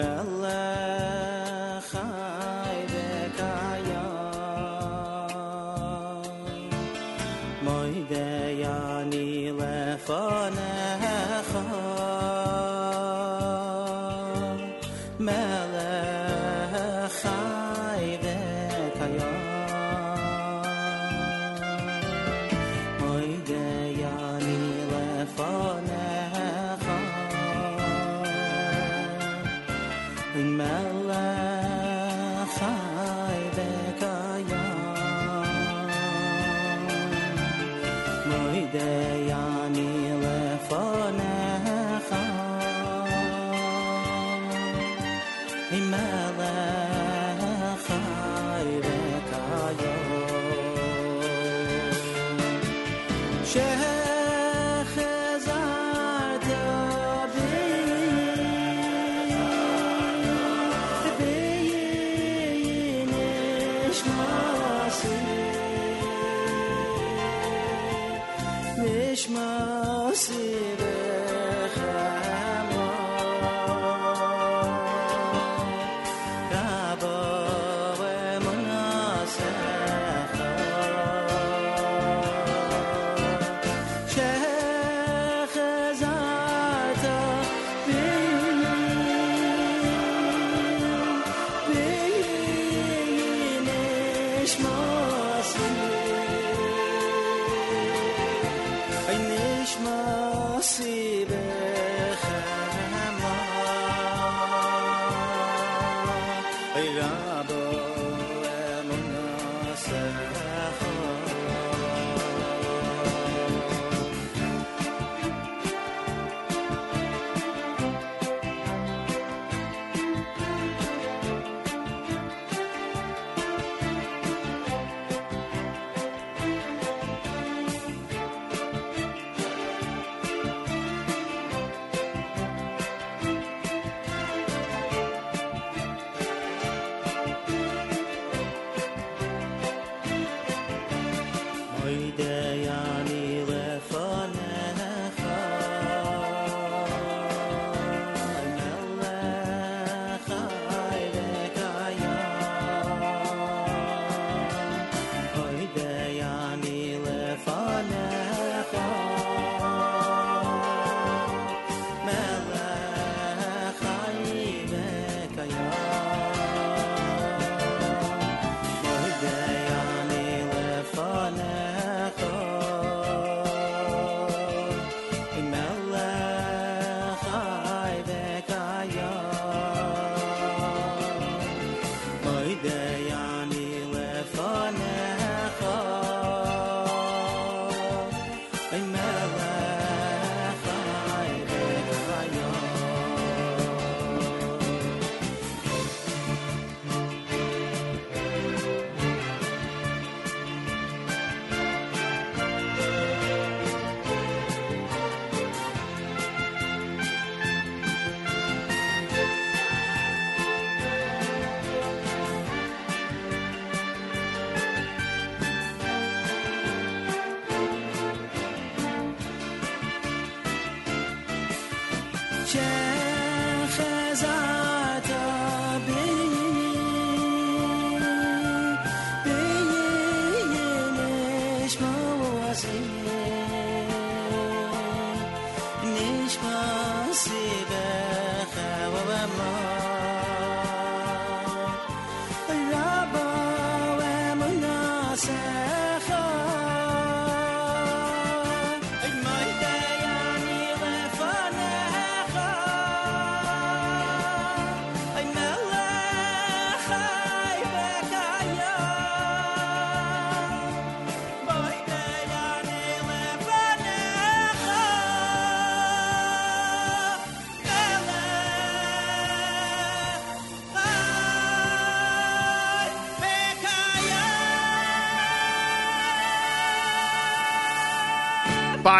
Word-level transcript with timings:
smell 0.00 0.24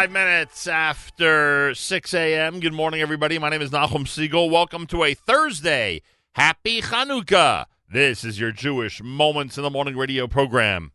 Five 0.01 0.11
minutes 0.11 0.65
after 0.65 1.75
6 1.75 2.13
a.m. 2.15 2.59
Good 2.59 2.73
morning, 2.73 3.01
everybody. 3.01 3.37
My 3.37 3.49
name 3.49 3.61
is 3.61 3.69
Nachum 3.69 4.07
Segal. 4.07 4.49
Welcome 4.49 4.87
to 4.87 5.03
a 5.03 5.13
Thursday. 5.13 6.01
Happy 6.31 6.81
Chanukah. 6.81 7.65
This 7.87 8.23
is 8.23 8.39
your 8.39 8.51
Jewish 8.51 9.03
Moments 9.03 9.59
in 9.59 9.63
the 9.63 9.69
Morning 9.69 9.95
radio 9.95 10.25
program. 10.25 10.91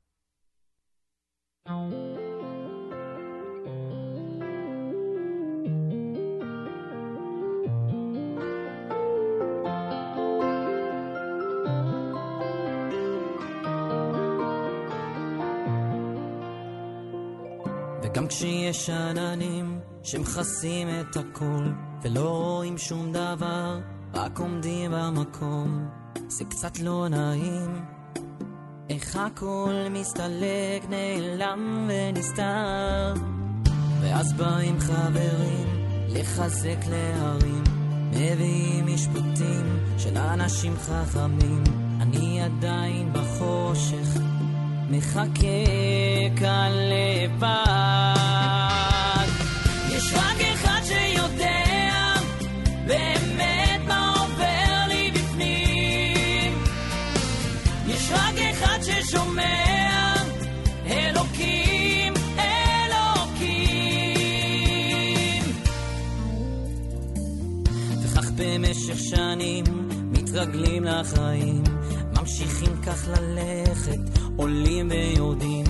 גם 18.17 18.27
כשיש 18.27 18.91
עננים 18.91 19.81
שמכסים 20.03 20.89
את 20.89 21.17
הכל 21.17 21.65
ולא 22.03 22.29
רואים 22.29 22.79
שום 22.79 23.13
דבר, 23.13 23.79
רק 24.15 24.39
עומדים 24.39 24.91
במקום, 24.95 25.89
זה 26.29 26.45
קצת 26.45 26.79
לא 26.79 27.09
נעים. 27.09 27.85
איך 28.91 29.17
הכל 29.17 29.73
מסתלק, 29.91 30.83
נעלם 30.89 31.89
ונסתר, 31.89 33.15
ואז 34.01 34.33
באים 34.33 34.81
חברים 34.81 35.67
לחזק 36.09 36.79
להרים, 36.91 37.65
מביאים 38.11 38.87
משפטים 38.87 39.79
של 39.99 40.19
אנשים 40.19 40.77
חכמים, 40.77 41.65
אני 42.01 42.43
עדיין 42.43 43.13
בחושך, 43.13 44.21
מחכה 44.91 45.67
כאן 46.37 46.71
לבד. 46.73 47.66
מתרגלים 70.37 70.85
לחיים, 70.85 71.63
ממשיכים 72.19 72.73
כך 72.87 73.09
ללכת, 73.09 73.99
עולים 74.37 74.89
ויורדים, 74.91 75.65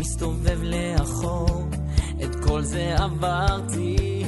מסתובב 0.00 0.62
לאחור. 0.62 1.68
את 2.24 2.44
כל 2.44 2.62
זה 2.62 2.96
עברתי. 2.98 4.24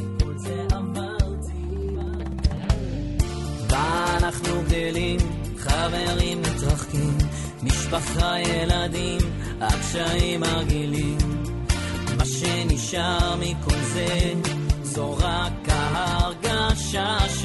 ואנחנו 3.69 4.63
גדלים, 4.69 5.21
חברים 5.59 6.41
מתרחקים, 6.41 7.19
משפחה, 7.63 8.35
ילדים, 8.41 9.21
הקשיים 9.61 10.43
הרגילים. 10.43 11.19
מה 12.17 12.25
שנשאר 12.25 13.37
מכל 13.37 13.79
זה, 13.93 14.33
זו 14.83 15.17
רק 15.19 15.69
ההרגשה 15.69 17.19
ש... 17.29 17.45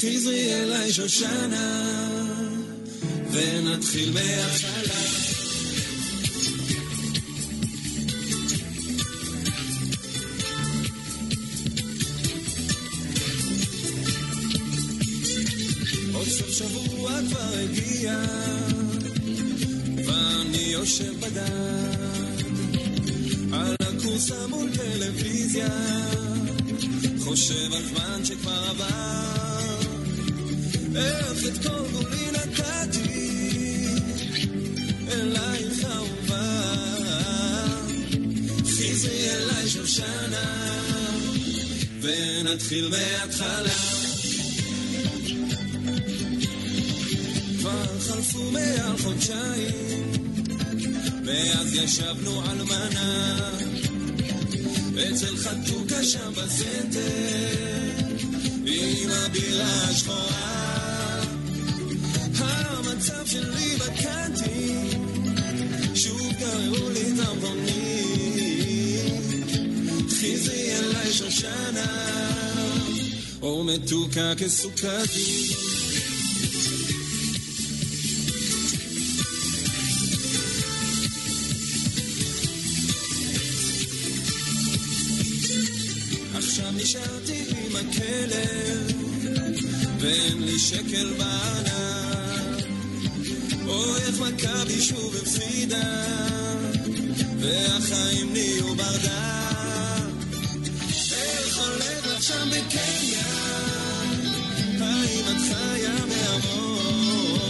חזרי 0.00 0.54
אליי 0.54 0.92
שושנה, 0.92 1.84
ונתחיל 3.32 4.12
מההתחלה. 4.12 5.00
עוד 16.14 16.28
סוף 16.28 16.50
שבוע 16.50 17.12
כבר 17.28 17.52
הגיע, 17.58 18.24
ואני 20.06 20.58
יושב 20.58 21.20
בדד, 21.20 22.44
על 23.52 23.76
הכורסה 23.80 24.46
מול 24.46 24.70
טלוויזיה, 24.76 25.68
חושב 27.18 27.72
על 27.72 27.82
זמן 27.82 28.24
שכבר 28.24 28.64
עבר, 28.70 29.49
איך 30.96 31.46
את 31.46 31.62
כל 31.62 31.82
גולי 31.92 32.30
נתתי, 32.32 33.86
אלייך 35.12 35.84
אהובה, 35.84 36.72
חזרי 38.64 39.30
אליי 39.30 39.68
שושנה, 39.68 40.80
ונתחיל 42.00 42.88
מההתחלה. 42.88 43.74
כבר 47.58 47.98
חלפו 48.00 48.50
מעל 48.50 48.96
חודשיים, 49.02 50.12
ואז 51.24 51.74
ישבנו 51.74 52.42
על 52.50 52.62
מנה, 52.62 53.50
אצל 54.94 55.36
חתוקה 55.36 56.04
שם 56.04 56.32
בסנטר, 56.36 57.00
עם 58.66 59.10
הבירה 59.10 59.84
השחורה. 59.90 60.49
המצב 63.00 63.26
שלי 63.26 63.76
בקנטים, 63.76 65.06
שוב 65.94 66.32
גררו 66.38 66.90
לי 66.90 67.00
את 67.00 67.18
המכונית. 67.28 68.60
חזרי 70.10 70.78
אליי 70.78 71.12
שושנה, 71.12 72.30
או 73.42 73.64
מתוקה 73.64 74.32
כסוכרית. 74.38 75.56
עכשיו 86.34 86.72
נשארתי 86.72 87.44
עם 87.50 87.76
הכלב, 87.76 88.92
ואין 90.00 90.42
לי 90.42 90.58
שקל 90.58 91.14
בענק. 91.18 91.29
מכבי 94.34 94.80
שוב 94.80 95.16
הפסידה, 95.22 96.06
והחיים 97.40 98.32
נהיו 98.32 98.74
ברדק. 98.74 99.10
הולך 101.56 102.06
לך 102.06 102.22
שם 102.22 102.48
בקניה? 102.50 103.22
האם 104.80 105.24
את 105.24 105.40
חיה 105.48 105.94
מהמון? 106.08 107.42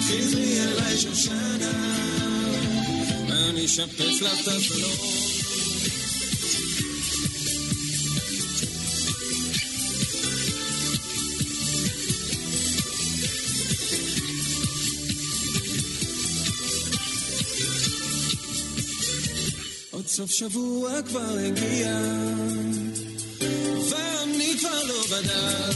חזרי 0.00 0.60
אליי 0.62 0.98
שושנה, 0.98 1.72
אני 3.30 3.66
אשפץ 3.66 4.20
לך 4.22 4.40
את 4.40 4.48
הסלון. 4.48 5.21
סוף 20.14 20.30
שבוע 20.30 21.02
כבר 21.02 21.36
הגיע, 21.46 21.96
ואני 23.90 24.54
כבר 24.58 24.82
לא 24.84 25.04
בדל, 25.10 25.72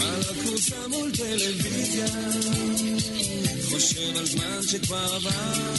על 0.00 0.20
הכורסה 0.20 0.88
מול 0.88 1.10
טלוויזיה, 1.16 2.06
חושב 3.70 4.16
על 4.16 4.26
זמן 4.26 4.62
שכבר 4.62 5.14
עבר, 5.14 5.74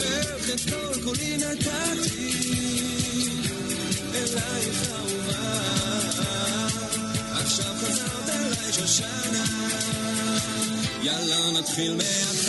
איך 0.00 0.50
את 0.54 0.70
כל 0.70 1.02
כולי 1.04 1.36
נתתי, 1.36 2.32
אלייך 4.14 4.90
אהובה, 4.92 5.58
עכשיו 7.32 7.74
חזרת 7.80 8.28
אליי 8.28 8.72
שושנה, 8.72 9.44
יאללה 11.02 11.50
נתחיל 11.60 11.96
מההתחלה. 11.96 12.39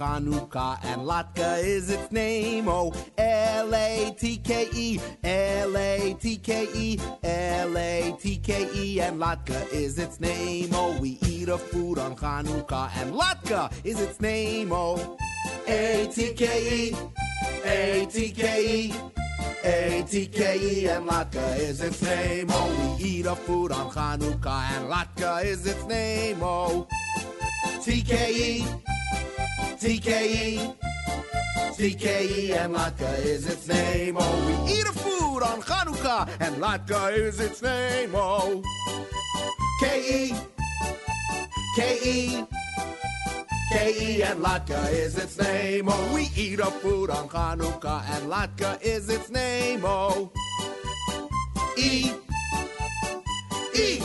Hanukkah, 0.00 0.78
and 0.82 1.02
Latke 1.02 1.62
is 1.62 1.90
its 1.90 2.10
name. 2.10 2.68
Oh, 2.68 2.92
L 3.18 3.74
A 3.74 4.14
T 4.18 4.38
K 4.38 4.68
E, 4.72 4.98
L 5.22 5.76
A 5.76 6.16
T 6.18 6.36
K 6.36 6.68
E, 6.74 6.98
L 7.22 7.76
A 7.76 8.16
T 8.18 8.36
K 8.38 8.68
E, 8.74 9.00
and 9.00 9.20
Latke 9.20 9.70
is 9.72 9.98
its 9.98 10.18
name. 10.18 10.70
Oh, 10.72 10.98
we 10.98 11.18
eat 11.26 11.48
a 11.48 11.58
food 11.58 11.98
on 11.98 12.16
Hanukkah, 12.16 12.90
and 12.96 13.12
Latke 13.12 13.70
is 13.84 14.00
its 14.00 14.20
name. 14.20 14.72
Oh, 14.72 15.18
A 15.68 16.08
T 16.12 16.32
K 16.32 16.44
E, 16.88 16.96
A 17.64 18.06
T 18.10 18.30
K 18.30 18.86
E. 18.86 18.92
A-T-K-E 19.62 20.88
and 20.88 21.06
Latke 21.06 21.58
is 21.58 21.82
its 21.82 22.00
name, 22.00 22.46
oh 22.48 22.96
We 22.98 23.04
eat 23.04 23.26
a 23.26 23.36
food 23.36 23.72
on 23.72 23.90
Hanukkah 23.90 24.62
and 24.72 24.90
Latke 24.90 25.44
is 25.44 25.66
its 25.66 25.84
name, 25.84 26.38
oh 26.40 26.88
TKE, 27.80 28.64
TKE, 29.80 30.74
TKE 31.76 32.56
and 32.56 32.74
Latke 32.74 33.24
is 33.24 33.46
its 33.48 33.66
name. 33.66 34.16
Oh, 34.18 34.46
we 34.46 34.72
eat 34.72 34.86
a 34.86 34.92
food 34.92 35.42
on 35.42 35.62
Hanukkah 35.62 36.28
and 36.40 36.56
Latke 36.56 37.16
is 37.16 37.40
its 37.40 37.62
name. 37.62 38.10
Oh, 38.14 38.62
KE, 39.80 40.34
KE, 41.76 42.46
KE 43.72 44.22
and 44.22 44.40
Latke 44.40 44.92
is 44.92 45.16
its 45.16 45.38
name. 45.38 45.88
Oh, 45.88 46.14
we 46.14 46.30
eat 46.36 46.60
a 46.60 46.66
food 46.66 47.08
on 47.10 47.28
Hanukkah 47.28 48.02
and 48.10 48.30
Latke 48.30 48.82
is 48.82 49.08
its 49.08 49.30
name. 49.30 49.82
Oh, 49.84 50.30
E, 51.78 52.12
E. 53.74 54.00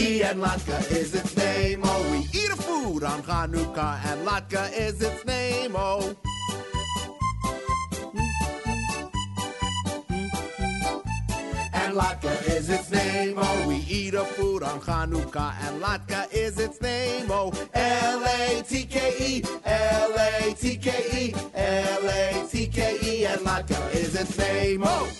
And 0.00 0.40
Latke 0.40 0.90
is 0.92 1.14
its 1.14 1.36
name. 1.36 1.82
Oh, 1.84 2.10
we 2.10 2.20
eat 2.32 2.50
a 2.50 2.56
food 2.56 3.04
on 3.04 3.22
Hanukkah, 3.22 4.02
and 4.06 4.26
Latke 4.26 4.72
is 4.72 5.02
its 5.02 5.26
name. 5.26 5.72
Oh. 5.76 6.16
And 11.74 11.94
Latke 11.94 12.48
is 12.48 12.70
its 12.70 12.90
name. 12.90 13.34
Oh, 13.36 13.68
we 13.68 13.76
eat 13.76 14.14
a 14.14 14.24
food 14.24 14.62
on 14.62 14.80
Hanukkah, 14.80 15.52
and 15.64 15.82
Latke 15.82 16.32
is 16.32 16.58
its 16.58 16.80
name. 16.80 17.26
Oh, 17.30 17.52
L 17.74 18.24
A 18.24 18.62
T 18.62 18.84
K 18.84 19.14
E, 19.18 19.42
L 19.66 20.14
A 20.18 20.54
T 20.54 20.76
K 20.76 20.90
E, 21.12 21.34
L 21.54 22.08
A 22.08 22.46
T 22.48 22.66
K 22.68 22.98
E, 23.02 23.26
and 23.26 23.40
Latke 23.42 23.94
is 23.94 24.14
its 24.14 24.38
name. 24.38 24.82
Oh. 24.82 25.10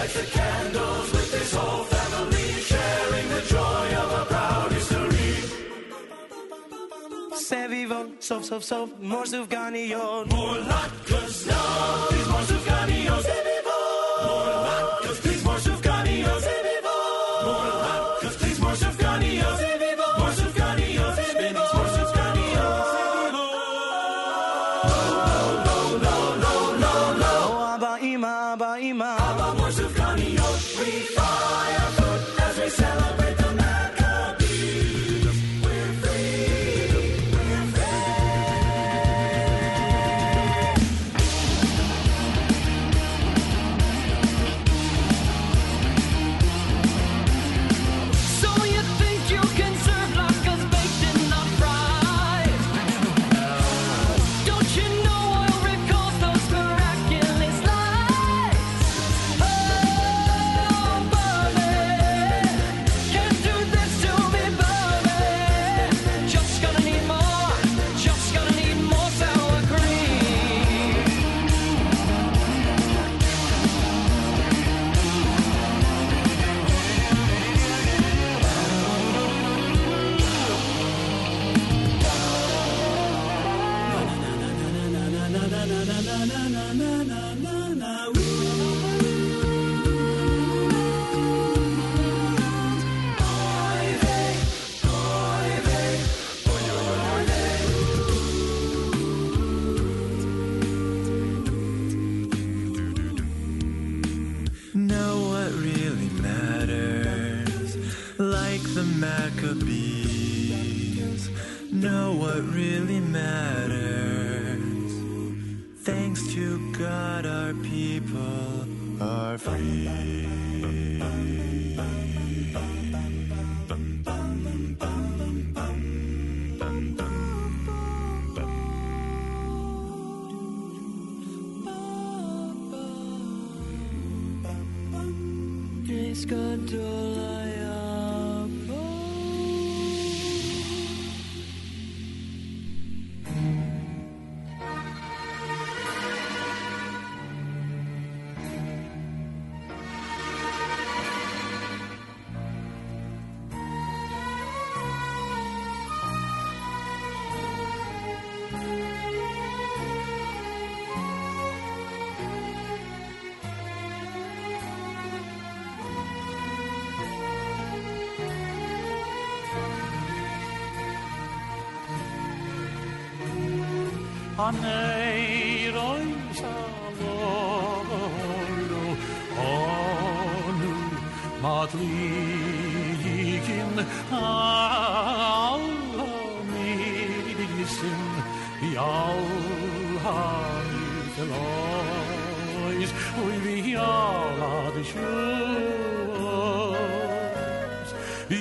light 0.00 0.10
the 0.10 0.24
candles 0.38 1.12
with 1.12 1.30
this 1.30 1.54
whole 1.54 1.84
family, 1.84 2.48
sharing 2.70 3.28
the 3.28 3.42
joy 3.54 3.86
of 4.02 4.08
a 4.20 4.24
proud 4.32 4.72
history. 4.72 5.34
Cause, 11.06 11.44
these 12.10 12.28
more 12.28 12.44
gagnants. 12.44 13.59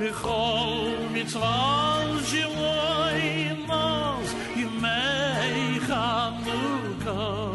בכל 0.00 0.90
מצווה 1.12 2.02
שלוי 2.26 3.50
נוס 3.66 4.34
ימי 4.56 5.80
חנוכה 5.80 7.52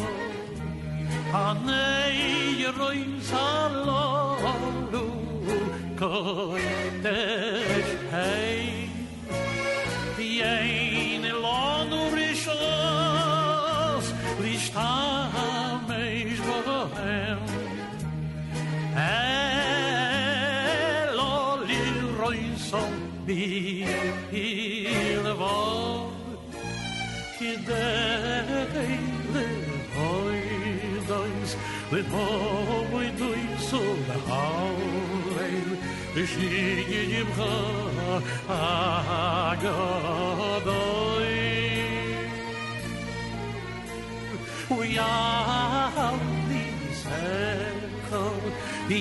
הני 1.31 2.65
רואים 2.77 3.17
סלולו 3.21 4.35
קודש 5.97 7.05
היי 8.11 8.87
Lehoidois 31.92 33.68
lehoidois 33.70 33.72
ul 33.82 34.04
haulei 34.28 35.58
Vishigimcha 36.14 37.54
agadoi 38.58 40.20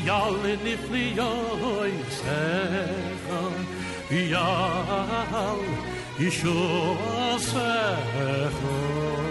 Yal 0.08 0.36
nifli 0.64 1.06
yoy 1.18 1.94
secha 2.18 3.42
Yal 4.34 5.62
Yishua 6.20 7.40
secha 7.50 8.30
Yal 8.62 9.29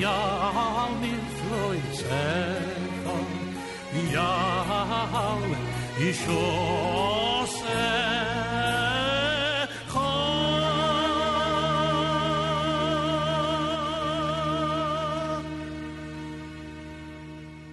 Yal 0.00 0.94
Yishua 5.98 7.28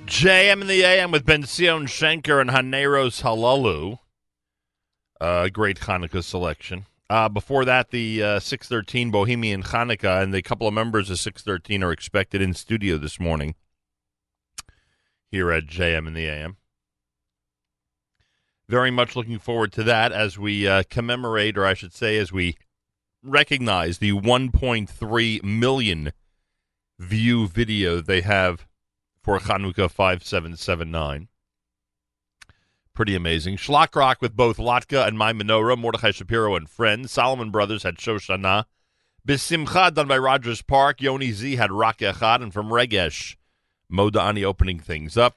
JM 0.08 0.62
in 0.62 0.68
the 0.68 0.84
AM 0.84 1.12
with 1.12 1.26
Ben 1.26 1.44
Zion 1.44 1.86
Shenker 1.86 2.42
and 2.42 2.50
Haneros 2.50 3.22
Halalu. 3.22 4.00
Uh, 5.22 5.50
great 5.50 5.82
Hanukkah 5.82 6.24
selection. 6.24 6.86
Uh, 7.10 7.30
before 7.30 7.66
that, 7.66 7.92
the 7.92 8.24
uh, 8.24 8.40
Six13 8.40 9.12
Bohemian 9.12 9.62
Hanukkah, 9.62 10.24
and 10.24 10.34
the 10.34 10.42
couple 10.42 10.68
of 10.68 10.74
members 10.74 11.10
of 11.10 11.18
Six13 11.18 11.84
are 11.84 11.92
expected 11.92 12.42
in 12.42 12.54
studio 12.54 12.98
this 12.98 13.20
morning 13.20 13.54
here 15.30 15.52
at 15.52 15.68
JM 15.68 16.08
in 16.08 16.14
the 16.14 16.26
AM. 16.26 16.58
Very 18.68 18.90
much 18.90 19.16
looking 19.16 19.38
forward 19.38 19.72
to 19.74 19.84
that 19.84 20.12
as 20.12 20.40
we 20.40 20.68
uh, 20.68 20.82
commemorate, 20.90 21.58
or 21.58 21.66
I 21.66 21.76
should 21.76 21.94
say, 21.94 22.18
as 22.18 22.32
we 22.32 22.56
recognize 23.22 24.00
the 24.00 24.14
1.3 24.14 25.44
million 25.44 26.12
view 26.98 27.48
video 27.48 28.02
they 28.02 28.22
have 28.22 28.66
for 29.22 29.38
Chanukah 29.38 29.92
5779. 29.92 31.28
Pretty 32.96 33.14
amazing. 33.14 33.58
Schlock 33.58 33.94
Rock 33.94 34.22
with 34.22 34.38
both 34.38 34.56
Latke 34.56 35.06
and 35.06 35.18
My 35.18 35.34
Menorah, 35.34 35.78
Mordechai 35.78 36.12
Shapiro 36.12 36.56
and 36.56 36.70
Friends. 36.70 37.12
Solomon 37.12 37.52
Brothers 37.52 37.84
had 37.84 37.98
Shoshana. 37.98 38.64
Bisimcha 39.28 39.94
done 39.94 40.08
by 40.08 40.18
Rogers 40.18 40.62
Park. 40.62 41.02
Yoni 41.02 41.34
Z 41.34 41.58
had 41.58 41.74
Rock 41.74 41.98
Echad. 41.98 42.42
And 42.42 42.54
from 42.54 42.70
Regesh, 42.70 43.36
Modani 43.92 44.46
opening 44.46 44.80
things 44.80 45.18
up. 45.18 45.36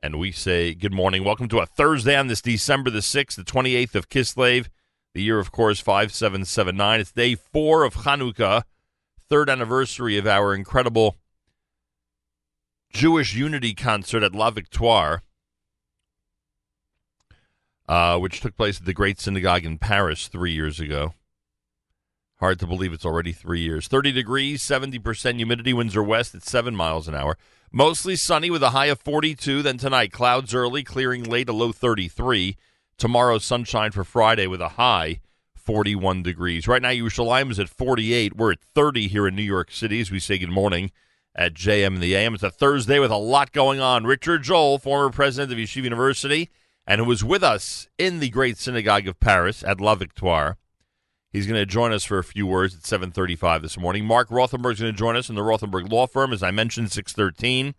And 0.00 0.20
we 0.20 0.30
say 0.30 0.72
good 0.72 0.94
morning. 0.94 1.24
Welcome 1.24 1.48
to 1.48 1.58
a 1.58 1.66
Thursday 1.66 2.14
on 2.14 2.28
this 2.28 2.40
December 2.40 2.90
the 2.90 3.00
6th, 3.00 3.34
the 3.34 3.42
28th 3.42 3.96
of 3.96 4.08
Kislev. 4.08 4.68
The 5.12 5.22
year, 5.22 5.40
of 5.40 5.50
course, 5.50 5.80
5779. 5.80 7.00
It's 7.00 7.10
day 7.10 7.34
four 7.34 7.82
of 7.82 7.94
Chanukah, 7.94 8.62
third 9.28 9.50
anniversary 9.50 10.16
of 10.16 10.28
our 10.28 10.54
incredible 10.54 11.16
Jewish 12.92 13.34
Unity 13.34 13.74
concert 13.74 14.22
at 14.22 14.32
La 14.32 14.52
Victoire, 14.52 15.24
uh, 17.90 18.16
which 18.20 18.40
took 18.40 18.56
place 18.56 18.78
at 18.78 18.86
the 18.86 18.94
Great 18.94 19.18
Synagogue 19.18 19.64
in 19.64 19.76
Paris 19.76 20.28
three 20.28 20.52
years 20.52 20.78
ago. 20.78 21.12
Hard 22.38 22.60
to 22.60 22.66
believe 22.68 22.92
it's 22.92 23.04
already 23.04 23.32
three 23.32 23.62
years. 23.62 23.88
30 23.88 24.12
degrees, 24.12 24.62
70% 24.62 25.34
humidity, 25.34 25.72
winds 25.72 25.96
are 25.96 26.02
west 26.02 26.32
at 26.36 26.44
7 26.44 26.76
miles 26.76 27.08
an 27.08 27.16
hour. 27.16 27.36
Mostly 27.72 28.14
sunny 28.14 28.48
with 28.48 28.62
a 28.62 28.70
high 28.70 28.86
of 28.86 29.00
42. 29.00 29.62
Then 29.62 29.76
tonight, 29.76 30.12
clouds 30.12 30.54
early, 30.54 30.84
clearing 30.84 31.24
late, 31.24 31.48
a 31.48 31.52
low 31.52 31.72
33. 31.72 32.56
Tomorrow, 32.96 33.38
sunshine 33.38 33.90
for 33.90 34.04
Friday 34.04 34.46
with 34.46 34.60
a 34.60 34.70
high 34.70 35.18
41 35.56 36.22
degrees. 36.22 36.68
Right 36.68 36.82
now, 36.82 36.90
Yerushalayim 36.90 37.50
is 37.50 37.58
at 37.58 37.68
48. 37.68 38.36
We're 38.36 38.52
at 38.52 38.60
30 38.60 39.08
here 39.08 39.26
in 39.26 39.34
New 39.34 39.42
York 39.42 39.72
City 39.72 40.00
as 40.00 40.12
we 40.12 40.20
say 40.20 40.38
good 40.38 40.48
morning 40.48 40.92
at 41.34 41.54
JM 41.54 41.88
and 41.88 42.00
the 42.00 42.14
AM. 42.14 42.34
It's 42.34 42.44
a 42.44 42.50
Thursday 42.50 43.00
with 43.00 43.10
a 43.10 43.16
lot 43.16 43.50
going 43.50 43.80
on. 43.80 44.06
Richard 44.06 44.44
Joel, 44.44 44.78
former 44.78 45.10
president 45.10 45.52
of 45.52 45.58
Yeshiva 45.58 45.82
University, 45.82 46.50
and 46.86 47.00
who 47.00 47.06
was 47.06 47.24
with 47.24 47.42
us 47.42 47.88
in 47.98 48.20
the 48.20 48.30
Great 48.30 48.58
Synagogue 48.58 49.06
of 49.06 49.20
Paris 49.20 49.62
at 49.62 49.80
La 49.80 49.94
Victoire. 49.94 50.56
He's 51.32 51.46
going 51.46 51.60
to 51.60 51.66
join 51.66 51.92
us 51.92 52.04
for 52.04 52.18
a 52.18 52.24
few 52.24 52.46
words 52.46 52.74
at 52.74 52.82
7:35 52.82 53.62
this 53.62 53.78
morning. 53.78 54.04
Marc 54.04 54.30
Rothenberg 54.30 54.72
is 54.72 54.80
going 54.80 54.92
to 54.92 54.98
join 54.98 55.16
us 55.16 55.28
in 55.28 55.36
the 55.36 55.42
Rothenberg 55.42 55.90
Law 55.90 56.06
Firm, 56.06 56.32
as 56.32 56.42
I 56.42 56.50
mentioned, 56.50 56.88
Six13. 56.88 57.74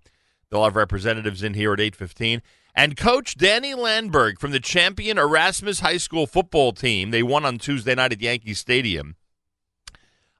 They'll 0.49 0.63
have 0.63 0.75
representatives 0.75 1.43
in 1.43 1.53
here 1.53 1.73
at 1.73 1.79
8:15. 1.79 2.41
And 2.73 2.95
Coach 2.95 3.35
Danny 3.35 3.73
Landberg 3.73 4.39
from 4.39 4.51
the 4.51 4.59
champion 4.59 5.17
Erasmus 5.17 5.81
High 5.81 5.97
School 5.97 6.25
football 6.25 6.71
team. 6.71 7.11
They 7.11 7.23
won 7.23 7.43
on 7.43 7.57
Tuesday 7.57 7.95
night 7.95 8.13
at 8.13 8.21
Yankee 8.21 8.53
Stadium. 8.53 9.17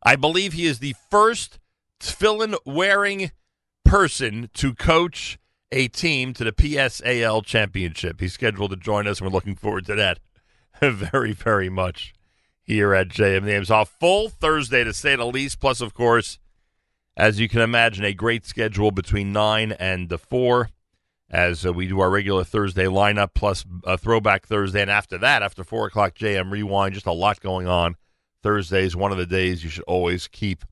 I 0.04 0.16
believe 0.16 0.54
he 0.54 0.66
is 0.66 0.80
the 0.80 0.96
first 1.10 1.60
tefillin 2.00 2.56
wearing 2.66 3.32
person 3.84 4.50
to 4.54 4.74
coach 4.74 5.38
a 5.72 5.88
team 5.88 6.34
to 6.34 6.44
the 6.44 6.52
PSAL 6.52 7.46
championship. 7.46 8.20
He's 8.20 8.34
scheduled 8.34 8.72
to 8.72 8.78
join 8.78 9.08
us, 9.08 9.20
and 9.20 9.28
we're 9.28 9.34
looking 9.34 9.56
forward 9.56 9.86
to 9.86 9.96
that 9.96 10.20
very, 10.82 11.34
very 11.34 11.70
much 11.70 12.14
here 12.62 12.94
at 12.94 13.10
JM 13.10 13.44
Names 13.44 13.72
Off. 13.72 13.96
Full 14.00 14.30
Thursday, 14.30 14.84
to 14.84 14.94
say 14.94 15.16
the 15.16 15.26
least, 15.26 15.60
plus, 15.60 15.82
of 15.82 15.94
course, 15.94 16.40
as 17.18 17.40
you 17.40 17.50
can 17.50 17.62
imagine, 17.62 18.06
a 18.06 18.14
great 18.14 18.46
schedule 18.46 18.92
between 18.92 19.32
9 19.32 19.72
and 19.74 20.10
the 20.10 20.18
4 20.18 20.70
as 21.30 21.66
uh, 21.66 21.72
we 21.72 21.88
do 21.88 22.00
our 22.02 22.10
regular 22.10 22.44
Thursday 22.44 22.86
lineup 22.86 23.30
plus 23.34 23.64
a 23.86 23.98
throwback 23.98 24.46
Thursday. 24.46 24.82
And 24.82 24.92
after 24.92 25.18
that, 25.20 25.42
after 25.42 25.64
4 25.64 25.88
o'clock 25.88 26.16
JM 26.16 26.52
Rewind, 26.52 26.94
just 26.94 27.06
a 27.06 27.14
lot 27.14 27.40
going 27.40 27.68
on. 27.68 27.96
Thursday 28.44 28.84
is 28.84 28.96
one 28.96 29.12
of 29.12 29.18
the 29.18 29.26
days 29.26 29.64
you 29.64 29.70
should 29.70 29.84
always 29.84 30.28
keep 30.28 30.66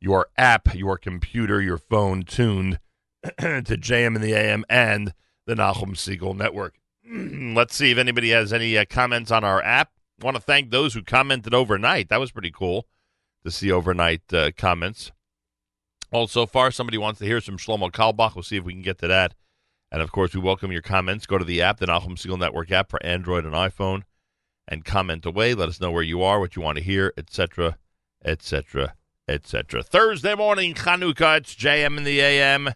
your 0.00 0.26
app, 0.36 0.74
your 0.74 0.98
computer, 0.98 1.60
your 1.60 1.78
phone 1.78 2.22
tuned 2.22 2.78
to 3.38 3.62
JM 3.62 4.16
in 4.16 4.22
the 4.22 4.32
AM 4.32 4.64
and 4.68 5.12
the 5.46 5.54
Nachum 5.54 5.94
Segal 5.94 6.36
Network. 6.36 6.76
Let's 7.10 7.74
see 7.74 7.90
if 7.90 7.98
anybody 7.98 8.30
has 8.30 8.52
any 8.52 8.76
uh, 8.76 8.84
comments 8.88 9.30
on 9.30 9.44
our 9.44 9.62
app. 9.62 9.92
want 10.20 10.36
to 10.36 10.42
thank 10.42 10.70
those 10.70 10.94
who 10.94 11.02
commented 11.02 11.54
overnight. 11.54 12.08
That 12.08 12.20
was 12.20 12.30
pretty 12.30 12.50
cool 12.50 12.86
to 13.44 13.50
see 13.50 13.72
overnight 13.72 14.32
uh, 14.32 14.50
comments. 14.56 15.10
All 16.10 16.26
so 16.26 16.46
far, 16.46 16.70
somebody 16.70 16.96
wants 16.98 17.18
to 17.18 17.26
hear 17.26 17.40
some 17.40 17.58
Shlomo 17.58 17.90
Carlebach. 17.90 18.34
We'll 18.34 18.42
see 18.42 18.56
if 18.56 18.64
we 18.64 18.72
can 18.72 18.82
get 18.82 18.98
to 18.98 19.08
that. 19.08 19.34
And 19.90 20.02
of 20.02 20.12
course, 20.12 20.34
we 20.34 20.40
welcome 20.40 20.70
your 20.70 20.82
comments. 20.82 21.26
Go 21.26 21.38
to 21.38 21.44
the 21.44 21.62
app, 21.62 21.78
the 21.78 21.86
Nachum 21.86 22.16
Segal 22.16 22.38
Network 22.38 22.70
app 22.70 22.90
for 22.90 23.02
Android 23.04 23.44
and 23.44 23.54
iPhone, 23.54 24.02
and 24.66 24.84
comment 24.84 25.24
away. 25.26 25.54
Let 25.54 25.68
us 25.68 25.80
know 25.80 25.90
where 25.90 26.02
you 26.02 26.22
are, 26.22 26.40
what 26.40 26.56
you 26.56 26.62
want 26.62 26.76
to 26.76 26.84
hear, 26.84 27.12
etc., 27.16 27.78
etc., 28.24 28.94
etc. 29.26 29.82
Thursday 29.82 30.34
morning, 30.34 30.74
Chanukah. 30.74 31.38
It's 31.38 31.54
JM 31.54 31.96
in 31.96 32.04
the 32.04 32.20
AM. 32.20 32.70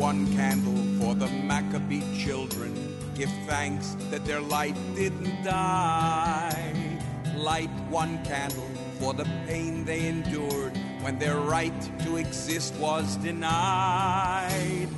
One 0.00 0.34
candle 0.34 0.82
for 0.98 1.14
the 1.14 1.26
Maccabee 1.44 2.00
children. 2.18 2.72
Give 3.14 3.28
thanks 3.46 3.98
that 4.08 4.24
their 4.24 4.40
light 4.40 4.74
didn't 4.94 5.44
die. 5.44 6.98
Light 7.36 7.68
one 7.90 8.24
candle 8.24 8.70
for 8.98 9.12
the 9.12 9.26
pain 9.46 9.84
they 9.84 10.08
endured 10.08 10.72
when 11.02 11.18
their 11.18 11.36
right 11.36 11.78
to 11.98 12.16
exist 12.16 12.74
was 12.76 13.16
denied. 13.16 14.88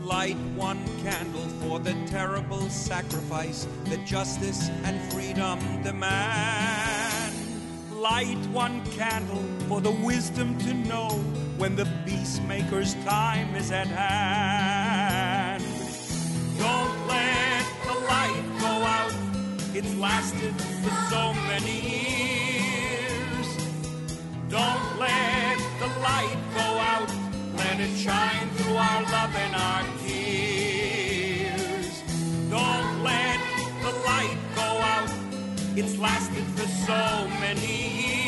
Light 0.00 0.38
one 0.54 0.84
candle 1.02 1.48
for 1.60 1.80
the 1.80 1.94
terrible 2.06 2.70
sacrifice 2.70 3.66
that 3.86 4.06
justice 4.06 4.68
and 4.84 5.12
freedom 5.12 5.58
demand. 5.82 7.34
Light 7.96 8.38
one 8.52 8.80
candle 8.92 9.42
for 9.66 9.80
the 9.80 9.90
wisdom 9.90 10.56
to 10.58 10.72
know 10.72 11.20
when 11.58 11.76
the 11.76 11.86
peacemaker's 12.06 12.94
time 13.04 13.54
is 13.54 13.70
at 13.70 13.86
hand. 13.86 15.62
Don't 16.58 17.06
let 17.06 17.64
the 17.86 17.94
light 18.06 18.44
go 18.58 18.66
out, 18.66 19.12
it's 19.74 19.94
lasted 19.96 20.54
for 20.82 20.90
so 21.10 21.32
many 21.50 21.80
years. 21.80 23.46
Don't 24.48 24.98
let 24.98 25.58
the 25.78 25.88
light 26.00 26.38
go 26.54 26.78
out, 26.92 27.10
let 27.56 27.80
it 27.80 27.96
shine 27.96 28.48
through 28.56 28.76
our 28.76 29.02
love 29.02 29.34
and 29.36 29.54
our 29.54 29.84
tears. 30.04 32.02
Don't 32.50 33.02
let 33.02 33.40
the 33.82 33.92
light 34.06 34.38
go 34.54 34.62
out, 34.62 35.10
it's 35.76 35.96
lasted 35.98 36.44
for 36.56 36.66
so 36.86 37.28
many 37.40 38.02
years. 38.02 38.21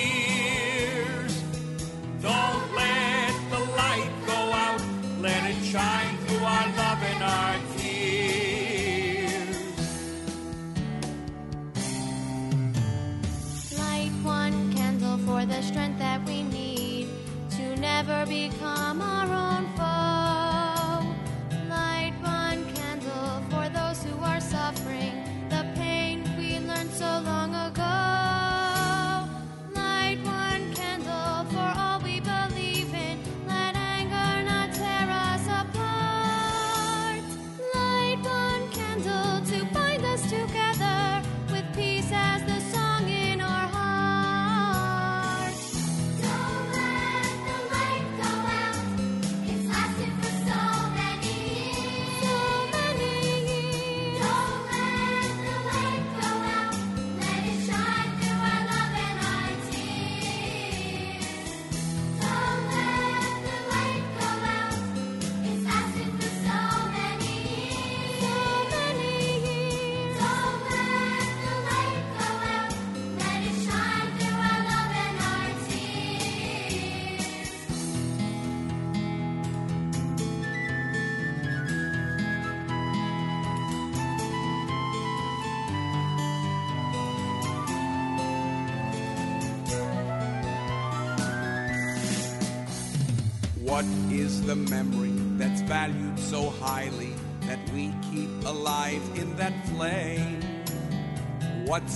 Shine 5.74 6.16
through 6.18 6.44
our 6.44 6.68
love 6.76 7.02
and 7.02 7.22
our 7.36 7.56
tears. 7.76 9.56
Light 13.76 14.12
one 14.22 14.72
candle 14.72 15.18
for 15.26 15.44
the 15.44 15.60
strength 15.62 15.98
that 15.98 16.24
we 16.26 16.44
need 16.44 17.08
to 17.56 17.74
never 17.74 18.24
become 18.26 19.02
our 19.02 19.26
own 19.26 19.66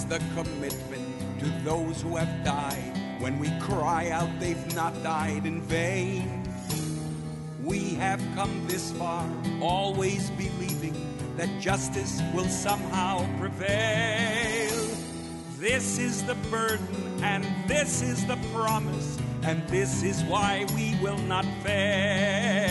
the 0.08 0.18
commitment 0.34 1.38
to 1.40 1.46
those 1.64 2.00
who 2.00 2.16
have 2.16 2.44
died 2.44 3.20
when 3.20 3.38
we 3.38 3.50
cry 3.60 4.08
out 4.10 4.28
they've 4.40 4.74
not 4.74 5.02
died 5.02 5.44
in 5.44 5.60
vain? 5.62 6.42
We 7.62 7.94
have 7.94 8.20
come 8.34 8.66
this 8.66 8.92
far, 8.92 9.28
always 9.60 10.30
believing 10.30 10.94
that 11.36 11.48
justice 11.60 12.22
will 12.34 12.48
somehow 12.48 13.26
prevail. 13.38 14.88
This 15.58 15.98
is 15.98 16.24
the 16.24 16.36
burden, 16.50 17.22
and 17.22 17.44
this 17.68 18.00
is 18.00 18.24
the 18.26 18.38
promise, 18.54 19.18
and 19.42 19.66
this 19.68 20.02
is 20.02 20.22
why 20.24 20.66
we 20.74 20.96
will 21.02 21.18
not 21.18 21.44
fail. 21.62 22.67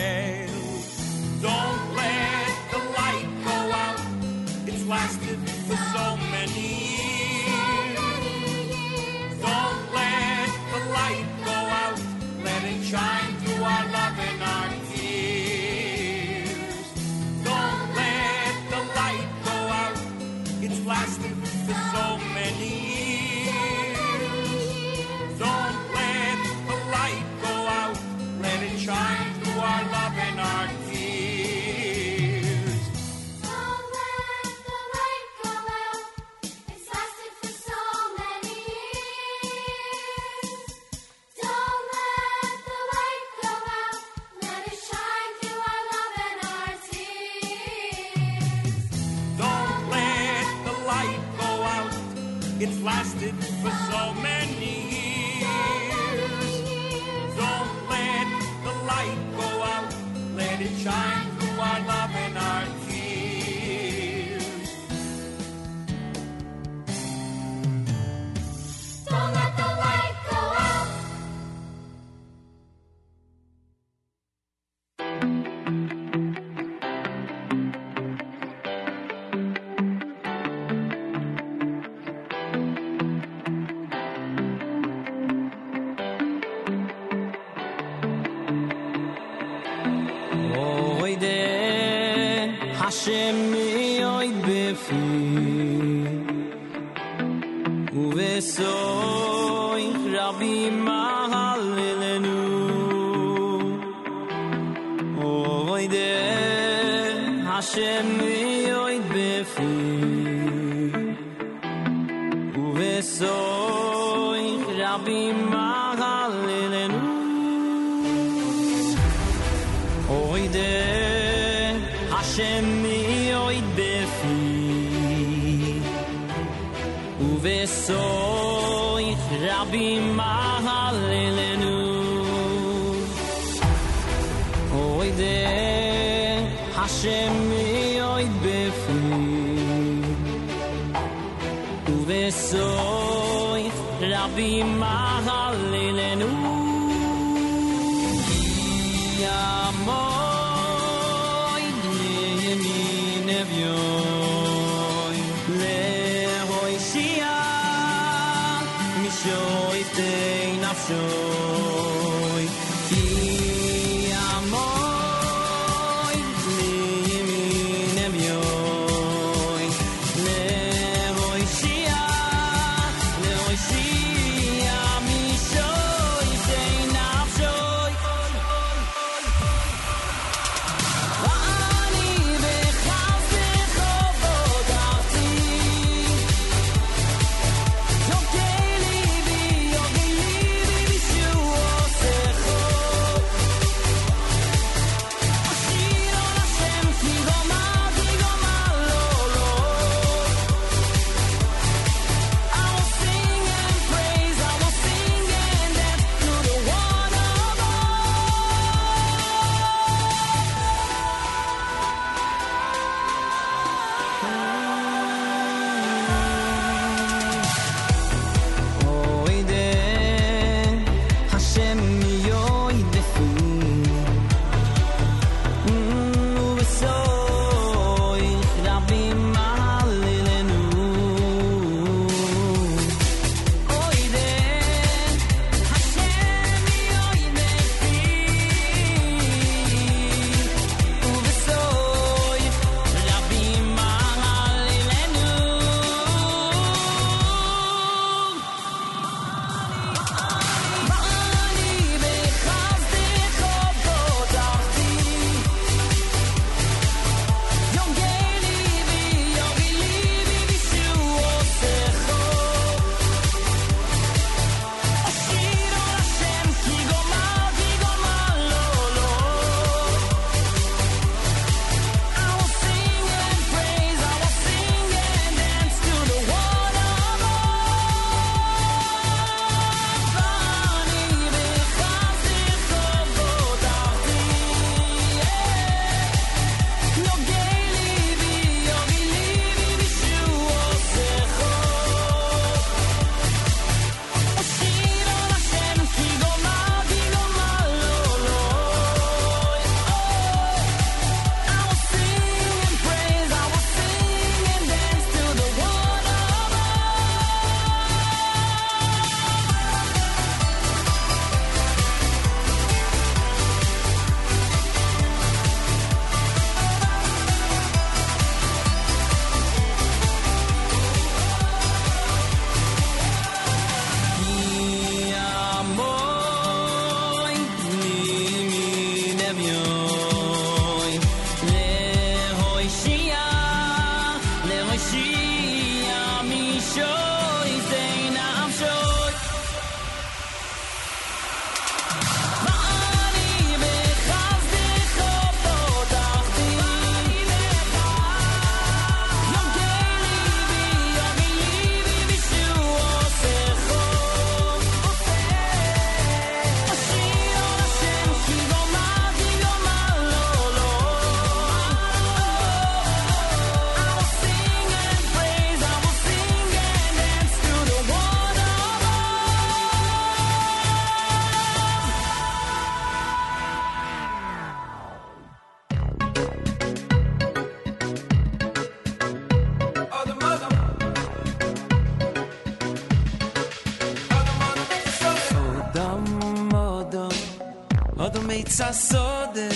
Oddomica 388.48 388.72
sody, 388.72 389.48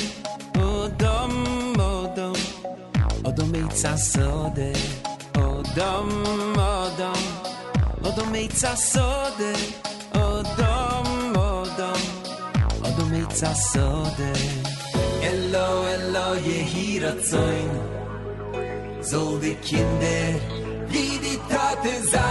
odom, 0.61 1.33
odom. 1.81 2.35
Odomica 3.25 3.97
sody, 3.97 4.73
odom, 5.35 6.09
odom. 6.57 7.23
Odomica 8.05 8.77
sody, 8.77 9.53
odom, 10.13 11.33
odom. 11.37 12.01
Odomica 12.85 13.55
sody. 13.73 14.33
Elo, 15.23 15.87
elo, 15.89 16.35
je 16.35 16.63
hier 16.63 17.15
zoin. 17.31 17.71
Zolde 19.01 19.55
kinder, 19.55 20.35
wie 20.89 21.19
die 21.19 21.39
Tate. 21.49 22.22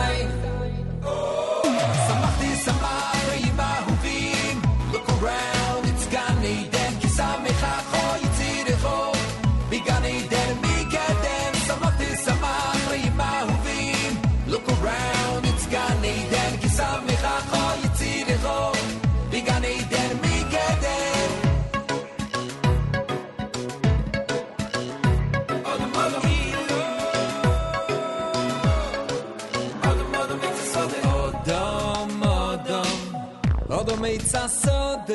מיצה 34.32 34.48
סודה, 34.48 35.14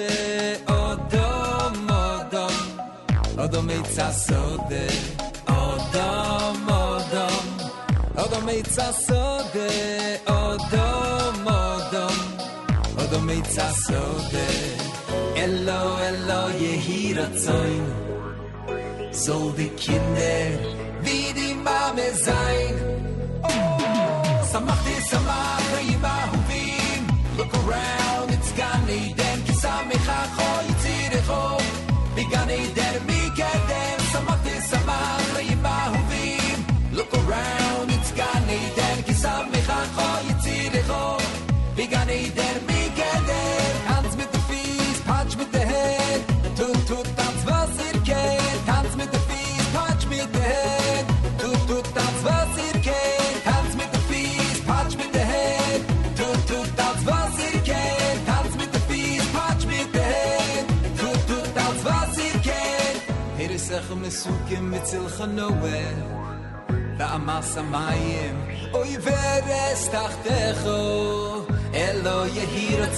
אודום 0.69 1.91
אודום. 1.91 2.79
אודום 3.39 3.67
מיצה 3.67 4.13
סודה, 4.13 4.87
אודום 5.49 6.69
אודום. 6.69 7.57
אודום 8.19 8.47
מיצה 8.47 8.93
סודה, 8.93 9.69
אודום 10.29 11.47
אודום. 11.47 12.17
אודום 12.99 13.27
מיצה 13.27 13.71
סודה, 13.73 14.49
אלו 15.37 15.99
אלו 15.99 16.51
יהי 16.59 17.15
רצון. 17.15 17.93
Soll 19.25 19.51
die 19.57 19.71
Kinder 19.83 20.26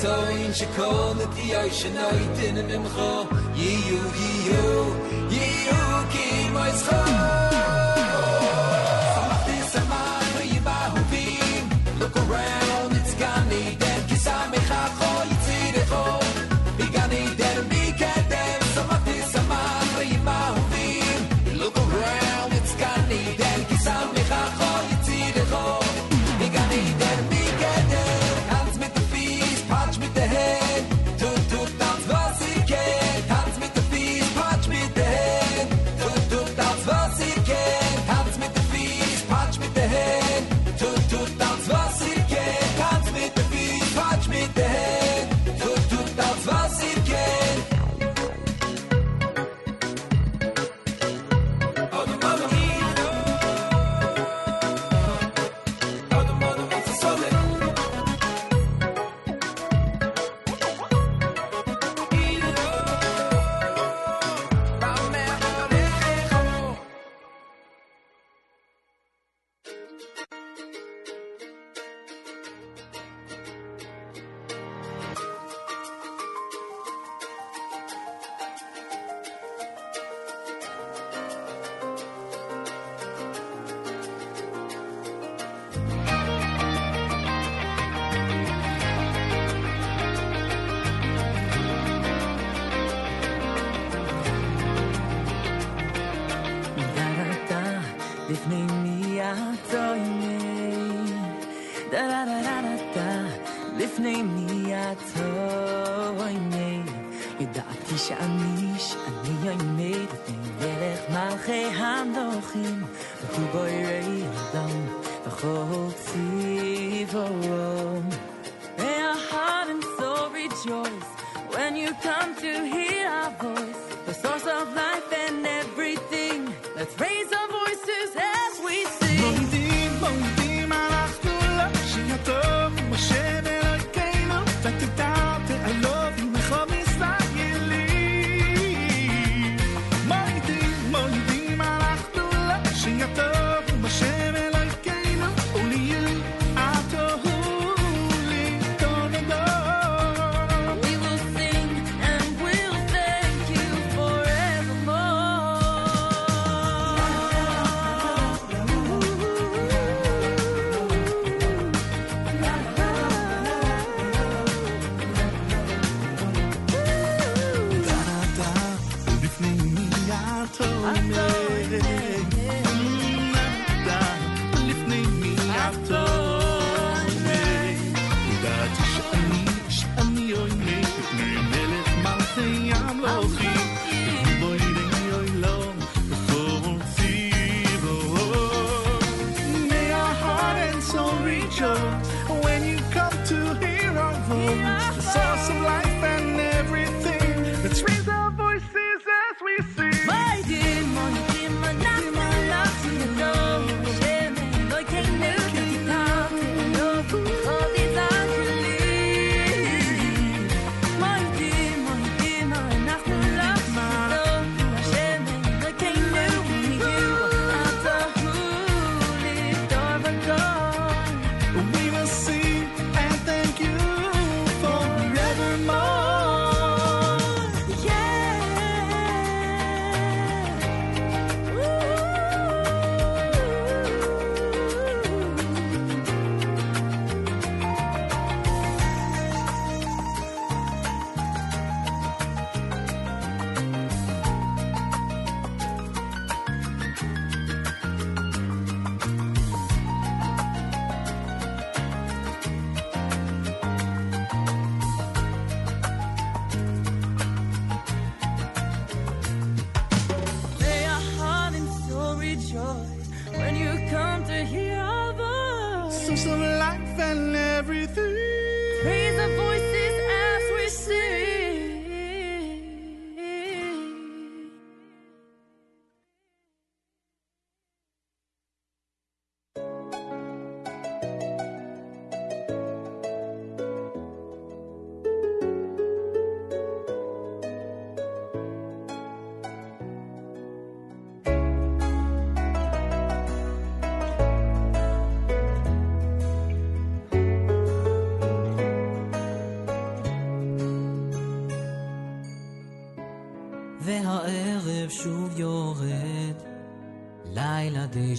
toin 0.02 0.52
shekol 0.54 1.18
et 1.24 1.30
di 1.36 1.54
oishen 1.56 1.96
oiten 2.08 2.56
im 2.62 2.70
imcho 2.76 3.12
Yiyu, 3.60 4.00
Yiyu, 4.20 4.66
Yiyu 5.34 5.82
ki 6.12 6.26
moizcho 6.54 7.77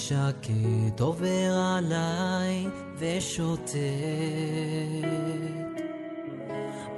שקט 0.09 0.99
עובר 0.99 1.53
עליי 1.77 2.67
ושוטט. 2.99 3.75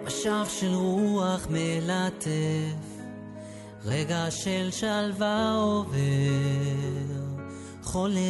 משך 0.03 0.47
של 0.59 0.73
רוח 0.73 1.47
מלטף, 1.49 3.01
רגע 3.85 4.25
של 4.29 4.69
שלווה 4.71 5.55
עובר, 5.55 5.97
חולף. 7.83 8.21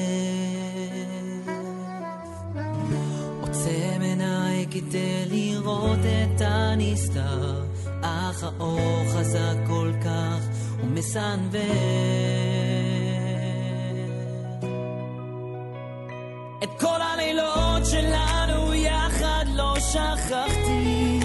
עוצם 3.42 4.02
עיניי 4.02 4.66
כדי 4.72 5.26
לראות 5.30 6.00
את 6.00 6.42
הנסתר, 6.42 7.64
אך 8.02 8.44
האור 8.44 9.04
חזק 9.08 9.56
כל 9.68 9.92
כך, 10.04 10.40
הוא 10.82 10.90
הלילות 17.14 17.86
לא 17.86 17.86
שלנו 17.86 18.74
יחד 18.74 19.46
לא 19.54 19.76
שכחתי 19.80 21.20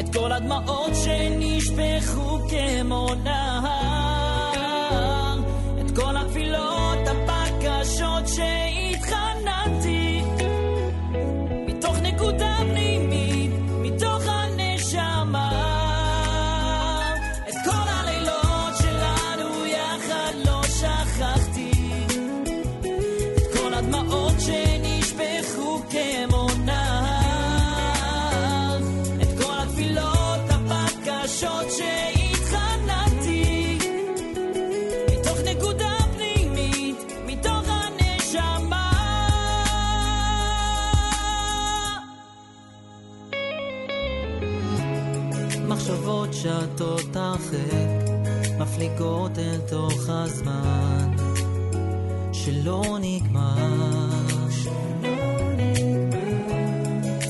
את 0.00 0.14
כל 0.16 0.32
הדמעות 0.32 0.90
שנשפכו 1.04 2.38
כמו 2.48 3.08
נהר 3.24 3.67
בתוך 49.68 50.08
הזמן 50.08 51.16
שלא 52.32 52.98
נגמר. 53.00 53.56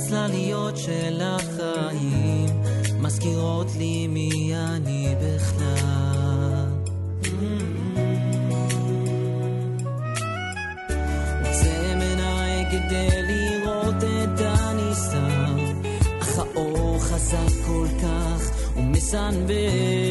צלליות 0.08 0.76
של 0.76 1.20
החיים 1.22 2.62
מזכירות 3.00 3.66
לי 3.78 4.06
מי 4.06 4.52
אני 4.54 5.14
בכלל. 5.22 6.66
עוצם 11.44 12.00
עיניי 12.00 12.64
כדי 12.70 13.08
לראות 13.22 13.96
את 13.96 14.40
הניסה, 14.40 15.28
אך 16.20 16.38
האור 16.38 16.98
חזק 17.00 17.66
כל 17.66 17.86
כך 18.02 18.50
ומסנבר. 18.76 20.07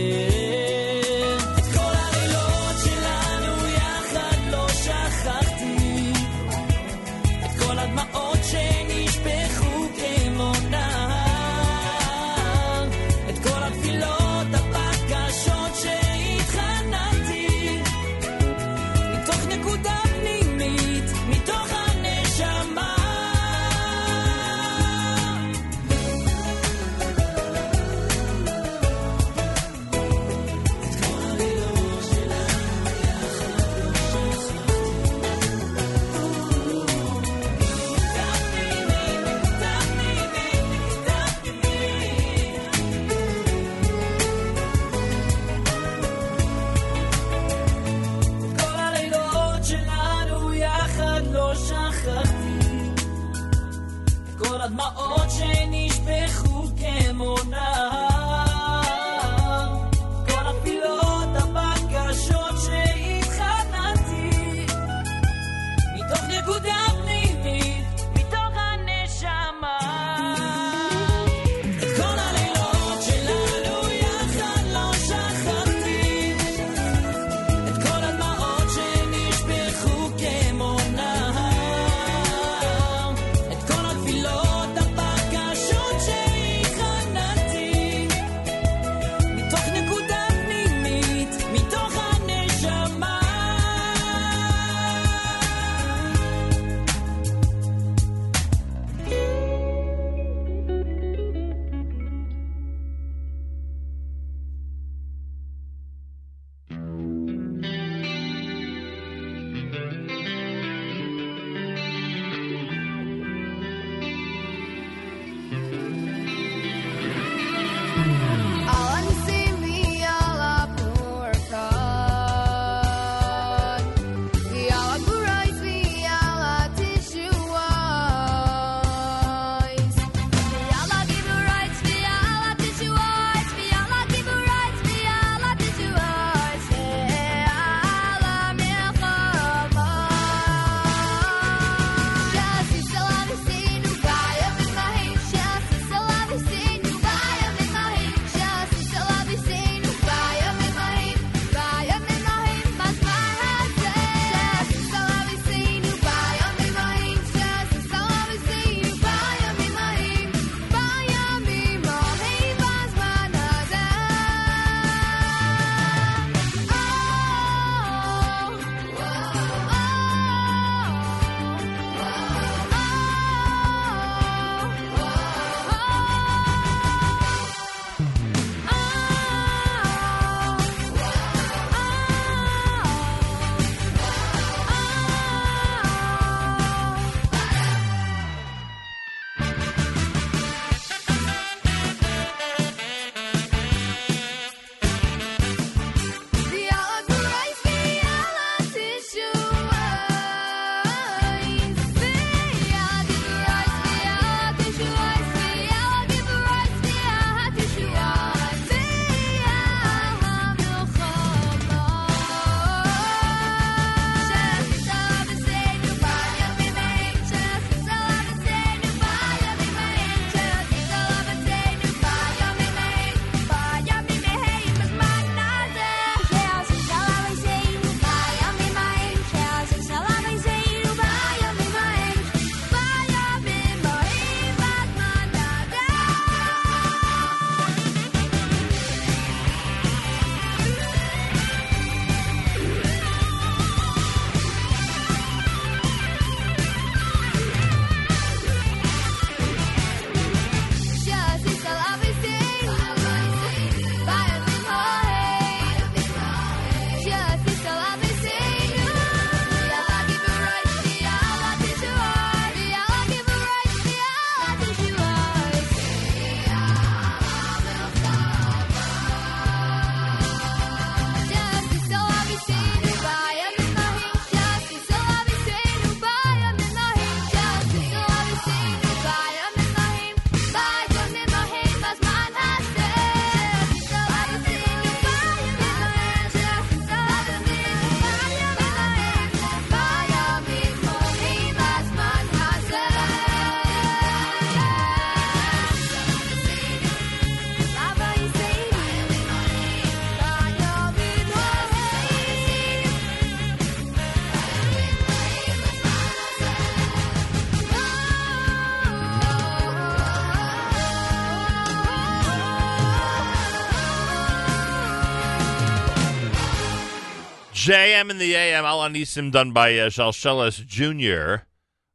JM 317.67 318.09
in 318.09 318.17
the 318.17 318.33
AM, 318.33 318.63
Al 318.63 318.79
Anisim, 318.79 319.29
done 319.29 319.51
by 319.51 319.77
uh, 319.77 319.89
Shalsheles 319.89 320.65
Jr. 320.65 321.43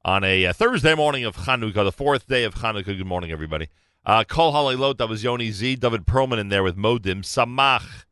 on 0.04 0.22
a 0.22 0.44
uh, 0.44 0.52
Thursday 0.52 0.94
morning 0.94 1.24
of 1.24 1.34
Chanukah, 1.34 1.82
the 1.82 1.90
fourth 1.90 2.26
day 2.26 2.44
of 2.44 2.56
Chanukah. 2.56 2.84
Good 2.84 3.06
morning, 3.06 3.32
everybody. 3.32 3.68
Uh, 4.04 4.22
Kol 4.24 4.52
Halilot, 4.52 4.98
that 4.98 5.08
was 5.08 5.24
Yoni 5.24 5.50
Z. 5.50 5.76
David 5.76 6.04
Perlman 6.04 6.38
in 6.38 6.50
there 6.50 6.62
with 6.62 6.76
Modim. 6.76 7.22
Samach, 7.22 8.04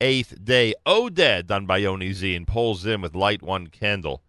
eighth 0.00 0.44
day. 0.44 0.74
Oded, 0.84 1.46
done 1.46 1.64
by 1.64 1.76
Yoni 1.76 2.12
Z, 2.12 2.34
and 2.34 2.44
pulls 2.44 2.80
Zim 2.80 3.02
with 3.02 3.14
Light 3.14 3.40
One 3.40 3.68
Candle. 3.68 4.24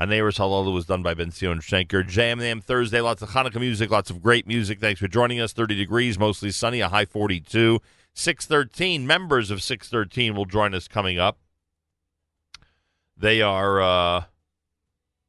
Haneris 0.00 0.40
Halalu 0.40 0.74
was 0.74 0.86
done 0.86 1.04
by 1.04 1.14
Ben 1.14 1.30
Zion 1.30 1.60
Shenker. 1.60 2.02
JM 2.02 2.42
AM 2.42 2.60
Thursday, 2.60 3.00
lots 3.00 3.22
of 3.22 3.28
Hanukkah 3.28 3.60
music, 3.60 3.88
lots 3.88 4.10
of 4.10 4.20
great 4.20 4.48
music. 4.48 4.80
Thanks 4.80 4.98
for 4.98 5.06
joining 5.06 5.40
us. 5.40 5.52
30 5.52 5.76
degrees, 5.76 6.18
mostly 6.18 6.50
sunny, 6.50 6.80
a 6.80 6.88
high 6.88 7.04
42. 7.04 7.78
Six13, 8.16 9.02
members 9.04 9.52
of 9.52 9.60
Six13 9.60 10.34
will 10.34 10.46
join 10.46 10.74
us 10.74 10.88
coming 10.88 11.16
up. 11.16 11.38
They 13.20 13.42
are 13.42 13.82
uh, 13.82 14.24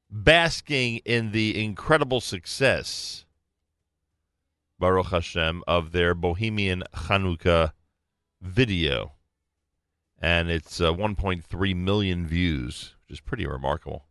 basking 0.09 1.01
in 1.03 1.33
the 1.33 1.61
incredible 1.61 2.21
success, 2.21 3.25
Baruch 4.79 5.07
Hashem, 5.07 5.61
of 5.67 5.91
their 5.91 6.15
Bohemian 6.15 6.83
Chanukah 6.95 7.73
video. 8.41 9.11
And 10.21 10.49
it's 10.49 10.79
uh, 10.79 10.93
1.3 10.93 11.75
million 11.75 12.25
views, 12.25 12.95
which 13.01 13.17
is 13.17 13.19
pretty 13.19 13.45
remarkable. 13.45 14.05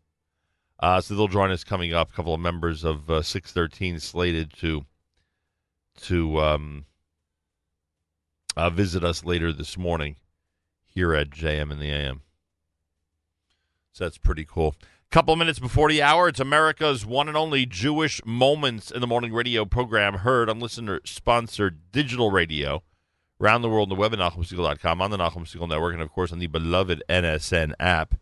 Uh, 0.78 1.00
so 1.00 1.14
they'll 1.14 1.26
join 1.26 1.50
us 1.50 1.64
coming 1.64 1.94
up. 1.94 2.10
A 2.10 2.12
couple 2.12 2.34
of 2.34 2.40
members 2.40 2.84
of 2.84 3.08
uh, 3.08 3.20
Six13 3.20 3.98
slated 3.98 4.52
to 4.58 4.84
to 6.02 6.38
um, 6.38 6.84
uh, 8.58 8.68
visit 8.68 9.04
us 9.04 9.24
later 9.24 9.54
this 9.54 9.78
morning 9.78 10.16
here 10.84 11.14
at 11.14 11.30
JM 11.30 11.72
in 11.72 11.78
the 11.78 11.90
AM. 11.90 12.20
So 13.92 14.04
that's 14.04 14.18
pretty 14.18 14.44
cool. 14.44 14.74
A 14.82 15.10
couple 15.10 15.34
minutes 15.36 15.58
before 15.58 15.88
the 15.88 16.02
hour, 16.02 16.28
it's 16.28 16.40
America's 16.40 17.04
one 17.04 17.28
and 17.28 17.36
only 17.36 17.66
Jewish 17.66 18.24
Moments 18.24 18.90
in 18.90 19.00
the 19.00 19.06
Morning 19.06 19.32
radio 19.32 19.64
program 19.64 20.18
heard 20.18 20.48
on 20.48 20.60
listener 20.60 21.00
sponsored 21.04 21.90
digital 21.90 22.30
radio 22.30 22.82
around 23.40 23.62
the 23.62 23.68
world 23.68 23.90
on 23.90 23.96
the 23.96 24.00
web 24.00 24.12
at 24.12 24.18
NachumSegal.com, 24.18 25.02
on 25.02 25.10
the 25.10 25.16
Nachum 25.16 25.46
Segal 25.46 25.68
Network, 25.68 25.94
and 25.94 26.02
of 26.02 26.12
course 26.12 26.30
on 26.30 26.38
the 26.38 26.46
beloved 26.46 27.02
NSN 27.08 27.72
app. 27.80 28.14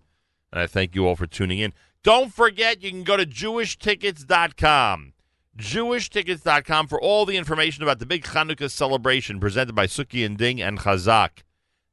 And 0.52 0.60
I 0.62 0.66
thank 0.66 0.94
you 0.94 1.06
all 1.06 1.16
for 1.16 1.26
tuning 1.26 1.58
in. 1.58 1.74
Don't 2.02 2.32
forget, 2.32 2.82
you 2.82 2.90
can 2.90 3.02
go 3.02 3.16
to 3.16 3.26
jewishtickets.com. 3.26 5.12
Jewishtickets.com 5.58 6.86
for 6.86 7.00
all 7.00 7.26
the 7.26 7.36
information 7.36 7.82
about 7.82 7.98
the 7.98 8.06
big 8.06 8.22
Hanukkah 8.24 8.70
celebration 8.70 9.40
presented 9.40 9.74
by 9.74 9.86
Suki 9.86 10.24
and 10.24 10.38
Ding 10.38 10.62
and 10.62 10.78
Chazak. 10.78 11.42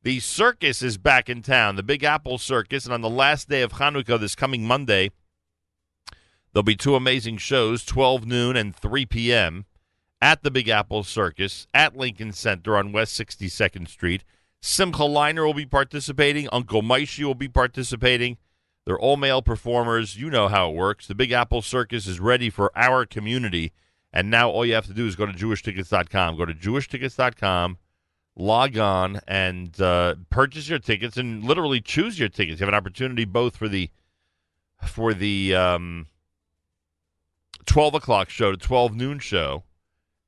The 0.05 0.19
circus 0.19 0.83
is 0.83 0.99
back 0.99 1.31
in 1.31 1.41
town, 1.41 1.77
the 1.77 1.81
Big 1.81 2.03
Apple 2.03 2.37
Circus, 2.37 2.85
and 2.85 2.93
on 2.93 3.01
the 3.01 3.09
last 3.09 3.49
day 3.49 3.63
of 3.63 3.73
Hanukkah, 3.73 4.19
this 4.19 4.35
coming 4.35 4.63
Monday, 4.63 5.09
there'll 6.53 6.61
be 6.61 6.75
two 6.75 6.93
amazing 6.93 7.37
shows, 7.37 7.83
12 7.83 8.23
noon 8.27 8.55
and 8.55 8.75
3 8.75 9.07
p.m. 9.07 9.65
at 10.21 10.43
the 10.43 10.51
Big 10.51 10.69
Apple 10.69 11.03
Circus 11.03 11.65
at 11.73 11.97
Lincoln 11.97 12.33
Center 12.33 12.77
on 12.77 12.91
West 12.91 13.19
62nd 13.19 13.87
Street. 13.87 14.23
Simcha 14.61 15.01
Leiner 15.01 15.43
will 15.43 15.55
be 15.55 15.65
participating. 15.65 16.47
Uncle 16.51 16.83
Moishy 16.83 17.23
will 17.23 17.33
be 17.33 17.49
participating. 17.49 18.37
They're 18.85 18.99
all 18.99 19.17
male 19.17 19.41
performers. 19.41 20.15
You 20.15 20.29
know 20.29 20.49
how 20.49 20.69
it 20.69 20.75
works. 20.75 21.07
The 21.07 21.15
Big 21.15 21.31
Apple 21.31 21.63
Circus 21.63 22.05
is 22.05 22.19
ready 22.19 22.51
for 22.51 22.71
our 22.77 23.07
community. 23.07 23.73
And 24.13 24.29
now 24.29 24.51
all 24.51 24.67
you 24.67 24.75
have 24.75 24.85
to 24.85 24.93
do 24.93 25.07
is 25.07 25.15
go 25.15 25.25
to 25.25 25.33
jewishtickets.com. 25.33 26.37
Go 26.37 26.45
to 26.45 26.53
jewishtickets.com, 26.53 27.79
log 28.35 28.77
on, 28.77 29.19
and 29.27 29.79
uh, 29.79 30.15
purchase 30.29 30.69
your 30.69 30.79
tickets 30.79 31.17
and 31.17 31.43
literally 31.43 31.81
choose 31.81 32.19
your 32.19 32.29
tickets. 32.29 32.59
You 32.59 32.65
have 32.65 32.73
an 32.73 32.77
opportunity 32.77 33.25
both 33.25 33.55
for 33.55 33.67
the 33.67 33.89
for 34.87 35.13
the 35.13 35.55
um, 35.55 36.07
12 37.65 37.95
o'clock 37.95 38.29
show 38.29 38.51
to 38.51 38.57
12 38.57 38.95
noon 38.95 39.19
show 39.19 39.63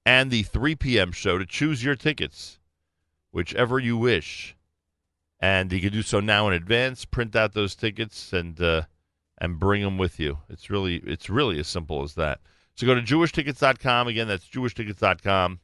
and 0.06 0.32
the 0.32 0.44
3 0.44 0.76
p.m. 0.76 1.12
show 1.12 1.38
to 1.38 1.46
choose 1.46 1.84
your 1.84 1.96
tickets, 1.96 2.60
whichever 3.32 3.78
you 3.78 3.98
wish 3.98 4.58
and 5.40 5.72
you 5.72 5.80
can 5.80 5.92
do 5.92 6.02
so 6.02 6.20
now 6.20 6.48
in 6.48 6.54
advance. 6.54 7.06
Print 7.06 7.36
out 7.36 7.54
those 7.54 7.76
tickets 7.76 8.34
and 8.34 8.60
uh, 8.62 8.84
and 9.38 9.60
bring 9.60 9.84
them 9.84 9.98
with 9.98 10.20
you. 10.20 10.40
It's 10.50 10.70
really 10.70 10.98
it's 10.98 11.30
really 11.30 11.60
as 11.60 11.68
simple 11.68 12.04
as 12.04 12.16
that. 12.16 12.40
So 12.76 12.86
go 12.86 12.96
to 12.96 13.02
jewishtickets.com 13.02 14.08
again. 14.08 14.28
That's 14.28 14.48
jewishtickets.com, 14.48 15.60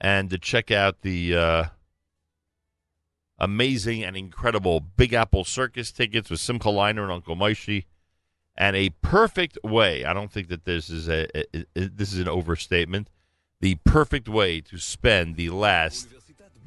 and 0.00 0.30
to 0.30 0.38
check 0.38 0.70
out 0.70 1.02
the 1.02 1.36
uh, 1.36 1.64
amazing 3.38 4.04
and 4.04 4.16
incredible 4.16 4.80
Big 4.80 5.12
Apple 5.12 5.44
Circus 5.44 5.92
tickets 5.92 6.30
with 6.30 6.40
Simcha 6.40 6.68
Leiner 6.68 7.02
and 7.02 7.12
Uncle 7.12 7.36
Moishy, 7.36 7.84
and 8.56 8.74
a 8.76 8.90
perfect 9.02 9.58
way. 9.62 10.04
I 10.04 10.12
don't 10.12 10.32
think 10.32 10.48
that 10.48 10.64
this 10.64 10.90
is 10.90 11.08
a, 11.08 11.26
a, 11.36 11.64
a 11.76 11.88
this 11.88 12.12
is 12.12 12.20
an 12.20 12.28
overstatement. 12.28 13.08
The 13.60 13.76
perfect 13.84 14.28
way 14.28 14.60
to 14.62 14.78
spend 14.78 15.36
the 15.36 15.50
last 15.50 16.08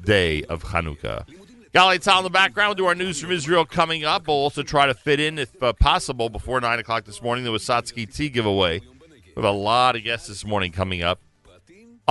day 0.03 0.43
of 0.43 0.63
Hanukkah. 0.65 1.25
Galei 1.73 1.99
Tzal 1.99 2.17
in 2.17 2.23
the 2.25 2.29
background. 2.29 2.69
We'll 2.69 2.75
do 2.75 2.85
our 2.87 2.95
news 2.95 3.21
from 3.21 3.31
Israel 3.31 3.65
coming 3.65 4.03
up. 4.03 4.27
We'll 4.27 4.35
also 4.35 4.61
try 4.61 4.87
to 4.87 4.93
fit 4.93 5.21
in, 5.21 5.39
if 5.39 5.63
uh, 5.63 5.71
possible, 5.71 6.27
before 6.27 6.59
9 6.59 6.79
o'clock 6.79 7.05
this 7.05 7.21
morning, 7.21 7.45
the 7.45 7.51
Wissotzky 7.51 8.13
tea 8.13 8.27
giveaway. 8.27 8.81
We 8.81 9.33
have 9.35 9.45
a 9.45 9.51
lot 9.51 9.95
of 9.95 10.03
guests 10.03 10.27
this 10.27 10.45
morning 10.45 10.73
coming 10.73 11.01
up. 11.01 11.21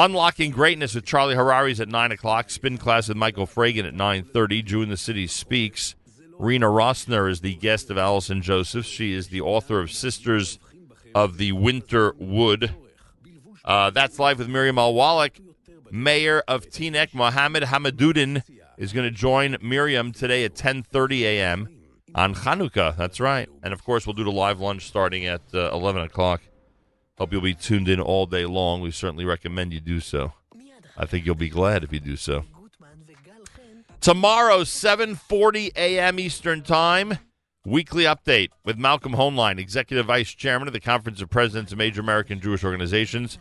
Unlocking 0.00 0.50
Greatness 0.50 0.94
with 0.94 1.04
Charlie 1.04 1.34
Harary's 1.34 1.78
at 1.78 1.90
9 1.90 2.12
o'clock. 2.12 2.48
Spin 2.48 2.78
class 2.78 3.08
with 3.08 3.18
Michael 3.18 3.46
Fragin 3.46 3.86
at 3.86 3.92
9.30. 3.92 4.64
Jew 4.64 4.80
in 4.80 4.88
the 4.88 4.96
City 4.96 5.26
Speaks. 5.26 5.94
Rena 6.38 6.68
Rossner 6.68 7.30
is 7.30 7.42
the 7.42 7.54
guest 7.56 7.90
of 7.90 7.98
Allison 7.98 8.40
Joseph. 8.40 8.86
She 8.86 9.12
is 9.12 9.28
the 9.28 9.42
author 9.42 9.78
of 9.78 9.92
Sisters 9.92 10.58
of 11.14 11.36
the 11.36 11.52
Winter 11.52 12.14
Wood. 12.18 12.74
Uh, 13.62 13.90
that's 13.90 14.18
live 14.18 14.38
with 14.38 14.48
Miriam 14.48 14.78
Al-Wallach. 14.78 15.38
Mayor 15.90 16.42
of 16.48 16.64
Teaneck, 16.70 17.12
Mohammed 17.12 17.64
Hameeduddin, 17.64 18.42
is 18.78 18.94
going 18.94 19.06
to 19.06 19.14
join 19.14 19.58
Miriam 19.60 20.12
today 20.12 20.46
at 20.46 20.54
10:30 20.54 21.20
a.m. 21.24 21.68
on 22.14 22.34
Hanukkah. 22.34 22.96
That's 22.96 23.20
right, 23.20 23.50
and 23.62 23.74
of 23.74 23.84
course 23.84 24.06
we'll 24.06 24.14
do 24.14 24.24
the 24.24 24.32
live 24.32 24.60
lunch 24.60 24.86
starting 24.86 25.26
at 25.26 25.42
uh, 25.52 25.68
11 25.72 26.00
o'clock. 26.00 26.40
Hope 27.20 27.32
you'll 27.32 27.42
be 27.42 27.52
tuned 27.52 27.86
in 27.86 28.00
all 28.00 28.24
day 28.24 28.46
long. 28.46 28.80
We 28.80 28.90
certainly 28.90 29.26
recommend 29.26 29.74
you 29.74 29.80
do 29.80 30.00
so. 30.00 30.32
I 30.96 31.04
think 31.04 31.26
you'll 31.26 31.34
be 31.34 31.50
glad 31.50 31.84
if 31.84 31.92
you 31.92 32.00
do 32.00 32.16
so. 32.16 32.44
Tomorrow, 34.00 34.62
7:40 34.62 35.70
a.m. 35.76 36.18
Eastern 36.18 36.62
Time, 36.62 37.18
weekly 37.66 38.04
update 38.04 38.48
with 38.64 38.78
Malcolm 38.78 39.12
Hoenlein, 39.12 39.58
Executive 39.58 40.06
Vice 40.06 40.30
Chairman 40.30 40.66
of 40.66 40.72
the 40.72 40.80
Conference 40.80 41.20
of 41.20 41.28
Presidents 41.28 41.72
of 41.72 41.76
Major 41.76 42.00
American 42.00 42.40
Jewish 42.40 42.64
Organizations. 42.64 43.36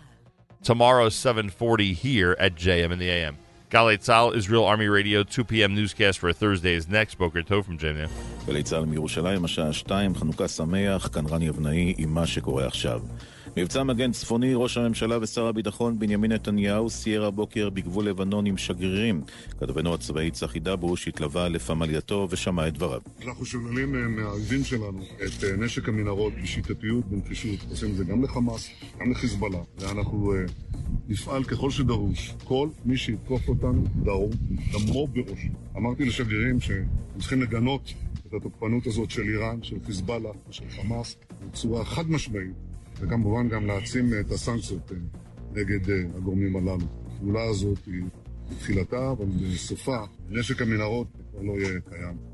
Tomorrow, 0.61 1.07
7:40 1.07 1.93
here 1.93 2.35
at 2.37 2.55
JM 2.55 2.91
in 2.91 2.99
the 2.99 3.09
AM. 3.09 3.37
Galit 3.71 4.03
Sal, 4.03 4.33
Israel 4.33 4.65
Army 4.65 4.87
Radio, 4.87 5.23
2 5.23 5.45
p.m. 5.45 5.73
newscast 5.73 6.19
for 6.19 6.33
Thursdays. 6.33 6.89
Next, 6.89 7.17
Boker 7.17 7.43
Tov 7.43 7.63
from 7.63 7.77
ג'ניה. 7.77 8.09
גלי 8.45 8.63
צה"ל 8.63 8.85
מירושלים, 8.85 9.45
השעה 9.45 9.73
2, 9.73 10.15
חנוכה 10.15 10.47
שמח, 10.47 11.07
כאן 11.07 11.25
רני 11.25 11.49
אבנאי 11.49 11.93
עם 11.97 12.17
מבצע 13.61 13.83
מגן 13.83 14.11
צפוני, 14.11 14.53
ראש 14.55 14.77
הממשלה 14.77 15.17
ושר 15.21 15.47
הביטחון 15.47 15.99
בנימין 15.99 16.31
נתניהו 16.31 16.89
סייר 16.89 17.25
הבוקר 17.25 17.69
בגבול 17.69 18.05
לבנון 18.05 18.45
עם 18.45 18.57
שגרירים. 18.57 19.21
כתבנו 19.59 19.93
הצבאי 19.93 20.31
צחי 20.31 20.59
דבוש 20.59 21.07
התלווה 21.07 21.49
לפמלייתו 21.49 22.27
ושמע 22.29 22.67
את 22.67 22.73
דבריו. 22.73 23.01
אנחנו 23.25 23.45
שוללים 23.45 23.95
אה, 23.95 24.07
מהאויבים 24.07 24.63
שלנו 24.63 25.03
את 25.15 25.43
אה, 25.43 25.55
נשק 25.55 25.89
המנהרות 25.89 26.33
בשיטתיות, 26.43 27.05
בנחישות. 27.05 27.59
עושים 27.69 27.91
את 27.91 27.95
זה 27.95 28.03
גם 28.03 28.23
לחמאס, 28.23 28.69
גם 28.99 29.11
לחיזבאללה, 29.11 29.61
ואנחנו 29.79 30.33
אה, 30.33 30.39
נפעל 31.07 31.43
ככל 31.43 31.71
שדרוש. 31.71 32.33
כל 32.43 32.69
מי 32.85 32.97
שיתקוף 32.97 33.47
אותנו, 33.47 33.83
דרו, 34.03 34.29
דמו 34.71 35.07
בראשו. 35.07 35.47
אמרתי 35.77 36.05
לשגרירים 36.05 36.59
שהם 36.59 36.85
צריכים 37.19 37.41
לגנות 37.41 37.93
את 38.27 38.33
התוקפנות 38.33 38.87
הזאת 38.87 39.11
של 39.11 39.21
איראן, 39.21 39.63
של 39.63 39.75
חיזבאללה 39.85 40.29
ושל 40.49 40.69
חמאס 40.69 41.15
בצורה 41.51 41.85
חד 41.85 42.09
משמעית, 42.09 42.68
וכמובן 42.99 43.49
גם 43.49 43.65
להעצים 43.65 44.09
את 44.19 44.31
הסנקציות 44.31 44.91
אה, 44.91 44.97
נגד 45.51 45.89
אה, 45.89 46.03
הגורמים 46.15 46.55
הללו. 46.55 46.85
הפעולה 47.07 47.43
הזאת 47.43 47.77
היא 47.85 48.03
תחילתה, 48.59 49.11
אבל 49.11 49.25
בסופה 49.25 49.97
נשק 50.29 50.61
המנהרות 50.61 51.07
כבר 51.31 51.41
לא 51.41 51.53
יהיה 51.53 51.79
קיים. 51.89 52.28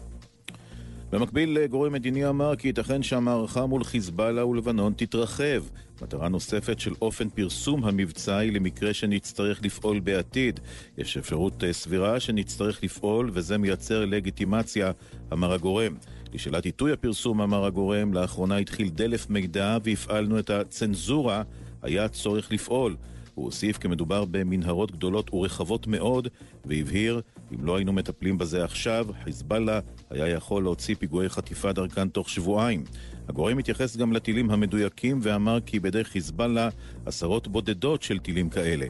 במקביל, 1.15 1.65
גורם 1.65 1.93
מדיני 1.93 2.29
אמר 2.29 2.55
כי 2.55 2.67
ייתכן 2.67 3.03
שהמערכה 3.03 3.65
מול 3.65 3.83
חיזבאללה 3.83 4.45
ולבנון 4.45 4.93
תתרחב. 4.95 5.63
מטרה 6.01 6.29
נוספת 6.29 6.79
של 6.79 6.93
אופן 7.01 7.29
פרסום 7.29 7.85
המבצע 7.85 8.37
היא 8.37 8.51
למקרה 8.51 8.93
שנצטרך 8.93 9.59
לפעול 9.63 9.99
בעתיד. 9.99 10.59
יש 10.97 11.17
אפשרות 11.17 11.63
אה, 11.63 11.73
סבירה 11.73 12.19
שנצטרך 12.19 12.83
לפעול, 12.83 13.29
וזה 13.33 13.57
מייצר 13.57 14.05
לגיטימציה, 14.05 14.91
אמר 15.33 15.53
הגורם. 15.53 15.95
לשאלת 16.33 16.65
עיתוי 16.65 16.91
הפרסום, 16.91 17.41
אמר 17.41 17.65
הגורם, 17.65 18.13
לאחרונה 18.13 18.57
התחיל 18.57 18.89
דלף 18.89 19.29
מידע 19.29 19.77
והפעלנו 19.83 20.39
את 20.39 20.49
הצנזורה, 20.49 21.43
היה 21.81 22.07
צורך 22.07 22.51
לפעול. 22.51 22.95
הוא 23.35 23.45
הוסיף 23.45 23.77
כי 23.77 23.87
מדובר 23.87 24.25
במנהרות 24.25 24.91
גדולות 24.91 25.33
ורחבות 25.33 25.87
מאוד, 25.87 26.27
והבהיר, 26.65 27.21
אם 27.53 27.65
לא 27.65 27.75
היינו 27.75 27.93
מטפלים 27.93 28.37
בזה 28.37 28.63
עכשיו, 28.63 29.07
חיזבאללה 29.23 29.79
היה 30.09 30.27
יכול 30.27 30.63
להוציא 30.63 30.95
פיגועי 30.99 31.29
חטיפה 31.29 31.71
דרכן 31.73 32.09
תוך 32.09 32.29
שבועיים. 32.29 32.83
הגורם 33.27 33.57
התייחס 33.57 33.97
גם 33.97 34.13
לטילים 34.13 34.51
המדויקים 34.51 35.19
ואמר 35.21 35.59
כי 35.65 35.79
בידי 35.79 36.03
חיזבאללה 36.03 36.69
עשרות 37.05 37.47
בודדות 37.47 38.01
של 38.01 38.19
טילים 38.19 38.49
כאלה. 38.49 38.85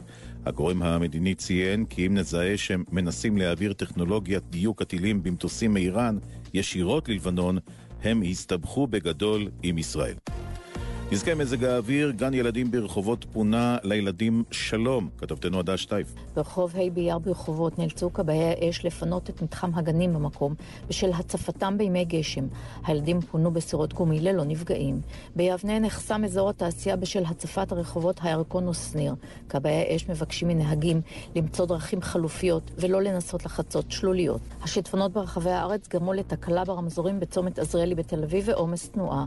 הגורם 0.46 0.82
המדיני 0.82 1.34
ציין 1.34 1.84
כי 1.84 2.06
אם 2.06 2.14
נזהה 2.14 2.56
שהם 2.56 2.84
מנסים 2.92 3.36
להעביר 3.36 3.72
טכנולוגיית 3.72 4.42
דיוק 4.50 4.82
הטילים 4.82 5.22
במטוסים 5.22 5.74
מאיראן 5.74 6.18
ישירות 6.54 7.08
ללבנון, 7.08 7.58
הם 8.02 8.22
הסתבכו 8.22 8.86
בגדול 8.86 9.48
עם 9.62 9.78
ישראל. 9.78 10.14
נזכי 11.12 11.34
מזג 11.34 11.64
האוויר, 11.64 12.10
גן 12.10 12.34
ילדים 12.34 12.70
ברחובות 12.70 13.26
פונה 13.32 13.76
לילדים 13.82 14.44
שלום, 14.50 15.08
כתבתנו 15.18 15.58
עדה 15.58 15.76
שטייף. 15.76 16.14
ברחוב 16.34 16.76
ה' 16.76 16.90
באייר 16.90 17.18
ברחובות 17.18 17.78
נאלצו 17.78 18.12
כבאי 18.12 18.42
האש 18.42 18.84
לפנות 18.84 19.30
את 19.30 19.42
מתחם 19.42 19.70
הגנים 19.74 20.14
במקום 20.14 20.54
בשל 20.88 21.10
הצפתם 21.12 21.78
בימי 21.78 22.04
גשם. 22.04 22.46
הילדים 22.86 23.20
פונו 23.20 23.50
בסירות 23.50 23.92
גומי 23.92 24.20
ללא 24.20 24.44
נפגעים. 24.44 25.00
ביבנה 25.36 25.78
נחסם 25.78 26.24
אזור 26.24 26.50
התעשייה 26.50 26.96
בשל 26.96 27.24
הצפת 27.24 27.72
הרחובות 27.72 28.20
הירקון 28.22 28.68
ושניר. 28.68 29.14
כבאי 29.48 29.72
האש 29.72 30.08
מבקשים 30.08 30.48
מנהגים 30.48 31.00
למצוא 31.34 31.66
דרכים 31.66 32.02
חלופיות 32.02 32.70
ולא 32.78 33.02
לנסות 33.02 33.44
לחצות 33.44 33.90
שלוליות. 33.90 34.40
השיטפונות 34.62 35.12
ברחבי 35.12 35.50
הארץ 35.50 35.88
גרמו 35.88 36.12
לתקלה 36.12 36.64
ברמזורים 36.64 37.20
בצומת 37.20 37.58
עזריאלי 37.58 37.94
בתל 37.94 38.22
אביב 38.22 38.44
ועומס 38.48 38.88
תנועה. 38.88 39.24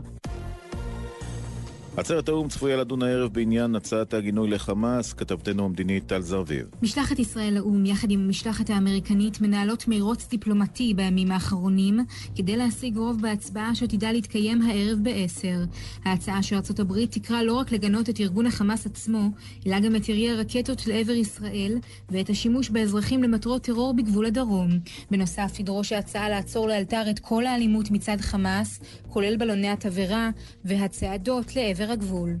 עצרת 1.96 2.28
האו"ם 2.28 2.48
צפויה 2.48 2.76
לדון 2.76 3.02
הערב 3.02 3.32
בעניין 3.32 3.74
הצעת 3.74 4.14
הגינוי 4.14 4.50
לחמאס, 4.50 5.12
כתבתנו 5.12 5.64
המדינית 5.64 6.06
טל 6.06 6.20
זרביב. 6.20 6.66
משלחת 6.82 7.18
ישראל 7.18 7.54
לאו"ם 7.54 7.86
יחד 7.86 8.10
עם 8.10 8.20
המשלחת 8.20 8.70
האמריקנית 8.70 9.40
מנהלות 9.40 9.84
מרוץ 9.88 10.28
דיפלומטי 10.28 10.94
בימים 10.94 11.30
האחרונים 11.30 12.00
כדי 12.36 12.56
להשיג 12.56 12.96
רוב 12.96 13.22
בהצבעה 13.22 13.74
שעתידה 13.74 14.12
להתקיים 14.12 14.62
הערב 14.62 14.98
בעשר. 15.02 15.64
ההצעה 16.04 16.42
של 16.42 16.56
ארצות 16.56 16.80
הברית 16.80 17.12
תקרא 17.12 17.42
לא 17.42 17.52
רק 17.52 17.72
לגנות 17.72 18.10
את 18.10 18.20
ארגון 18.20 18.46
החמאס 18.46 18.86
עצמו, 18.86 19.28
אלא 19.66 19.80
גם 19.80 19.96
את 19.96 20.08
ירי 20.08 20.30
הרקטות 20.30 20.86
לעבר 20.86 21.12
ישראל 21.12 21.78
ואת 22.10 22.30
השימוש 22.30 22.70
באזרחים 22.70 23.22
למטרות 23.22 23.62
טרור 23.62 23.94
בגבול 23.94 24.26
הדרום. 24.26 24.68
בנוסף, 25.10 25.52
תדרוש 25.54 25.92
ההצעה 25.92 26.28
לעצור 26.28 26.68
לאלתר 26.68 27.02
את 27.10 27.18
כל 27.18 27.46
האלימות 27.46 27.90
מצד 27.90 28.16
חמאס, 28.20 28.80
כולל 29.08 29.36
בלוני 29.36 29.68
התבערה 29.68 30.30
והצעדות 30.64 31.56
לעבר 31.56 31.79
הגבול. 31.88 32.36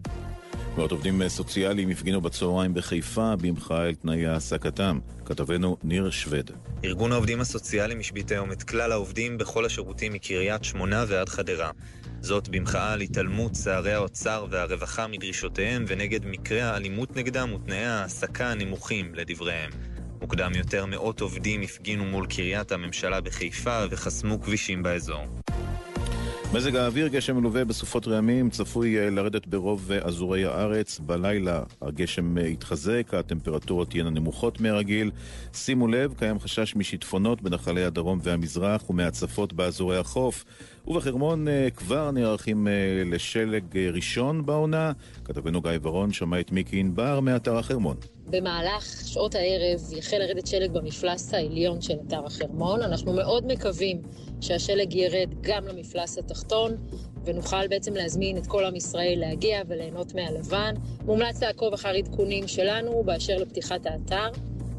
מאות 0.76 0.92
עובדים 0.92 1.28
סוציאליים 1.28 1.90
הפגינו 1.90 2.20
בצהריים 2.20 2.74
בחיפה 2.74 3.36
במחאה 3.36 3.82
על 3.82 3.94
תנאי 3.94 4.26
העסקתם. 4.26 4.98
כתבנו 5.24 5.76
ניר 5.82 6.10
שווד. 6.10 6.50
ארגון 6.84 7.12
העובדים 7.12 7.40
הסוציאליים 7.40 8.00
השבית 8.00 8.30
היום 8.30 8.52
את 8.52 8.62
כלל 8.62 8.92
העובדים 8.92 9.38
בכל 9.38 9.64
השירותים 9.64 10.12
מקריית 10.12 10.64
שמונה 10.64 11.04
ועד 11.08 11.28
חדרה. 11.28 11.70
זאת 12.20 12.48
במחאה 12.48 12.92
על 12.92 13.00
התעלמות 13.00 13.54
שרי 13.54 13.92
האוצר 13.92 14.46
והרווחה 14.50 15.06
מדרישותיהם 15.06 15.84
ונגד 15.88 16.26
מקרי 16.26 16.60
האלימות 16.62 17.16
נגדם 17.16 17.52
ותנאי 17.52 17.84
ההעסקה 17.84 18.50
הנמוכים, 18.50 19.14
לדבריהם. 19.14 19.70
מוקדם 20.20 20.52
יותר 20.54 20.86
מאות 20.86 21.20
עובדים 21.20 21.62
הפגינו 21.62 22.04
מול 22.04 22.26
קריית 22.26 22.72
הממשלה 22.72 23.20
בחיפה 23.20 23.84
וחסמו 23.90 24.42
כבישים 24.42 24.82
באזור. 24.82 25.24
מזג 26.52 26.76
האוויר, 26.76 27.08
גשם 27.08 27.36
מלווה 27.36 27.64
בסופות 27.64 28.08
רעמים, 28.08 28.50
צפוי 28.50 28.98
אה, 28.98 29.10
לרדת 29.10 29.46
ברוב 29.46 29.92
אה, 29.92 29.98
אזורי 30.02 30.44
הארץ. 30.44 30.98
בלילה 30.98 31.62
הגשם 31.82 32.38
אה, 32.38 32.42
יתחזק, 32.42 33.14
הטמפרטורות 33.14 33.90
תהיינה 33.90 34.10
נמוכות 34.10 34.60
מהרגיל. 34.60 35.10
שימו 35.54 35.88
לב, 35.88 36.14
קיים 36.18 36.40
חשש 36.40 36.76
משיטפונות 36.76 37.42
בנחלי 37.42 37.84
הדרום 37.84 38.18
והמזרח 38.22 38.90
ומהצפות 38.90 39.52
באזורי 39.52 39.98
החוף. 39.98 40.44
ובחרמון 40.86 41.46
כבר 41.76 42.10
נערכים 42.10 42.66
לשלג 43.06 43.78
ראשון 43.94 44.46
בעונה. 44.46 44.92
כתבנו 45.24 45.62
גיא 45.62 45.70
ורון 45.82 46.12
שמע 46.12 46.40
את 46.40 46.52
מיקי 46.52 46.80
ענבר 46.80 47.20
מאתר 47.20 47.56
החרמון. 47.56 47.96
במהלך 48.30 48.84
שעות 49.06 49.34
הערב 49.34 49.80
יחל 49.92 50.16
לרדת 50.18 50.46
שלג 50.46 50.70
במפלס 50.70 51.34
העליון 51.34 51.80
של 51.80 51.94
אתר 52.06 52.26
החרמון. 52.26 52.82
אנחנו 52.82 53.12
מאוד 53.12 53.46
מקווים 53.46 54.02
שהשלג 54.40 54.94
ירד 54.94 55.28
גם 55.40 55.64
למפלס 55.64 56.18
התחתון, 56.18 56.76
ונוכל 57.24 57.68
בעצם 57.68 57.94
להזמין 57.94 58.36
את 58.36 58.46
כל 58.46 58.64
עם 58.64 58.76
ישראל 58.76 59.14
להגיע 59.16 59.62
וליהנות 59.68 60.14
מהלבן. 60.14 60.74
מומלץ 61.04 61.42
לעקוב 61.42 61.72
אחר 61.72 61.88
עדכונים 61.88 62.48
שלנו 62.48 63.02
באשר 63.04 63.36
לפתיחת 63.36 63.86
האתר 63.86 64.30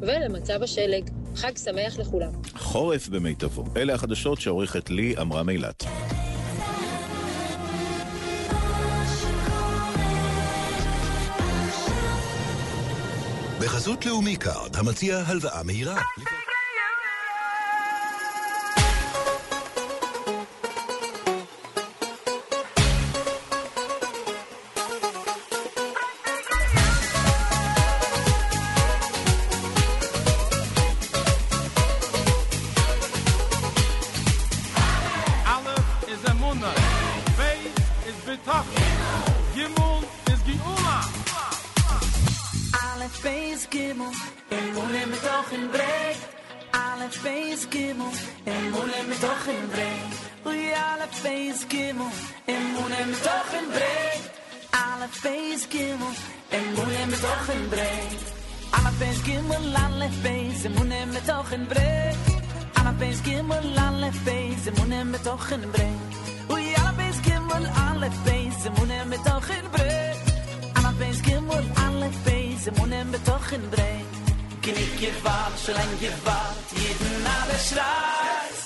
ולמצב 0.02 0.62
השלג. 0.62 1.10
חג 1.36 1.56
שמח 1.56 1.98
לכולם. 1.98 2.30
חורף 2.54 3.08
במיטבו. 3.08 3.64
אלה 3.76 3.94
החדשות 3.94 4.40
שעורכת 4.40 4.90
לי 4.90 5.14
אמרה 5.20 5.42
מילת. 5.42 5.84
בחסות 13.60 14.06
לאומי 14.06 14.36
קארד, 14.36 14.76
המציע 14.76 15.18
הלוואה 15.26 15.62
מהירה. 15.62 16.02
in 45.52 45.70
breg 45.70 46.16
alle 46.70 47.08
face 47.10 47.66
gimmel 47.70 48.12
en 48.44 48.70
mole 48.70 49.00
mit 49.08 49.20
doch 49.20 49.46
in 49.46 49.66
breg 49.72 50.10
ui 50.48 50.72
alle 50.88 51.06
face 51.10 51.64
gimmel 51.68 52.10
en 52.44 52.62
mole 52.74 53.00
mit 53.10 53.22
doch 53.26 53.52
in 53.60 53.68
breg 53.74 54.20
alle 54.84 55.08
face 55.22 55.66
gimmel 55.68 56.14
en 56.48 56.66
mole 56.76 57.02
mit 57.12 57.20
doch 57.26 57.48
in 57.54 57.68
breg 57.68 58.12
alle 58.76 58.92
face 58.98 59.22
gimmel 59.28 59.74
alle 59.84 60.08
face 60.22 60.66
en 60.66 60.72
mole 60.72 61.06
mit 61.12 61.26
doch 61.26 61.52
in 61.52 61.66
breg 61.66 62.16
alle 62.78 62.92
face 62.98 63.22
gimmel 63.22 63.78
alle 63.86 64.10
face 64.24 64.68
en 64.68 64.74
mole 64.78 65.04
mit 65.04 65.24
doch 65.24 65.50
in 65.50 65.64
breg 65.74 66.00
ui 66.52 66.64
alle 66.74 66.92
face 66.98 67.20
gemo 67.26 67.54
alle 67.86 68.10
face 68.24 68.66
en 68.68 69.08
mit 69.08 69.24
doch 69.24 69.48
in 69.58 69.66
breg 69.74 70.16
alle 70.76 70.92
face 70.98 71.22
gemo 71.26 71.56
alle 71.84 72.10
face 72.24 72.70
en 72.70 73.10
mit 73.10 73.26
doch 73.26 73.52
in 73.52 73.68
breg 73.68 74.21
Knik 74.62 75.02
ihr 75.02 75.24
wart, 75.24 75.58
schon 75.58 75.74
lang 75.74 75.88
ihr 76.00 76.12
jeden 76.70 77.26
Abend 77.26 77.60
schreit. 77.68 78.61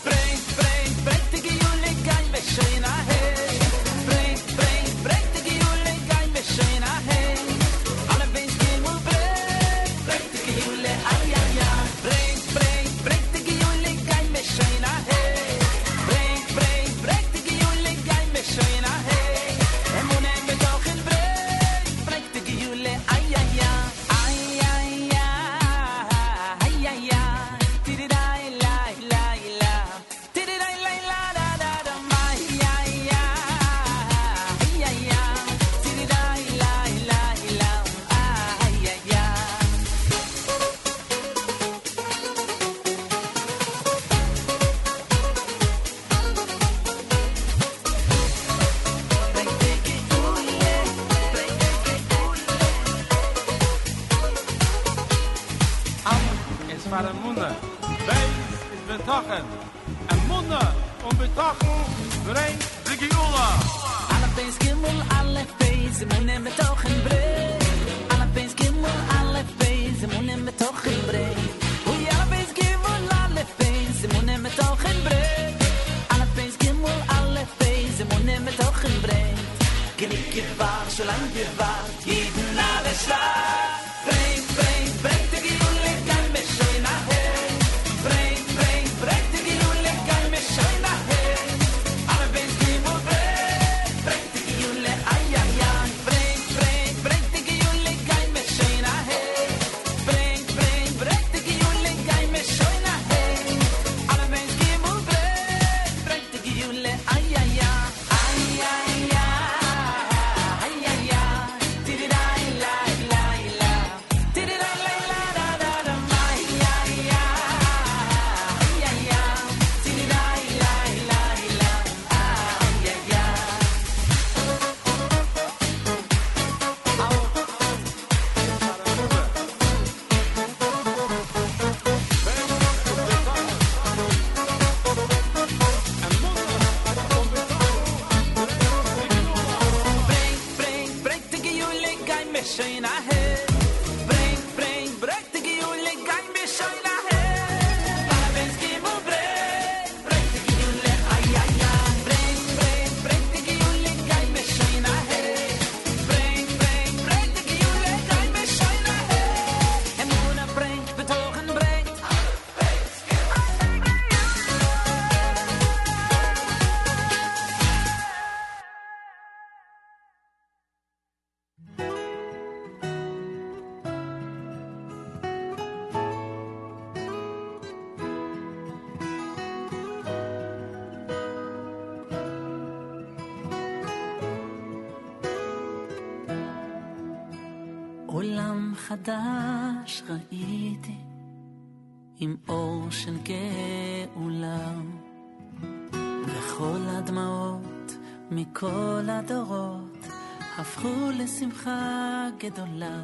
שמחה 201.67 202.29
גדולה, 202.39 203.01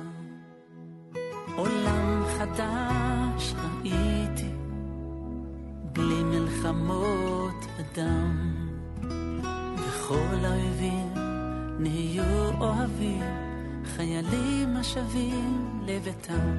עולם 1.56 2.24
חדש 2.38 3.54
ראיתי, 3.54 4.50
בלי 5.92 6.22
מלחמות 6.22 7.66
אדם, 7.80 8.52
וכל 9.76 10.44
האויבים 10.44 11.14
נהיו 11.78 12.50
אוהבים, 12.60 13.22
חיילים 13.96 14.76
השבים 14.76 15.80
לביתם. 15.86 16.56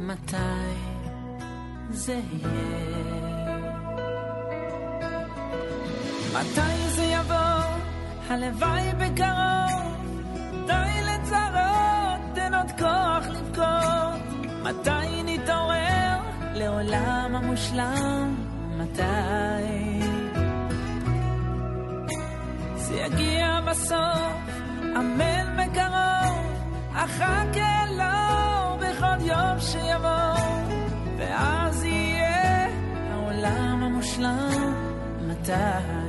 מתי 0.00 0.74
זה 1.90 2.20
יהיה? 2.32 3.04
מתי 6.34 6.88
זה 6.88 7.02
יבוא? 7.02 7.78
הלוואי 8.28 8.92
בקרוב 8.98 9.97
העולם 16.78 17.34
המושלם, 17.34 18.34
מתי? 18.76 19.02
זה 22.76 22.94
יגיע 22.94 23.60
בסוף, 23.66 24.60
אמן 24.82 25.56
בקרוב, 25.56 26.62
אחר 26.94 27.44
לו 27.96 28.76
בכל 28.78 29.26
יום 29.26 29.60
שיבוא, 29.60 30.68
ואז 31.16 31.84
יהיה 31.84 32.68
העולם 33.12 33.82
המושלם, 33.82 34.74
מתי? 35.20 36.07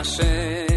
Hashem. 0.00 0.69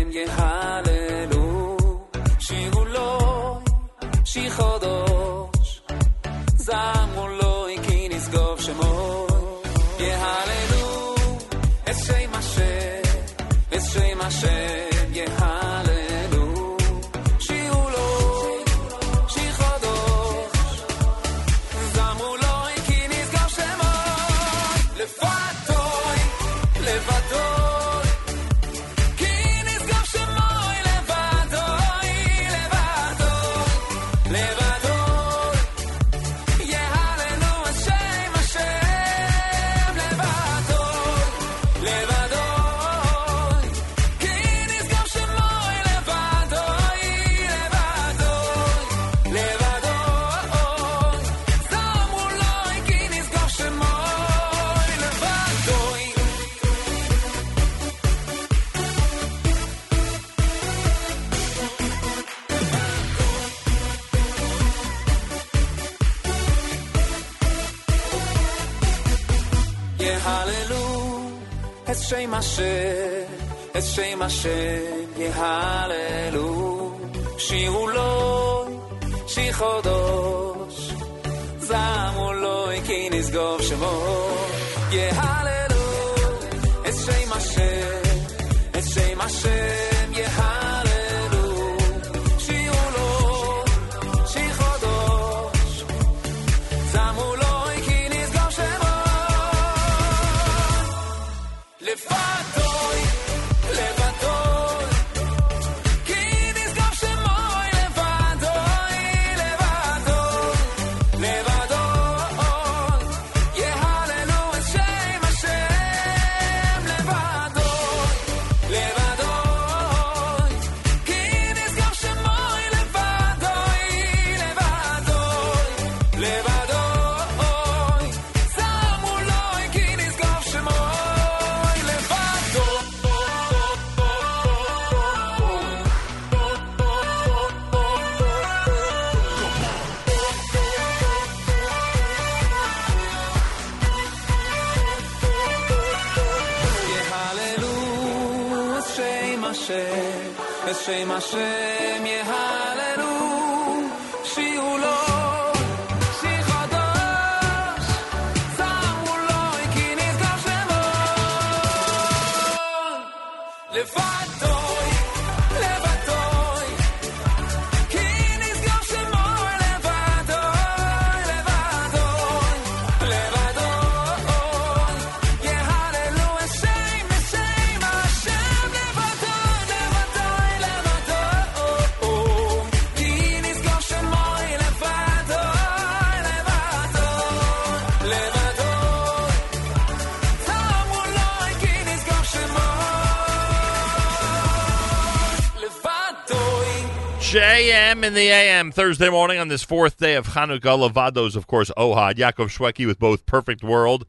in 198.03 198.13
the 198.13 198.27
a.m. 198.27 198.69
Thursday 198.69 199.09
morning 199.09 199.39
on 199.39 199.47
this 199.47 199.63
fourth 199.63 199.95
day 199.95 200.15
of 200.15 200.27
Hanukkah. 200.27 200.89
Lavados, 200.89 201.37
of 201.37 201.47
course, 201.47 201.71
Ohad. 201.77 202.15
Yaakov 202.15 202.49
Shweki 202.49 202.85
with 202.85 202.99
both 202.99 203.25
Perfect 203.25 203.63
World 203.63 204.05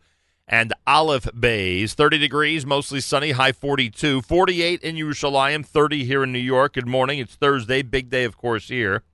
and 0.49 0.73
Olive 0.85 1.29
Bays. 1.39 1.95
30 1.95 2.19
degrees, 2.19 2.67
mostly 2.67 3.01
sunny, 3.01 3.31
high 3.33 3.53
42. 3.53 4.23
48 4.23 4.81
in 4.83 4.97
Yerushalayim, 4.97 5.65
30 5.65 6.05
here 6.05 6.25
in 6.25 6.33
New 6.33 6.41
York. 6.41 6.75
Good 6.75 6.89
morning. 6.89 7.21
It's 7.21 7.37
Thursday, 7.37 7.83
big 7.83 8.11
day, 8.11 8.25
of 8.25 8.37
course, 8.37 8.67
here 8.67 9.05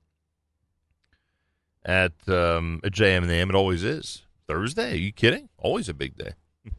at, 1.85 2.12
um, 2.27 2.81
at 2.82 2.93
JM 2.93 3.19
and 3.19 3.28
the 3.28 3.35
AM. 3.35 3.51
It 3.51 3.57
always 3.57 3.85
is. 3.85 4.23
Thursday, 4.48 4.93
are 4.93 4.97
you 4.97 5.12
kidding? 5.12 5.51
Always 5.59 5.90
a 5.90 5.94
big 5.94 6.16
day. 6.16 6.32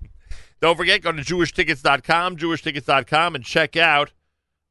Don't 0.60 0.76
forget, 0.76 1.04
go 1.04 1.12
to 1.12 1.22
jewishtickets.com, 1.22 2.38
jewishtickets.com, 2.38 3.36
and 3.36 3.44
check 3.44 3.78
out– 3.78 4.12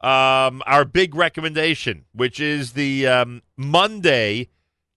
um, 0.00 0.62
our 0.66 0.84
big 0.84 1.14
recommendation, 1.14 2.04
which 2.12 2.40
is 2.40 2.72
the 2.72 3.06
um, 3.06 3.42
Monday 3.56 4.48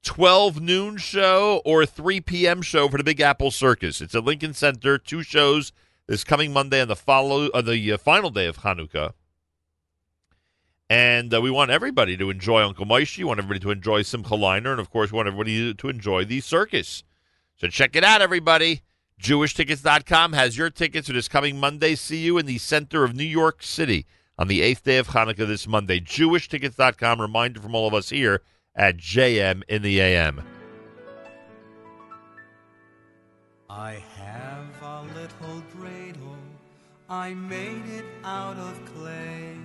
12 0.04 0.62
noon 0.62 0.98
show 0.98 1.62
or 1.66 1.86
3 1.86 2.22
p.m. 2.22 2.62
show 2.62 2.88
for 2.90 2.98
the 2.98 3.04
Big 3.04 3.20
Apple 3.20 3.52
Circus. 3.52 4.02
It's 4.02 4.16
at 4.16 4.24
Lincoln 4.24 4.54
Center. 4.54 4.98
Two 4.98 5.24
shows 5.24 5.72
this 6.08 6.24
coming 6.24 6.52
Monday 6.54 6.82
and 6.82 6.90
the 6.90 6.96
follow 6.96 7.48
uh, 7.50 7.62
the 7.62 7.92
uh, 7.92 7.98
final 7.98 8.30
day 8.30 8.46
of 8.48 8.60
Hanukkah. 8.60 9.14
And 10.90 11.34
uh, 11.34 11.42
we 11.42 11.50
want 11.50 11.72
everybody 11.72 12.16
to 12.18 12.30
enjoy 12.30 12.64
Uncle 12.64 12.86
Moishy. 12.86 13.20
We 13.20 13.24
want 13.24 13.40
everybody 13.40 13.62
to 13.62 13.72
enjoy 13.72 14.04
Simcha 14.04 14.36
Leiner. 14.36 14.72
And, 14.72 14.80
of 14.80 14.90
course, 14.90 15.12
we 15.12 15.16
want 15.16 15.28
everybody 15.28 15.74
to 15.74 15.90
enjoy 15.90 16.26
the 16.26 16.40
circus. 16.42 17.04
So 17.56 17.68
check 17.68 17.96
it 17.96 18.04
out, 18.04 18.22
everybody. 18.22 18.84
JewishTickets.com 19.22 20.34
has 20.34 20.58
your 20.58 20.70
tickets 20.70 21.08
for 21.08 21.14
this 21.14 21.30
coming 21.30 21.60
Monday. 21.60 21.96
See 21.96 22.18
you 22.18 22.38
in 22.38 22.46
the 22.46 22.58
center 22.58 23.04
of 23.04 23.16
New 23.16 23.24
York 23.24 23.64
City 23.64 24.06
on 24.38 24.48
the 24.48 24.62
eighth 24.62 24.84
day 24.84 24.98
of 24.98 25.08
Hanukkah 25.10 25.48
this 25.48 25.68
Monday. 25.68 26.00
JewishTickets.com. 26.00 27.22
Reminder 27.22 27.60
from 27.60 27.76
all 27.76 27.88
of 27.88 27.94
us 27.94 28.10
here 28.10 28.42
at 28.76 28.98
JM 28.98 29.64
in 29.68 29.82
the 29.82 30.00
AM. 30.00 30.42
I 33.70 34.04
have 34.18 34.82
a 34.84 35.02
little 35.16 35.64
dreidel, 35.76 36.38
I 37.10 37.34
made 37.34 37.86
it 37.88 38.06
out 38.24 38.58
of 38.58 38.80
clay. 38.94 39.58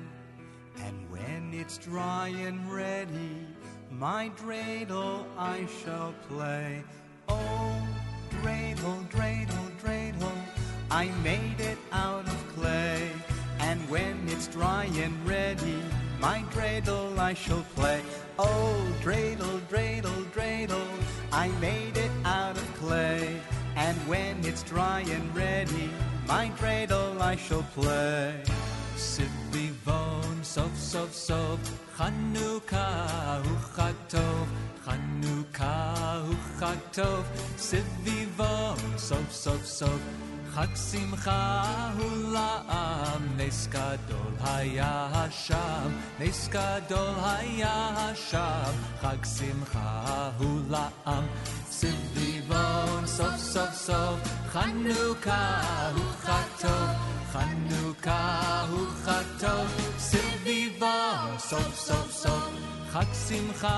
And 0.79 1.11
when 1.11 1.51
it's 1.53 1.77
dry 1.77 2.29
and 2.29 2.73
ready, 2.73 3.47
my 3.91 4.31
dreidel 4.31 5.27
I 5.37 5.67
shall 5.85 6.15
play. 6.29 6.83
Oh, 7.29 7.87
dreidel, 8.41 9.07
dreidel, 9.11 9.71
dreidel, 9.83 10.33
I 10.91 11.07
made 11.23 11.61
it 11.61 11.79
out 11.93 12.27
of 12.27 12.55
clay. 12.55 13.11
And 13.61 13.81
when 13.89 14.17
it's 14.29 14.47
dry 14.47 14.85
and 14.95 15.15
ready, 15.27 15.83
my 16.21 16.45
dreidel 16.53 17.19
I 17.19 17.35
shall 17.35 17.65
play. 17.75 18.03
Oh, 18.39 18.77
dreidel, 19.03 19.61
dreidel, 19.69 20.25
dreidel, 20.33 20.87
I 21.33 21.49
made 21.61 21.97
it 21.97 22.11
out 22.25 22.57
of 22.57 22.75
clay. 22.75 23.41
And 23.77 23.97
when 24.09 24.45
it's 24.45 24.63
dry 24.63 25.01
and 25.01 25.37
ready, 25.37 25.91
my 26.27 26.51
dreidel 26.59 27.21
I 27.21 27.37
shall 27.37 27.65
play. 27.75 28.43
Sivivon, 28.97 30.45
sov, 30.45 30.77
sov, 30.77 31.13
sov, 31.15 31.59
Chanukah, 31.97 33.43
hu 33.45 33.55
chag 33.75 33.95
tov, 34.09 34.47
Chanukah, 34.85 36.25
hu 36.27 36.35
chag 36.59 36.79
tov, 36.93 37.25
Sivivon, 37.57 38.99
sov, 38.99 39.33
sov, 39.33 39.65
sov, 39.65 40.01
Chag 40.59 40.77
simcha 40.77 41.41
hu 41.97 42.07
la'am, 42.35 43.23
Nes 43.39 43.69
gadol 43.71 44.33
haya 44.45 44.93
hasham, 45.15 45.93
Nes 46.19 46.49
gadol 46.49 47.13
haya 47.25 47.75
hasham, 47.99 48.75
Chag 49.01 49.25
simcha 49.25 50.35
hu 50.37 50.49
la'am, 50.75 51.25
Sivivon, 51.71 53.07
sov, 53.07 53.39
sov, 53.39 53.73
sov, 53.73 54.19
Chanukah, 54.53 55.95
hu 55.95 56.05
chag 56.27 56.49
tov, 56.63 56.91
Chanukah 57.33 58.67
hu 58.71 58.81
chag 59.07 59.27
tov, 59.39 59.69
Sivivon, 60.11 61.39
sov, 61.39 61.73
sov, 61.87 62.11
sov, 62.11 62.58
Chag 62.93 63.15
simcha 63.15 63.69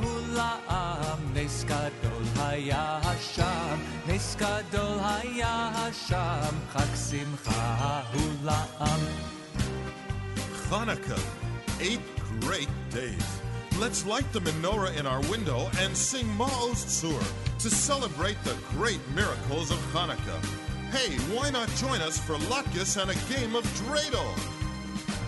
hu 0.00 0.34
la'am, 0.34 1.34
Nes 1.34 1.64
gadol 1.64 2.24
haya 2.36 3.00
hasham, 3.04 3.78
Nes 4.06 4.34
gadol 4.34 4.98
haya 4.98 5.72
hasham, 5.76 6.54
Chag 6.72 6.96
simcha 6.96 8.04
hu 8.12 8.22
la'am. 8.46 9.02
Hanukkah, 10.70 11.22
eight 11.80 12.00
great 12.40 12.70
days. 12.90 13.40
Let's 13.78 14.06
light 14.06 14.30
the 14.32 14.40
menorah 14.40 14.96
in 14.96 15.06
our 15.06 15.20
window 15.28 15.68
and 15.80 15.94
sing 15.94 16.26
Ma'oz 16.38 16.86
Tzur 16.86 17.22
to 17.58 17.68
celebrate 17.68 18.42
the 18.42 18.56
great 18.70 19.00
miracles 19.14 19.70
of 19.70 19.78
Hanukkah. 19.92 20.40
Hey, 20.90 21.18
why 21.34 21.50
not 21.50 21.68
join 21.76 22.00
us 22.00 22.18
for 22.18 22.36
Latkes 22.48 22.96
and 23.00 23.10
a 23.10 23.34
game 23.34 23.54
of 23.54 23.64
dreidel? 23.80 24.32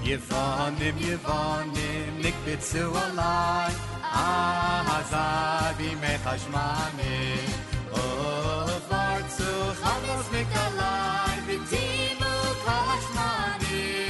Yevonim, 0.05 0.97
Yevonim, 1.07 2.13
nikbitzu 2.23 2.85
alai, 3.05 3.75
Ahazabi 4.03 5.91
mechashmanim, 6.03 7.49
O 7.93 7.95
oh, 7.99 8.69
vartzu 8.89 9.53
chalos 9.81 10.29
mikalai, 10.35 11.39
Vitimu 11.47 12.35
kalashmanim, 12.65 14.09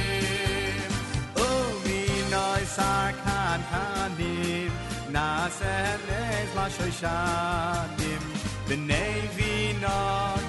Uminoi 1.45 2.63
oh, 2.63 2.73
sarkan 2.75 3.61
kanim, 3.71 4.71
Nasenes 5.13 6.51
lashoshanim, 6.57 8.23
B'nei 8.67 9.21
vino 9.35 9.99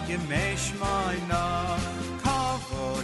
yemesh 0.09 0.69
moina, 0.81 1.45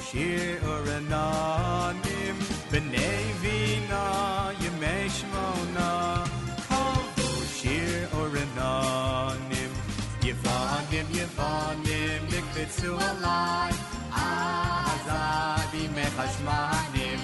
Shir 0.06 0.60
urananim, 0.72 2.36
B'nei 2.70 3.26
vino 3.42 4.06
yemesh 4.62 5.20
moina, 5.32 5.90
Kavo 6.68 7.28
shir 7.56 8.06
urananim, 8.20 9.72
Yevanim, 10.26 11.06
Yevanim, 11.18 12.20
nikbitzu 12.30 12.92
alai, 13.08 13.74
Azabi 14.26 15.84
mechashmanim, 15.96 17.20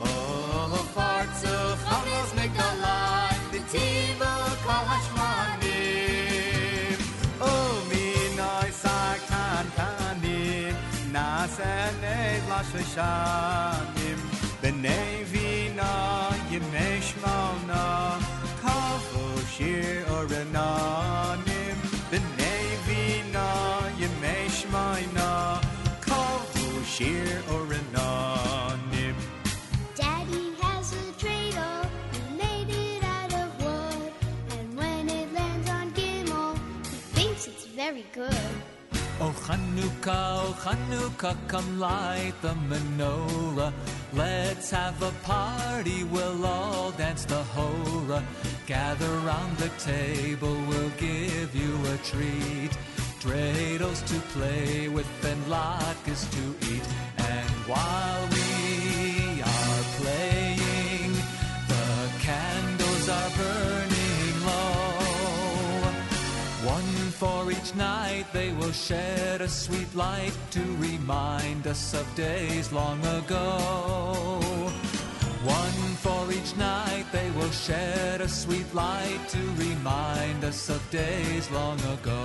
Oh, 0.00 0.74
fartzu 0.94 1.56
chalos 1.84 2.30
migdalai, 2.38 3.36
V'tivu 3.52 4.18
kol 4.20 4.33
lashoshanim, 12.94 14.18
B'nei 14.62 15.24
vina 15.24 15.92
yemesh 16.50 17.14
mona, 17.22 18.18
Kavu 18.62 19.24
shir 19.54 20.04
orananim, 20.06 21.76
B'nei 22.10 22.66
vina 22.86 23.46
yemesh 23.98 24.60
moina, 24.70 25.60
Kavu 26.00 26.84
shir 26.84 27.42
orananim. 27.48 27.73
Oh 39.20 39.32
Chanukah, 39.46 40.42
oh 40.42 40.56
Chanukah, 40.60 41.36
come 41.46 41.78
light 41.78 42.34
the 42.42 42.54
menorah. 42.68 43.72
Let's 44.12 44.70
have 44.70 45.00
a 45.02 45.12
party, 45.22 46.02
we'll 46.04 46.44
all 46.44 46.90
dance 46.92 47.24
the 47.24 47.42
hora. 47.54 48.24
Gather 48.66 49.10
round 49.18 49.56
the 49.58 49.68
table, 49.78 50.56
we'll 50.68 50.90
give 50.98 51.54
you 51.54 51.72
a 51.92 51.96
treat. 51.98 52.72
Dreidels 53.20 54.04
to 54.08 54.18
play 54.36 54.88
with 54.88 55.24
and 55.24 55.42
latkes 55.44 56.28
to 56.34 56.74
eat. 56.74 56.86
And 57.16 57.50
while 57.70 58.24
we 58.36 59.42
are 59.42 59.82
playing, 60.00 61.12
the 61.68 61.86
candles 62.18 63.08
are 63.08 63.30
burning 63.38 63.73
for 67.24 67.50
each 67.50 67.74
night 67.74 68.26
they 68.34 68.52
will 68.58 68.72
shed 68.72 69.40
a 69.40 69.48
sweet 69.48 69.90
light 69.94 70.36
to 70.50 70.62
remind 70.88 71.66
us 71.66 71.94
of 71.94 72.06
days 72.14 72.70
long 72.70 73.00
ago. 73.18 73.46
One 75.62 75.82
for 76.04 76.22
each 76.38 76.52
night 76.56 77.06
they 77.12 77.30
will 77.36 77.54
shed 77.66 78.20
a 78.20 78.28
sweet 78.28 78.70
light 78.74 79.22
to 79.34 79.42
remind 79.66 80.44
us 80.44 80.68
of 80.68 80.82
days 80.90 81.50
long 81.50 81.80
ago. 81.96 82.22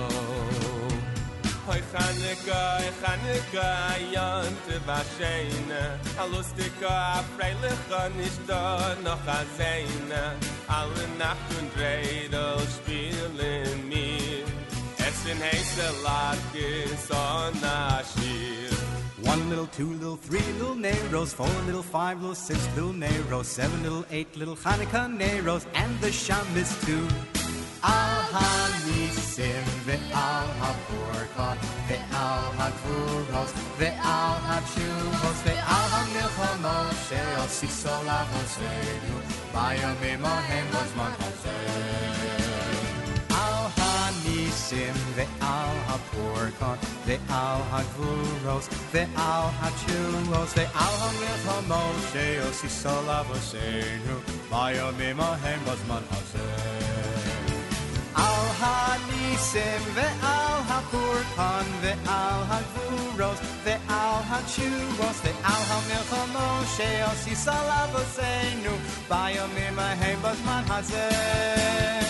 Hoy 1.66 1.80
Chanukah, 1.92 2.82
Chanukah, 3.00 3.94
Yonte 4.14 4.76
Vashena 4.88 5.82
A 6.18 6.24
lustige, 6.32 6.88
a 6.88 7.22
freiliche, 7.36 8.02
nicht 8.16 8.40
da 8.48 8.96
Alle 10.78 11.06
Nacht 11.18 11.50
und 11.58 11.68
Dreidel 11.76 12.58
spielen 12.76 13.89
One 19.22 19.48
little, 19.48 19.66
two 19.66 19.92
little, 19.94 20.16
three 20.16 20.52
little 20.58 20.74
Neros, 20.74 21.32
four 21.32 21.46
little, 21.66 21.82
five 21.82 22.20
little, 22.20 22.34
six 22.34 22.58
little 22.74 22.92
Neros, 22.92 23.46
seven 23.46 23.82
little, 23.82 24.04
eight 24.10 24.34
little 24.36 24.56
Hanukkah 24.56 25.08
Neros, 25.08 25.66
and 25.74 26.00
the 26.00 26.10
Shabbos 26.10 26.70
too. 26.84 27.06
Al 27.82 28.22
hanisim 28.32 29.66
ve'al 29.86 30.48
ha'porkot 30.60 31.58
ve'al 31.88 32.44
ha'gvuros 32.58 33.52
ve'al 33.80 34.36
ha'tshuvos 34.48 35.38
ve'al 35.46 35.86
ha'milchamos 35.94 36.96
she'al 37.08 37.48
sisol 37.58 38.06
avosenu 38.18 39.16
bayomim 39.54 40.22
ohem 40.34 40.66
b'zman 40.74 41.12
hazeh. 41.22 42.09
Sim 44.70 44.98
ve'al 45.16 45.78
ha'porkon, 45.88 46.78
ve'al 47.06 47.62
ha'gvuros, 47.70 48.66
ve'al 48.92 49.48
ha'chulos, 49.60 50.50
ve'al 50.58 50.94
ha'milch 51.00 51.46
ha'moshe, 51.50 52.26
osi 52.46 52.68
solav 52.70 53.32
osenu, 53.36 54.16
vayomim 54.50 55.18
ha'hem 55.24 55.60
bazman 55.66 56.04
hazeh. 56.12 57.16
Al 58.26 58.46
ha'nisim 58.60 59.82
ve'al 59.98 60.62
ha'porkon, 60.70 61.66
ve'al 61.82 62.40
ha'gvuros, 62.52 63.42
ve'al 63.66 64.22
ha'chulos, 64.30 65.18
ve'al 65.26 65.62
ha'milch 65.72 66.14
ha'moshe, 66.14 66.90
osi 67.10 67.34
solav 67.44 67.98
osenu, 68.04 68.78
vayomim 69.10 69.82
ha'hem 69.86 70.22
bazman 70.28 70.64
hazeh. 70.70 72.09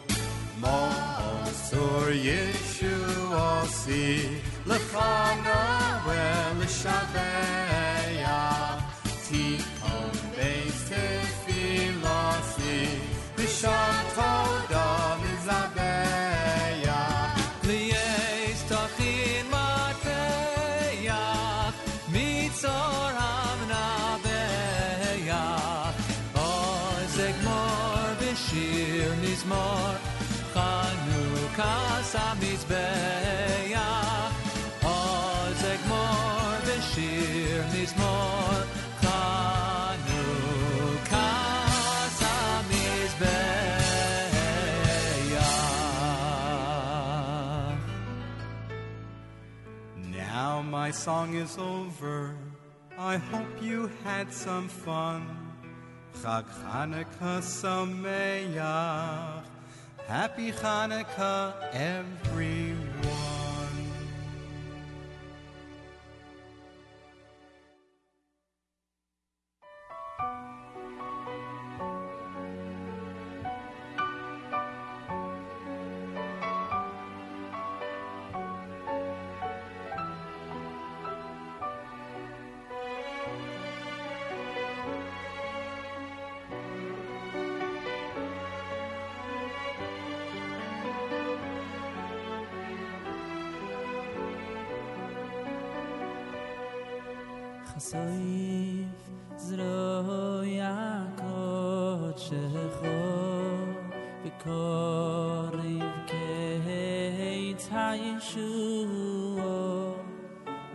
Mosur 0.61 2.05
Yeshuosi 2.27 4.05
Lefana 4.69 5.59
Velishaveya 6.05 8.39
Tikon 9.25 10.13
Beis 10.35 10.79
Tefilasi 10.89 12.79
Mizabeya 15.21 15.80
my 50.71 50.89
song 50.89 51.35
is 51.35 51.57
over. 51.57 52.33
I 52.97 53.17
hope 53.17 53.61
you 53.61 53.91
had 54.05 54.31
some 54.31 54.69
fun. 54.69 55.27
Chag 56.23 56.45
Hanukkah 56.63 57.43
Sameach. 57.43 58.55
Happy 60.07 60.53
Hanukkah, 60.53 61.53
everyone. 61.73 63.60
חסויף 97.75 99.09
זרוי 99.37 100.59
הקוד 100.61 102.17
שחור 102.17 103.65
וקוריב 104.25 105.83
קץ 106.05 107.69
הישוע 107.71 109.43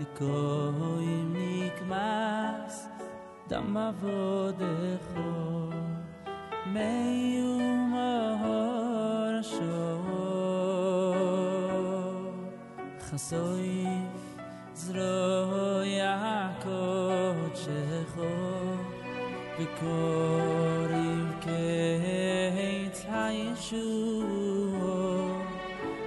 לקוי 0.00 1.06
מקמס 1.26 2.88
דם 3.48 3.76
עבודך 3.76 5.20
מיום 6.66 7.94
הרשור 7.94 9.66
חסויף 13.00 13.95
bikor 19.58 20.90
קץ 21.40 22.98
הישוע 23.08 23.56
hayshu 23.62 23.86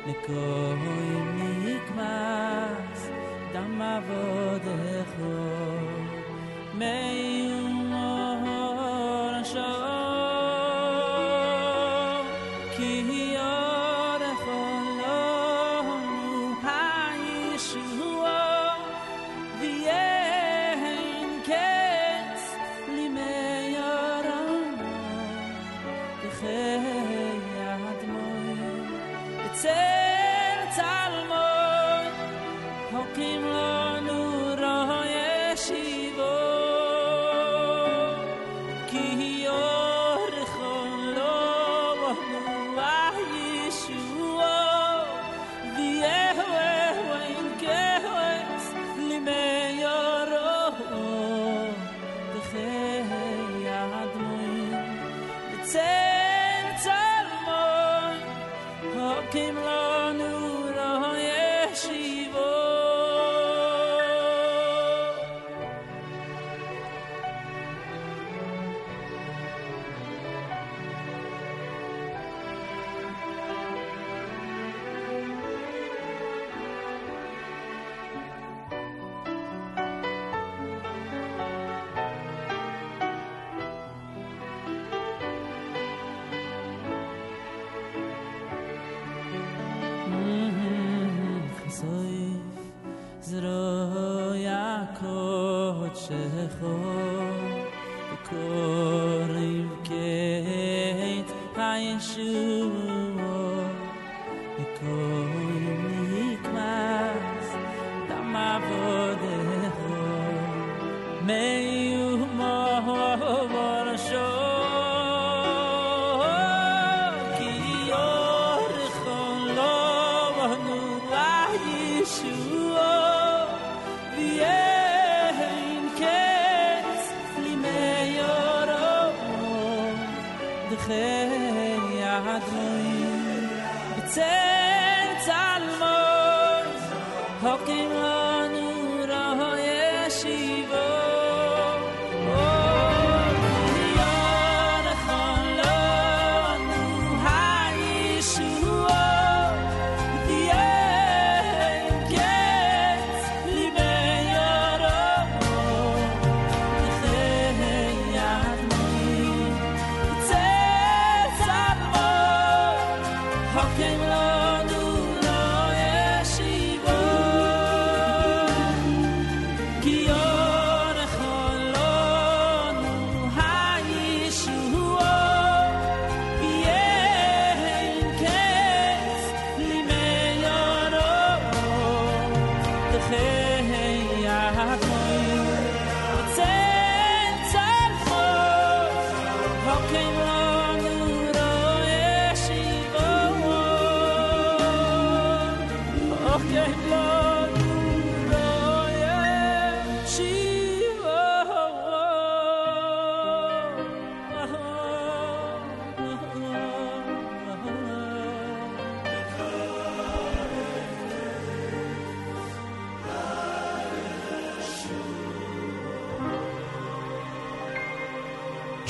nikor 0.07 0.88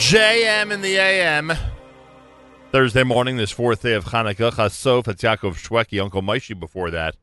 JM 0.10 0.72
in 0.72 0.82
the 0.82 0.98
AM. 0.98 1.54
Thursday 2.72 3.04
morning, 3.04 3.38
this 3.38 3.52
fourth 3.52 3.84
day 3.84 3.94
of 3.94 4.06
Hanukkah. 4.06 4.52
Chasof, 4.52 5.08
it's 5.08 5.22
Yaakov 5.22 5.54
Shweki, 5.54 6.02
Uncle 6.02 6.24
Moishy 6.24 6.60
before 6.60 6.90
that, 6.90 7.16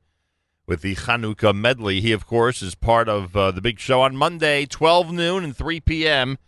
with 0.68 0.82
the 0.82 0.94
Hanukkah 0.94 1.52
medley. 1.52 2.00
He, 2.00 2.12
of 2.12 2.28
course, 2.28 2.62
is 2.62 2.76
part 2.76 3.08
of 3.08 3.36
uh, 3.36 3.50
the 3.50 3.60
big 3.60 3.80
show 3.80 4.02
on 4.02 4.16
Monday, 4.16 4.66
12 4.66 5.12
noon 5.12 5.42
and 5.42 5.56
3 5.56 5.80
p.m. 5.80 6.38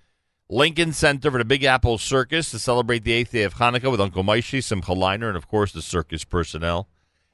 Lincoln 0.48 0.92
Center 0.92 1.32
for 1.32 1.38
the 1.38 1.44
Big 1.44 1.64
Apple 1.64 1.98
Circus 1.98 2.52
to 2.52 2.60
celebrate 2.60 3.02
the 3.02 3.14
eighth 3.14 3.32
day 3.32 3.42
of 3.42 3.54
Hanukkah 3.54 3.90
with 3.90 4.00
Uncle 4.00 4.22
Moishy, 4.22 4.62
Simcha 4.62 4.92
Leiner, 4.92 5.26
and, 5.26 5.36
of 5.36 5.48
course, 5.48 5.72
the 5.72 5.82
circus 5.82 6.22
personnel. 6.22 6.88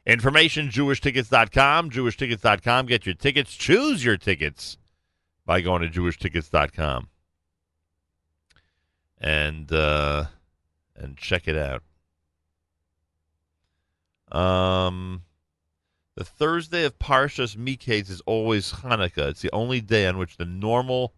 Information, 0.07 0.71
jewishtickets.com, 0.71 1.91
jewishtickets.com. 1.91 2.87
Get 2.87 3.05
your 3.05 3.17
tickets. 3.17 3.55
Choose 3.55 4.03
your 4.03 4.17
tickets 4.17 4.79
by 5.45 5.61
going 5.61 5.83
to 5.83 5.91
jewishtickets.com. 5.91 7.09
And, 9.25 9.73
uh, 9.73 10.27
and 10.95 11.17
check 11.17 11.49
it 11.49 11.57
out. 11.57 11.83
Um, 14.31 15.23
the 16.15 16.25
Thursday 16.25 16.85
of 16.85 16.99
Parshas 16.99 17.57
Miketz 17.57 18.11
is 18.11 18.21
always 18.27 18.73
Hanukkah. 18.73 19.31
It's 19.31 19.43
the 19.43 19.53
only 19.53 19.81
day 19.81 20.07
on 20.07 20.19
which 20.19 20.37
the 20.37 20.45
normal 20.45 21.15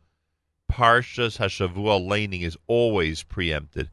Parshas 0.70 1.38
Hashavua 1.38 2.06
laning 2.06 2.42
is 2.42 2.56
always 2.66 3.22
preempted. 3.22 3.90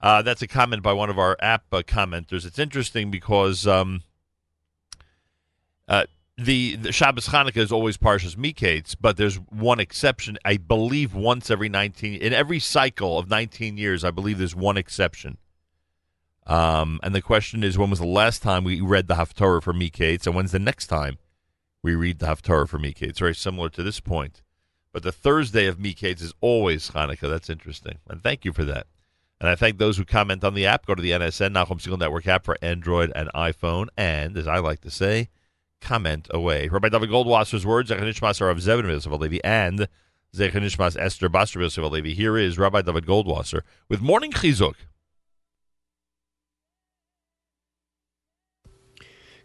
Uh, 0.00 0.22
that's 0.22 0.42
a 0.42 0.46
comment 0.46 0.82
by 0.82 0.92
one 0.92 1.10
of 1.10 1.18
our 1.18 1.36
app 1.40 1.64
uh, 1.72 1.82
commenters. 1.82 2.46
It's 2.46 2.58
interesting 2.58 3.10
because 3.10 3.66
um, 3.66 4.02
uh, 5.88 6.04
the, 6.38 6.76
the 6.76 6.92
Shabbos 6.92 7.28
Hanukkah 7.28 7.56
is 7.56 7.72
always 7.72 7.96
Parshas 7.96 8.36
Miketz, 8.36 8.94
but 9.00 9.16
there's 9.16 9.36
one 9.36 9.80
exception. 9.80 10.36
I 10.44 10.58
believe 10.58 11.14
once 11.14 11.50
every 11.50 11.68
19 11.68 12.20
in 12.20 12.32
every 12.32 12.60
cycle 12.60 13.18
of 13.18 13.30
19 13.30 13.78
years, 13.78 14.04
I 14.04 14.10
believe 14.10 14.38
there's 14.38 14.54
one 14.54 14.76
exception. 14.76 15.38
Um, 16.46 17.00
and 17.02 17.14
the 17.14 17.22
question 17.22 17.64
is, 17.64 17.78
when 17.78 17.90
was 17.90 17.98
the 17.98 18.06
last 18.06 18.42
time 18.42 18.64
we 18.64 18.80
read 18.80 19.08
the 19.08 19.14
Haftarah 19.14 19.62
for 19.62 19.72
Miketz, 19.72 20.26
and 20.26 20.36
when's 20.36 20.52
the 20.52 20.58
next 20.58 20.86
time 20.86 21.18
we 21.82 21.94
read 21.94 22.18
the 22.18 22.26
Haftarah 22.26 22.68
for 22.68 22.78
Miketz? 22.78 23.02
It's 23.02 23.18
very 23.18 23.34
similar 23.34 23.68
to 23.70 23.82
this 23.82 24.00
point. 24.00 24.42
But 24.92 25.02
the 25.02 25.12
Thursday 25.12 25.66
of 25.66 25.78
Miketz 25.78 26.22
is 26.22 26.34
always 26.40 26.90
Hanukkah. 26.90 27.28
That's 27.28 27.50
interesting. 27.50 27.98
And 28.08 28.22
thank 28.22 28.44
you 28.44 28.52
for 28.52 28.64
that. 28.64 28.86
And 29.40 29.50
I 29.50 29.54
thank 29.54 29.78
those 29.78 29.96
who 29.96 30.04
comment 30.04 30.44
on 30.44 30.54
the 30.54 30.66
app. 30.66 30.86
Go 30.86 30.94
to 30.94 31.02
the 31.02 31.10
NSN, 31.10 31.52
Nachum 31.52 31.80
Segal 31.80 31.98
Network 31.98 32.26
app 32.26 32.44
for 32.44 32.56
Android 32.62 33.12
and 33.14 33.28
iPhone. 33.34 33.88
And, 33.96 34.36
as 34.38 34.46
I 34.46 34.58
like 34.58 34.80
to 34.82 34.90
say, 34.90 35.28
comment 35.86 36.26
away. 36.30 36.66
Rabbi 36.66 36.88
David 36.88 37.10
Goldwasser's 37.10 37.64
words, 37.64 37.90
Zechanishmas 37.90 38.40
of 38.40 38.58
Zevin 38.58 38.86
Alevi 38.86 39.38
and 39.44 39.86
Zechanishmas 40.34 40.96
Esther 40.98 41.28
Basra 41.28 41.62
Alevi. 41.64 42.12
Here 42.12 42.36
is 42.36 42.58
Rabbi 42.58 42.82
David 42.82 43.06
Goldwasser 43.06 43.62
with 43.88 44.00
Morning 44.00 44.32
Chizuk. 44.32 44.74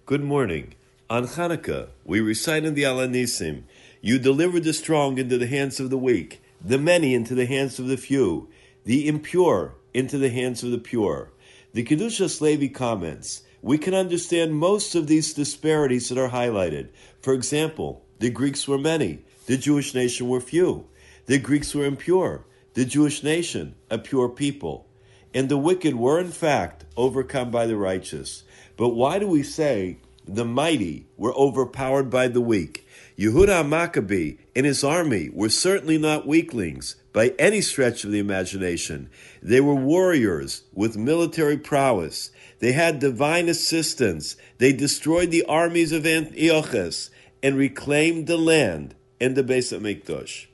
Good 0.08 0.24
morning. 0.24 0.74
On 1.12 1.28
Hanukkah, 1.28 1.90
we 2.04 2.20
recite 2.22 2.66
in 2.66 2.74
the 2.74 2.86
Al 2.86 2.98
HaNissim, 2.98 3.64
You 4.02 4.18
delivered 4.18 4.64
the 4.64 4.74
strong 4.74 5.20
into 5.20 5.38
the 5.38 5.46
hands 5.46 5.80
of 5.80 5.92
the 5.92 5.98
weak, 5.98 6.42
the 6.60 6.80
many 6.80 7.14
into 7.14 7.36
the 7.36 7.46
hands 7.46 7.78
of 7.78 7.86
the 7.86 7.98
few, 7.98 8.50
the 8.84 9.08
impure 9.08 9.76
into 9.94 10.18
the 10.18 10.30
hands 10.30 10.64
of 10.64 10.72
the 10.72 10.80
pure. 10.80 11.32
The 11.74 11.86
Kedushas 11.86 12.42
Levi 12.42 12.68
comments, 12.68 13.44
we 13.62 13.78
can 13.78 13.94
understand 13.94 14.56
most 14.56 14.96
of 14.96 15.08
these 15.08 15.34
disparities 15.34 16.10
that 16.10 16.18
are 16.18 16.30
highlighted. 16.30 16.90
For 17.22 17.34
example, 17.34 18.04
the 18.20 18.30
Greeks 18.30 18.68
were 18.68 18.78
many, 18.78 19.20
the 19.46 19.58
Jewish 19.58 19.94
nation 19.94 20.28
were 20.28 20.42
few. 20.42 20.88
The 21.28 21.38
Greeks 21.38 21.74
were 21.76 21.86
impure, 21.86 22.46
the 22.74 22.86
Jewish 22.86 23.24
nation 23.24 23.76
a 23.90 23.98
pure 23.98 24.30
people. 24.30 24.88
And 25.34 25.48
the 25.48 25.58
wicked 25.58 25.96
were, 25.96 26.20
in 26.20 26.32
fact, 26.32 26.86
overcome 26.98 27.52
by 27.52 27.68
the 27.68 27.78
righteous. 27.78 28.44
But 28.76 28.90
why 28.90 29.20
do 29.20 29.28
we 29.28 29.44
say 29.44 29.98
the 30.28 30.46
mighty 30.46 31.08
were 31.18 31.34
overpowered 31.36 32.10
by 32.10 32.28
the 32.28 32.42
weak? 32.42 32.88
Yehuda 33.18 33.68
Maccabee 33.68 34.38
and 34.56 34.66
his 34.66 34.84
army 34.84 35.30
were 35.32 35.50
certainly 35.50 35.98
not 35.98 36.28
weaklings 36.28 36.96
by 37.14 37.34
any 37.38 37.62
stretch 37.62 38.04
of 38.04 38.12
the 38.12 38.20
imagination. 38.20 39.10
They 39.42 39.62
were 39.62 39.76
warriors 39.76 40.64
with 40.74 40.98
military 40.98 41.58
prowess. 41.58 42.32
They 42.62 42.74
had 42.74 43.00
divine 43.00 43.50
assistance. 43.50 44.38
They 44.60 44.72
destroyed 44.72 45.32
the 45.32 45.44
armies 45.46 45.92
of 45.92 46.06
Antiochus 46.06 47.10
and 47.44 47.58
reclaimed 47.58 48.28
the 48.28 48.38
land 48.38 48.94
and 49.20 49.36
the 49.36 49.44
Beis 49.44 49.76
Hamikdash. 49.76 50.46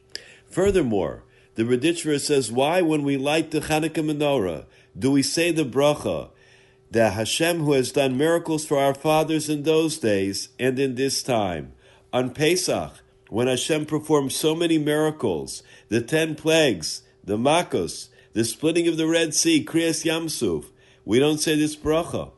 Furthermore, 0.50 1.24
the 1.56 1.64
Raditchra 1.64 2.20
says, 2.20 2.52
why 2.52 2.82
when 2.82 3.04
we 3.04 3.18
light 3.18 3.52
the 3.52 3.60
Hanukkah 3.60 4.10
menorah 4.10 4.66
do 4.98 5.12
we 5.12 5.22
say 5.22 5.52
the 5.52 5.66
bracha 5.66 6.30
that 6.90 7.14
Hashem 7.14 7.60
who 7.60 7.74
has 7.74 7.92
done 7.92 8.18
miracles 8.18 8.66
for 8.66 8.80
our 8.80 8.94
fathers 8.94 9.50
in 9.50 9.64
those 9.64 9.98
days 9.98 10.50
and 10.58 10.80
in 10.80 10.96
this 10.96 11.22
time? 11.22 11.74
On 12.14 12.34
Pesach, 12.34 12.94
when 13.30 13.48
Hashem 13.48 13.86
performed 13.86 14.32
so 14.32 14.56
many 14.56 14.78
miracles, 14.78 15.62
the 15.90 16.02
ten 16.02 16.36
plagues, 16.36 17.04
the 17.22 17.38
Makos, 17.38 18.08
the 18.32 18.46
splitting 18.46 18.88
of 18.88 18.96
the 18.96 19.08
Red 19.08 19.34
Sea, 19.34 19.64
Kriyas 19.66 20.06
Yamsuf, 20.06 20.68
we 21.08 21.20
don't 21.20 21.38
say 21.38 21.56
this 21.56 21.74
bracha. 21.74 22.32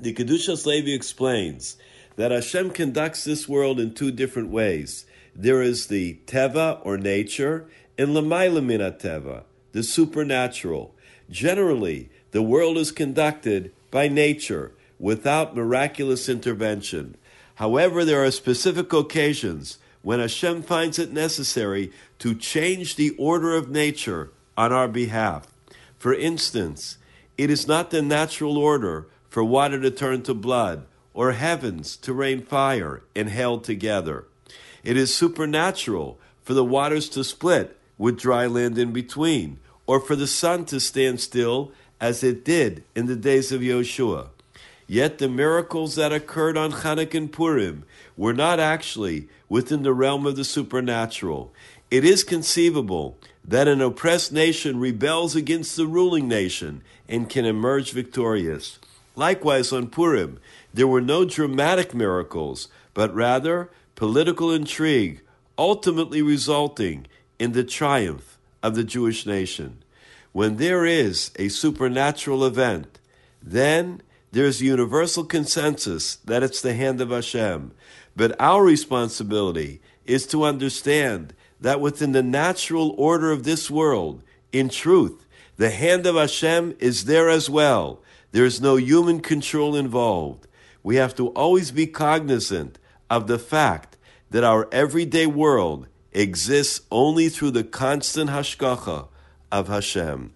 The 0.00 0.12
Kedushas 0.12 0.66
Levi 0.66 0.90
explains 0.90 1.76
that 2.16 2.32
Hashem 2.32 2.70
conducts 2.70 3.22
this 3.22 3.48
world 3.48 3.78
in 3.78 3.94
two 3.94 4.10
different 4.10 4.48
ways. 4.48 5.06
There 5.32 5.62
is 5.62 5.86
the 5.86 6.18
teva 6.26 6.80
or 6.82 6.98
nature, 6.98 7.68
and 7.96 8.08
lemaila 8.08 8.64
mina 8.64 8.90
teva, 8.90 9.44
the 9.70 9.84
supernatural. 9.84 10.92
Generally, 11.30 12.10
the 12.32 12.42
world 12.42 12.78
is 12.78 12.90
conducted 12.90 13.72
by 13.92 14.08
nature 14.08 14.72
without 14.98 15.54
miraculous 15.54 16.28
intervention. 16.28 17.16
However, 17.54 18.04
there 18.04 18.24
are 18.24 18.32
specific 18.32 18.92
occasions 18.92 19.78
when 20.02 20.18
Hashem 20.18 20.64
finds 20.64 20.98
it 20.98 21.12
necessary 21.12 21.92
to 22.18 22.34
change 22.34 22.96
the 22.96 23.10
order 23.10 23.54
of 23.54 23.70
nature 23.70 24.32
on 24.56 24.72
our 24.72 24.88
behalf. 24.88 25.46
For 25.96 26.12
instance, 26.12 26.98
it 27.38 27.48
is 27.48 27.68
not 27.68 27.90
the 27.90 28.02
natural 28.02 28.58
order 28.58 29.06
for 29.30 29.44
water 29.44 29.80
to 29.80 29.90
turn 29.90 30.22
to 30.22 30.34
blood 30.34 30.84
or 31.14 31.32
heavens 31.32 31.96
to 31.96 32.12
rain 32.12 32.42
fire 32.42 33.02
and 33.14 33.28
hell 33.30 33.58
together. 33.58 34.26
It 34.82 34.96
is 34.96 35.14
supernatural 35.14 36.18
for 36.42 36.54
the 36.54 36.64
waters 36.64 37.08
to 37.10 37.22
split 37.22 37.76
with 37.96 38.18
dry 38.18 38.46
land 38.46 38.78
in 38.78 38.92
between, 38.92 39.58
or 39.86 40.00
for 40.00 40.16
the 40.16 40.26
sun 40.26 40.64
to 40.66 40.80
stand 40.80 41.20
still 41.20 41.72
as 42.00 42.22
it 42.22 42.44
did 42.44 42.84
in 42.94 43.06
the 43.06 43.16
days 43.16 43.50
of 43.52 43.60
Yoshua. 43.60 44.28
Yet 44.86 45.18
the 45.18 45.28
miracles 45.28 45.96
that 45.96 46.12
occurred 46.12 46.56
on 46.56 46.72
Chanukah 46.72 47.14
and 47.14 47.32
Purim 47.32 47.84
were 48.16 48.32
not 48.32 48.60
actually 48.60 49.28
within 49.48 49.82
the 49.82 49.92
realm 49.92 50.26
of 50.26 50.36
the 50.36 50.44
supernatural. 50.44 51.52
It 51.90 52.04
is 52.04 52.24
conceivable 52.24 53.18
that 53.48 53.66
an 53.66 53.80
oppressed 53.80 54.30
nation 54.30 54.78
rebels 54.78 55.34
against 55.34 55.74
the 55.74 55.86
ruling 55.86 56.28
nation 56.28 56.82
and 57.08 57.30
can 57.30 57.46
emerge 57.46 57.92
victorious. 57.92 58.78
Likewise, 59.16 59.72
on 59.72 59.88
Purim, 59.88 60.38
there 60.72 60.86
were 60.86 61.00
no 61.00 61.24
dramatic 61.24 61.94
miracles, 61.94 62.68
but 62.92 63.14
rather 63.14 63.70
political 63.94 64.52
intrigue, 64.52 65.22
ultimately 65.56 66.20
resulting 66.20 67.06
in 67.38 67.52
the 67.52 67.64
triumph 67.64 68.38
of 68.62 68.74
the 68.74 68.84
Jewish 68.84 69.24
nation. 69.24 69.78
When 70.32 70.56
there 70.56 70.84
is 70.84 71.30
a 71.36 71.48
supernatural 71.48 72.44
event, 72.44 73.00
then 73.42 74.02
there 74.30 74.44
is 74.44 74.60
universal 74.60 75.24
consensus 75.24 76.16
that 76.16 76.42
it's 76.42 76.60
the 76.60 76.74
hand 76.74 77.00
of 77.00 77.10
Hashem. 77.10 77.72
But 78.14 78.38
our 78.38 78.62
responsibility 78.62 79.80
is 80.04 80.26
to 80.26 80.44
understand 80.44 81.32
that 81.60 81.80
within 81.80 82.12
the 82.12 82.22
natural 82.22 82.94
order 82.98 83.32
of 83.32 83.44
this 83.44 83.70
world, 83.70 84.22
in 84.52 84.68
truth, 84.68 85.26
the 85.56 85.70
hand 85.70 86.06
of 86.06 86.14
Hashem 86.14 86.76
is 86.78 87.04
there 87.04 87.28
as 87.28 87.50
well. 87.50 88.00
There 88.32 88.44
is 88.44 88.60
no 88.60 88.76
human 88.76 89.20
control 89.20 89.74
involved. 89.74 90.46
We 90.82 90.96
have 90.96 91.14
to 91.16 91.28
always 91.28 91.70
be 91.70 91.86
cognizant 91.86 92.78
of 93.10 93.26
the 93.26 93.38
fact 93.38 93.96
that 94.30 94.44
our 94.44 94.68
everyday 94.70 95.26
world 95.26 95.88
exists 96.12 96.82
only 96.90 97.28
through 97.28 97.50
the 97.50 97.64
constant 97.64 98.30
hashgacha 98.30 99.08
of 99.50 99.68
Hashem. 99.68 100.32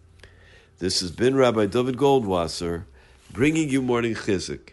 This 0.79 1.01
has 1.01 1.11
been 1.11 1.37
Rabbi 1.37 1.67
David 1.67 1.97
Goldwasser 1.97 2.85
bringing 3.33 3.69
you 3.69 3.81
morning 3.81 4.15
chizuk. 4.15 4.71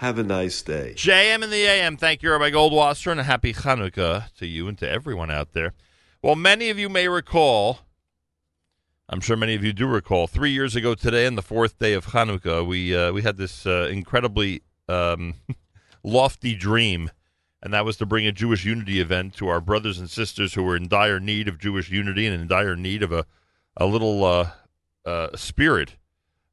Have 0.00 0.18
a 0.18 0.22
nice 0.22 0.60
day. 0.60 0.92
JM 0.94 1.42
and 1.42 1.50
the 1.50 1.64
AM. 1.64 1.96
Thank 1.96 2.22
you, 2.22 2.30
Rabbi 2.30 2.50
Goldwasser, 2.50 3.10
and 3.10 3.18
a 3.18 3.22
happy 3.22 3.54
Hanukkah 3.54 4.30
to 4.34 4.46
you 4.46 4.68
and 4.68 4.76
to 4.76 4.86
everyone 4.86 5.30
out 5.30 5.54
there. 5.54 5.72
Well, 6.20 6.36
many 6.36 6.68
of 6.68 6.78
you 6.78 6.90
may 6.90 7.08
recall, 7.08 7.78
I'm 9.08 9.22
sure 9.22 9.38
many 9.38 9.54
of 9.54 9.64
you 9.64 9.72
do 9.72 9.86
recall, 9.86 10.26
three 10.26 10.50
years 10.50 10.76
ago 10.76 10.94
today, 10.94 11.26
on 11.26 11.34
the 11.34 11.40
fourth 11.40 11.78
day 11.78 11.94
of 11.94 12.08
Hanukkah, 12.08 12.66
we 12.66 12.94
uh, 12.94 13.10
we 13.10 13.22
had 13.22 13.38
this 13.38 13.64
uh, 13.64 13.88
incredibly 13.90 14.60
um, 14.86 15.32
lofty 16.04 16.54
dream, 16.54 17.10
and 17.62 17.72
that 17.72 17.86
was 17.86 17.96
to 17.96 18.04
bring 18.04 18.26
a 18.26 18.32
Jewish 18.32 18.66
unity 18.66 19.00
event 19.00 19.32
to 19.36 19.48
our 19.48 19.62
brothers 19.62 19.98
and 19.98 20.10
sisters 20.10 20.52
who 20.52 20.62
were 20.62 20.76
in 20.76 20.88
dire 20.88 21.20
need 21.20 21.48
of 21.48 21.58
Jewish 21.58 21.90
unity 21.90 22.26
and 22.26 22.38
in 22.38 22.46
dire 22.46 22.76
need 22.76 23.02
of 23.02 23.12
a 23.12 23.24
a 23.78 23.86
little 23.86 24.22
uh, 24.24 24.50
uh, 25.06 25.34
spirit 25.36 25.96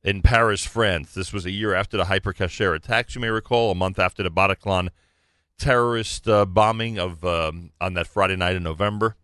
in 0.03 0.21
Paris, 0.21 0.65
France. 0.65 1.13
This 1.13 1.31
was 1.31 1.45
a 1.45 1.51
year 1.51 1.73
after 1.73 1.97
the 1.97 2.05
Hyper 2.05 2.33
Cacher 2.33 2.73
attacks, 2.73 3.15
you 3.15 3.21
may 3.21 3.29
recall, 3.29 3.71
a 3.71 3.75
month 3.75 3.99
after 3.99 4.21
the 4.23 4.31
Bataclan 4.31 4.89
terrorist 5.57 6.27
uh, 6.27 6.45
bombing 6.45 6.97
of 6.99 7.23
um, 7.23 7.71
on 7.79 7.93
that 7.93 8.07
Friday 8.07 8.35
night 8.35 8.55
in 8.55 8.63
November. 8.63 9.15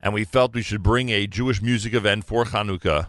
And 0.00 0.14
we 0.14 0.24
felt 0.24 0.54
we 0.54 0.62
should 0.62 0.82
bring 0.82 1.10
a 1.10 1.26
Jewish 1.26 1.60
music 1.62 1.94
event 1.94 2.24
for 2.24 2.44
Hanukkah 2.44 3.08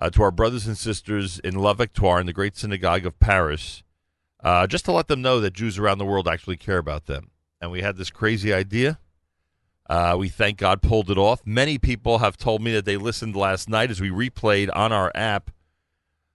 uh, 0.00 0.10
to 0.10 0.22
our 0.22 0.30
brothers 0.30 0.66
and 0.66 0.78
sisters 0.78 1.38
in 1.40 1.56
La 1.56 1.74
Victoire 1.74 2.20
in 2.20 2.26
the 2.26 2.32
Great 2.32 2.56
Synagogue 2.56 3.04
of 3.06 3.18
Paris, 3.18 3.82
uh, 4.42 4.66
just 4.66 4.84
to 4.84 4.92
let 4.92 5.08
them 5.08 5.22
know 5.22 5.40
that 5.40 5.54
Jews 5.54 5.78
around 5.78 5.98
the 5.98 6.06
world 6.06 6.28
actually 6.28 6.56
care 6.56 6.78
about 6.78 7.06
them. 7.06 7.30
And 7.60 7.70
we 7.70 7.82
had 7.82 7.96
this 7.96 8.10
crazy 8.10 8.52
idea. 8.52 8.98
Uh, 9.88 10.16
we 10.18 10.28
thank 10.28 10.56
God 10.56 10.82
pulled 10.82 11.10
it 11.10 11.18
off. 11.18 11.42
Many 11.44 11.76
people 11.76 12.18
have 12.18 12.36
told 12.36 12.62
me 12.62 12.72
that 12.72 12.84
they 12.84 12.96
listened 12.96 13.34
last 13.34 13.68
night 13.68 13.90
as 13.90 14.00
we 14.00 14.08
replayed 14.08 14.70
on 14.74 14.92
our 14.92 15.10
app, 15.14 15.50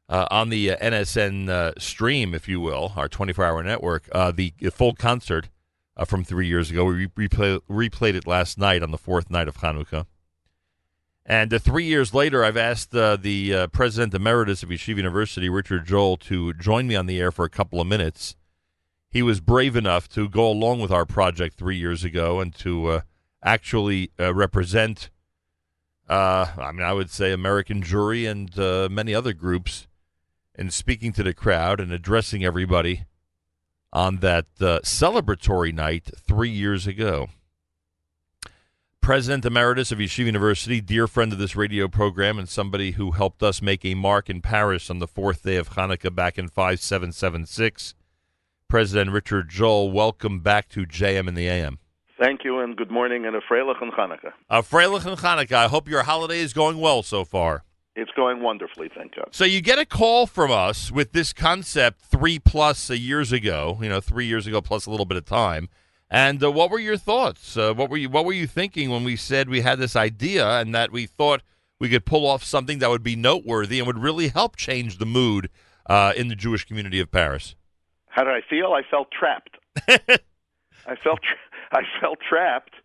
uh, 0.08 0.28
on 0.30 0.50
the 0.50 0.72
uh, 0.72 0.78
NSN 0.78 1.50
uh, 1.50 1.74
stream, 1.78 2.34
if 2.34 2.48
you 2.48 2.60
will, 2.60 2.94
our 2.96 3.08
24 3.10 3.44
hour 3.44 3.64
network, 3.64 4.08
uh, 4.12 4.32
the, 4.32 4.54
the 4.60 4.72
full 4.72 4.94
concert 4.94 5.50
uh, 5.98 6.06
from 6.06 6.24
three 6.24 6.48
years 6.48 6.70
ago. 6.70 6.86
We 6.86 7.08
re- 7.16 7.28
replay, 7.28 7.60
replayed 7.70 8.14
it 8.14 8.28
last 8.28 8.58
night 8.58 8.84
on 8.84 8.92
the 8.92 8.98
fourth 8.98 9.30
night 9.32 9.48
of 9.48 9.58
Hanukkah. 9.58 10.06
And 11.26 11.52
uh, 11.52 11.60
three 11.60 11.86
years 11.86 12.14
later, 12.14 12.44
I've 12.44 12.58
asked 12.58 12.92
the 12.92 13.70
president 13.74 14.14
emeritus 14.14 14.62
of 14.62 14.70
Yeshiva 14.70 14.98
University, 14.98 15.50
Richard 15.50 15.86
Joel, 15.86 16.18
to 16.18 16.54
join 16.54 16.88
me 16.88 16.96
on 16.96 17.08
the 17.08 17.20
air 17.20 17.32
for 17.32 17.46
a 17.46 17.50
couple 17.50 17.82
of 17.82 17.88
minutes. 17.88 18.36
He 19.10 19.24
was 19.24 19.40
brave 19.40 19.76
enough 19.76 20.08
to 20.10 20.30
go 20.30 20.48
along 20.48 20.82
with 20.82 20.92
our 20.92 21.06
project 21.06 21.58
three 21.58 21.78
years 21.78 22.04
ago 22.04 22.42
and 22.42 22.54
to 22.56 23.02
actually 23.42 24.12
represent, 24.20 25.10
I 26.10 26.72
mean, 26.74 26.84
I 26.84 26.94
would 26.94 27.10
say 27.10 27.32
American 27.32 27.82
Jewry 27.82 28.30
and 28.30 28.92
many 28.94 29.16
other 29.16 29.34
groups 29.34 29.88
in 30.58 30.72
speaking 30.72 31.14
to 31.14 31.24
the 31.24 31.34
crowd 31.34 31.80
and 31.80 31.92
addressing 31.92 32.44
everybody 32.44 33.06
on 33.92 34.18
that 34.18 34.46
uh, 34.60 34.80
celebratory 34.84 35.74
night 35.74 36.10
three 36.18 36.50
years 36.50 36.86
ago. 36.88 37.30
President 39.02 39.46
Emeritus 39.46 39.92
of 39.92 40.00
Yeshiva 40.00 40.26
University, 40.26 40.82
dear 40.82 41.06
friend 41.08 41.32
of 41.32 41.38
this 41.38 41.56
radio 41.56 41.88
program, 41.88 42.40
and 42.40 42.50
somebody 42.50 42.92
who 42.92 43.12
helped 43.12 43.44
us 43.44 43.62
make 43.62 43.86
a 43.86 43.94
mark 43.94 44.30
in 44.32 44.42
Paris 44.42 44.90
on 44.90 44.98
the 44.98 45.08
fourth 45.08 45.44
day 45.44 45.58
of 45.58 45.70
Hanukkah 45.70 46.14
back 46.14 46.40
in 46.40 46.48
5776. 46.48 47.94
President 48.68 49.12
Richard 49.12 49.48
Joel, 49.48 49.92
welcome 49.92 50.40
back 50.40 50.70
to 50.70 50.88
JM 50.88 51.28
in 51.28 51.36
the 51.36 51.48
AM. 51.48 51.78
Thank 52.20 52.44
you, 52.44 52.60
and 52.60 52.76
good 52.76 52.90
morning, 52.90 53.26
and 53.26 53.36
a 53.36 53.42
Freilichen 53.42 53.92
Hanukkah. 53.96 54.32
Uh, 54.50 54.62
Freilichen 54.64 55.18
Hanukkah, 55.20 55.54
I 55.54 55.68
hope 55.68 55.88
your 55.88 56.04
holiday 56.04 56.40
is 56.40 56.54
going 56.54 56.80
well 56.80 57.04
so 57.04 57.24
far. 57.24 57.64
It's 57.96 58.12
going 58.12 58.42
wonderfully, 58.42 58.90
thank 58.94 59.16
God. 59.16 59.30
So 59.32 59.46
you 59.46 59.62
get 59.62 59.80
a 59.80 59.86
call 59.86 60.28
from 60.28 60.52
us 60.52 60.92
with 60.92 61.14
this 61.14 61.32
concept 61.32 62.02
three 62.02 62.40
plus 62.40 62.90
years 62.90 63.32
ago, 63.32 63.78
you 63.82 63.88
know, 63.88 64.02
three 64.02 64.26
years 64.26 64.46
ago 64.48 64.62
plus 64.62 64.86
a 64.86 64.92
little 64.92 65.06
bit 65.06 65.18
of 65.18 65.26
time. 65.26 65.70
And 66.10 66.44
uh, 66.44 66.52
what 66.52 66.70
were 66.70 66.80
your 66.80 66.98
thoughts? 66.98 67.56
Uh, 67.58 67.74
what 67.74 67.90
were 67.90 67.98
you 67.98 68.10
What 68.10 68.26
were 68.26 68.34
you 68.34 68.48
thinking 68.48 68.90
when 68.90 69.04
we 69.04 69.16
said 69.16 69.50
we 69.50 69.62
had 69.62 69.80
this 69.80 69.96
idea 69.96 70.60
and 70.60 70.76
that 70.76 70.92
we 70.92 71.06
thought 71.06 71.42
we 71.80 71.90
could 71.90 72.06
pull 72.06 72.28
off 72.28 72.44
something 72.44 72.80
that 72.80 72.90
would 72.90 73.04
be 73.04 73.16
noteworthy 73.16 73.80
and 73.80 73.88
would 73.88 73.98
really 73.98 74.28
help 74.28 74.56
change 74.56 74.98
the 74.98 75.06
mood 75.06 75.50
uh, 75.88 76.14
in 76.16 76.28
the 76.28 76.36
Jewish 76.36 76.66
community 76.66 77.00
of 77.00 77.12
Paris? 77.12 77.56
How 78.08 78.24
did 78.24 78.34
I 78.34 78.42
feel? 78.50 78.74
I 78.74 78.82
felt 78.90 79.08
trapped. 79.12 79.58
I 79.88 80.96
felt 80.96 81.20
tra- 81.22 81.38
I 81.72 81.82
felt 82.00 82.20
trapped 82.28 82.76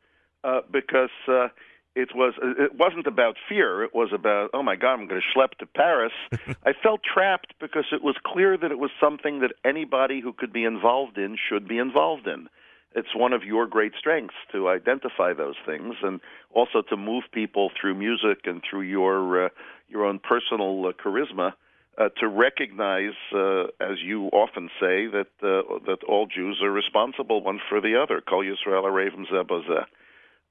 uh, 0.44 0.60
because 0.70 1.10
uh, 1.28 1.48
it 1.94 2.10
was 2.14 2.34
it 2.40 2.74
wasn't 2.74 3.06
about 3.06 3.36
fear. 3.48 3.82
It 3.82 3.94
was 3.94 4.10
about 4.12 4.50
oh 4.54 4.62
my 4.62 4.76
God, 4.76 4.94
I'm 4.94 5.08
going 5.08 5.20
to 5.20 5.38
schlep 5.38 5.52
to 5.58 5.66
Paris. 5.66 6.12
I 6.64 6.72
felt 6.82 7.00
trapped 7.02 7.54
because 7.60 7.86
it 7.92 8.02
was 8.02 8.16
clear 8.24 8.56
that 8.56 8.70
it 8.70 8.78
was 8.78 8.90
something 9.00 9.40
that 9.40 9.52
anybody 9.64 10.20
who 10.20 10.32
could 10.32 10.52
be 10.52 10.64
involved 10.64 11.18
in 11.18 11.36
should 11.48 11.66
be 11.66 11.78
involved 11.78 12.26
in. 12.26 12.48
It's 12.94 13.14
one 13.14 13.32
of 13.32 13.44
your 13.44 13.66
great 13.66 13.92
strengths 13.98 14.34
to 14.52 14.68
identify 14.68 15.32
those 15.32 15.54
things 15.64 15.94
and 16.02 16.20
also 16.52 16.82
to 16.88 16.96
move 16.96 17.24
people 17.32 17.70
through 17.80 17.94
music 17.94 18.40
and 18.44 18.62
through 18.68 18.82
your 18.82 19.46
uh, 19.46 19.48
your 19.88 20.04
own 20.04 20.20
personal 20.20 20.86
uh, 20.86 20.92
charisma 20.92 21.52
uh, 21.98 22.08
to 22.18 22.28
recognize, 22.28 23.14
uh, 23.34 23.64
as 23.80 23.98
you 24.02 24.26
often 24.28 24.70
say, 24.80 25.06
that 25.06 25.28
uh, 25.42 25.78
that 25.86 25.98
all 26.08 26.26
Jews 26.26 26.60
are 26.62 26.70
responsible 26.70 27.42
one 27.42 27.60
for 27.68 27.80
the 27.80 28.00
other. 28.00 28.20
Kol 28.20 28.44
Yisrael 28.44 28.84
Arevim 28.84 29.26
Zeh 29.32 29.46
Bozeh. 29.46 29.84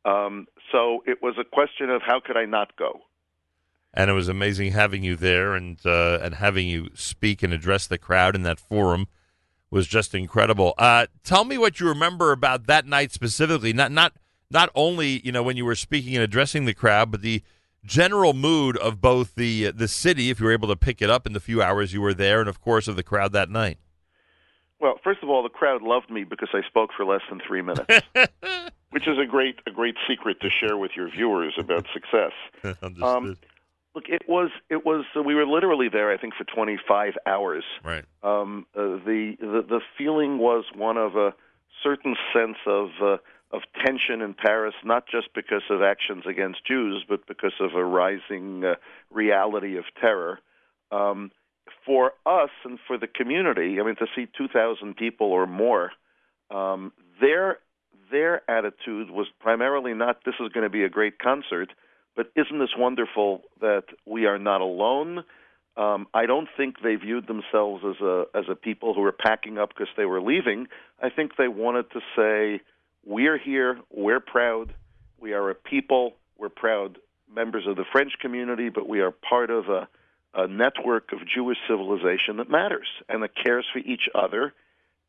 Um, 0.05 0.47
so 0.71 1.03
it 1.05 1.21
was 1.21 1.35
a 1.39 1.43
question 1.43 1.89
of 1.89 2.01
how 2.01 2.19
could 2.19 2.38
I 2.38 2.45
not 2.45 2.76
go? 2.76 3.01
And 3.93 4.09
it 4.09 4.13
was 4.13 4.27
amazing 4.27 4.71
having 4.71 5.03
you 5.03 5.15
there 5.15 5.55
and 5.55 5.80
uh, 5.85 6.19
and 6.21 6.35
having 6.35 6.67
you 6.67 6.89
speak 6.93 7.41
and 7.41 7.51
address 7.51 7.88
the 7.88 7.97
crowd 7.97 8.35
in 8.35 8.43
that 8.43 8.59
forum 8.59 9.07
was 9.71 9.88
just 9.88 10.13
incredible. 10.13 10.73
Uh, 10.77 11.07
tell 11.23 11.43
me 11.43 11.57
what 11.57 11.80
you 11.80 11.88
remember 11.88 12.31
about 12.31 12.67
that 12.67 12.85
night 12.85 13.11
specifically. 13.11 13.73
Not 13.73 13.91
not 13.91 14.13
not 14.51 14.69
only 14.76 15.26
you 15.26 15.31
know 15.31 15.43
when 15.43 15.57
you 15.57 15.65
were 15.65 15.76
speaking 15.76 16.15
and 16.15 16.23
addressing 16.23 16.65
the 16.65 16.73
crowd, 16.73 17.11
but 17.11 17.21
the 17.21 17.41
general 17.84 18.34
mood 18.34 18.77
of 18.77 19.01
both 19.01 19.35
the 19.35 19.71
the 19.71 19.88
city, 19.88 20.30
if 20.30 20.39
you 20.39 20.45
were 20.45 20.51
able 20.51 20.67
to 20.67 20.76
pick 20.76 21.01
it 21.01 21.09
up 21.09 21.26
in 21.26 21.34
the 21.34 21.39
few 21.39 21.61
hours 21.61 21.93
you 21.93 22.01
were 22.01 22.13
there, 22.13 22.39
and 22.39 22.49
of 22.49 22.61
course 22.61 22.88
of 22.88 22.95
the 22.95 23.03
crowd 23.03 23.31
that 23.34 23.49
night. 23.49 23.80
Well, 24.80 24.99
first 25.03 25.22
of 25.23 25.30
all, 25.30 25.43
the 25.43 25.49
crowd 25.49 25.81
loved 25.81 26.10
me 26.10 26.23
because 26.23 26.49
I 26.53 26.61
spoke 26.68 26.91
for 26.95 27.06
less 27.06 27.22
than 27.30 27.41
three 27.45 27.61
minutes, 27.61 28.01
which 28.91 29.07
is 29.07 29.18
a 29.18 29.26
great 29.26 29.60
a 29.68 29.72
great 29.72 29.95
secret 30.07 30.39
to 30.41 30.49
share 30.49 30.77
with 30.77 30.91
your 30.95 31.10
viewers 31.10 31.53
about 31.57 31.85
success. 31.93 32.31
Um, 33.01 33.38
look, 33.95 34.06
it 34.07 34.23
was 34.27 34.51
it 34.69 34.85
was 34.85 35.06
uh, 35.15 35.22
we 35.22 35.35
were 35.35 35.45
literally 35.45 35.89
there, 35.89 36.11
I 36.11 36.18
think, 36.18 36.34
for 36.35 36.43
25 36.43 37.14
hours. 37.26 37.64
Right. 37.84 38.06
Um, 38.23 38.65
uh, 38.76 38.97
the, 39.06 39.35
the 39.39 39.65
the 39.68 39.81
feeling 39.97 40.38
was 40.38 40.65
one 40.76 40.97
of 40.97 41.15
a 41.15 41.34
certain 41.84 42.15
sense 42.34 42.57
of 42.65 42.89
uh, 43.01 43.18
of 43.51 43.61
tension 43.84 44.22
in 44.22 44.34
Paris, 44.34 44.76
not 44.84 45.06
just 45.07 45.34
because 45.34 45.64
of 45.69 45.81
actions 45.81 46.23
against 46.27 46.65
Jews, 46.65 47.03
but 47.07 47.27
because 47.27 47.53
of 47.60 47.73
a 47.73 47.84
rising 47.84 48.64
uh, 48.64 48.76
reality 49.10 49.77
of 49.77 49.85
terror. 49.99 50.39
Um, 50.91 51.31
for 51.85 52.13
us 52.25 52.49
and 52.63 52.79
for 52.87 52.97
the 52.97 53.07
community, 53.07 53.79
I 53.79 53.83
mean, 53.83 53.95
to 53.97 54.07
see 54.15 54.27
2,000 54.37 54.95
people 54.95 55.27
or 55.27 55.47
more, 55.47 55.91
um, 56.51 56.91
their 57.21 57.59
their 58.11 58.49
attitude 58.49 59.11
was 59.11 59.27
primarily 59.39 59.93
not 59.93 60.23
"this 60.25 60.33
is 60.39 60.49
going 60.51 60.63
to 60.63 60.69
be 60.69 60.83
a 60.83 60.89
great 60.89 61.19
concert," 61.19 61.71
but 62.15 62.31
"isn't 62.35 62.59
this 62.59 62.75
wonderful 62.75 63.43
that 63.61 63.83
we 64.05 64.25
are 64.25 64.39
not 64.39 64.61
alone?" 64.61 65.23
Um, 65.77 66.07
I 66.13 66.25
don't 66.25 66.49
think 66.57 66.81
they 66.81 66.95
viewed 66.95 67.27
themselves 67.27 67.83
as 67.85 68.01
a 68.01 68.25
as 68.33 68.45
a 68.49 68.55
people 68.55 68.93
who 68.95 69.01
were 69.01 69.11
packing 69.11 69.59
up 69.59 69.69
because 69.69 69.93
they 69.95 70.05
were 70.05 70.21
leaving. 70.21 70.67
I 71.01 71.09
think 71.09 71.35
they 71.35 71.47
wanted 71.47 71.91
to 71.91 72.01
say, 72.15 72.61
"We're 73.05 73.37
here. 73.37 73.79
We're 73.91 74.19
proud. 74.19 74.73
We 75.19 75.33
are 75.33 75.49
a 75.51 75.55
people. 75.55 76.15
We're 76.37 76.49
proud 76.49 76.97
members 77.33 77.67
of 77.67 77.75
the 77.75 77.85
French 77.91 78.13
community, 78.19 78.69
but 78.69 78.87
we 78.87 79.01
are 79.01 79.11
part 79.11 79.49
of 79.49 79.69
a, 79.69 79.87
a 80.34 80.47
network 80.47 81.11
of 81.11 81.19
Jewish 81.27 81.57
civilization 81.68 82.38
that 82.38 82.49
matters 82.49 82.88
and 83.07 83.23
that 83.23 83.31
cares 83.35 83.65
for 83.72 83.80
each 83.80 84.07
other, 84.14 84.53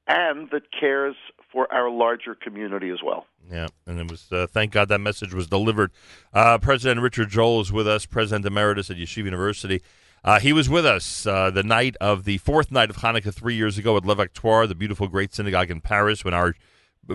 and 0.06 0.50
that 0.50 0.72
cares 0.72 1.16
for 1.52 1.72
our 1.72 1.90
larger 1.90 2.34
community 2.34 2.90
as 2.90 3.02
well." 3.02 3.26
Yeah, 3.50 3.68
and 3.86 3.98
it 3.98 4.10
was. 4.10 4.30
Uh, 4.30 4.46
thank 4.46 4.72
God 4.72 4.88
that 4.88 5.00
message 5.00 5.34
was 5.34 5.46
delivered. 5.46 5.90
Uh, 6.32 6.58
President 6.58 7.00
Richard 7.00 7.30
Joel 7.30 7.60
is 7.60 7.72
with 7.72 7.88
us, 7.88 8.06
President 8.06 8.46
Emeritus 8.46 8.90
at 8.90 8.96
Yeshiva 8.96 9.24
University. 9.24 9.82
Uh, 10.22 10.38
he 10.38 10.52
was 10.52 10.68
with 10.68 10.84
us 10.84 11.26
uh, 11.26 11.50
the 11.50 11.62
night 11.62 11.96
of 12.00 12.24
the 12.24 12.38
fourth 12.38 12.70
night 12.70 12.90
of 12.90 12.98
Hanukkah 12.98 13.32
three 13.32 13.54
years 13.54 13.78
ago 13.78 13.96
at 13.96 14.04
La 14.04 14.14
Victoire, 14.14 14.66
the 14.66 14.74
beautiful 14.74 15.08
Great 15.08 15.32
Synagogue 15.32 15.70
in 15.70 15.80
Paris, 15.80 16.24
when 16.24 16.34
our 16.34 16.54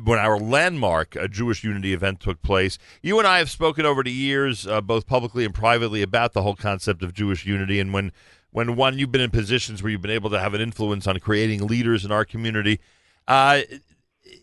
when 0.03 0.19
our 0.19 0.37
landmark 0.39 1.15
uh, 1.15 1.27
Jewish 1.27 1.63
Unity 1.63 1.93
event 1.93 2.19
took 2.19 2.41
place. 2.41 2.77
You 3.01 3.17
and 3.19 3.27
I 3.27 3.37
have 3.37 3.49
spoken 3.49 3.85
over 3.85 4.03
the 4.03 4.11
years, 4.11 4.67
uh, 4.67 4.81
both 4.81 5.07
publicly 5.07 5.45
and 5.45 5.53
privately, 5.53 6.01
about 6.01 6.33
the 6.33 6.41
whole 6.41 6.55
concept 6.55 7.03
of 7.03 7.13
Jewish 7.13 7.45
unity, 7.45 7.79
and 7.79 7.93
when 7.93 8.11
when 8.51 8.75
one 8.77 8.97
you've 8.97 9.11
been 9.11 9.21
in 9.21 9.31
positions 9.31 9.83
where 9.83 9.91
you've 9.91 10.01
been 10.01 10.11
able 10.11 10.29
to 10.29 10.39
have 10.39 10.53
an 10.53 10.61
influence 10.61 11.07
on 11.07 11.19
creating 11.19 11.67
leaders 11.67 12.05
in 12.05 12.11
our 12.11 12.23
community. 12.23 12.79
Uh, 13.27 13.61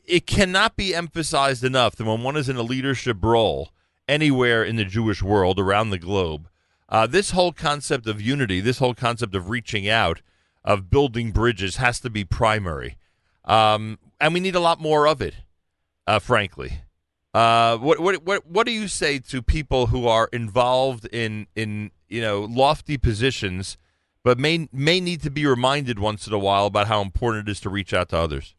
it 0.05 0.27
cannot 0.27 0.77
be 0.77 0.95
emphasized 0.95 1.65
enough 1.65 1.97
that 1.97 2.05
when 2.05 2.23
one 2.23 2.37
is 2.37 2.49
in 2.49 2.57
a 2.57 2.63
leadership 2.63 3.17
role 3.23 3.71
anywhere 4.07 4.63
in 4.63 4.77
the 4.77 4.85
Jewish 4.85 5.23
world 5.23 5.59
around 5.59 5.91
the 5.91 5.99
globe, 5.99 6.49
uh, 6.89 7.07
this 7.07 7.31
whole 7.31 7.53
concept 7.53 8.07
of 8.07 8.21
unity, 8.21 8.61
this 8.61 8.79
whole 8.79 8.95
concept 8.95 9.35
of 9.35 9.49
reaching 9.49 9.89
out, 9.89 10.21
of 10.63 10.91
building 10.91 11.31
bridges, 11.31 11.77
has 11.77 11.99
to 12.01 12.11
be 12.11 12.23
primary, 12.23 12.97
um, 13.47 13.99
and 14.23 14.33
we 14.33 14.41
need 14.41 14.55
a 14.55 14.61
lot 14.61 14.81
more 14.81 15.07
of 15.07 15.21
it. 15.21 15.35
Uh, 16.07 16.19
frankly, 16.19 16.81
uh, 17.35 17.77
what 17.77 18.01
what 18.01 18.25
what 18.25 18.47
what 18.47 18.67
do 18.67 18.73
you 18.73 18.89
say 18.89 19.19
to 19.19 19.43
people 19.43 19.89
who 19.89 20.07
are 20.07 20.29
involved 20.33 21.07
in 21.13 21.47
in 21.55 21.91
you 22.09 22.23
know 22.23 22.41
lofty 22.43 22.97
positions, 22.97 23.77
but 24.23 24.39
may 24.39 24.69
may 24.73 25.01
need 25.01 25.21
to 25.23 25.31
be 25.31 25.45
reminded 25.45 25.99
once 25.99 26.27
in 26.27 26.33
a 26.33 26.39
while 26.39 26.67
about 26.67 26.87
how 26.87 27.03
important 27.03 27.49
it 27.49 27.51
is 27.51 27.61
to 27.61 27.69
reach 27.69 27.93
out 27.93 28.09
to 28.11 28.17
others? 28.17 28.55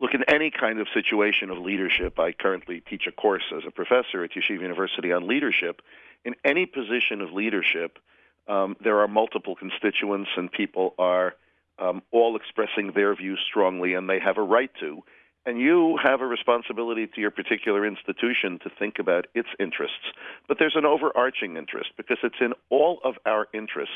Look, 0.00 0.14
in 0.14 0.24
any 0.32 0.50
kind 0.50 0.80
of 0.80 0.86
situation 0.94 1.50
of 1.50 1.58
leadership, 1.58 2.18
I 2.18 2.32
currently 2.32 2.80
teach 2.80 3.06
a 3.06 3.12
course 3.12 3.52
as 3.54 3.64
a 3.66 3.70
professor 3.70 4.24
at 4.24 4.30
Yeshiva 4.30 4.62
University 4.62 5.12
on 5.12 5.28
leadership. 5.28 5.82
in 6.24 6.34
any 6.44 6.66
position 6.66 7.22
of 7.22 7.32
leadership, 7.32 7.98
um, 8.46 8.76
there 8.82 9.00
are 9.00 9.08
multiple 9.08 9.54
constituents, 9.56 10.30
and 10.36 10.52
people 10.52 10.94
are 10.98 11.34
um, 11.80 12.02
all 12.12 12.36
expressing 12.36 12.92
their 12.94 13.14
views 13.14 13.40
strongly, 13.48 13.94
and 13.94 14.08
they 14.08 14.20
have 14.20 14.38
a 14.38 14.42
right 14.42 14.70
to. 14.80 15.02
And 15.46 15.58
you 15.58 15.98
have 16.02 16.20
a 16.20 16.26
responsibility 16.26 17.06
to 17.06 17.20
your 17.20 17.30
particular 17.30 17.86
institution 17.86 18.58
to 18.62 18.70
think 18.78 18.98
about 18.98 19.26
its 19.34 19.48
interests. 19.58 20.12
But 20.46 20.58
there's 20.58 20.76
an 20.76 20.84
overarching 20.84 21.56
interest 21.56 21.90
because 21.96 22.18
it's 22.22 22.40
in 22.40 22.52
all 22.68 23.00
of 23.04 23.14
our 23.24 23.48
interests 23.54 23.94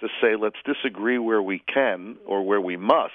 to 0.00 0.08
say, 0.20 0.34
let's 0.36 0.56
disagree 0.64 1.18
where 1.18 1.42
we 1.42 1.62
can 1.72 2.16
or 2.26 2.44
where 2.44 2.60
we 2.60 2.76
must, 2.76 3.12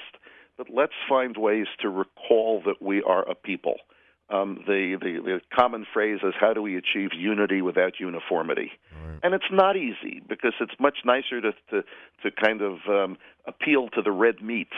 but 0.58 0.68
let's 0.74 0.94
find 1.08 1.36
ways 1.38 1.68
to 1.82 1.90
recall 1.90 2.62
that 2.66 2.82
we 2.82 3.04
are 3.04 3.30
a 3.30 3.36
people. 3.36 3.76
Um, 4.32 4.64
the, 4.66 4.98
the, 5.02 5.20
the 5.22 5.42
common 5.54 5.86
phrase 5.94 6.20
is, 6.24 6.34
how 6.40 6.54
do 6.54 6.62
we 6.62 6.78
achieve 6.78 7.10
unity 7.14 7.62
without 7.62 8.00
uniformity? 8.00 8.72
And 9.24 9.34
it's 9.34 9.52
not 9.52 9.76
easy 9.76 10.22
because 10.28 10.54
it's 10.62 10.74
much 10.80 11.00
nicer 11.04 11.42
to, 11.42 11.52
to, 11.70 11.84
to 12.24 12.32
kind 12.32 12.62
of 12.62 12.78
um, 12.88 13.18
appeal 13.46 13.90
to 13.90 14.02
the 14.02 14.12
red 14.12 14.42
meat. 14.42 14.72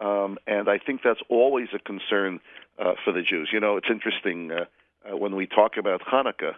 Um, 0.00 0.38
and 0.46 0.68
I 0.68 0.78
think 0.78 1.02
that's 1.04 1.20
always 1.28 1.68
a 1.72 1.78
concern 1.78 2.40
uh, 2.78 2.94
for 3.04 3.12
the 3.12 3.22
Jews. 3.22 3.50
You 3.52 3.60
know, 3.60 3.76
it's 3.76 3.88
interesting 3.88 4.50
uh, 4.50 4.64
uh, 5.08 5.16
when 5.16 5.36
we 5.36 5.46
talk 5.46 5.76
about 5.78 6.02
Hanukkah. 6.02 6.54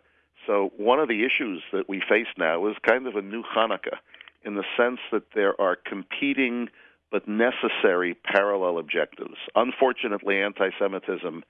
So, 0.46 0.72
one 0.78 0.98
of 0.98 1.08
the 1.08 1.24
issues 1.24 1.62
that 1.72 1.88
we 1.88 2.00
face 2.08 2.26
now 2.38 2.66
is 2.68 2.76
kind 2.86 3.06
of 3.06 3.16
a 3.16 3.22
new 3.22 3.42
Hanukkah 3.42 3.98
in 4.42 4.54
the 4.54 4.64
sense 4.76 5.00
that 5.12 5.24
there 5.34 5.60
are 5.60 5.76
competing 5.76 6.68
but 7.10 7.28
necessary 7.28 8.14
parallel 8.14 8.78
objectives. 8.78 9.36
Unfortunately, 9.54 10.40
anti 10.40 10.70
Semitism 10.78 11.44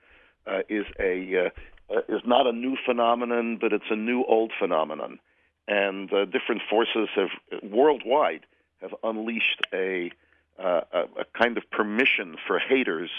uh, 0.49 0.61
is, 0.69 0.85
a, 0.99 1.45
uh, 1.45 1.95
uh, 1.95 2.01
is 2.09 2.21
not 2.25 2.47
a 2.47 2.51
new 2.51 2.75
phenomenon, 2.85 3.57
but 3.61 3.73
it's 3.73 3.89
a 3.89 3.95
new 3.95 4.23
old 4.23 4.51
phenomenon. 4.59 5.19
And 5.67 6.11
uh, 6.11 6.25
different 6.25 6.61
forces 6.69 7.09
have 7.15 7.29
worldwide 7.63 8.45
have 8.81 8.95
unleashed 9.03 9.61
a 9.73 10.11
uh, 10.57 10.81
a, 10.91 10.99
a 11.21 11.25
kind 11.37 11.57
of 11.57 11.69
permission 11.71 12.35
for 12.45 12.59
haters 12.59 13.11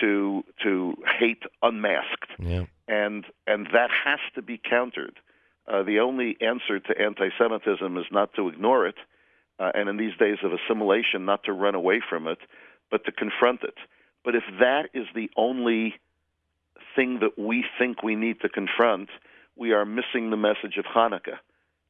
to 0.00 0.42
to 0.62 0.94
hate 1.18 1.42
unmasked, 1.62 2.30
Yeah. 2.38 2.64
and 2.88 3.24
and 3.46 3.68
that 3.72 3.90
has 4.04 4.20
to 4.36 4.42
be 4.42 4.58
countered. 4.58 5.18
Uh, 5.68 5.82
the 5.82 6.00
only 6.00 6.36
answer 6.40 6.80
to 6.80 7.00
anti-Semitism 7.00 7.96
is 7.98 8.06
not 8.10 8.32
to 8.34 8.48
ignore 8.48 8.86
it, 8.86 8.96
uh, 9.58 9.70
and 9.74 9.88
in 9.88 9.96
these 9.96 10.16
days 10.18 10.38
of 10.42 10.52
assimilation, 10.52 11.24
not 11.24 11.44
to 11.44 11.52
run 11.52 11.74
away 11.74 12.00
from 12.08 12.26
it, 12.26 12.38
but 12.90 13.04
to 13.04 13.12
confront 13.12 13.62
it. 13.62 13.76
But 14.24 14.34
if 14.34 14.44
that 14.60 14.88
is 14.94 15.06
the 15.14 15.30
only 15.36 15.94
thing 16.94 17.20
that 17.20 17.38
we 17.38 17.64
think 17.78 18.02
we 18.02 18.16
need 18.16 18.40
to 18.40 18.48
confront, 18.48 19.08
we 19.56 19.72
are 19.72 19.84
missing 19.84 20.30
the 20.30 20.36
message 20.36 20.76
of 20.78 20.84
Hanukkah. 20.84 21.38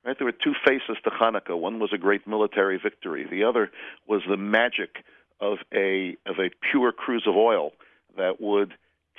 Right? 0.04 0.18
There 0.18 0.24
were 0.24 0.32
two 0.32 0.54
faces 0.64 0.96
to 1.04 1.10
Hanukkah. 1.10 1.58
One 1.58 1.78
was 1.78 1.92
a 1.92 1.98
great 1.98 2.26
military 2.26 2.78
victory. 2.78 3.26
The 3.28 3.44
other 3.44 3.70
was 4.06 4.22
the 4.28 4.36
magic 4.36 5.04
of 5.40 5.58
a 5.72 6.16
of 6.26 6.38
a 6.38 6.50
pure 6.70 6.92
cruise 6.92 7.26
of 7.26 7.36
oil 7.36 7.72
that 8.16 8.40
would 8.40 8.74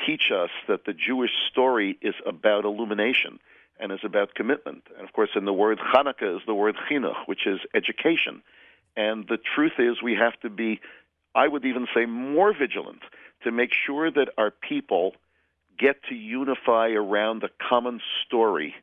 teach 0.06 0.32
us 0.32 0.50
that 0.68 0.86
the 0.86 0.94
Jewish 0.94 1.32
story 1.52 1.98
is 2.02 2.16
about 2.26 2.66
illumination 2.66 3.40
and 3.80 3.92
is 3.92 4.00
about 4.04 4.36
commitment. 4.36 4.84
And 4.98 5.08
of 5.08 5.14
course, 5.14 5.32
in 5.36 5.46
the 5.46 5.54
word 5.54 5.80
Hanukkah 5.80 6.38
is 6.38 6.42
the 6.46 6.54
word 6.54 6.76
chinuch, 6.90 7.28
which 7.28 7.48
is 7.48 7.60
education. 7.74 8.42
And 8.96 9.28
the 9.28 9.38
truth 9.38 9.74
is, 9.80 10.02
we 10.02 10.16
have 10.16 10.40
to 10.42 10.50
be, 10.50 10.80
I 11.34 11.48
would 11.48 11.66
even 11.66 11.88
say, 11.96 12.06
more 12.06 12.54
vigilant 12.54 13.02
to 13.44 13.52
make 13.52 13.72
sure 13.74 14.12
that 14.12 14.30
our 14.38 14.52
people 14.52 15.16
get 15.80 16.04
to 16.10 16.16
unify 16.16 16.90
around 16.90 17.42
the 17.42 17.50
common 17.70 18.00
story 18.26 18.76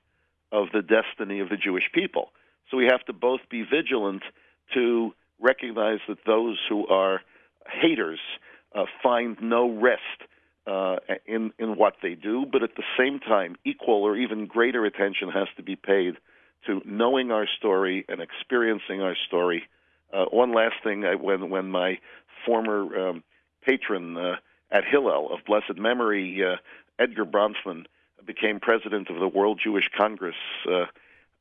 of 0.53 0.69
the 0.73 0.83
destiny 0.83 1.41
of 1.41 1.49
the 1.49 1.57
Jewish 1.57 1.91
people. 1.93 2.31
So 2.71 2.77
we 2.77 2.87
have 2.87 3.05
to 3.07 3.13
both 3.13 3.41
be 3.51 3.63
vigilant 3.63 4.23
to 4.75 5.13
recognize 5.41 5.99
that 6.09 6.19
those 6.27 6.59
who 6.69 6.87
are 6.87 7.21
haters 7.71 8.21
uh, 8.75 8.85
find 9.03 9.37
no 9.41 9.71
rest 9.71 10.01
uh, 10.67 10.97
in 11.27 11.53
in 11.59 11.77
what 11.77 11.95
they 12.03 12.15
do, 12.15 12.47
but 12.51 12.63
at 12.63 12.77
the 12.77 12.83
same 12.99 13.19
time, 13.19 13.57
equal 13.65 14.03
or 14.03 14.17
even 14.17 14.47
greater 14.47 14.85
attention 14.85 15.29
has 15.31 15.49
to 15.57 15.63
be 15.63 15.75
paid 15.75 16.15
to 16.67 16.83
knowing 16.85 17.31
our 17.33 17.47
story 17.59 18.05
and 18.09 18.21
experiencing 18.21 19.01
our 19.01 19.17
story. 19.27 19.65
Uh, 20.13 20.27
one 20.27 20.53
last 20.53 20.75
thing, 20.85 21.05
I, 21.05 21.15
when 21.15 21.51
when 21.51 21.71
my 21.71 21.99
former 22.47 23.09
um, 23.09 23.25
patron 23.67 24.17
uh, 24.17 24.37
at 24.71 24.85
Hillel 24.85 25.33
of 25.33 25.41
blessed 25.45 25.79
memory, 25.79 26.45
uh, 26.45 26.57
Edgar 26.99 27.25
Bronfman, 27.25 27.87
became 28.27 28.61
president 28.61 29.09
of 29.09 29.19
the 29.19 29.29
World 29.29 29.61
Jewish 29.63 29.89
Congress, 29.97 30.37
uh, 30.71 30.87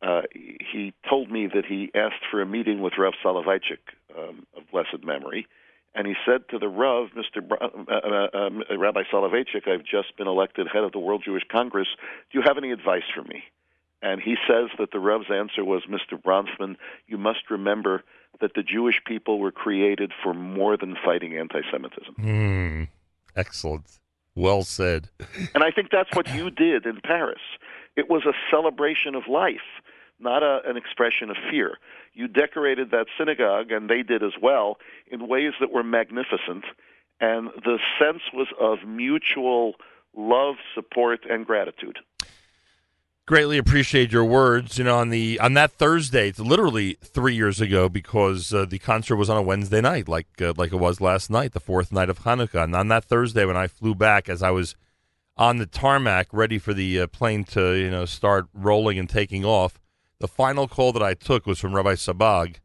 uh, 0.02 0.22
he 0.34 0.94
told 1.10 1.30
me 1.30 1.48
that 1.48 1.66
he 1.66 1.92
asked 1.94 2.24
for 2.32 2.42
a 2.42 2.46
meeting 2.46 2.82
with 2.82 2.94
Rav 2.98 3.14
Soloveitchik 3.24 3.80
um, 4.18 4.46
of 4.56 4.64
blessed 4.72 5.04
memory, 5.04 5.46
and 5.94 6.08
he 6.08 6.16
said 6.26 6.48
to 6.50 6.60
the 6.60 6.68
Rav, 6.70 7.10
Mr. 7.10 7.46
Br- 7.46 7.56
uh, 7.62 7.68
uh, 7.94 8.38
um, 8.38 8.64
Rabbi 8.78 9.04
Soloveitchik, 9.12 9.68
I've 9.68 9.84
just 9.84 10.16
been 10.18 10.28
elected 10.28 10.68
head 10.72 10.84
of 10.84 10.94
the 10.94 11.00
World 11.00 11.24
Jewish 11.26 11.44
Congress. 11.52 11.88
Do 12.32 12.40
you 12.40 12.44
have 12.46 12.58
any 12.58 12.72
advice 12.72 13.04
for 13.14 13.24
me? 13.24 13.44
And 14.02 14.22
he 14.22 14.36
says 14.48 14.70
that 14.78 14.92
the 14.92 15.00
Rav's 15.00 15.30
answer 15.30 15.66
was, 15.66 15.84
Mr. 15.90 16.22
Bronfman, 16.22 16.78
you 17.08 17.18
must 17.18 17.50
remember 17.50 18.04
that 18.40 18.54
the 18.56 18.64
Jewish 18.64 19.02
people 19.06 19.40
were 19.40 19.52
created 19.52 20.14
for 20.24 20.34
more 20.34 20.78
than 20.78 20.96
fighting 21.04 21.36
anti-Semitism. 21.36 22.16
Hmm. 22.16 22.84
Excellent. 23.36 24.00
Well 24.36 24.64
said. 24.64 25.10
And 25.54 25.64
I 25.64 25.72
think 25.72 25.90
that's 25.92 26.16
what 26.16 26.34
you 26.34 26.50
did 26.50 26.86
in 26.86 27.02
Paris. 27.04 27.42
It 27.96 28.10
was 28.10 28.26
a 28.26 28.34
celebration 28.50 29.16
of 29.16 29.24
life, 29.28 29.82
not 30.20 30.44
a, 30.44 30.62
an 30.66 30.78
expression 30.78 31.30
of 31.30 31.38
fear. 31.50 31.78
You 32.14 32.28
decorated 32.28 32.92
that 32.92 33.08
synagogue, 33.18 33.72
and 33.72 33.90
they 33.90 34.04
did 34.04 34.24
as 34.24 34.34
well, 34.42 34.78
in 35.12 35.28
ways 35.28 35.54
that 35.60 35.72
were 35.72 35.84
magnificent. 35.84 36.66
And 37.20 37.50
the 37.64 37.80
sense 38.00 38.22
was 38.34 38.48
of 38.60 38.88
mutual 38.88 39.76
love, 40.16 40.56
support, 40.74 41.26
and 41.30 41.46
gratitude. 41.46 42.00
Greatly 43.30 43.60
appreciate 43.60 44.12
your 44.12 44.26
words. 44.26 44.80
You 44.80 44.86
know, 44.86 44.98
on 44.98 45.10
the 45.10 45.40
on 45.40 45.54
that 45.54 45.74
Thursday, 45.74 46.30
it's 46.30 46.40
literally 46.40 46.98
three 47.04 47.36
years 47.36 47.62
ago 47.62 47.88
because 47.88 48.52
uh, 48.52 48.66
the 48.66 48.80
concert 48.80 49.18
was 49.18 49.30
on 49.30 49.38
a 49.38 49.42
Wednesday 49.44 49.82
night, 49.82 50.08
like 50.08 50.26
uh, 50.42 50.54
like 50.58 50.74
it 50.74 50.78
was 50.78 51.00
last 51.00 51.30
night, 51.30 51.52
the 51.52 51.60
fourth 51.60 51.92
night 51.92 52.10
of 52.10 52.22
Hanukkah. 52.22 52.64
And 52.64 52.76
on 52.76 52.88
that 52.88 53.06
Thursday, 53.06 53.46
when 53.46 53.56
I 53.56 53.68
flew 53.68 53.94
back, 53.94 54.30
as 54.30 54.42
I 54.42 54.50
was 54.50 54.76
on 55.38 55.60
the 55.60 55.68
tarmac, 55.68 56.30
ready 56.32 56.58
for 56.58 56.74
the 56.74 57.02
uh, 57.02 57.06
plane 57.06 57.44
to 57.44 57.74
you 57.74 57.92
know 57.92 58.06
start 58.06 58.48
rolling 58.52 58.98
and 58.98 59.08
taking 59.08 59.46
off, 59.46 59.80
the 60.18 60.28
final 60.28 60.68
call 60.68 60.92
that 60.94 61.04
I 61.04 61.14
took 61.14 61.46
was 61.46 61.60
from 61.60 61.76
Rabbi 61.76 61.94
Sabag, 61.94 62.56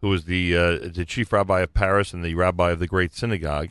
who 0.00 0.08
was 0.08 0.24
the 0.24 0.56
uh, 0.56 0.78
the 0.94 1.04
chief 1.06 1.30
rabbi 1.30 1.60
of 1.60 1.74
Paris 1.74 2.14
and 2.14 2.24
the 2.24 2.34
rabbi 2.34 2.70
of 2.70 2.78
the 2.78 2.86
Great 2.86 3.12
Synagogue. 3.12 3.68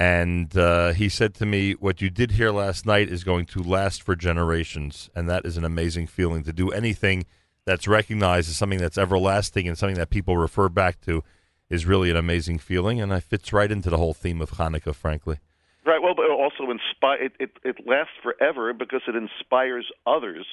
And 0.00 0.56
uh, 0.56 0.94
he 0.94 1.10
said 1.10 1.34
to 1.34 1.46
me, 1.46 1.72
What 1.72 2.00
you 2.00 2.08
did 2.08 2.32
here 2.32 2.50
last 2.50 2.86
night 2.86 3.10
is 3.10 3.22
going 3.22 3.44
to 3.46 3.62
last 3.62 4.02
for 4.02 4.16
generations. 4.16 5.10
And 5.14 5.28
that 5.28 5.44
is 5.44 5.58
an 5.58 5.64
amazing 5.64 6.06
feeling 6.06 6.42
to 6.44 6.54
do 6.54 6.70
anything 6.70 7.26
that's 7.66 7.86
recognized 7.86 8.48
as 8.48 8.56
something 8.56 8.78
that's 8.78 8.96
everlasting 8.96 9.68
and 9.68 9.76
something 9.76 9.98
that 9.98 10.08
people 10.08 10.38
refer 10.38 10.70
back 10.70 11.02
to 11.02 11.22
is 11.68 11.84
really 11.84 12.10
an 12.10 12.16
amazing 12.16 12.58
feeling. 12.58 12.98
And 12.98 13.12
it 13.12 13.24
fits 13.24 13.52
right 13.52 13.70
into 13.70 13.90
the 13.90 13.98
whole 13.98 14.14
theme 14.14 14.40
of 14.40 14.52
Hanukkah, 14.52 14.94
frankly. 14.94 15.38
Right. 15.84 16.00
Well, 16.02 16.14
but 16.14 16.24
it 16.24 16.30
also 16.30 16.70
inspire. 16.70 17.22
It, 17.22 17.32
it 17.38 17.50
it 17.62 17.86
lasts 17.86 18.14
forever 18.22 18.72
because 18.72 19.02
it 19.06 19.16
inspires 19.16 19.90
others 20.06 20.46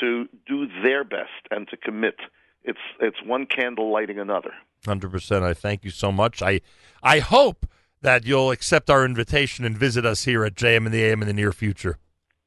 to 0.00 0.26
do 0.44 0.66
their 0.82 1.04
best 1.04 1.46
and 1.52 1.68
to 1.68 1.76
commit. 1.76 2.16
It's 2.64 2.80
it's 3.00 3.22
one 3.24 3.46
candle 3.46 3.92
lighting 3.92 4.18
another. 4.18 4.54
Hundred 4.84 5.12
percent. 5.12 5.44
I 5.44 5.54
thank 5.54 5.84
you 5.84 5.90
so 5.90 6.10
much. 6.10 6.42
I 6.42 6.62
I 7.00 7.20
hope 7.20 7.64
that 8.02 8.26
you'll 8.26 8.50
accept 8.50 8.90
our 8.90 9.04
invitation 9.04 9.64
and 9.64 9.76
visit 9.78 10.04
us 10.04 10.24
here 10.24 10.44
at 10.44 10.54
JM 10.54 10.84
and 10.86 10.92
the 10.94 11.02
AM 11.04 11.22
in 11.22 11.28
the 11.28 11.34
near 11.34 11.52
future. 11.52 11.98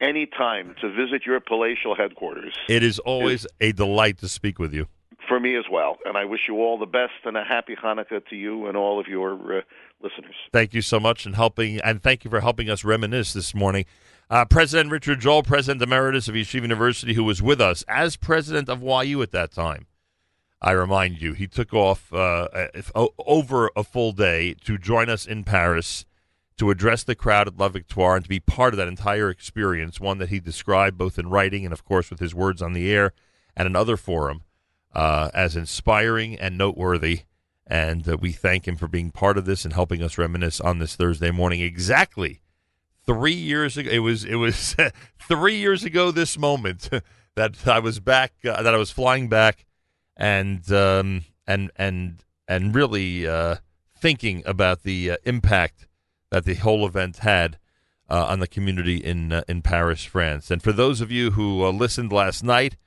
Anytime 0.02 0.76
to 0.82 0.92
visit 0.92 1.26
your 1.26 1.40
palatial 1.40 1.96
headquarters 1.96 2.54
It 2.68 2.84
is 2.84 3.00
always 3.00 3.48
a 3.62 3.72
delight 3.72 4.18
to 4.20 4.28
speak 4.30 4.60
with 4.60 4.74
you. 4.74 4.88
for 5.28 5.40
me 5.40 5.56
as 5.56 5.66
well, 5.72 5.98
and 6.06 6.18
I 6.18 6.26
wish 6.26 6.42
you 6.48 6.58
all 6.58 6.78
the 6.78 6.86
best 6.86 7.14
and 7.24 7.36
a 7.36 7.44
happy 7.44 7.76
Hanukkah 7.76 8.24
to 8.28 8.36
you 8.36 8.68
and 8.68 8.78
all 8.78 9.00
of 9.00 9.08
your 9.08 9.32
uh, 9.34 9.62
listeners. 10.02 10.36
Thank 10.52 10.74
you 10.76 10.82
so 10.82 11.00
much 11.00 11.26
and 11.26 11.36
helping, 11.36 11.80
and 11.82 12.04
thank 12.04 12.24
you 12.24 12.30
for 12.30 12.42
helping 12.42 12.70
us 12.70 12.84
reminisce 12.84 13.34
this 13.34 13.56
morning. 13.56 13.86
Uh, 14.30 14.46
president 14.46 14.92
Richard 14.92 15.22
Joel, 15.22 15.42
President 15.44 15.82
Emeritus 15.82 16.28
of 16.28 16.36
Yeshiva 16.36 16.64
University, 16.64 17.14
who 17.14 17.24
was 17.24 17.42
with 17.42 17.60
us 17.62 17.84
as 17.88 18.18
President 18.18 18.70
of 18.70 18.84
YU 18.84 19.22
at 19.22 19.32
that 19.32 19.52
time. 19.52 19.88
I 20.62 20.72
remind 20.72 21.22
you, 21.22 21.34
he 21.34 21.48
took 21.48 21.74
off 21.74 22.12
uh, 22.14 22.48
if, 22.74 22.92
over 22.96 23.70
a 23.76 23.84
full 23.84 24.12
day 24.14 24.56
to 24.66 24.78
join 24.78 25.10
us 25.10 25.26
in 25.26 25.44
Paris 25.44 26.06
to 26.58 26.72
address 26.72 27.04
the 27.04 27.16
crowd 27.16 27.48
at 27.48 27.58
La 27.58 27.70
Victoire 27.70 28.16
and 28.16 28.24
to 28.24 28.30
be 28.30 28.40
part 28.40 28.74
of 28.74 28.78
that 28.78 28.88
entire 28.88 29.30
experience, 29.30 30.00
one 30.00 30.18
that 30.20 30.30
he 30.30 30.40
described 30.40 30.98
both 30.98 31.20
in 31.20 31.30
writing 31.30 31.66
and, 31.66 31.74
of 31.74 31.84
course, 31.84 32.10
with 32.10 32.20
his 32.20 32.34
words 32.34 32.62
on 32.62 32.74
the 32.74 32.92
air 32.92 33.12
and 33.56 33.68
another 33.68 33.98
forum 33.98 34.44
uh, 34.94 35.30
as 35.34 35.56
inspiring 35.56 36.40
and 36.40 36.58
noteworthy. 36.58 37.22
And 37.68 38.08
uh, 38.08 38.18
we 38.18 38.32
thank 38.32 38.68
him 38.68 38.78
for 38.78 38.88
being 38.88 39.12
part 39.12 39.38
of 39.38 39.46
this 39.46 39.66
and 39.66 39.74
helping 39.74 40.02
us 40.02 40.18
reminisce 40.18 40.62
on 40.62 40.80
this 40.80 40.96
Thursday 40.96 41.32
morning. 41.32 41.62
Exactly 41.62 42.42
three 43.06 43.34
years 43.34 43.78
ago, 43.78 43.90
it 43.90 44.00
was 44.00 44.24
it 44.24 44.36
was 44.36 44.76
three 45.20 45.58
years 45.58 45.84
ago 45.84 46.12
this 46.12 46.38
moment 46.38 46.90
that 47.36 47.68
I 47.68 47.80
was 47.80 48.00
back, 48.00 48.34
uh, 48.44 48.62
that 48.62 48.74
I 48.74 48.78
was 48.78 48.92
flying 48.92 49.30
back, 49.30 49.66
and 50.18 50.72
um, 50.72 51.26
and 51.48 51.72
and 51.76 52.24
and 52.48 52.76
really 52.76 53.28
uh, 53.28 53.58
thinking 53.98 54.44
about 54.46 54.84
the 54.84 55.12
uh, 55.12 55.18
impact 55.26 55.88
that 56.32 56.46
the 56.46 56.56
whole 56.56 56.86
event 56.86 57.18
had 57.18 57.58
uh, 58.10 58.26
on 58.26 58.40
the 58.40 58.48
community 58.48 58.98
in 58.98 59.32
uh, 59.32 59.44
in 59.48 59.62
Paris, 59.62 60.04
France. 60.04 60.52
And 60.52 60.62
for 60.62 60.72
those 60.72 61.02
of 61.02 61.12
you 61.12 61.32
who 61.32 61.64
uh, 61.64 61.72
listened 61.72 62.12
last 62.12 62.44
night 62.44 62.78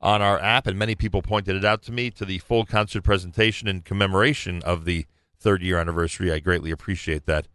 on 0.00 0.22
our 0.22 0.38
app, 0.38 0.66
and 0.66 0.78
many 0.78 0.94
people 0.94 1.22
pointed 1.22 1.56
it 1.56 1.64
out 1.64 1.82
to 1.82 1.92
me, 1.92 2.10
to 2.10 2.24
the 2.24 2.38
full 2.38 2.64
concert 2.64 3.02
presentation 3.02 3.68
in 3.68 3.80
commemoration 3.80 4.62
of 4.62 4.84
the 4.84 5.06
third 5.38 5.62
year 5.62 5.78
anniversary, 5.78 6.32
I 6.32 6.38
greatly 6.38 6.70
appreciate 6.70 7.26
that. 7.26 7.48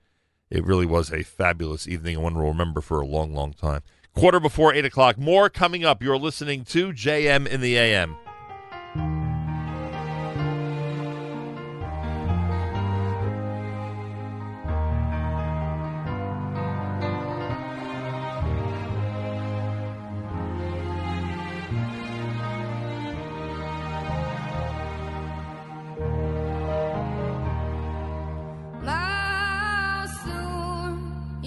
It 0.49 0.65
really 0.65 0.85
was 0.85 1.13
a 1.13 1.23
fabulous 1.23 1.87
evening, 1.87 2.15
and 2.15 2.23
one 2.23 2.35
will 2.35 2.49
remember 2.49 2.81
for 2.81 2.99
a 2.99 3.05
long, 3.05 3.33
long 3.33 3.53
time. 3.53 3.83
Quarter 4.13 4.41
before 4.41 4.73
eight 4.73 4.83
o'clock. 4.83 5.17
More 5.17 5.49
coming 5.49 5.85
up. 5.85 6.03
You're 6.03 6.17
listening 6.17 6.65
to 6.65 6.91
JM 6.91 7.47
in 7.47 7.61
the 7.61 7.77
AM. 7.77 8.17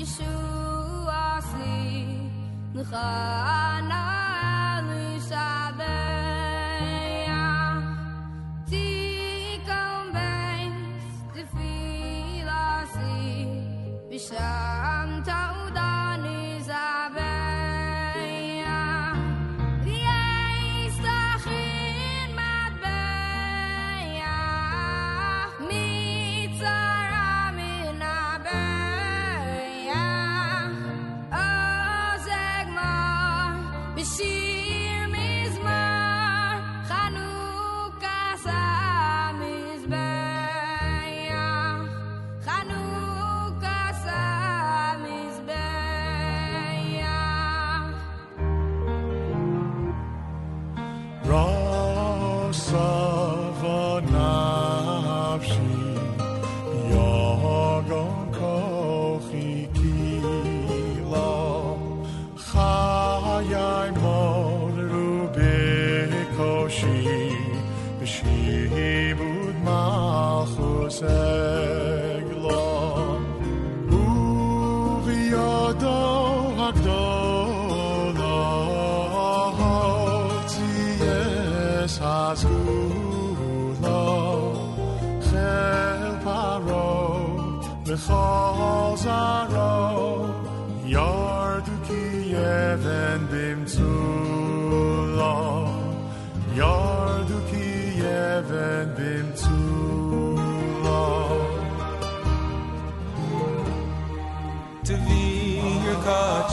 Yeshua 0.04 1.40
Sli 1.48 2.84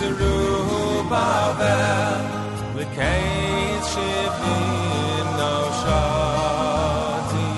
Zerubbabel, 0.00 1.12
the 2.74 2.86
Kates 2.96 3.88
Shivim 3.92 5.26
no 5.40 5.54
Shati, 5.80 7.50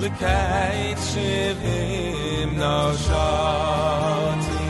the 0.00 0.10
Kates 0.18 1.04
Shivim 1.14 2.50
no 2.58 2.78
Shati. 3.04 4.62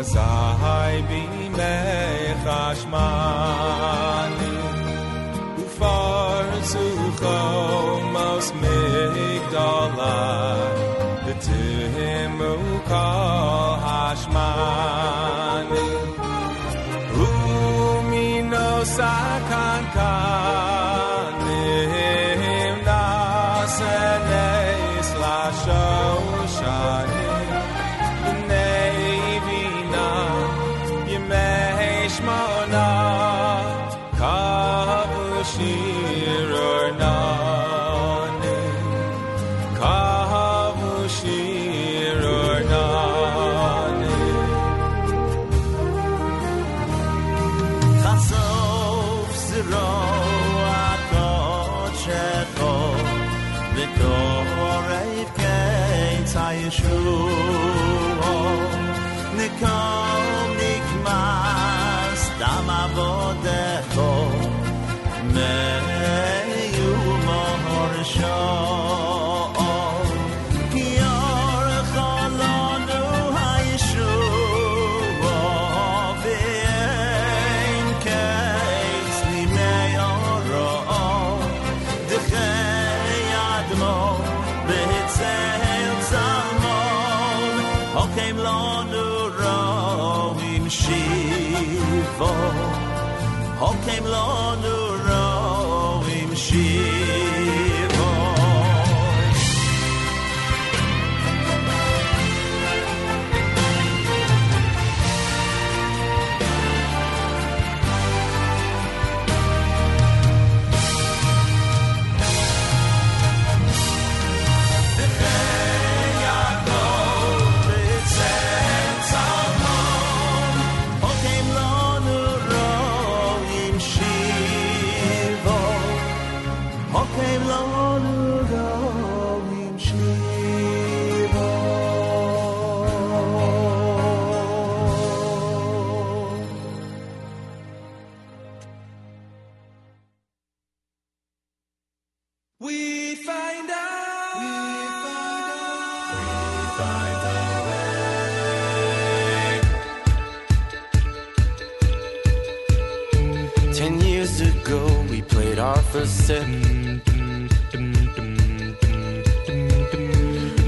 azay 0.00 0.96
bimei 1.08 2.32
chashmal 2.42 3.59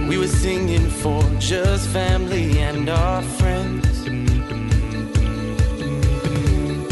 We 0.06 0.18
were 0.18 0.26
singing 0.26 0.90
for 0.90 1.22
just 1.38 1.88
family 1.88 2.58
and 2.58 2.90
our 2.90 3.22
friends. 3.22 4.06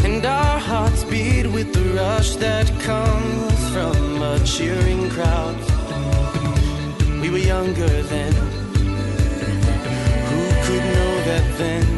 And 0.03 0.25
our 0.25 0.57
hearts 0.57 1.03
beat 1.03 1.45
with 1.45 1.71
the 1.71 1.83
rush 1.93 2.35
that 2.37 2.67
comes 2.79 3.69
from 3.69 4.23
a 4.23 4.39
cheering 4.43 5.07
crowd. 5.11 5.57
We 7.21 7.29
were 7.29 7.45
younger 7.53 8.01
then. 8.13 8.33
Who 10.29 10.41
could 10.65 10.85
know 10.95 11.13
that 11.29 11.57
then? 11.59 11.90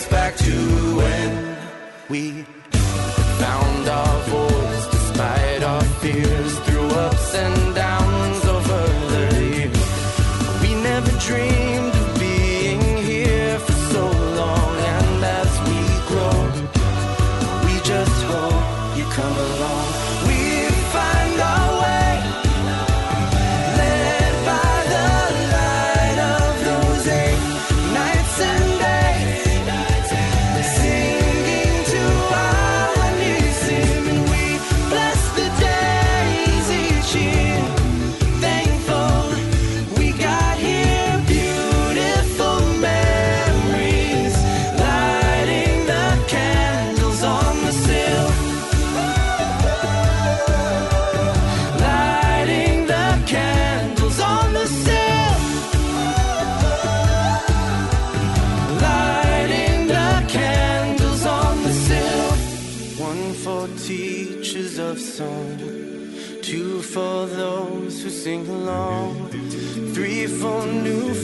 us 0.00 0.08
back 0.08 0.36
to 0.36 0.52
when 0.96 1.56
we 2.08 2.42
found 3.44 3.88
our 3.88 4.18
voice 4.28 4.86
despite 4.90 5.62
our 5.62 5.82
fears 6.00 6.58
through 6.60 6.88
ups 6.88 7.34
and 7.34 7.69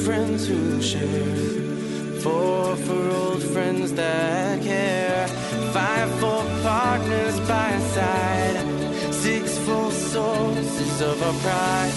friends 0.06 0.46
who 0.46 0.80
share. 0.80 2.20
Four 2.22 2.76
for 2.86 3.02
old 3.20 3.42
friends 3.54 3.92
that 3.94 4.62
care. 4.62 5.26
Five 5.76 6.10
for 6.20 6.42
partners 6.62 7.36
by 7.52 7.68
our 7.74 7.86
side. 7.96 8.56
Six 9.24 9.58
for 9.66 9.90
sources 9.90 10.94
of 11.10 11.16
our 11.28 11.36
pride. 11.44 11.94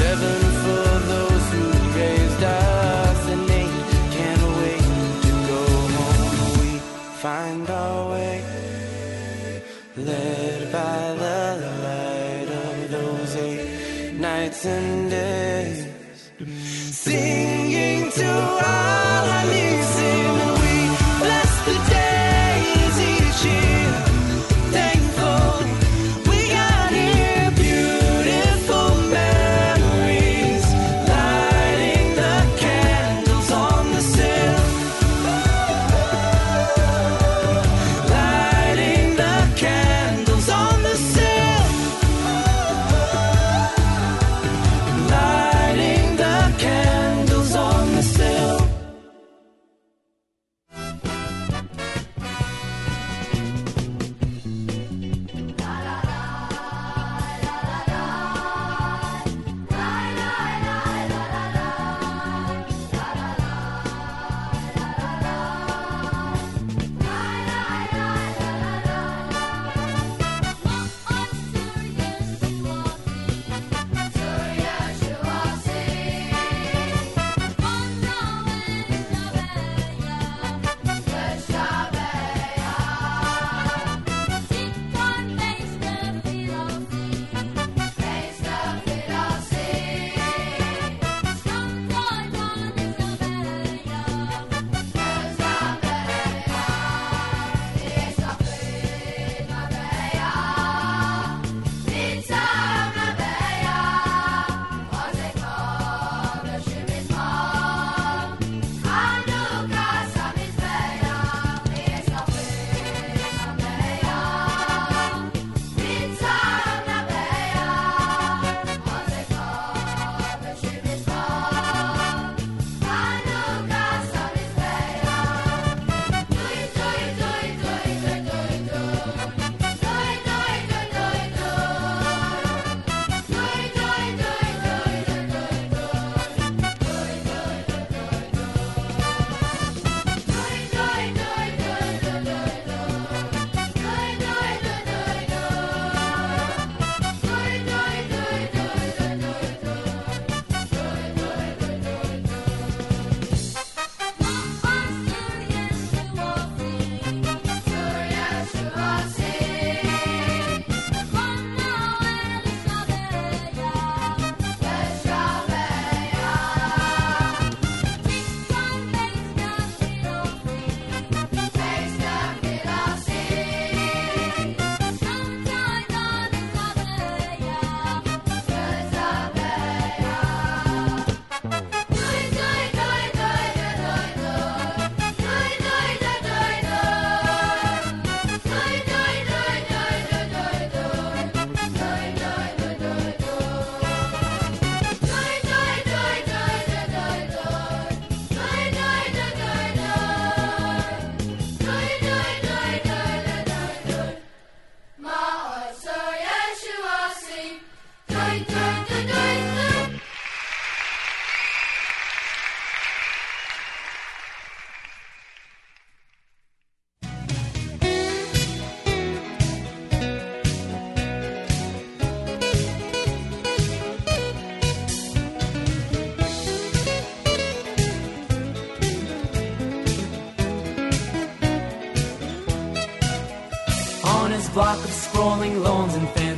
Seven 0.00 0.40
for 0.64 0.88
those 1.12 1.44
who 1.52 1.64
raised 2.00 2.42
us. 2.42 3.20
And 3.32 3.50
eight 3.60 3.76
can't 4.16 4.44
wait 4.60 4.86
to 5.26 5.32
go 5.52 5.62
home. 5.98 6.32
We 6.60 6.70
find 7.24 7.68
our 7.68 8.10
way. 8.12 8.36
Led 10.08 10.72
by 10.72 11.00
the 11.24 11.40
light 11.86 12.50
of 12.66 12.90
those 12.96 13.36
eight 13.36 14.14
nights 14.14 14.64
and 14.64 14.91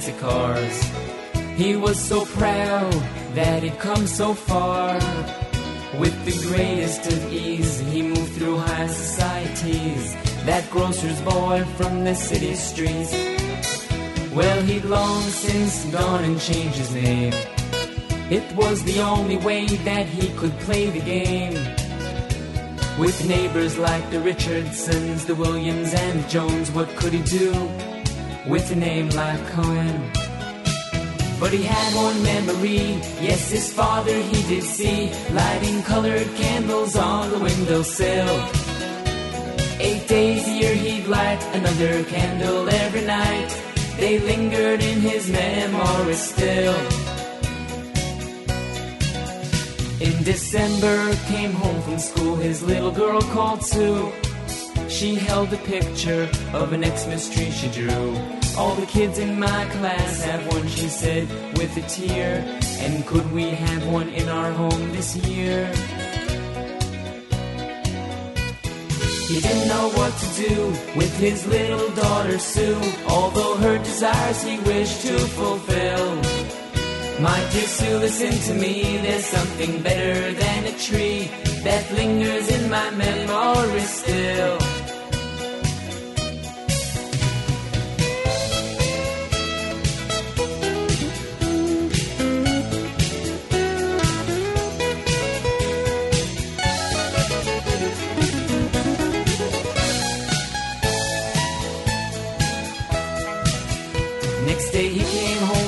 fancy 0.05 0.21
cars. 0.21 1.57
He 1.57 1.77
was 1.77 1.99
so 1.99 2.25
proud 2.27 2.93
that 3.35 3.63
he'd 3.63 3.79
come 3.79 4.07
so 4.07 4.35
far. 4.35 4.95
With 5.99 6.17
the 6.25 6.49
greatest 6.49 7.07
of 7.07 7.33
ease, 7.33 7.79
he 7.81 8.03
moved 8.03 8.33
through 8.33 8.59
high 8.59 8.89
societies. 8.89 10.15
That 10.45 10.69
grocer's 10.71 11.21
boy 11.23 11.65
from 11.77 12.05
the 12.05 12.15
city 12.15 12.55
streets. 12.55 13.13
Well, 14.35 14.63
he'd 14.63 14.85
long 14.85 15.23
since 15.23 15.85
gone 15.87 16.25
and 16.25 16.41
changed 16.41 16.77
his 16.77 16.95
name. 16.95 17.33
It 18.31 18.45
was 18.57 18.83
the 18.85 19.01
only 19.01 19.37
way 19.37 19.67
that 19.67 20.07
he 20.07 20.29
could 20.37 20.59
play 20.61 20.91
the 20.91 21.01
game. 21.01 21.55
With 22.99 23.27
neighbors 23.29 23.79
like 23.79 24.11
the 24.11 24.21
Richardsons, 24.21 25.25
the 25.27 25.35
Williams, 25.35 25.95
and 25.95 26.25
the 26.25 26.29
Jones, 26.29 26.71
what 26.73 26.89
could 26.97 27.13
he 27.13 27.23
do 27.23 27.94
with 28.49 28.71
a 28.71 28.77
name 28.77 29.09
like 29.11 29.45
Cohen? 29.49 30.11
But 31.41 31.53
he 31.53 31.63
had 31.63 31.95
one 31.95 32.23
memory, 32.23 33.01
yes, 33.21 33.51
his 33.51 33.73
father 33.73 34.15
he 34.15 34.43
did 34.49 34.63
see, 34.63 35.11
lighting 35.33 35.83
colored 35.83 36.29
candles 36.37 36.97
on 36.97 37.31
the 37.31 37.39
windowsill. 37.39 38.49
Eight 39.81 40.07
days 40.07 40.47
a 40.47 40.51
year 40.51 40.75
he'd 40.75 41.07
light 41.07 41.43
another 41.53 42.05
candle 42.05 42.69
every 42.69 43.05
night. 43.05 43.51
They 43.99 44.19
lingered 44.19 44.83
in 44.83 45.01
his 45.01 45.29
memory 45.29 46.15
still. 46.15 46.77
In 50.01 50.23
December, 50.23 51.15
came 51.27 51.53
home 51.53 51.81
from 51.83 51.99
school, 51.99 52.37
his 52.37 52.63
little 52.63 52.91
girl 52.91 53.21
called 53.21 53.65
Sue. 53.65 54.13
She 54.95 55.17
held 55.17 55.53
a 55.53 55.57
picture 55.57 56.31
of 56.53 56.73
an 56.73 56.85
Xmas 56.85 57.29
tree 57.29 57.51
she 57.51 57.69
drew. 57.69 58.17
All 58.57 58.77
the 58.77 58.87
kids 58.87 59.19
in 59.19 59.41
my 59.41 59.65
class 59.71 60.23
have 60.23 60.47
one, 60.55 60.69
she 60.69 60.87
said, 60.87 61.29
with 61.59 61.77
a 61.77 61.83
tear. 61.83 62.45
And 62.79 63.05
could 63.05 63.29
we 63.33 63.51
have 63.51 63.85
one 63.89 64.09
in 64.11 64.29
our 64.29 64.53
home 64.53 64.93
this 64.93 65.17
year? 65.17 65.67
He 69.27 69.41
didn't 69.41 69.67
know 69.67 69.91
what 69.99 70.17
to 70.17 70.29
do 70.49 70.67
with 70.95 71.19
his 71.19 71.45
little 71.49 71.91
daughter 71.97 72.39
Sue, 72.39 72.81
although 73.09 73.57
her 73.57 73.79
desires 73.79 74.45
he 74.45 74.61
wished 74.61 75.03
to 75.03 75.19
fulfill. 75.19 76.15
My 77.21 77.41
dear 77.51 77.67
Sue, 77.67 77.99
listen 77.99 78.33
to 78.49 78.55
me, 78.61 78.99
there's 78.99 79.25
something 79.25 79.83
better 79.83 80.33
than 80.35 80.67
a 80.67 80.79
tree 80.79 81.29
that 81.65 81.91
lingers 81.95 82.49
in 82.49 82.71
my 82.71 82.91
memory 82.91 83.81
still. 83.81 84.74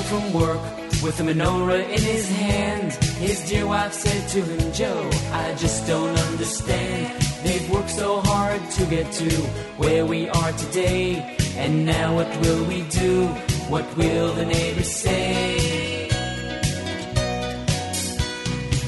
From 0.07 0.31
work 0.31 0.61
with 1.03 1.19
a 1.19 1.23
menorah 1.23 1.83
in 1.83 2.01
his 2.01 2.29
hand. 2.29 2.93
His 3.19 3.47
dear 3.49 3.67
wife 3.67 3.91
said 3.91 4.27
to 4.29 4.41
him, 4.41 4.71
Joe, 4.71 5.09
I 5.33 5.53
just 5.55 5.85
don't 5.85 6.17
understand. 6.29 7.21
They've 7.43 7.69
worked 7.69 7.89
so 7.89 8.21
hard 8.21 8.61
to 8.77 8.85
get 8.85 9.11
to 9.11 9.29
where 9.77 10.05
we 10.05 10.29
are 10.29 10.51
today. 10.53 11.35
And 11.57 11.85
now 11.85 12.15
what 12.15 12.29
will 12.41 12.63
we 12.65 12.83
do? 12.83 13.27
What 13.73 13.85
will 13.97 14.33
the 14.33 14.45
neighbors 14.45 14.89
say? 14.89 16.09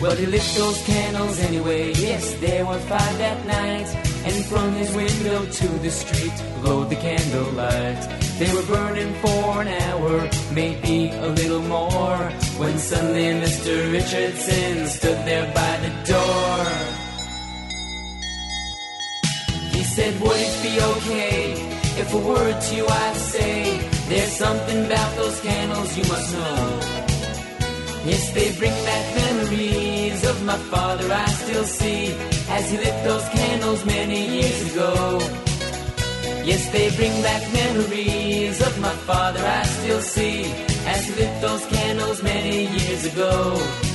Well, 0.02 0.16
he 0.16 0.26
lit 0.26 0.48
those 0.56 0.82
candles 0.86 1.40
anyway. 1.42 1.92
Yes, 1.96 2.34
there 2.36 2.66
were 2.66 2.80
five 2.80 3.18
that 3.18 3.46
night. 3.46 4.09
And 4.26 4.46
from 4.46 4.74
his 4.74 4.94
window 4.96 5.46
to 5.46 5.68
the 5.80 5.90
street 5.90 6.34
glowed 6.62 6.90
the 6.90 6.96
candlelight. 6.96 8.02
They 8.38 8.54
were 8.54 8.64
burning 8.64 9.14
for 9.16 9.62
an 9.62 9.68
hour, 9.68 10.30
maybe 10.54 11.10
a 11.10 11.28
little 11.28 11.62
more. 11.62 12.18
When 12.58 12.78
suddenly 12.78 13.24
Mr. 13.46 13.92
Richardson 13.92 14.88
stood 14.88 15.20
there 15.26 15.52
by 15.54 15.74
the 15.86 15.92
door. 16.14 16.66
He 19.72 19.84
said, 19.84 20.20
Would 20.22 20.38
it 20.38 20.64
be 20.64 20.74
okay 20.94 21.54
if 22.02 22.14
a 22.14 22.18
word 22.18 22.62
to 22.62 22.76
you 22.76 22.86
I'd 22.88 23.16
say? 23.16 23.90
There's 24.10 24.32
something 24.32 24.86
about 24.86 25.16
those 25.16 25.40
candles 25.42 25.98
you 25.98 26.04
must 26.04 26.34
know. 26.34 27.09
Yes, 28.06 28.32
they 28.32 28.52
bring 28.58 28.74
back 28.86 29.16
memories 29.16 30.24
of 30.26 30.44
my 30.46 30.58
father 30.58 31.12
I 31.12 31.26
still 31.26 31.66
see 31.66 32.16
as 32.50 32.72
he 32.72 32.78
lit 32.78 33.04
those 33.04 33.28
candles 33.30 33.86
many 33.86 34.42
years 34.42 34.74
ago. 34.74 35.20
Yes, 36.46 36.72
they 36.72 36.90
bring 36.96 37.22
back 37.22 37.44
memories 37.54 38.62
of 38.62 38.80
my 38.80 38.96
father 39.10 39.42
I 39.46 39.64
still 39.64 40.02
see 40.02 40.46
as 40.88 41.06
he 41.08 41.14
lit 41.16 41.42
those 41.42 41.66
candles 41.68 42.24
many 42.24 42.68
years 42.68 43.06
ago. 43.06 43.89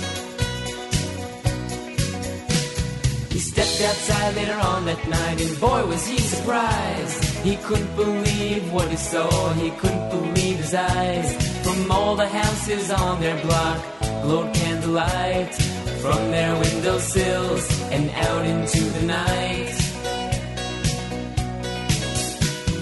Stepped 3.55 3.81
outside 3.89 4.35
later 4.35 4.59
on 4.59 4.85
that 4.85 5.09
night 5.09 5.41
and 5.41 5.61
boy 5.61 5.87
was 5.87 6.05
he 6.07 6.19
surprised. 6.19 7.23
He 7.47 7.57
couldn't 7.57 7.95
believe 7.95 8.73
what 8.73 8.89
he 8.89 8.97
saw, 8.97 9.53
he 9.53 9.71
couldn't 9.71 10.09
believe 10.11 10.57
his 10.59 10.75
eyes. 10.75 11.29
From 11.63 11.91
all 11.91 12.17
the 12.17 12.29
houses 12.29 12.91
on 12.91 13.21
their 13.21 13.41
block 13.43 13.81
glowed 14.23 14.53
candlelight 14.55 15.55
from 16.03 16.21
their 16.33 16.53
windowsills 16.61 17.65
and 17.95 18.11
out 18.29 18.45
into 18.45 18.83
the 18.97 19.07
night. 19.07 19.77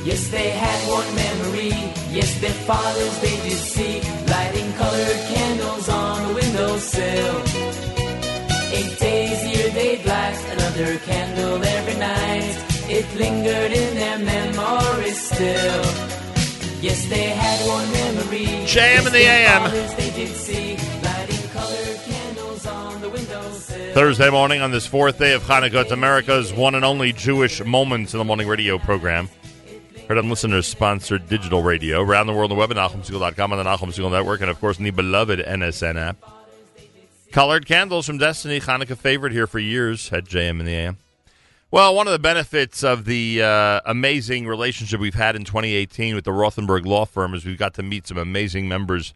Yes, 0.08 0.28
they 0.28 0.50
had 0.50 0.78
one 0.98 1.08
memory. 1.14 1.72
Yes, 2.16 2.40
their 2.40 2.58
fathers 2.68 3.14
they 3.20 3.36
did 3.46 3.60
see 3.74 4.00
lighting 4.32 4.72
colored 4.80 5.20
candles 5.34 5.88
on 5.88 6.28
the 6.28 6.34
windowsill. 6.34 7.91
Eight 8.74 8.98
days 8.98 9.44
year 9.46 9.70
they'd 9.70 10.04
light 10.06 10.38
another 10.52 10.98
candle 10.98 11.62
every 11.64 11.94
night. 11.98 12.56
It 12.88 13.06
lingered 13.16 13.72
in 13.72 13.94
their 13.96 14.18
memory 14.18 15.10
still. 15.12 15.84
Yes, 16.80 17.06
they 17.06 17.28
had 17.30 17.66
one 17.68 17.90
memory. 17.92 18.46
JM 18.66 19.06
in 19.06 19.12
the 19.12 19.20
Yes, 19.20 19.50
AM. 19.50 19.62
fathers 19.70 19.94
They 19.94 20.10
did 20.10 20.34
see 20.34 20.76
lighting 21.04 21.48
colored 21.50 21.98
candles 22.04 22.66
on 22.66 23.00
the 23.00 23.08
windowsill. 23.08 23.94
Thursday 23.94 24.30
morning 24.30 24.60
on 24.62 24.70
this 24.72 24.86
fourth 24.86 25.18
day 25.18 25.32
of 25.34 25.42
Hanukkah, 25.44 25.82
it's 25.82 25.92
America's 25.92 26.52
one 26.52 26.74
and 26.74 26.84
only 26.84 27.12
Jewish 27.12 27.62
Moments 27.64 28.14
in 28.14 28.18
the 28.18 28.24
Morning 28.24 28.48
radio 28.48 28.78
program. 28.78 29.28
Heard 30.08 30.18
on 30.18 30.28
listeners 30.28 30.66
sponsored 30.66 31.28
digital 31.28 31.62
radio 31.62 32.00
around 32.02 32.26
the 32.26 32.32
world 32.32 32.50
on 32.50 32.56
the 32.56 32.60
web 32.60 32.70
at 32.72 32.76
NachumSegal.com 32.76 33.52
on 33.52 33.58
the 33.58 33.64
Nachum 33.64 33.88
Segal 33.94 34.10
Network 34.10 34.40
and, 34.40 34.50
of 34.50 34.58
course, 34.58 34.78
in 34.78 34.84
the 34.84 34.90
beloved 34.90 35.38
NSN 35.38 35.96
app. 35.96 36.16
Colored 37.32 37.64
candles 37.64 38.04
from 38.04 38.18
Destiny, 38.18 38.60
Hanukkah 38.60 38.94
favorite 38.94 39.32
here 39.32 39.46
for 39.46 39.58
years 39.58 40.12
at 40.12 40.26
JM 40.26 40.60
in 40.60 40.66
the 40.66 40.72
AM. 40.72 40.98
Well, 41.70 41.94
one 41.94 42.06
of 42.06 42.12
the 42.12 42.18
benefits 42.18 42.84
of 42.84 43.06
the 43.06 43.42
uh, 43.42 43.80
amazing 43.86 44.46
relationship 44.46 45.00
we've 45.00 45.14
had 45.14 45.34
in 45.34 45.44
2018 45.44 46.14
with 46.14 46.24
the 46.24 46.30
Rothenberg 46.30 46.84
Law 46.84 47.06
Firm 47.06 47.32
is 47.32 47.46
we've 47.46 47.56
got 47.56 47.72
to 47.74 47.82
meet 47.82 48.06
some 48.06 48.18
amazing 48.18 48.68
members 48.68 49.14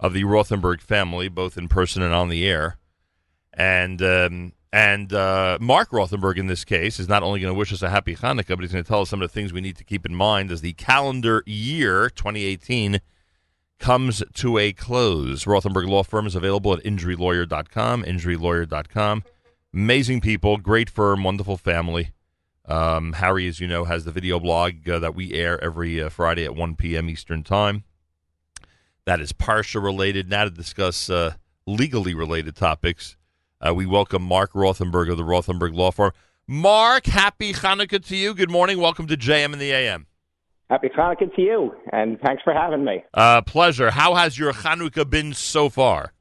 of 0.00 0.14
the 0.14 0.24
Rothenberg 0.24 0.80
family, 0.80 1.28
both 1.28 1.58
in 1.58 1.68
person 1.68 2.00
and 2.00 2.14
on 2.14 2.30
the 2.30 2.48
air. 2.48 2.78
And 3.52 4.00
um, 4.00 4.54
and 4.72 5.12
uh, 5.12 5.58
Marc 5.60 5.90
Rothenberg, 5.90 6.38
in 6.38 6.46
this 6.46 6.64
case, 6.64 6.98
is 6.98 7.06
not 7.06 7.22
only 7.22 7.40
going 7.40 7.52
to 7.52 7.58
wish 7.58 7.70
us 7.70 7.82
a 7.82 7.90
happy 7.90 8.16
Hanukkah, 8.16 8.56
but 8.56 8.60
he's 8.60 8.72
going 8.72 8.82
to 8.82 8.88
tell 8.88 9.02
us 9.02 9.10
some 9.10 9.20
of 9.20 9.30
the 9.30 9.34
things 9.34 9.52
we 9.52 9.60
need 9.60 9.76
to 9.76 9.84
keep 9.84 10.06
in 10.06 10.14
mind 10.14 10.50
as 10.50 10.62
the 10.62 10.72
calendar 10.72 11.42
year 11.44 12.08
2018 12.08 13.02
comes 13.82 14.22
to 14.34 14.58
a 14.58 14.72
close. 14.72 15.44
Rothenberg 15.44 15.88
Law 15.88 16.04
Firm 16.04 16.26
is 16.26 16.36
available 16.36 16.72
at 16.72 16.84
injurylawyer.com, 16.84 18.04
injurylawyer.com. 18.04 19.24
Amazing 19.74 20.20
people, 20.20 20.56
great 20.56 20.88
firm, 20.88 21.24
wonderful 21.24 21.56
family. 21.56 22.12
Um, 22.64 23.14
Harary, 23.14 23.48
as 23.48 23.58
you 23.58 23.66
know, 23.66 23.84
has 23.84 24.04
the 24.04 24.12
video 24.12 24.38
blog 24.38 24.88
uh, 24.88 25.00
that 25.00 25.16
we 25.16 25.32
air 25.34 25.62
every 25.62 26.00
uh, 26.00 26.08
Friday 26.10 26.44
at 26.44 26.54
1 26.54 26.76
p.m. 26.76 27.10
Eastern 27.10 27.42
Time. 27.42 27.82
That 29.04 29.20
is 29.20 29.32
Parsha 29.32 29.82
related. 29.82 30.30
Now 30.30 30.44
to 30.44 30.50
discuss 30.50 31.10
uh, 31.10 31.34
legally 31.66 32.14
related 32.14 32.54
topics, 32.54 33.16
uh, 33.60 33.74
we 33.74 33.84
welcome 33.84 34.22
Marc 34.22 34.52
Rothenberg 34.52 35.10
of 35.10 35.16
the 35.16 35.24
Rothenberg 35.24 35.74
Law 35.74 35.90
Firm. 35.90 36.12
Marc, 36.46 37.06
happy 37.06 37.52
Hanukkah 37.52 38.04
to 38.06 38.16
you. 38.16 38.32
Good 38.32 38.50
morning. 38.50 38.78
Welcome 38.78 39.08
to 39.08 39.16
JM 39.16 39.52
and 39.52 39.60
the 39.60 39.72
AM. 39.72 40.06
Happy 40.72 40.88
Hanukkah 40.88 41.34
to 41.36 41.42
you, 41.42 41.74
and 41.92 42.18
thanks 42.20 42.42
for 42.42 42.54
having 42.54 42.82
me. 42.82 43.04
Uh, 43.12 43.42
pleasure. 43.42 43.90
How 43.90 44.14
has 44.14 44.38
your 44.38 44.54
Hanukkah 44.54 45.08
been 45.08 45.34
so 45.34 45.68
far? 45.68 46.14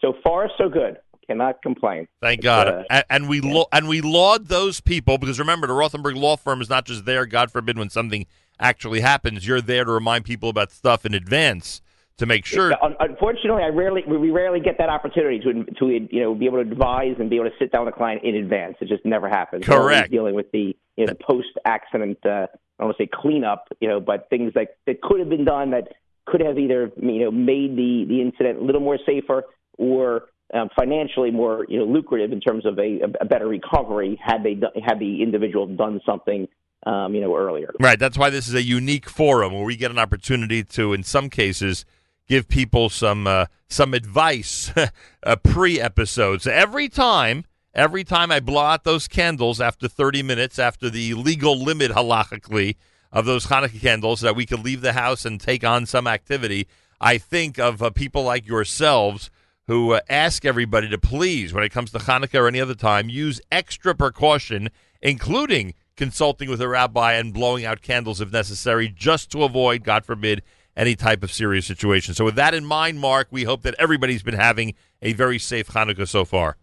So 0.00 0.14
far, 0.24 0.48
so 0.56 0.70
good. 0.70 0.96
Cannot 1.26 1.60
complain. 1.60 2.08
Thank 2.22 2.38
It's, 2.38 2.44
God. 2.44 2.68
uh, 2.68 2.84
and, 2.88 3.04
and 3.10 3.28
we 3.28 3.42
lo- 3.42 3.66
and 3.70 3.86
we 3.86 4.00
laud 4.00 4.46
those 4.46 4.80
people 4.80 5.18
because 5.18 5.38
remember, 5.38 5.66
the 5.66 5.74
Rothenberg 5.74 6.16
Law 6.16 6.38
Firm 6.38 6.62
is 6.62 6.70
not 6.70 6.86
just 6.86 7.04
there, 7.04 7.26
God 7.26 7.50
forbid, 7.50 7.76
when 7.76 7.90
something 7.90 8.24
actually 8.58 9.00
happens. 9.00 9.46
You're 9.46 9.60
there 9.60 9.84
to 9.84 9.92
remind 9.92 10.24
people 10.24 10.48
about 10.48 10.72
stuff 10.72 11.04
in 11.04 11.12
advance 11.12 11.82
to 12.18 12.26
make 12.26 12.44
sure. 12.44 12.74
Unfortunately, 13.00 13.62
I 13.62 13.68
rarely 13.68 14.02
we 14.06 14.30
rarely 14.30 14.60
get 14.60 14.78
that 14.78 14.88
opportunity 14.88 15.38
to 15.40 15.64
to 15.64 16.08
you 16.10 16.20
know 16.20 16.34
be 16.34 16.46
able 16.46 16.62
to 16.62 16.70
advise 16.70 17.16
and 17.18 17.30
be 17.30 17.36
able 17.36 17.46
to 17.46 17.56
sit 17.58 17.72
down 17.72 17.86
with 17.86 17.94
a 17.94 17.96
client 17.96 18.22
in 18.24 18.34
advance. 18.36 18.76
It 18.80 18.88
just 18.88 19.04
never 19.04 19.28
happens. 19.28 19.64
Correct. 19.64 20.10
Dealing 20.10 20.34
with 20.34 20.50
the 20.52 20.76
you 20.96 21.06
know 21.06 21.12
the 21.12 21.14
post 21.14 21.48
accident, 21.64 22.18
uh, 22.24 22.28
I 22.28 22.46
don't 22.78 22.88
want 22.88 22.96
to 22.98 23.04
say 23.04 23.10
cleanup, 23.12 23.68
you 23.80 23.88
know, 23.88 24.00
but 24.00 24.28
things 24.30 24.52
that 24.54 24.76
that 24.86 25.00
could 25.00 25.20
have 25.20 25.28
been 25.28 25.44
done 25.44 25.70
that 25.70 25.88
could 26.26 26.40
have 26.40 26.58
either 26.58 26.90
you 26.96 27.24
know 27.24 27.30
made 27.30 27.76
the 27.76 28.04
the 28.08 28.20
incident 28.20 28.58
a 28.58 28.64
little 28.64 28.80
more 28.80 28.98
safer 29.06 29.44
or 29.78 30.26
um, 30.52 30.68
financially 30.76 31.30
more 31.30 31.66
you 31.68 31.78
know 31.78 31.84
lucrative 31.84 32.32
in 32.32 32.40
terms 32.40 32.66
of 32.66 32.78
a, 32.78 33.00
a 33.20 33.24
better 33.24 33.46
recovery 33.46 34.18
had 34.22 34.42
they 34.42 34.54
done, 34.54 34.72
had 34.84 34.98
the 34.98 35.22
individual 35.22 35.66
done 35.66 36.00
something 36.04 36.48
um, 36.86 37.14
you 37.14 37.20
know 37.20 37.36
earlier. 37.36 37.72
Right. 37.80 37.98
That's 37.98 38.18
why 38.18 38.30
this 38.30 38.48
is 38.48 38.54
a 38.54 38.62
unique 38.62 39.08
forum 39.08 39.52
where 39.52 39.64
we 39.64 39.76
get 39.76 39.90
an 39.90 39.98
opportunity 39.98 40.62
to, 40.64 40.92
in 40.92 41.02
some 41.02 41.30
cases, 41.30 41.84
give 42.28 42.48
people 42.48 42.90
some 42.90 43.26
uh, 43.26 43.46
some 43.68 43.94
advice 43.94 44.72
uh, 45.22 45.36
pre-episodes. 45.36 46.46
Every 46.46 46.88
time, 46.88 47.44
every 47.74 48.04
time 48.04 48.30
I 48.30 48.40
blow 48.40 48.62
out 48.62 48.84
those 48.84 49.08
candles 49.08 49.60
after 49.60 49.88
30 49.88 50.22
minutes, 50.22 50.58
after 50.58 50.88
the 50.90 51.14
legal 51.14 51.60
limit 51.60 51.90
halachically 51.90 52.76
of 53.10 53.24
those 53.24 53.46
Hanukkah 53.46 53.80
candles, 53.80 54.20
that 54.20 54.36
we 54.36 54.46
could 54.46 54.64
leave 54.64 54.82
the 54.82 54.92
house 54.92 55.24
and 55.24 55.40
take 55.40 55.64
on 55.64 55.86
some 55.86 56.06
activity. 56.06 56.68
I 57.00 57.18
think 57.18 57.58
of 57.58 57.82
uh, 57.82 57.90
people 57.90 58.22
like 58.22 58.46
yourselves 58.46 59.30
who 59.66 59.92
uh, 59.92 60.00
ask 60.08 60.44
everybody 60.44 60.88
to 60.88 60.98
please, 60.98 61.52
when 61.52 61.64
it 61.64 61.72
comes 61.72 61.90
to 61.92 61.98
Hanukkah 61.98 62.40
or 62.40 62.48
any 62.48 62.60
other 62.60 62.74
time, 62.74 63.08
use 63.08 63.40
extra 63.52 63.94
precaution, 63.94 64.70
including 65.02 65.74
consulting 65.96 66.48
with 66.48 66.60
a 66.60 66.68
rabbi 66.68 67.12
and 67.14 67.34
blowing 67.34 67.64
out 67.64 67.82
candles 67.82 68.20
if 68.20 68.32
necessary, 68.32 68.88
just 68.88 69.30
to 69.30 69.44
avoid, 69.44 69.84
God 69.84 70.04
forbid, 70.04 70.42
any 70.78 70.94
type 70.94 71.22
of 71.22 71.32
serious 71.32 71.66
situation. 71.66 72.14
So, 72.14 72.24
with 72.24 72.36
that 72.36 72.54
in 72.54 72.64
mind, 72.64 73.00
Marc, 73.00 73.28
we 73.30 73.44
hope 73.44 73.62
that 73.62 73.74
everybody's 73.78 74.22
been 74.22 74.34
having 74.34 74.74
a 75.02 75.12
very 75.12 75.38
safe 75.38 75.68
Hanukkah 75.68 76.08
so 76.08 76.24
far. 76.24 76.56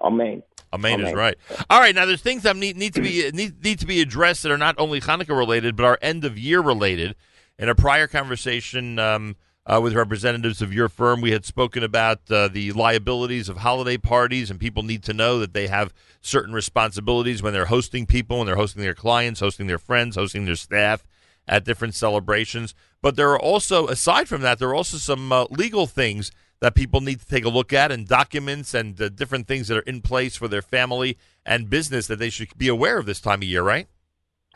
Amen. 0.00 0.42
Amen 0.72 1.00
is 1.02 1.12
right. 1.12 1.36
All 1.68 1.80
right, 1.80 1.94
now 1.94 2.06
there's 2.06 2.22
things 2.22 2.44
that 2.44 2.56
need, 2.56 2.76
need 2.76 2.94
to 2.94 3.02
be 3.02 3.30
need, 3.34 3.62
need 3.62 3.78
to 3.80 3.86
be 3.86 4.00
addressed 4.00 4.44
that 4.44 4.52
are 4.52 4.58
not 4.58 4.76
only 4.78 5.00
Hanukkah 5.00 5.36
related 5.36 5.76
but 5.76 5.84
are 5.84 5.98
end 6.00 6.24
of 6.24 6.38
year 6.38 6.60
related. 6.60 7.14
In 7.58 7.68
a 7.68 7.74
prior 7.74 8.06
conversation 8.06 8.98
um, 8.98 9.36
uh, 9.66 9.78
with 9.82 9.92
representatives 9.92 10.62
of 10.62 10.72
your 10.72 10.88
firm, 10.88 11.20
we 11.20 11.32
had 11.32 11.44
spoken 11.44 11.82
about 11.82 12.18
uh, 12.30 12.48
the 12.48 12.72
liabilities 12.72 13.48
of 13.48 13.58
holiday 13.58 13.98
parties, 13.98 14.50
and 14.50 14.58
people 14.58 14.82
need 14.82 15.02
to 15.04 15.12
know 15.12 15.38
that 15.38 15.52
they 15.52 15.66
have 15.66 15.92
certain 16.22 16.54
responsibilities 16.54 17.42
when 17.42 17.52
they're 17.52 17.66
hosting 17.66 18.06
people, 18.06 18.38
when 18.38 18.46
they're 18.46 18.56
hosting 18.56 18.82
their 18.82 18.94
clients, 18.94 19.40
hosting 19.40 19.66
their 19.66 19.78
friends, 19.78 20.16
hosting 20.16 20.46
their 20.46 20.56
staff 20.56 21.06
at 21.46 21.64
different 21.64 21.94
celebrations. 21.94 22.74
But 23.02 23.16
there 23.16 23.30
are 23.30 23.40
also, 23.40 23.88
aside 23.88 24.28
from 24.28 24.42
that, 24.42 24.58
there 24.58 24.68
are 24.68 24.74
also 24.74 24.96
some 24.96 25.32
uh, 25.32 25.44
legal 25.50 25.86
things 25.86 26.30
that 26.60 26.76
people 26.76 27.00
need 27.00 27.18
to 27.20 27.26
take 27.26 27.44
a 27.44 27.48
look 27.48 27.72
at 27.72 27.90
and 27.90 28.06
documents 28.06 28.72
and 28.72 28.98
uh, 29.00 29.08
different 29.08 29.48
things 29.48 29.66
that 29.66 29.76
are 29.76 29.82
in 29.82 30.00
place 30.00 30.36
for 30.36 30.46
their 30.46 30.62
family 30.62 31.18
and 31.44 31.68
business 31.68 32.06
that 32.06 32.20
they 32.20 32.30
should 32.30 32.56
be 32.56 32.68
aware 32.68 32.98
of 32.98 33.04
this 33.04 33.20
time 33.20 33.40
of 33.40 33.44
year, 33.44 33.64
right? 33.64 33.88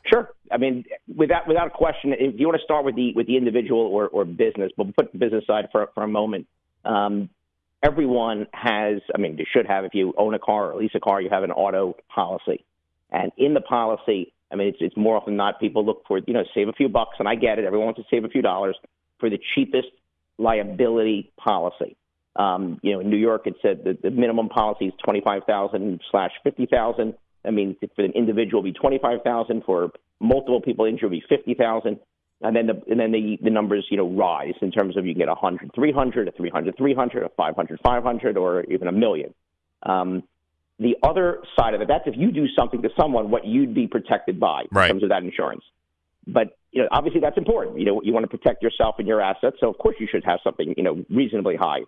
Sure. 0.06 0.32
I 0.52 0.56
mean, 0.58 0.84
without 1.12 1.48
without 1.48 1.66
a 1.66 1.70
question, 1.70 2.14
if 2.16 2.38
you 2.38 2.46
want 2.46 2.58
to 2.60 2.64
start 2.64 2.84
with 2.84 2.94
the 2.94 3.12
with 3.14 3.26
the 3.26 3.36
individual 3.36 3.80
or, 3.80 4.06
or 4.06 4.24
business, 4.24 4.70
but 4.76 4.94
put 4.94 5.10
the 5.10 5.18
business 5.18 5.44
side 5.46 5.68
for 5.72 5.88
for 5.94 6.04
a 6.04 6.08
moment. 6.08 6.46
Um, 6.84 7.28
everyone 7.82 8.46
has, 8.52 9.00
I 9.12 9.18
mean, 9.18 9.36
you 9.36 9.44
should 9.52 9.66
have. 9.66 9.84
If 9.84 9.94
you 9.94 10.14
own 10.16 10.34
a 10.34 10.38
car 10.38 10.70
or 10.70 10.80
lease 10.80 10.92
a 10.94 11.00
car, 11.00 11.20
you 11.20 11.28
have 11.30 11.42
an 11.42 11.50
auto 11.50 11.96
policy, 12.14 12.64
and 13.10 13.32
in 13.36 13.54
the 13.54 13.60
policy, 13.60 14.32
I 14.50 14.56
mean, 14.56 14.68
it's 14.68 14.78
it's 14.80 14.96
more 14.96 15.16
often 15.16 15.36
not 15.36 15.60
people 15.60 15.84
look 15.84 16.04
for 16.06 16.18
you 16.18 16.34
know 16.34 16.44
save 16.54 16.68
a 16.68 16.72
few 16.72 16.88
bucks, 16.88 17.16
and 17.18 17.28
I 17.28 17.34
get 17.34 17.58
it. 17.58 17.64
Everyone 17.64 17.86
wants 17.86 18.00
to 18.00 18.06
save 18.10 18.24
a 18.24 18.28
few 18.28 18.42
dollars 18.42 18.76
for 19.18 19.28
the 19.30 19.38
cheapest 19.54 19.88
liability 20.38 21.32
policy. 21.36 21.96
Um, 22.36 22.78
you 22.82 22.92
know, 22.92 23.00
in 23.00 23.10
New 23.10 23.16
York, 23.16 23.46
it 23.46 23.54
said 23.62 23.84
that 23.84 24.02
the 24.02 24.10
minimum 24.10 24.48
policy 24.48 24.86
is 24.86 24.94
twenty 25.02 25.20
five 25.20 25.42
thousand 25.46 26.00
slash 26.10 26.32
fifty 26.44 26.66
thousand. 26.66 27.14
I 27.44 27.50
mean, 27.50 27.76
for 27.94 28.04
an 28.04 28.12
individual, 28.12 28.62
be 28.62 28.72
twenty 28.72 28.98
five 28.98 29.22
thousand. 29.24 29.64
For 29.64 29.90
multiple 30.20 30.60
people 30.60 30.84
injured, 30.84 31.10
be 31.10 31.22
fifty 31.28 31.54
thousand. 31.54 31.98
And 32.42 32.54
then 32.54 32.66
the 32.66 32.82
and 32.90 33.00
then 33.00 33.12
the 33.12 33.38
the 33.42 33.50
numbers 33.50 33.86
you 33.90 33.96
know 33.96 34.08
rise 34.08 34.54
in 34.60 34.70
terms 34.70 34.96
of 34.96 35.06
you 35.06 35.14
can 35.14 35.20
get 35.20 35.28
a 35.28 35.34
hundred, 35.34 35.70
three 35.74 35.92
hundred, 35.92 36.28
a 36.28 36.32
three 36.32 36.50
hundred, 36.50 36.76
three 36.76 36.94
hundred, 36.94 37.22
a 37.22 37.30
five 37.30 37.56
hundred, 37.56 37.80
five 37.82 38.02
hundred, 38.02 38.36
or 38.36 38.64
even 38.64 38.88
a 38.88 38.92
million. 38.92 39.32
Um, 39.82 40.22
the 40.78 40.96
other 41.02 41.42
side 41.58 41.74
of 41.74 41.80
it, 41.80 41.88
that's 41.88 42.06
if 42.06 42.14
you 42.16 42.30
do 42.30 42.46
something 42.54 42.82
to 42.82 42.90
someone, 42.98 43.30
what 43.30 43.46
you'd 43.46 43.74
be 43.74 43.86
protected 43.86 44.38
by 44.38 44.64
Right. 44.70 44.86
in 44.86 44.96
terms 44.96 45.02
of 45.02 45.08
that 45.08 45.22
insurance. 45.22 45.62
But 46.26 46.56
you 46.72 46.82
know, 46.82 46.88
obviously 46.90 47.20
that's 47.20 47.38
important. 47.38 47.78
You 47.78 47.86
know, 47.86 48.02
you 48.02 48.12
want 48.12 48.24
to 48.24 48.36
protect 48.36 48.62
yourself 48.62 48.96
and 48.98 49.08
your 49.08 49.20
assets, 49.20 49.56
so 49.60 49.68
of 49.68 49.78
course 49.78 49.96
you 49.98 50.06
should 50.10 50.24
have 50.24 50.40
something 50.44 50.74
you 50.76 50.82
know 50.82 51.04
reasonably 51.08 51.56
high. 51.56 51.80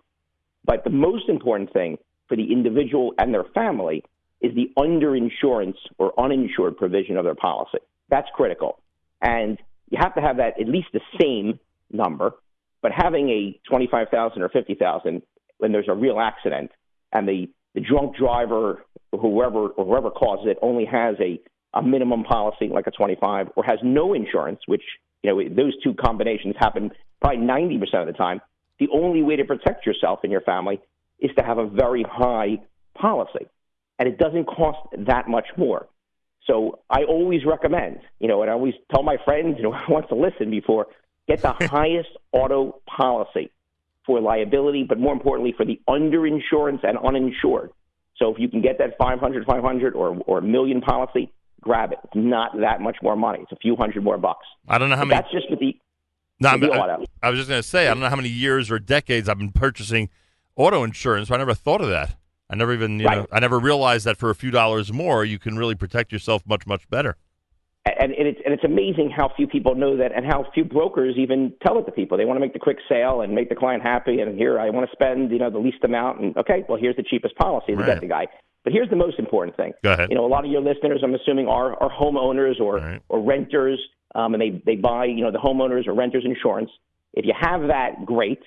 But 0.65 0.83
the 0.83 0.89
most 0.89 1.29
important 1.29 1.71
thing 1.73 1.97
for 2.27 2.35
the 2.35 2.51
individual 2.51 3.13
and 3.17 3.33
their 3.33 3.43
family 3.43 4.03
is 4.41 4.55
the 4.55 4.71
underinsurance 4.77 5.77
or 5.97 6.17
uninsured 6.19 6.77
provision 6.77 7.17
of 7.17 7.25
their 7.25 7.35
policy. 7.35 7.79
That's 8.09 8.27
critical. 8.33 8.79
And 9.21 9.59
you 9.89 9.97
have 9.99 10.15
to 10.15 10.21
have 10.21 10.37
that 10.37 10.59
at 10.59 10.67
least 10.67 10.87
the 10.93 11.01
same 11.19 11.59
number, 11.91 12.33
but 12.81 12.91
having 12.91 13.29
a 13.29 13.59
25,000 13.69 14.41
or 14.41 14.49
50,000 14.49 15.21
when 15.57 15.71
there's 15.71 15.89
a 15.89 15.93
real 15.93 16.19
accident 16.19 16.71
and 17.11 17.27
the, 17.27 17.49
the 17.73 17.81
drunk 17.81 18.15
driver 18.15 18.83
whoever 19.11 19.67
or 19.69 19.85
whoever 19.85 20.11
causes 20.11 20.47
it 20.47 20.57
only 20.61 20.85
has 20.85 21.15
a, 21.19 21.39
a 21.73 21.81
minimum 21.81 22.23
policy 22.23 22.69
like 22.71 22.87
a 22.87 22.91
25 22.91 23.49
or 23.55 23.63
has 23.63 23.79
no 23.83 24.13
insurance, 24.13 24.59
which 24.67 24.83
you 25.23 25.29
know 25.29 25.55
those 25.55 25.73
two 25.83 25.93
combinations 25.93 26.55
happen 26.59 26.91
probably 27.21 27.39
90% 27.39 27.81
of 27.95 28.07
the 28.07 28.13
time. 28.13 28.41
The 28.79 28.87
only 28.93 29.23
way 29.23 29.35
to 29.35 29.43
protect 29.43 29.85
yourself 29.85 30.19
and 30.23 30.31
your 30.31 30.41
family 30.41 30.79
is 31.19 31.31
to 31.37 31.43
have 31.43 31.57
a 31.57 31.67
very 31.67 32.03
high 32.09 32.61
policy, 32.97 33.47
and 33.97 34.07
it 34.07 34.17
doesn't 34.17 34.45
cost 34.45 34.79
that 35.05 35.27
much 35.27 35.47
more. 35.57 35.87
So 36.47 36.79
I 36.89 37.03
always 37.03 37.45
recommend, 37.45 37.99
you 38.19 38.27
know, 38.27 38.41
and 38.41 38.49
I 38.49 38.53
always 38.53 38.73
tell 38.91 39.03
my 39.03 39.17
friends, 39.25 39.55
you 39.57 39.63
know, 39.63 39.73
who 39.87 39.93
wants 39.93 40.09
to 40.09 40.15
listen 40.15 40.49
before, 40.49 40.87
get 41.27 41.41
the 41.41 41.53
highest 41.67 42.09
auto 42.31 42.81
policy 42.87 43.51
for 44.05 44.19
liability, 44.19 44.83
but 44.87 44.99
more 44.99 45.13
importantly 45.13 45.53
for 45.55 45.65
the 45.65 45.79
underinsurance 45.87 46.83
and 46.83 46.97
uninsured. 46.97 47.71
So 48.17 48.33
if 48.33 48.39
you 48.39 48.49
can 48.49 48.61
get 48.61 48.77
that 48.79 48.97
500, 48.97 49.45
500 49.45 49.95
or, 49.95 50.17
or 50.25 50.39
a 50.39 50.41
million 50.41 50.81
policy, 50.81 51.31
grab 51.61 51.91
it. 51.91 51.99
It's 52.03 52.13
not 52.15 52.51
that 52.59 52.81
much 52.81 52.97
more 53.01 53.15
money. 53.15 53.39
It's 53.41 53.51
a 53.51 53.57
few 53.57 53.75
hundred 53.75 54.03
more 54.03 54.17
bucks. 54.17 54.45
I 54.67 54.77
don't 54.77 54.89
know 54.89 54.95
how 54.95 55.03
But 55.03 55.07
many. 55.07 55.21
That's 55.21 55.31
just 55.31 55.49
with 55.49 55.59
the, 55.59 55.77
No, 56.39 56.51
with 56.53 56.61
the 56.61 56.69
auto. 56.69 57.05
I, 57.21 57.27
I 57.27 57.29
was 57.29 57.39
just 57.39 57.49
going 57.49 57.61
to 57.61 57.67
say, 57.67 57.87
I 57.87 57.91
don't 57.91 58.01
know 58.01 58.09
how 58.09 58.15
many 58.15 58.29
years 58.29 58.69
or 58.71 58.79
decades 58.79 59.29
I've 59.29 59.37
been 59.37 59.51
purchasing 59.51 60.09
auto 60.55 60.83
insurance. 60.83 61.29
But 61.29 61.35
I 61.35 61.37
never 61.39 61.53
thought 61.53 61.81
of 61.81 61.89
that. 61.89 62.15
I 62.49 62.55
never 62.55 62.73
even, 62.73 62.99
you 62.99 63.05
know, 63.05 63.27
I 63.31 63.39
never 63.39 63.59
realized 63.59 64.05
that 64.05 64.17
for 64.17 64.31
a 64.31 64.35
few 64.35 64.49
dollars 64.49 64.91
more, 64.91 65.23
you 65.23 65.37
can 65.37 65.55
really 65.55 65.75
protect 65.75 66.11
yourself 66.11 66.43
much, 66.47 66.65
much 66.65 66.89
better. 66.89 67.15
And, 67.99 68.11
and 68.13 68.27
it's 68.27 68.39
and 68.43 68.53
it's 68.53 68.63
amazing 68.63 69.09
how 69.15 69.31
few 69.35 69.47
people 69.47 69.75
know 69.75 69.97
that, 69.97 70.11
and 70.15 70.25
how 70.25 70.45
few 70.53 70.63
brokers 70.63 71.15
even 71.17 71.53
tell 71.65 71.77
it 71.79 71.85
to 71.85 71.91
people. 71.91 72.17
They 72.17 72.25
want 72.25 72.37
to 72.37 72.41
make 72.41 72.53
the 72.53 72.59
quick 72.59 72.77
sale 72.87 73.21
and 73.21 73.33
make 73.33 73.49
the 73.49 73.55
client 73.55 73.83
happy, 73.83 74.19
and 74.19 74.37
here 74.37 74.59
I 74.59 74.69
want 74.69 74.89
to 74.89 74.91
spend 74.95 75.31
you 75.31 75.39
know 75.39 75.49
the 75.49 75.59
least 75.59 75.83
amount, 75.83 76.19
and 76.19 76.37
okay, 76.37 76.65
well 76.67 76.77
here's 76.79 76.95
the 76.95 77.03
cheapest 77.03 77.35
policy 77.35 77.73
to 77.73 77.75
Right. 77.75 77.85
get 77.85 78.01
the 78.01 78.07
guy. 78.07 78.27
But 78.63 78.73
here's 78.73 78.89
the 78.89 78.95
most 78.97 79.17
important 79.19 79.55
thing. 79.55 79.73
Go 79.83 79.93
ahead. 79.93 80.09
You 80.09 80.15
know, 80.15 80.25
a 80.25 80.27
lot 80.27 80.43
of 80.43 80.51
your 80.51 80.61
listeners, 80.61 81.01
I'm 81.03 81.15
assuming, 81.15 81.47
are 81.47 81.81
are 81.81 81.89
homeowners 81.89 82.59
or 82.59 82.99
or 83.09 83.21
renters, 83.21 83.79
um, 84.15 84.33
and 84.33 84.41
they 84.41 84.61
they 84.65 84.75
buy 84.75 85.05
you 85.05 85.23
know 85.23 85.31
the 85.31 85.39
homeowners 85.39 85.87
or 85.87 85.93
renters 85.93 86.25
insurance. 86.25 86.69
If 87.13 87.25
you 87.25 87.33
have 87.39 87.67
that, 87.67 88.05
great. 88.05 88.39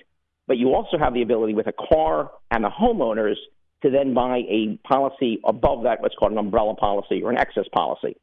But 0.45 0.57
you 0.57 0.73
also 0.73 0.97
have 0.97 1.13
the 1.13 1.21
ability 1.21 1.53
with 1.53 1.67
a 1.67 1.73
car 1.73 2.31
and 2.51 2.63
the 2.63 2.69
homeowners 2.69 3.35
to 3.81 3.89
then 3.89 4.13
buy 4.13 4.39
a 4.49 4.77
policy 4.87 5.39
above 5.45 5.83
that, 5.83 6.01
what's 6.01 6.15
called 6.15 6.31
an 6.31 6.37
umbrella 6.37 6.75
policy 6.75 7.21
or 7.23 7.31
an 7.31 7.37
excess 7.37 7.65
policy. 7.73 8.15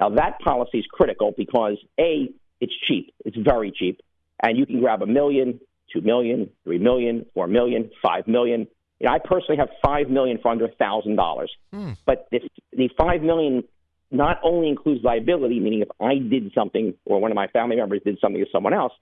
Now 0.00 0.08
that 0.10 0.40
policy 0.40 0.78
is 0.78 0.86
critical 0.90 1.32
because 1.36 1.76
a 1.98 2.30
it's 2.60 2.72
cheap, 2.88 3.14
it's 3.24 3.36
very 3.36 3.70
cheap, 3.70 4.00
and 4.42 4.56
you 4.56 4.66
can 4.66 4.80
grab 4.80 5.02
a 5.02 5.06
million, 5.06 5.60
two 5.92 6.00
million, 6.00 6.50
three 6.64 6.78
million, 6.78 7.26
four 7.34 7.46
million, 7.46 7.90
five 8.02 8.26
million. 8.26 8.66
You 8.98 9.06
know, 9.06 9.12
I 9.12 9.18
personally 9.18 9.58
have 9.58 9.68
five 9.84 10.08
million 10.08 10.38
for 10.42 10.50
under 10.50 10.64
a 10.64 10.72
thousand 10.72 11.16
dollars. 11.16 11.52
Hmm. 11.72 11.92
But 12.06 12.28
this, 12.32 12.42
the 12.72 12.88
five 12.98 13.22
million 13.22 13.64
not 14.10 14.40
only 14.42 14.68
includes 14.68 15.04
liability, 15.04 15.60
meaning 15.60 15.82
if 15.82 15.88
I 16.00 16.14
did 16.16 16.50
something 16.54 16.94
or 17.04 17.20
one 17.20 17.30
of 17.30 17.36
my 17.36 17.46
family 17.48 17.76
members 17.76 18.00
did 18.04 18.18
something 18.20 18.42
to 18.42 18.50
someone 18.50 18.74
else, 18.74 18.92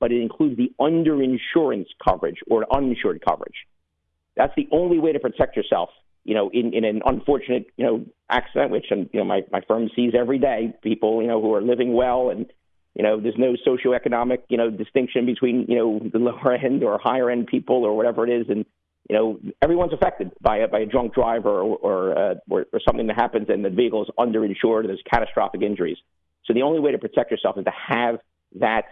but 0.00 0.12
it 0.12 0.20
includes 0.20 0.56
the 0.56 0.72
underinsurance 0.78 1.86
coverage 2.06 2.38
or 2.48 2.66
uninsured 2.74 3.22
coverage. 3.26 3.66
That's 4.36 4.52
the 4.56 4.68
only 4.70 4.98
way 4.98 5.12
to 5.12 5.18
protect 5.18 5.56
yourself. 5.56 5.90
You 6.24 6.34
know, 6.34 6.50
in, 6.52 6.72
in 6.72 6.84
an 6.84 7.02
unfortunate 7.04 7.66
you 7.76 7.84
know 7.84 8.04
accident, 8.30 8.70
which 8.70 8.86
um, 8.92 9.08
you 9.12 9.20
know 9.20 9.24
my 9.24 9.42
my 9.50 9.60
firm 9.66 9.90
sees 9.94 10.12
every 10.18 10.38
day, 10.38 10.74
people 10.82 11.20
you 11.22 11.28
know 11.28 11.40
who 11.40 11.54
are 11.54 11.62
living 11.62 11.94
well 11.94 12.30
and 12.30 12.46
you 12.94 13.02
know 13.02 13.20
there's 13.20 13.38
no 13.38 13.54
socioeconomic 13.66 14.38
you 14.48 14.56
know 14.56 14.70
distinction 14.70 15.26
between 15.26 15.66
you 15.68 15.76
know 15.76 16.00
the 16.12 16.18
lower 16.18 16.54
end 16.54 16.82
or 16.84 16.98
higher 16.98 17.30
end 17.30 17.46
people 17.46 17.84
or 17.84 17.96
whatever 17.96 18.26
it 18.26 18.30
is, 18.30 18.46
and 18.48 18.64
you 19.08 19.16
know 19.16 19.38
everyone's 19.60 19.92
affected 19.92 20.30
by 20.40 20.58
a 20.58 20.68
by 20.68 20.80
a 20.80 20.86
drunk 20.86 21.14
driver 21.14 21.50
or 21.50 21.76
or, 21.76 22.18
uh, 22.18 22.34
or 22.48 22.66
or 22.72 22.80
something 22.86 23.06
that 23.06 23.16
happens 23.16 23.48
and 23.48 23.64
the 23.64 23.70
vehicle 23.70 24.02
is 24.02 24.10
underinsured. 24.18 24.86
There's 24.86 25.02
catastrophic 25.10 25.62
injuries. 25.62 25.98
So 26.44 26.54
the 26.54 26.62
only 26.62 26.80
way 26.80 26.92
to 26.92 26.98
protect 26.98 27.30
yourself 27.30 27.56
is 27.56 27.64
to 27.64 27.72
have 27.88 28.18
that 28.56 28.84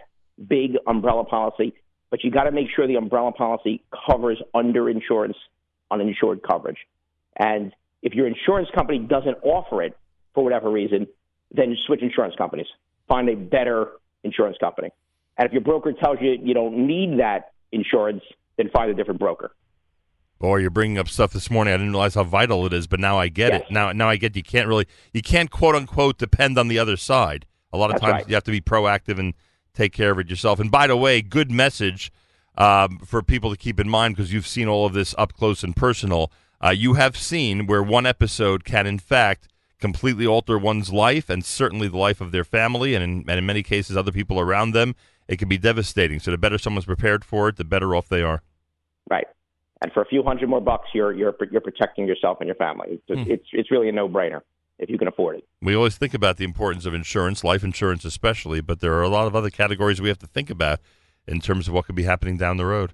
big 0.47 0.77
umbrella 0.87 1.25
policy, 1.25 1.73
but 2.09 2.23
you 2.23 2.31
got 2.31 2.43
to 2.45 2.51
make 2.51 2.67
sure 2.75 2.87
the 2.87 2.95
umbrella 2.95 3.31
policy 3.31 3.83
covers 4.07 4.41
underinsurance, 4.55 5.35
uninsured 5.91 6.41
coverage. 6.43 6.77
And 7.37 7.73
if 8.01 8.13
your 8.13 8.27
insurance 8.27 8.69
company 8.73 8.99
doesn't 8.99 9.37
offer 9.43 9.81
it 9.83 9.97
for 10.33 10.43
whatever 10.43 10.69
reason, 10.69 11.07
then 11.51 11.75
switch 11.85 12.01
insurance 12.01 12.35
companies. 12.37 12.67
Find 13.07 13.29
a 13.29 13.35
better 13.35 13.91
insurance 14.23 14.57
company. 14.59 14.89
And 15.37 15.47
if 15.47 15.53
your 15.53 15.61
broker 15.61 15.93
tells 15.93 16.17
you 16.21 16.37
you 16.43 16.53
don't 16.53 16.87
need 16.87 17.19
that 17.19 17.51
insurance, 17.71 18.23
then 18.57 18.69
find 18.69 18.89
a 18.89 18.93
different 18.93 19.19
broker. 19.19 19.51
Boy, 20.39 20.57
you're 20.57 20.71
bringing 20.71 20.97
up 20.97 21.07
stuff 21.07 21.33
this 21.33 21.51
morning. 21.51 21.73
I 21.73 21.77
didn't 21.77 21.91
realize 21.91 22.15
how 22.15 22.23
vital 22.23 22.65
it 22.65 22.73
is, 22.73 22.87
but 22.87 22.99
now 22.99 23.19
I 23.19 23.27
get 23.27 23.53
it. 23.53 23.65
Now, 23.69 23.91
now 23.91 24.09
I 24.09 24.15
get 24.15 24.35
you 24.35 24.41
can't 24.41 24.67
really, 24.67 24.87
you 25.13 25.21
can't 25.21 25.51
quote 25.51 25.75
unquote 25.75 26.17
depend 26.17 26.57
on 26.57 26.67
the 26.67 26.79
other 26.79 26.97
side. 26.97 27.45
A 27.71 27.77
lot 27.77 27.91
of 27.91 27.93
That's 27.93 28.01
times 28.01 28.13
right. 28.13 28.29
you 28.29 28.35
have 28.35 28.43
to 28.45 28.51
be 28.51 28.59
proactive 28.59 29.19
and 29.19 29.35
take 29.73 29.93
care 29.93 30.11
of 30.11 30.19
it 30.19 30.29
yourself. 30.29 30.59
And 30.59 30.71
by 30.71 30.87
the 30.87 30.97
way, 30.97 31.21
good 31.21 31.51
message 31.51 32.11
um, 32.57 32.99
for 32.99 33.21
people 33.21 33.51
to 33.51 33.57
keep 33.57 33.79
in 33.79 33.87
mind 33.87 34.15
because 34.15 34.33
you've 34.33 34.47
seen 34.47 34.67
all 34.67 34.85
of 34.85 34.93
this 34.93 35.13
up 35.17 35.33
close 35.33 35.63
and 35.63 35.75
personal. 35.75 36.31
Uh, 36.63 36.69
you 36.69 36.93
have 36.93 37.17
seen 37.17 37.65
where 37.67 37.81
one 37.81 38.05
episode 38.05 38.63
can, 38.63 38.85
in 38.85 38.99
fact, 38.99 39.47
completely 39.79 40.27
alter 40.27 40.57
one's 40.57 40.91
life 40.91 41.29
and 41.29 41.43
certainly 41.43 41.87
the 41.87 41.97
life 41.97 42.21
of 42.21 42.31
their 42.31 42.43
family, 42.43 42.93
and 42.93 43.03
in, 43.03 43.25
and 43.27 43.39
in 43.39 43.45
many 43.45 43.63
cases, 43.63 43.97
other 43.97 44.11
people 44.11 44.39
around 44.39 44.71
them. 44.73 44.95
It 45.27 45.37
can 45.39 45.47
be 45.47 45.57
devastating. 45.57 46.19
So 46.19 46.29
the 46.31 46.37
better 46.37 46.57
someone's 46.57 46.85
prepared 46.85 47.23
for 47.23 47.47
it, 47.49 47.55
the 47.55 47.63
better 47.63 47.95
off 47.95 48.09
they 48.09 48.21
are. 48.21 48.41
Right. 49.09 49.25
And 49.81 49.91
for 49.91 50.01
a 50.01 50.05
few 50.05 50.21
hundred 50.23 50.49
more 50.49 50.61
bucks, 50.61 50.89
you're 50.93 51.13
you're 51.13 51.35
you're 51.51 51.61
protecting 51.61 52.05
yourself 52.05 52.37
and 52.41 52.47
your 52.47 52.55
family. 52.55 52.99
It's 53.07 53.21
Hmm. 53.21 53.31
it's, 53.31 53.47
it's 53.53 53.71
really 53.71 53.89
a 53.89 53.91
no 53.91 54.07
brainer. 54.07 54.41
if 54.77 54.89
you 54.89 54.97
can 54.97 55.07
afford 55.07 55.37
it. 55.37 55.47
We 55.61 55.75
always 55.75 55.95
think 55.97 56.13
about 56.13 56.37
the 56.37 56.43
importance 56.43 56.85
of 56.87 56.93
insurance, 56.93 57.43
life 57.43 57.63
insurance 57.63 58.03
especially, 58.03 58.61
but 58.61 58.79
there 58.81 58.93
are 58.93 59.03
a 59.03 59.09
lot 59.09 59.27
of 59.27 59.35
other 59.35 59.49
categories 59.51 60.01
we 60.01 60.09
have 60.09 60.17
to 60.19 60.27
think 60.27 60.49
about 60.49 60.79
in 61.27 61.39
terms 61.39 61.67
of 61.67 61.73
what 61.75 61.85
could 61.85 61.95
be 61.95 62.03
happening 62.03 62.35
down 62.35 62.57
the 62.57 62.65
road. 62.65 62.93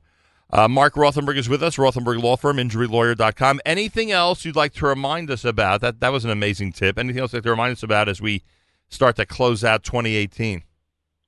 Uh, 0.49 0.67
Marc 0.67 0.93
Rothenberg 0.93 1.37
is 1.37 1.49
with 1.49 1.61
us, 1.61 1.75
Rothenberg 1.75 2.21
Law 2.23 2.37
Firm, 2.37 2.57
injurylawyer.com. 2.57 3.59
Anything 3.65 4.11
else 4.11 4.45
you'd 4.45 4.55
like 4.55 4.73
to 4.75 4.85
remind 4.85 5.29
us 5.29 5.43
about? 5.43 5.81
That 5.81 5.99
that 5.99 6.11
was 6.11 6.23
an 6.23 6.31
amazing 6.31 6.71
tip. 6.71 6.97
Anything 6.97 7.21
else 7.21 7.33
you'd 7.33 7.39
like 7.39 7.43
to 7.45 7.51
remind 7.51 7.73
us 7.73 7.83
about 7.83 8.07
as 8.07 8.21
we 8.21 8.43
start 8.87 9.17
to 9.17 9.25
close 9.25 9.63
out 9.63 9.83
2018? 9.83 10.63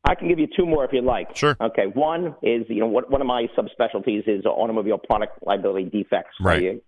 I 0.06 0.16
can 0.16 0.30
give 0.30 0.40
you 0.40 0.48
two 0.56 0.66
more 0.66 0.86
if 0.86 0.94
you'd 0.94 1.04
like. 1.04 1.36
Sure. 1.36 1.58
Okay. 1.60 1.88
One 1.88 2.36
is 2.42 2.66
you 2.70 2.80
know 2.80 2.88
what, 2.88 3.12
one 3.12 3.20
of 3.20 3.28
my 3.28 3.48
subspecialties 3.58 4.28
is 4.28 4.46
automobile 4.46 4.98
product 4.98 5.46
liability 5.46 5.90
defects. 5.90 6.36
Right. 6.40 6.82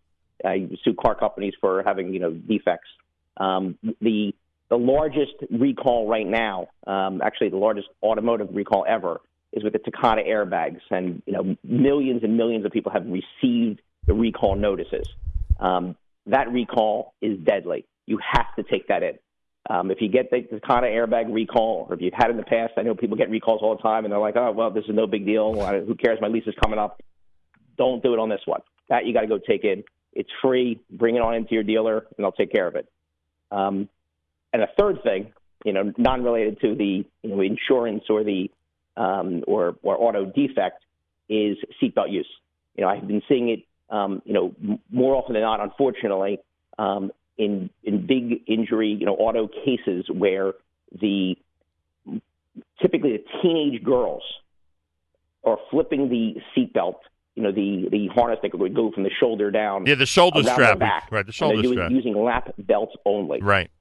I, 0.45 0.47
I 0.47 0.69
sue 0.83 0.93
car 0.93 1.15
companies 1.15 1.53
for 1.59 1.83
having 1.83 2.13
you 2.13 2.19
know 2.21 2.31
defects. 2.31 2.87
Um, 3.35 3.77
the 3.99 4.33
the 4.69 4.77
largest 4.77 5.33
recall 5.51 6.07
right 6.07 6.25
now, 6.25 6.67
um, 6.87 7.21
actually 7.21 7.49
the 7.49 7.57
largest 7.57 7.89
automotive 8.01 8.47
recall 8.53 8.85
ever, 8.87 9.19
is 9.53 9.63
with 9.63 9.73
the 9.73 9.79
Takata 9.79 10.21
airbags, 10.21 10.81
and 10.89 11.21
you 11.25 11.33
know 11.33 11.55
millions 11.63 12.23
and 12.23 12.37
millions 12.37 12.65
of 12.65 12.71
people 12.71 12.91
have 12.91 13.05
received 13.05 13.81
the 14.07 14.13
recall 14.13 14.55
notices. 14.55 15.07
Um, 15.59 15.95
that 16.27 16.51
recall 16.51 17.13
is 17.21 17.37
deadly. 17.39 17.85
You 18.05 18.19
have 18.33 18.55
to 18.55 18.63
take 18.63 18.87
that 18.87 19.03
in. 19.03 19.19
Um, 19.69 19.91
if 19.91 20.01
you 20.01 20.09
get 20.09 20.31
the 20.31 20.41
Takata 20.41 20.87
airbag 20.87 21.31
recall, 21.31 21.85
or 21.87 21.95
if 21.95 22.01
you've 22.01 22.13
had 22.13 22.27
it 22.27 22.31
in 22.31 22.37
the 22.37 22.43
past, 22.43 22.73
I 22.77 22.81
know 22.81 22.95
people 22.95 23.17
get 23.17 23.29
recalls 23.29 23.61
all 23.61 23.75
the 23.75 23.81
time, 23.81 24.05
and 24.05 24.11
they're 24.11 24.19
like, 24.19 24.35
"Oh, 24.35 24.51
well, 24.51 24.71
this 24.71 24.85
is 24.85 24.95
no 24.95 25.07
big 25.07 25.25
deal. 25.25 25.53
Who 25.53 25.95
cares? 25.95 26.19
My 26.21 26.27
lease 26.27 26.47
is 26.47 26.55
coming 26.63 26.79
up." 26.79 27.01
Don't 27.77 28.01
do 28.03 28.13
it 28.13 28.19
on 28.19 28.29
this 28.29 28.41
one. 28.45 28.61
That 28.89 29.05
you 29.05 29.13
got 29.13 29.21
to 29.21 29.27
go 29.27 29.37
take 29.37 29.63
in. 29.63 29.83
It's 30.13 30.29
free. 30.41 30.79
Bring 30.89 31.15
it 31.15 31.21
on 31.21 31.35
into 31.35 31.53
your 31.53 31.63
dealer, 31.63 31.99
and 31.99 32.17
they'll 32.17 32.31
take 32.31 32.51
care 32.51 32.67
of 32.67 32.75
it. 32.75 32.87
Um, 33.51 33.87
and 34.53 34.61
a 34.61 34.67
third 34.77 35.03
thing, 35.03 35.33
you 35.63 35.73
know, 35.73 35.93
non-related 35.97 36.59
to 36.61 36.75
the 36.75 37.05
you 37.23 37.29
know 37.29 37.41
insurance 37.41 38.03
or 38.09 38.23
the 38.23 38.49
um, 38.97 39.43
or 39.47 39.75
or 39.83 39.97
auto 39.97 40.25
defect, 40.25 40.83
is 41.29 41.57
seatbelt 41.81 42.11
use. 42.11 42.27
You 42.75 42.83
know, 42.83 42.89
I've 42.89 43.07
been 43.07 43.21
seeing 43.27 43.49
it, 43.49 43.63
um, 43.89 44.21
you 44.25 44.33
know, 44.33 44.53
m- 44.63 44.79
more 44.89 45.15
often 45.15 45.33
than 45.33 45.43
not, 45.43 45.59
unfortunately, 45.59 46.39
um, 46.77 47.11
in 47.37 47.69
in 47.83 48.05
big 48.05 48.43
injury, 48.47 48.89
you 48.89 49.05
know, 49.05 49.15
auto 49.15 49.47
cases 49.47 50.05
where 50.11 50.53
the 50.99 51.35
typically 52.81 53.17
the 53.17 53.23
teenage 53.41 53.83
girls 53.83 54.23
are 55.43 55.57
flipping 55.69 56.09
the 56.09 56.35
seatbelt. 56.55 56.95
You 57.35 57.43
know, 57.43 57.51
the 57.51 57.87
the 57.89 58.07
harness 58.13 58.39
that 58.43 58.57
would 58.57 58.75
go 58.75 58.91
from 58.91 59.03
the 59.03 59.09
shoulder 59.19 59.51
down. 59.51 59.85
Yeah, 59.85 59.95
the 59.95 60.05
shoulder 60.05 60.43
strap. 60.43 60.79
back. 60.79 61.07
Right, 61.11 61.25
the 61.25 61.31
shoulder 61.31 61.63
strap. 61.63 61.89
using 61.89 62.21
lap 62.21 62.53
belts 62.57 62.93
only. 63.05 63.41
Right. 63.41 63.71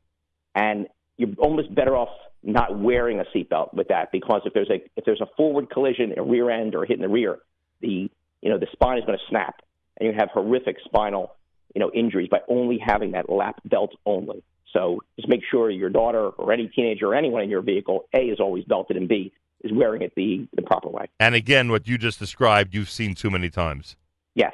And 0.54 0.86
you're 1.16 1.34
almost 1.38 1.74
better 1.74 1.96
off 1.96 2.08
not 2.42 2.78
wearing 2.78 3.20
a 3.20 3.24
seatbelt 3.36 3.74
with 3.74 3.88
that 3.88 4.10
because 4.12 4.42
if 4.44 4.54
there's 4.54 4.70
a 4.70 4.82
if 4.96 5.04
there's 5.04 5.20
a 5.20 5.28
forward 5.36 5.70
collision, 5.70 6.14
a 6.16 6.22
rear 6.22 6.50
end, 6.50 6.74
or 6.74 6.84
a 6.84 6.88
hit 6.88 6.96
in 6.96 7.02
the 7.02 7.08
rear, 7.08 7.38
the 7.80 8.10
you 8.40 8.50
know 8.50 8.58
the 8.58 8.66
spine 8.72 8.98
is 8.98 9.04
going 9.04 9.18
to 9.18 9.24
snap, 9.28 9.62
and 9.98 10.06
you 10.06 10.14
have 10.18 10.30
horrific 10.30 10.76
spinal 10.84 11.36
you 11.74 11.80
know 11.80 11.90
injuries 11.92 12.28
by 12.30 12.40
only 12.48 12.78
having 12.78 13.12
that 13.12 13.28
lap 13.28 13.60
belt 13.64 13.94
only. 14.06 14.42
So 14.72 15.00
just 15.16 15.28
make 15.28 15.40
sure 15.50 15.70
your 15.70 15.90
daughter 15.90 16.28
or 16.28 16.52
any 16.52 16.68
teenager 16.68 17.08
or 17.08 17.14
anyone 17.14 17.42
in 17.42 17.50
your 17.50 17.62
vehicle, 17.62 18.06
A, 18.14 18.20
is 18.20 18.38
always 18.40 18.64
belted, 18.64 18.96
and 18.96 19.08
B, 19.08 19.32
is 19.62 19.72
wearing 19.72 20.02
it 20.02 20.12
the, 20.14 20.46
the 20.54 20.62
proper 20.62 20.88
way. 20.88 21.06
And 21.18 21.34
again, 21.34 21.70
what 21.70 21.88
you 21.88 21.98
just 21.98 22.18
described, 22.18 22.74
you've 22.74 22.90
seen 22.90 23.14
too 23.14 23.30
many 23.30 23.50
times. 23.50 23.96
Yes. 24.34 24.52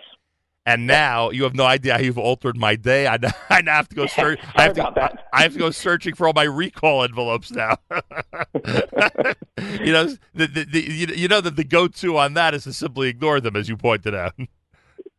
And 0.66 0.84
now 0.84 1.30
you 1.30 1.44
have 1.44 1.54
no 1.54 1.64
idea 1.64 1.94
how 1.94 2.00
you've 2.00 2.18
altered 2.18 2.56
my 2.56 2.74
day. 2.74 3.06
I, 3.06 3.18
I 3.50 3.62
now 3.62 3.76
have 3.76 3.88
to 3.90 3.94
go 3.94 4.06
search. 4.06 4.40
I 4.56 4.64
have 4.64 4.74
to, 4.74 4.92
that. 4.96 5.26
I 5.32 5.42
have 5.42 5.52
to 5.52 5.58
go 5.58 5.70
searching 5.70 6.14
for 6.14 6.26
all 6.26 6.32
my 6.34 6.42
recall 6.42 7.04
envelopes 7.04 7.52
now. 7.52 7.76
you 7.90 9.92
know, 9.92 10.16
the, 10.34 10.48
the, 10.48 10.66
the, 10.70 10.80
you, 10.80 11.06
you 11.14 11.28
know 11.28 11.40
that 11.40 11.54
the 11.54 11.64
go-to 11.64 12.18
on 12.18 12.34
that 12.34 12.52
is 12.52 12.64
to 12.64 12.72
simply 12.72 13.08
ignore 13.08 13.40
them, 13.40 13.54
as 13.54 13.68
you 13.68 13.76
pointed 13.76 14.14
out. 14.14 14.34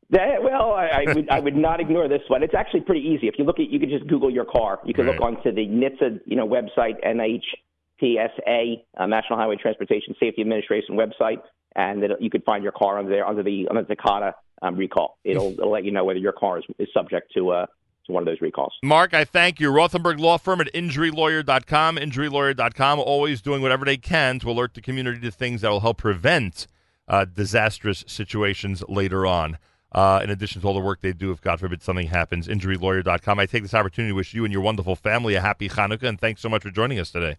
That, 0.10 0.42
well, 0.42 0.74
I, 0.74 1.06
I 1.06 1.14
would 1.14 1.30
I 1.30 1.40
would 1.40 1.56
not 1.56 1.82
ignore 1.82 2.08
this 2.08 2.22
one. 2.30 2.42
It's 2.42 2.54
actually 2.54 2.82
pretty 2.82 3.02
easy. 3.02 3.28
If 3.28 3.36
you 3.38 3.44
look 3.44 3.60
at, 3.60 3.70
you 3.70 3.78
can 3.78 3.90
just 3.90 4.08
Google 4.08 4.30
your 4.30 4.46
car. 4.46 4.80
You 4.86 4.94
can 4.94 5.06
look 5.06 5.20
onto 5.20 5.54
the 5.54 5.68
NHTSA, 5.68 6.22
you 6.26 6.38
know, 6.38 6.48
website, 6.48 6.94
NHTSA, 7.06 8.84
uh, 8.98 9.06
National 9.06 9.38
Highway 9.38 9.58
Transportation 9.58 10.16
Safety 10.18 10.42
Administration 10.42 10.96
website, 10.96 11.42
and 11.76 12.04
it, 12.04 12.12
you 12.22 12.30
could 12.30 12.46
find 12.46 12.64
your 12.64 12.72
car 12.72 12.98
under 12.98 13.12
there 13.12 13.28
under 13.28 13.44
the 13.44 13.68
under 13.70 13.84
the 13.84 13.96
Takata 13.96 14.34
um, 14.62 14.76
recall. 14.76 15.18
It'll, 15.24 15.54
it'll 15.54 15.72
let 15.72 15.84
you 15.86 15.92
know 15.92 16.06
whether 16.06 16.20
your 16.20 16.32
car 16.32 16.60
is, 16.60 16.66
is 16.80 16.88
subject 16.94 17.34
to 17.36 17.52
uh 17.52 17.66
to 18.08 18.14
one 18.14 18.24
of 18.24 18.26
those 18.26 18.42
recalls. 18.42 18.74
Marc, 18.84 19.14
I 19.14 19.24
thank 19.24 19.60
you. 19.60 19.70
Rothenberg 19.70 20.20
Law 20.20 20.38
Firm 20.38 20.62
at 20.62 20.74
injurylawyer.com. 20.74 21.98
Injurylawyer.com, 21.98 23.00
always 23.00 23.42
doing 23.42 23.62
whatever 23.62 23.86
they 23.86 23.98
can 23.98 24.40
to 24.40 24.50
alert 24.50 24.74
the 24.74 24.82
community 24.82 25.20
to 25.22 25.32
things 25.32 25.62
that 25.62 25.70
will 25.70 25.82
help 25.82 26.00
prevent 26.00 26.68
uh, 27.08 27.26
disastrous 27.26 28.04
situations 28.08 28.84
later 28.88 29.26
on. 29.26 29.58
Uh, 29.92 30.20
in 30.24 30.30
addition 30.30 30.62
to 30.62 30.68
all 30.68 30.74
the 30.74 30.80
work 30.80 31.02
they 31.02 31.14
do, 31.14 31.32
if 31.32 31.42
God 31.42 31.60
forbid 31.60 31.82
something 31.82 32.08
happens, 32.08 32.48
injurylawyer.com. 32.48 33.40
I 33.40 33.46
take 33.46 33.64
this 33.64 33.74
opportunity 33.74 34.12
to 34.12 34.16
wish 34.16 34.34
you 34.34 34.44
and 34.44 34.52
your 34.52 34.62
wonderful 34.62 34.96
family 34.96 35.36
a 35.36 35.42
happy 35.42 35.70
Hanukkah, 35.70 36.04
and 36.04 36.20
thanks 36.20 36.42
so 36.42 36.50
much 36.50 36.64
for 36.64 36.72
joining 36.72 37.00
us 37.00 37.10
today. 37.10 37.38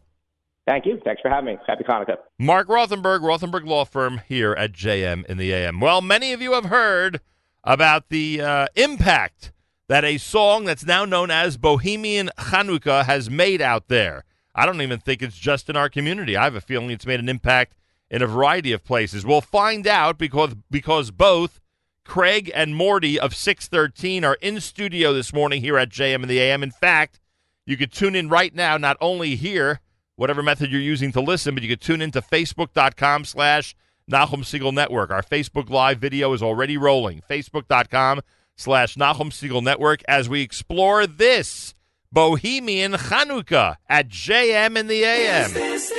Thank 0.68 0.84
you. 0.84 1.00
Thanks 1.02 1.22
for 1.22 1.30
having 1.30 1.54
me. 1.54 1.58
Happy 1.66 1.82
Hanukkah. 1.82 2.18
Marc 2.38 2.68
Rothenberg, 2.68 3.20
Rothenberg 3.20 3.66
Law 3.66 3.86
Firm 3.86 4.20
here 4.28 4.52
at 4.52 4.72
JM 4.72 5.24
in 5.24 5.38
the 5.38 5.50
AM. 5.50 5.80
Well, 5.80 6.02
many 6.02 6.34
of 6.34 6.42
you 6.42 6.52
have 6.52 6.66
heard 6.66 7.22
about 7.64 8.10
the 8.10 8.42
uh, 8.42 8.66
impact 8.76 9.50
that 9.88 10.04
a 10.04 10.18
song 10.18 10.66
that's 10.66 10.84
now 10.84 11.06
known 11.06 11.30
as 11.30 11.56
Bohemian 11.56 12.28
Hanukkah 12.38 13.06
has 13.06 13.30
made 13.30 13.62
out 13.62 13.88
there. 13.88 14.24
I 14.54 14.66
don't 14.66 14.82
even 14.82 15.00
think 15.00 15.22
it's 15.22 15.38
just 15.38 15.70
in 15.70 15.76
our 15.76 15.88
community. 15.88 16.36
I 16.36 16.44
have 16.44 16.54
a 16.54 16.60
feeling 16.60 16.90
it's 16.90 17.06
made 17.06 17.20
an 17.20 17.30
impact 17.30 17.74
in 18.10 18.20
a 18.20 18.26
variety 18.26 18.72
of 18.72 18.84
places. 18.84 19.24
We'll 19.24 19.40
find 19.40 19.86
out 19.86 20.18
because 20.18 20.54
because 20.70 21.10
both 21.10 21.60
Craig 22.04 22.50
and 22.54 22.76
Morty 22.76 23.18
of 23.18 23.32
Six13 23.32 24.22
are 24.22 24.36
in 24.42 24.60
studio 24.60 25.14
this 25.14 25.32
morning 25.32 25.62
here 25.62 25.78
at 25.78 25.88
JM 25.88 26.22
in 26.22 26.28
the 26.28 26.40
AM. 26.40 26.62
In 26.62 26.72
fact, 26.72 27.20
you 27.64 27.78
could 27.78 27.90
tune 27.90 28.14
in 28.14 28.28
right 28.28 28.54
now, 28.54 28.76
not 28.76 28.98
only 29.00 29.34
here, 29.34 29.80
whatever 30.18 30.42
method 30.42 30.70
you're 30.70 30.80
using 30.80 31.12
to 31.12 31.20
listen, 31.20 31.54
but 31.54 31.62
you 31.62 31.68
can 31.68 31.78
tune 31.78 32.02
into 32.02 32.20
facebook.com 32.20 33.24
slash 33.24 33.76
Nachum 34.10 34.42
Segal 34.42 34.74
Network. 34.74 35.10
Our 35.10 35.22
Facebook 35.22 35.70
Live 35.70 35.98
video 35.98 36.32
is 36.32 36.42
already 36.42 36.76
rolling. 36.76 37.22
Facebook.com 37.30 38.22
slash 38.56 38.96
Nachum 38.96 39.30
Segal 39.30 39.62
Network 39.62 40.02
as 40.08 40.28
we 40.28 40.42
explore 40.42 41.06
this 41.06 41.74
Bohemian 42.10 42.92
Chanukah 42.92 43.76
at 43.88 44.08
JM 44.08 44.76
in 44.76 44.88
the 44.88 45.04
AM. 45.04 45.97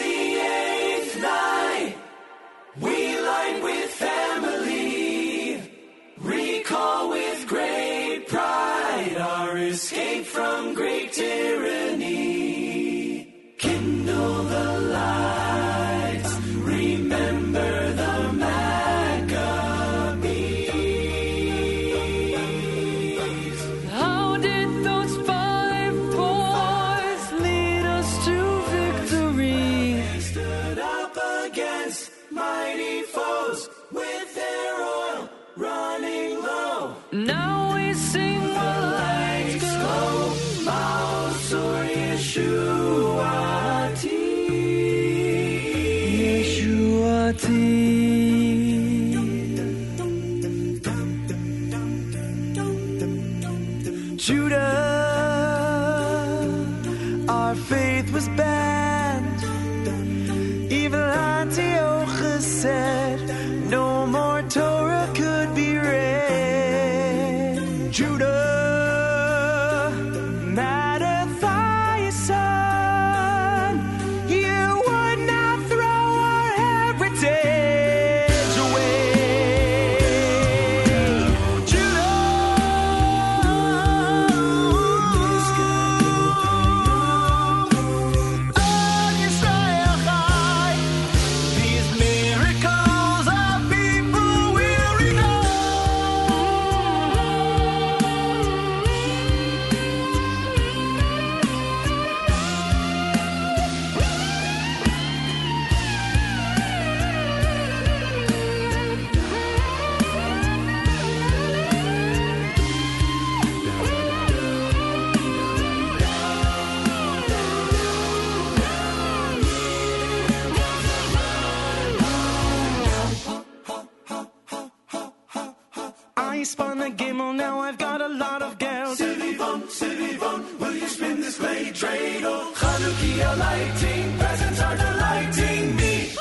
Got 127.99 128.11
a 128.11 128.13
lot 128.13 128.41
of 128.41 128.57
geld. 128.57 128.97
Silly 128.97 129.35
Von, 129.35 129.69
Silly 129.69 130.15
Von, 130.15 130.59
will 130.59 130.75
you 130.75 130.87
spin 130.87 131.21
this 131.21 131.39
late 131.39 131.73
dreidel? 131.73 132.53
Chanukia 132.53 133.37
lighting, 133.37 134.17
presents 134.17 134.61
are 134.61 134.77
delighting 134.77 135.75
me. 135.75 136.11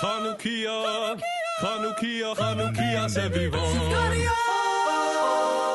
Chanukia, 0.00 1.20
Chanukia, 1.60 2.34
Chanukia, 2.34 3.08
c'est 3.08 3.28
vivant. 3.28 3.60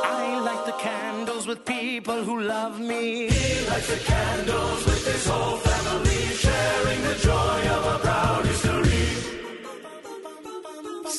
I 0.03 0.39
light 0.45 0.65
the 0.65 0.73
candles 0.73 1.47
with 1.47 1.65
people 1.65 2.23
who 2.23 2.41
love 2.41 2.79
me. 2.79 3.27
He 3.29 3.67
lights 3.69 3.87
the 3.87 3.99
candles 4.13 4.85
with 4.85 5.05
his 5.05 5.27
whole 5.27 5.57
family, 5.57 6.21
sharing 6.43 7.01
the 7.03 7.15
joy 7.27 7.70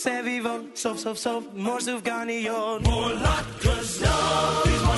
C'est 0.05 0.23
vivant, 0.23 0.63
sauf, 0.75 0.99
sauf, 0.99 1.17
sauf, 1.17 1.45
more 1.55 1.79
Sufganiyot. 1.79 2.81
More 2.83 3.13
latkes, 3.25 4.01
no, 4.01 4.09
please 4.65 4.83
more 4.83 4.97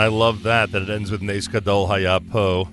I 0.00 0.06
love 0.06 0.44
that 0.44 0.72
that 0.72 0.80
it 0.80 0.88
ends 0.88 1.10
with 1.10 1.20
Nes 1.20 1.46
Gadol 1.46 1.86
Hayapo. 1.88 2.72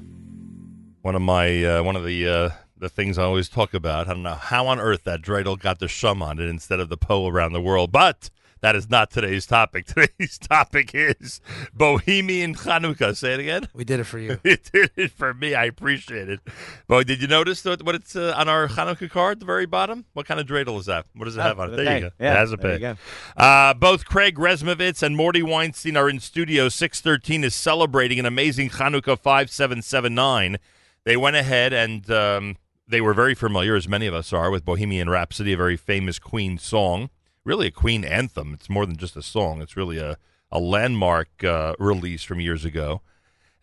One 1.01 1.13
of 1.13 1.21
my 1.21 1.61
uh, 1.61 1.83
one 1.83 1.97
of 1.97 2.05
the 2.05 2.25
uh, 2.25 2.49
the 2.77 2.87
things 2.87 3.17
I 3.17 3.23
always 3.23 3.49
talk 3.49 3.73
about. 3.73 4.07
I 4.07 4.13
don't 4.13 4.23
know 4.23 4.35
how 4.35 4.67
on 4.67 4.79
earth 4.79 5.03
that 5.03 5.23
dreidel 5.23 5.59
got 5.59 5.79
the 5.79 5.89
shum 5.89 6.23
on 6.23 6.39
it 6.39 6.47
instead 6.47 6.79
of 6.79 6.87
the 6.87 6.95
po 6.95 7.27
around 7.27 7.51
the 7.51 7.59
world, 7.59 7.91
but 7.91 8.29
that 8.61 8.75
is 8.75 8.89
not 8.89 9.11
today's 9.11 9.45
topic. 9.45 9.85
Today's 9.97 10.37
topic 10.37 10.91
is 10.93 11.41
Bohemian 11.73 12.55
Chanukah. 12.55 13.15
Say 13.15 13.33
it 13.33 13.39
again. 13.39 13.67
We 13.73 13.83
did 13.83 13.99
it 13.99 14.05
for 14.05 14.19
you. 14.19 14.39
it 14.43 14.69
did 14.71 14.91
it 14.95 15.11
for 15.11 15.33
me. 15.33 15.53
I 15.55 15.65
appreciate 15.65 16.29
it. 16.29 16.39
But 16.87 17.07
did 17.07 17.21
you 17.21 17.27
notice 17.27 17.63
what, 17.63 17.83
what 17.83 17.95
it's 17.95 18.15
uh, 18.15 18.33
on 18.35 18.47
our 18.49 18.67
Hanukkah 18.67 19.09
card 19.09 19.33
at 19.33 19.39
the 19.39 19.45
very 19.45 19.65
bottom? 19.65 20.05
What 20.13 20.25
kind 20.25 20.39
of 20.39 20.47
dreidel 20.47 20.79
is 20.79 20.85
that? 20.87 21.05
What 21.15 21.25
does 21.25 21.37
it 21.37 21.39
Oh, 21.39 21.43
have 21.43 21.59
on 21.59 21.69
it? 21.69 21.77
the 21.77 21.83
There 21.83 21.95
you 21.95 22.01
go. 22.01 22.11
Yeah, 22.19 22.33
it 22.33 22.37
has 22.37 22.51
a 22.51 22.57
pay. 22.57 22.95
Uh, 23.35 23.73
both 23.73 24.05
Craig 24.05 24.35
Resmovitz 24.37 25.03
and 25.03 25.15
Morty 25.15 25.43
Weinstein 25.43 25.95
are 25.97 26.09
in 26.09 26.19
studio. 26.19 26.67
Six13 26.67 27.43
is 27.43 27.55
celebrating 27.55 28.19
an 28.19 28.25
amazing 28.25 28.69
Hanukkah 28.71 29.17
5779. 29.19 30.57
They 31.03 31.15
went 31.17 31.35
ahead 31.35 31.73
and 31.73 32.09
um, 32.11 32.57
they 32.87 33.01
were 33.01 33.13
very 33.13 33.35
familiar, 33.35 33.75
as 33.75 33.87
many 33.87 34.07
of 34.07 34.13
us 34.13 34.33
are, 34.33 34.49
with 34.49 34.65
Bohemian 34.65 35.09
Rhapsody, 35.09 35.53
a 35.53 35.57
very 35.57 35.77
famous 35.77 36.19
Queen 36.19 36.57
song. 36.57 37.09
Really 37.47 37.67
a 37.67 37.71
Queen 37.71 38.03
anthem. 38.03 38.53
It's 38.53 38.69
more 38.69 38.85
than 38.85 38.97
just 38.97 39.15
a 39.15 39.21
song, 39.21 39.61
it's 39.61 39.77
really 39.77 39.99
a, 39.99 40.17
a 40.51 40.59
landmark 40.59 41.45
uh, 41.45 41.75
release 41.79 42.21
from 42.21 42.41
years 42.41 42.65
ago. 42.65 43.01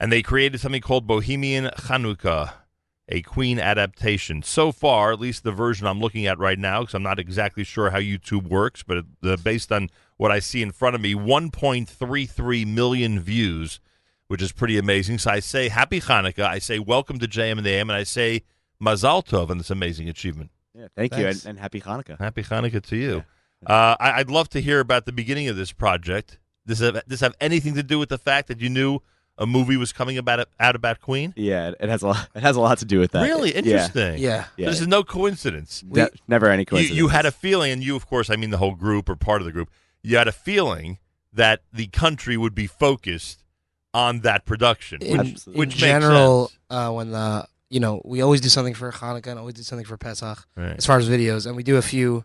And 0.00 0.10
they 0.10 0.22
created 0.22 0.58
something 0.58 0.80
called 0.80 1.06
Bohemian 1.06 1.66
Hanukkah, 1.66 2.54
a 3.10 3.20
Queen 3.20 3.60
adaptation. 3.60 4.42
So 4.42 4.72
far, 4.72 5.12
at 5.12 5.20
least 5.20 5.44
the 5.44 5.52
version 5.52 5.86
I'm 5.86 6.00
looking 6.00 6.26
at 6.26 6.38
right 6.38 6.58
now, 6.58 6.80
because 6.80 6.94
I'm 6.94 7.02
not 7.02 7.18
exactly 7.18 7.62
sure 7.62 7.90
how 7.90 7.98
YouTube 7.98 8.48
works, 8.48 8.82
but 8.82 9.04
uh, 9.22 9.36
based 9.36 9.70
on 9.70 9.90
what 10.16 10.32
I 10.32 10.38
see 10.38 10.62
in 10.62 10.72
front 10.72 10.94
of 10.94 11.02
me, 11.02 11.14
1.33 11.14 12.66
million 12.66 13.20
views, 13.20 13.80
which 14.28 14.40
is 14.40 14.50
pretty 14.50 14.78
amazing. 14.78 15.18
So 15.18 15.30
I 15.30 15.40
say 15.40 15.68
Happy 15.68 16.00
Hanukkah. 16.00 16.46
I 16.46 16.58
say 16.58 16.78
welcome 16.78 17.18
to 17.18 17.28
JM 17.28 17.58
and 17.58 17.66
the 17.66 17.72
AM, 17.72 17.90
and 17.90 17.98
I 17.98 18.04
say 18.04 18.44
Mazal 18.82 19.22
Tov 19.22 19.50
on 19.50 19.58
this 19.58 19.70
amazing 19.70 20.08
achievement. 20.08 20.52
Yeah, 20.74 20.88
thank 20.96 21.14
you, 21.18 21.26
and, 21.26 21.44
and 21.46 21.58
happy 21.58 21.82
Hanukkah. 21.82 22.18
Happy 22.18 22.42
Hanukkah 22.42 22.82
to 22.82 22.96
you. 22.96 23.24
Uh, 23.66 23.96
I, 24.00 24.12
I'd 24.20 24.30
love 24.30 24.48
to 24.50 24.60
hear 24.60 24.80
about 24.80 25.06
the 25.06 25.12
beginning 25.12 25.48
of 25.48 25.56
this 25.56 25.72
project. 25.72 26.38
Does 26.66 26.80
it, 26.80 26.92
does 26.94 27.02
this 27.06 27.20
have 27.20 27.34
anything 27.40 27.74
to 27.74 27.82
do 27.82 27.98
with 27.98 28.08
the 28.08 28.18
fact 28.18 28.48
that 28.48 28.60
you 28.60 28.68
knew 28.70 29.00
a 29.36 29.46
movie 29.46 29.76
was 29.76 29.92
coming 29.92 30.16
about 30.16 30.48
out 30.60 30.76
about 30.76 31.00
Queen? 31.00 31.34
Yeah, 31.36 31.68
it, 31.70 31.76
it 31.80 31.88
has 31.88 32.02
a 32.02 32.06
lot. 32.08 32.28
It 32.34 32.42
has 32.42 32.56
a 32.56 32.60
lot 32.60 32.78
to 32.78 32.84
do 32.84 33.00
with 33.00 33.10
that. 33.12 33.22
Really 33.22 33.50
Yeah. 33.52 33.58
interesting. 33.58 34.18
Yeah, 34.18 34.44
So 34.44 34.64
This 34.64 34.80
is 34.80 34.86
no 34.86 35.02
coincidence. 35.02 35.82
Ne- 35.86 36.08
never 36.28 36.48
any 36.50 36.62
You, 36.62 36.66
coincidence. 36.66 36.96
you 36.98 37.08
had 37.08 37.26
a 37.26 37.32
feeling, 37.32 37.72
and 37.72 37.82
you, 37.82 37.96
of 37.96 38.06
course, 38.06 38.30
I 38.30 38.36
mean 38.36 38.50
the 38.50 38.58
whole 38.58 38.74
group 38.74 39.08
or 39.08 39.16
part 39.16 39.40
of 39.40 39.44
the 39.46 39.52
group. 39.52 39.70
You 40.02 40.16
had 40.16 40.28
a 40.28 40.32
feeling 40.32 40.98
that 41.32 41.62
the 41.72 41.86
country 41.88 42.36
would 42.36 42.54
be 42.54 42.66
focused 42.66 43.42
on 43.92 44.20
that 44.20 44.44
production, 44.44 45.02
in, 45.02 45.18
which, 45.18 45.46
in 45.46 45.52
which 45.54 45.68
makes 45.70 45.76
general, 45.80 46.48
sense. 46.48 46.58
uh, 46.70 46.90
when 46.92 47.10
the 47.10 47.46
you 47.70 47.80
know 47.80 48.00
we 48.04 48.20
always 48.22 48.40
do 48.40 48.48
something 48.48 48.74
for 48.74 48.90
Hanukkah 48.92 49.28
and 49.28 49.38
always 49.38 49.54
do 49.54 49.62
something 49.62 49.86
for 49.86 49.96
Pesach 49.96 50.46
Right. 50.56 50.76
as 50.76 50.86
far 50.86 50.98
as 50.98 51.08
videos, 51.08 51.46
and 51.46 51.56
we 51.56 51.62
do 51.62 51.76
a 51.76 51.82
few, 51.82 52.24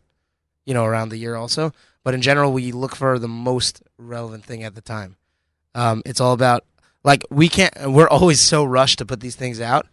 you 0.66 0.74
know, 0.74 0.86
around 0.86 1.10
the 1.10 1.18
year 1.18 1.36
also. 1.36 1.72
But 2.04 2.14
in 2.14 2.22
general, 2.22 2.54
we 2.54 2.72
look 2.72 2.96
for 2.96 3.20
the 3.20 3.28
most 3.28 3.82
relevant 3.98 4.46
thing 4.46 4.64
at 4.64 4.76
the 4.76 4.82
time. 4.82 5.18
Um, 5.76 6.02
it's 6.06 6.20
all 6.20 6.34
about 6.34 6.66
like 7.04 7.24
we 7.30 7.50
can't. 7.50 7.74
We're 7.92 8.10
always 8.10 8.42
so 8.42 8.64
rushed 8.64 9.00
to 9.00 9.06
put 9.06 9.20
these 9.20 9.36
things 9.36 9.62
out, 9.62 9.88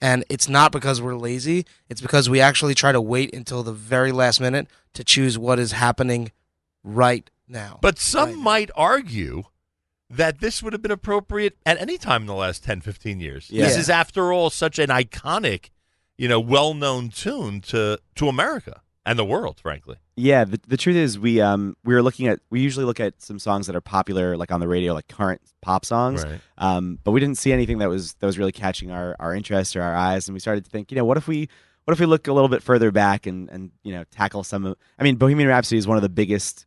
and 0.00 0.24
it's 0.28 0.48
not 0.48 0.72
because 0.72 1.00
we're 1.00 1.16
lazy. 1.16 1.66
It's 1.88 2.00
because 2.00 2.28
we 2.28 2.40
actually 2.40 2.74
try 2.74 2.92
to 2.92 3.00
wait 3.00 3.34
until 3.34 3.62
the 3.62 3.72
very 3.72 4.12
last 4.12 4.40
minute 4.40 4.68
to 4.94 5.04
choose 5.04 5.38
what 5.38 5.58
is 5.58 5.72
happening 5.72 6.32
right 6.84 7.28
now. 7.48 7.78
But 7.82 7.98
some 7.98 8.36
might 8.42 8.70
argue 8.76 9.44
that 10.08 10.40
this 10.40 10.62
would 10.62 10.72
have 10.72 10.82
been 10.82 10.90
appropriate 10.90 11.56
at 11.66 11.80
any 11.80 11.98
time 11.98 12.22
in 12.22 12.26
the 12.26 12.34
last 12.34 12.62
10, 12.62 12.80
15 12.80 13.18
years. 13.20 13.50
Yeah. 13.50 13.64
This 13.64 13.76
is, 13.76 13.90
after 13.90 14.32
all, 14.32 14.50
such 14.50 14.78
an 14.78 14.88
iconic, 14.88 15.70
you 16.16 16.28
know, 16.28 16.38
well-known 16.38 17.10
tune 17.10 17.60
to 17.62 17.98
to 18.14 18.28
America 18.28 18.82
and 19.04 19.18
the 19.18 19.24
world, 19.24 19.58
frankly. 19.60 19.96
Yeah, 20.18 20.44
the, 20.44 20.58
the 20.66 20.76
truth 20.78 20.96
is 20.96 21.18
we 21.18 21.40
um 21.42 21.76
we 21.84 21.92
were 21.94 22.02
looking 22.02 22.26
at 22.26 22.40
we 22.48 22.60
usually 22.60 22.86
look 22.86 23.00
at 23.00 23.20
some 23.20 23.38
songs 23.38 23.66
that 23.66 23.76
are 23.76 23.80
popular 23.82 24.36
like 24.36 24.50
on 24.50 24.60
the 24.60 24.68
radio 24.68 24.94
like 24.94 25.08
current 25.08 25.42
pop 25.60 25.84
songs. 25.84 26.24
Right. 26.24 26.40
Um 26.56 26.98
but 27.04 27.10
we 27.12 27.20
didn't 27.20 27.36
see 27.36 27.52
anything 27.52 27.78
that 27.78 27.88
was 27.90 28.14
that 28.14 28.26
was 28.26 28.38
really 28.38 28.52
catching 28.52 28.90
our 28.90 29.14
our 29.20 29.34
interest 29.34 29.76
or 29.76 29.82
our 29.82 29.94
eyes 29.94 30.26
and 30.26 30.34
we 30.34 30.40
started 30.40 30.64
to 30.64 30.70
think, 30.70 30.90
you 30.90 30.96
know, 30.96 31.04
what 31.04 31.18
if 31.18 31.28
we 31.28 31.48
what 31.84 31.92
if 31.92 32.00
we 32.00 32.06
look 32.06 32.28
a 32.28 32.32
little 32.32 32.48
bit 32.48 32.62
further 32.62 32.90
back 32.90 33.26
and 33.26 33.50
and 33.50 33.70
you 33.82 33.92
know 33.92 34.04
tackle 34.10 34.42
some 34.42 34.64
of 34.64 34.76
I 34.98 35.02
mean 35.02 35.16
Bohemian 35.16 35.48
Rhapsody 35.50 35.76
is 35.76 35.86
one 35.86 35.98
of 35.98 36.02
the 36.02 36.08
biggest 36.08 36.64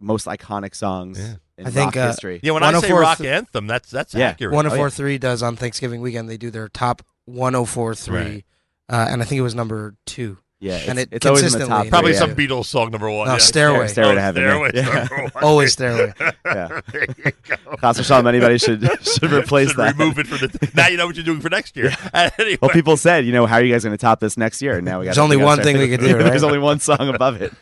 most 0.00 0.26
iconic 0.26 0.74
songs 0.74 1.18
in 1.58 1.66
I 1.66 1.70
think 1.70 1.94
rock 1.94 1.96
uh, 1.96 2.06
history. 2.08 2.40
Yeah, 2.42 2.52
when 2.52 2.62
I 2.62 2.68
say 2.72 2.90
104 2.92 3.00
rock 3.00 3.20
anthem, 3.20 3.66
that's 3.68 3.88
that's 3.90 4.14
Yeah. 4.14 4.30
accurate. 4.30 4.54
One 4.54 4.66
Oh, 4.66 4.70
oh 4.70 4.72
yeah. 4.72 4.78
four 4.78 4.90
three 4.90 5.18
does 5.18 5.42
on 5.44 5.54
Thanksgiving 5.56 6.00
weekend. 6.00 6.28
They 6.28 6.38
do 6.38 6.50
their 6.50 6.68
top 6.68 7.02
one 7.26 7.54
oh 7.54 7.66
four 7.66 7.94
three, 7.94 8.16
Right. 8.18 8.44
uh, 8.88 9.06
and 9.10 9.22
I 9.22 9.26
think 9.26 9.38
it 9.38 9.42
was 9.42 9.54
number 9.54 9.94
two. 10.06 10.38
Yeah, 10.62 10.74
and 10.74 10.98
it's- 10.98 11.06
it 11.10 11.16
it's 11.16 11.26
always 11.26 11.54
in 11.54 11.60
the 11.60 11.66
top 11.66 11.88
Probably 11.88 12.12
Yeah. 12.12 12.18
some 12.18 12.34
Beatles 12.34 12.66
song 12.66 12.90
number 12.90 13.10
one. 13.10 13.26
No, 13.26 13.32
yeah. 13.32 13.38
Stairway. 13.38 13.88
Stairway 13.88 14.12
Oh, 14.12 14.14
to 14.16 14.20
Heaven, 14.20 14.42
Stairway 14.42 14.70
yeah. 14.74 15.08
one. 15.22 15.30
Always 15.42 15.72
Stairway. 15.72 16.12
Yeah. 16.20 16.80
there 16.92 17.06
you 17.24 17.32
go. 17.48 17.76
Class 17.78 18.04
Sean, 18.04 18.26
anybody 18.26 18.58
should 18.58 18.82
should 19.06 19.32
replace 19.32 19.68
Should 19.68 19.78
that. 19.78 19.96
remove 19.96 20.18
it 20.18 20.26
from 20.26 20.38
the. 20.38 20.70
Now 20.74 20.88
you 20.88 20.98
know 20.98 21.06
what 21.06 21.16
you're 21.16 21.24
doing 21.24 21.40
for 21.40 21.48
next 21.48 21.76
year. 21.76 21.90
Anyway. 22.12 22.58
Well, 22.60 22.70
people 22.70 22.96
said, 22.98 23.24
you 23.24 23.32
know, 23.32 23.46
how 23.46 23.56
are 23.56 23.64
you 23.64 23.72
guys 23.72 23.84
going 23.84 23.96
to 23.96 24.00
top 24.00 24.20
this 24.20 24.36
next 24.36 24.60
year? 24.60 24.76
And 24.76 24.84
now 24.84 24.98
we 25.00 25.04
got. 25.06 25.10
There's 25.14 25.18
only 25.18 25.36
one 25.38 25.62
thing 25.62 25.78
we 25.78 25.88
could 25.88 26.00
do, 26.00 26.14
right? 26.16 26.24
There's 26.24 26.42
only 26.42 26.58
one 26.58 26.78
song 26.80 27.08
above 27.08 27.40
it. 27.40 27.52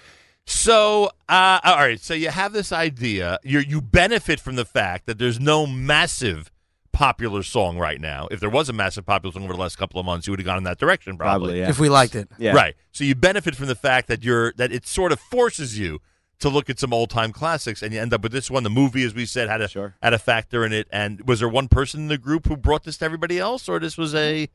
So, 0.46 1.10
uh, 1.28 1.60
all 1.62 1.76
right. 1.76 2.00
So 2.00 2.14
you 2.14 2.30
have 2.30 2.52
this 2.52 2.72
idea. 2.72 3.38
You 3.44 3.60
you 3.60 3.80
benefit 3.80 4.40
from 4.40 4.56
the 4.56 4.64
fact 4.64 5.06
that 5.06 5.18
there's 5.18 5.38
no 5.38 5.66
massive 5.66 6.50
popular 6.98 7.44
song 7.44 7.78
right 7.78 8.00
now. 8.00 8.26
If 8.28 8.40
there 8.40 8.50
was 8.50 8.68
a 8.68 8.72
massive 8.72 9.06
popular 9.06 9.32
song 9.32 9.44
over 9.44 9.52
the 9.52 9.60
last 9.60 9.76
couple 9.78 10.00
of 10.00 10.04
months, 10.06 10.26
you 10.26 10.32
would 10.32 10.40
have 10.40 10.44
gone 10.46 10.58
in 10.58 10.64
that 10.64 10.78
direction, 10.78 11.16
probably. 11.16 11.50
Probably, 11.50 11.60
yeah. 11.60 11.68
If 11.68 11.78
we 11.78 11.88
liked 11.88 12.16
it, 12.16 12.28
Yeah. 12.38 12.52
Right. 12.52 12.74
So 12.90 13.04
you 13.04 13.14
benefit 13.14 13.54
from 13.54 13.66
the 13.68 13.76
fact 13.76 14.08
that 14.08 14.24
you're 14.24 14.52
that 14.54 14.72
it 14.72 14.84
sort 14.84 15.12
of 15.12 15.20
forces 15.20 15.78
you 15.78 16.00
to 16.40 16.48
look 16.48 16.68
at 16.68 16.80
some 16.80 16.92
old 16.92 17.10
time 17.10 17.30
classics, 17.32 17.82
and 17.82 17.94
you 17.94 18.00
end 18.00 18.12
up 18.12 18.22
with 18.24 18.32
this 18.32 18.50
one. 18.50 18.64
The 18.64 18.70
movie, 18.70 19.04
as 19.04 19.14
we 19.14 19.26
said, 19.26 19.48
had 19.48 19.60
a 19.60 19.68
Sure. 19.68 19.94
had 20.02 20.12
a 20.12 20.18
factor 20.18 20.64
in 20.66 20.72
it. 20.72 20.88
And 20.90 21.20
was 21.26 21.38
there 21.38 21.48
one 21.48 21.68
person 21.68 22.00
in 22.00 22.08
the 22.08 22.18
group 22.18 22.48
who 22.48 22.56
brought 22.56 22.82
this 22.82 22.96
to 22.98 23.04
everybody 23.04 23.38
else, 23.38 23.68
or 23.68 23.78
this 23.78 23.96
was 23.96 24.12
a 24.16 24.48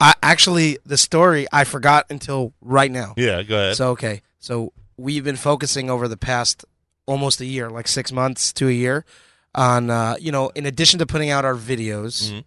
I 0.00 0.14
actually 0.22 0.78
the 0.86 0.96
story 0.96 1.46
I 1.52 1.64
forgot 1.64 2.06
until 2.08 2.54
right 2.62 2.90
now. 2.90 3.12
yeah? 3.18 3.42
Go 3.42 3.54
ahead. 3.54 3.76
So 3.76 3.90
okay, 3.90 4.22
so 4.38 4.72
we've 4.96 5.24
been 5.24 5.36
focusing 5.36 5.90
over 5.90 6.08
the 6.08 6.16
past 6.16 6.64
almost 7.04 7.40
a 7.42 7.44
year, 7.46 7.68
like 7.68 7.86
six 7.86 8.10
months 8.12 8.50
to 8.54 8.68
a 8.68 8.72
year, 8.72 9.04
on 9.54 9.90
uh, 9.90 10.16
you 10.20 10.32
know, 10.32 10.50
in 10.54 10.66
addition 10.66 10.98
to 10.98 11.06
putting 11.06 11.30
out 11.30 11.44
our 11.44 11.54
videos. 11.54 12.30
Mhm. 12.30 12.44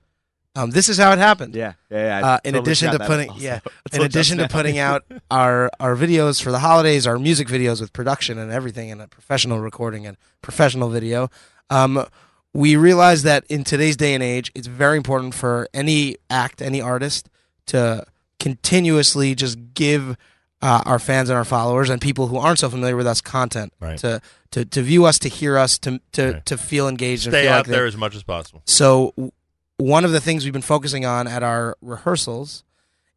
Um, 0.58 0.72
this 0.72 0.88
is 0.88 0.98
how 0.98 1.11
it 1.11 1.17
happened. 1.19 1.53
Yeah, 1.53 1.74
yeah. 1.92 2.19
yeah 2.22 2.25
Uh, 2.27 2.40
in 2.45 2.53
totally 2.53 2.59
addition 2.72 2.92
to 2.93 3.00
putting, 3.00 3.30
also. 3.30 3.42
yeah, 3.42 3.59
in 3.93 4.01
addition 4.03 4.38
to 4.38 4.48
putting 4.48 4.80
out 4.80 5.03
our 5.30 5.69
our 5.82 5.95
videos 5.98 6.42
for 6.42 6.51
the 6.51 6.59
holidays, 6.59 7.06
our 7.06 7.19
music 7.19 7.50
videos 7.50 7.82
with 7.82 7.92
production 7.92 8.38
and 8.38 8.51
everything, 8.53 8.90
and 8.90 9.01
a 9.01 9.08
professional 9.08 9.59
recording 9.59 10.08
and 10.08 10.16
professional 10.42 10.88
video, 10.90 11.30
um, 11.69 12.06
we 12.53 12.77
realized 12.77 13.25
that 13.25 13.43
in 13.50 13.66
today's 13.66 13.98
day 13.98 14.14
and 14.14 14.24
age, 14.24 14.50
it's 14.56 14.67
very 14.67 14.95
important 14.95 15.34
for 15.35 15.67
any 15.74 16.16
act, 16.30 16.61
any 16.61 16.80
artist, 16.80 17.27
to 17.66 18.06
continuously 18.40 19.35
just 19.35 19.58
give 19.74 20.16
uh, 20.61 20.82
our 20.85 21.00
fans 21.00 21.30
and 21.30 21.38
our 21.38 21.45
followers 21.45 21.90
and 21.90 22.01
people 22.01 22.27
who 22.27 22.38
aren't 22.38 22.59
so 22.59 22.69
familiar 22.69 22.95
with 22.95 23.06
us 23.08 23.22
content 23.22 23.74
Right. 23.80 23.98
to, 24.00 24.22
to 24.51 24.66
to 24.66 24.82
view 24.82 25.06
us, 25.06 25.19
to 25.19 25.30
hear 25.30 25.58
us, 25.58 25.77
to 25.80 26.00
to, 26.14 26.34
Right. 26.34 26.45
to 26.45 26.58
feel 26.58 26.88
engaged 26.88 27.25
and 27.27 27.34
Stay 27.34 27.43
feel 27.43 27.51
out 27.53 27.58
like 27.58 27.66
they- 27.67 27.72
there 27.74 27.85
as 27.85 27.98
much 27.98 28.16
as 28.16 28.24
possible. 28.24 28.61
so 28.66 29.14
w- 29.17 29.32
one 29.77 30.06
of 30.06 30.11
the 30.11 30.22
things 30.22 30.43
we've 30.45 30.53
been 30.53 30.61
focusing 30.61 31.06
on 31.06 31.27
at 31.27 31.43
our 31.43 31.75
rehearsals 31.82 32.64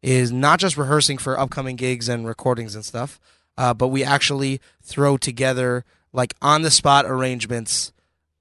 is 0.03 0.31
not 0.31 0.59
just 0.59 0.75
rehearsing 0.77 1.17
for 1.17 1.39
upcoming 1.39 1.75
gigs 1.77 2.09
and 2.09 2.27
recordings 2.27 2.75
and 2.75 2.83
stuff, 2.85 3.19
uh, 3.57 3.73
but 3.73 3.87
we 3.87 4.03
actually 4.03 4.59
throw 4.83 5.15
together 5.17 5.85
like 6.11 6.33
on 6.41 6.61
the 6.61 6.71
spot 6.71 7.05
arrangements 7.05 7.93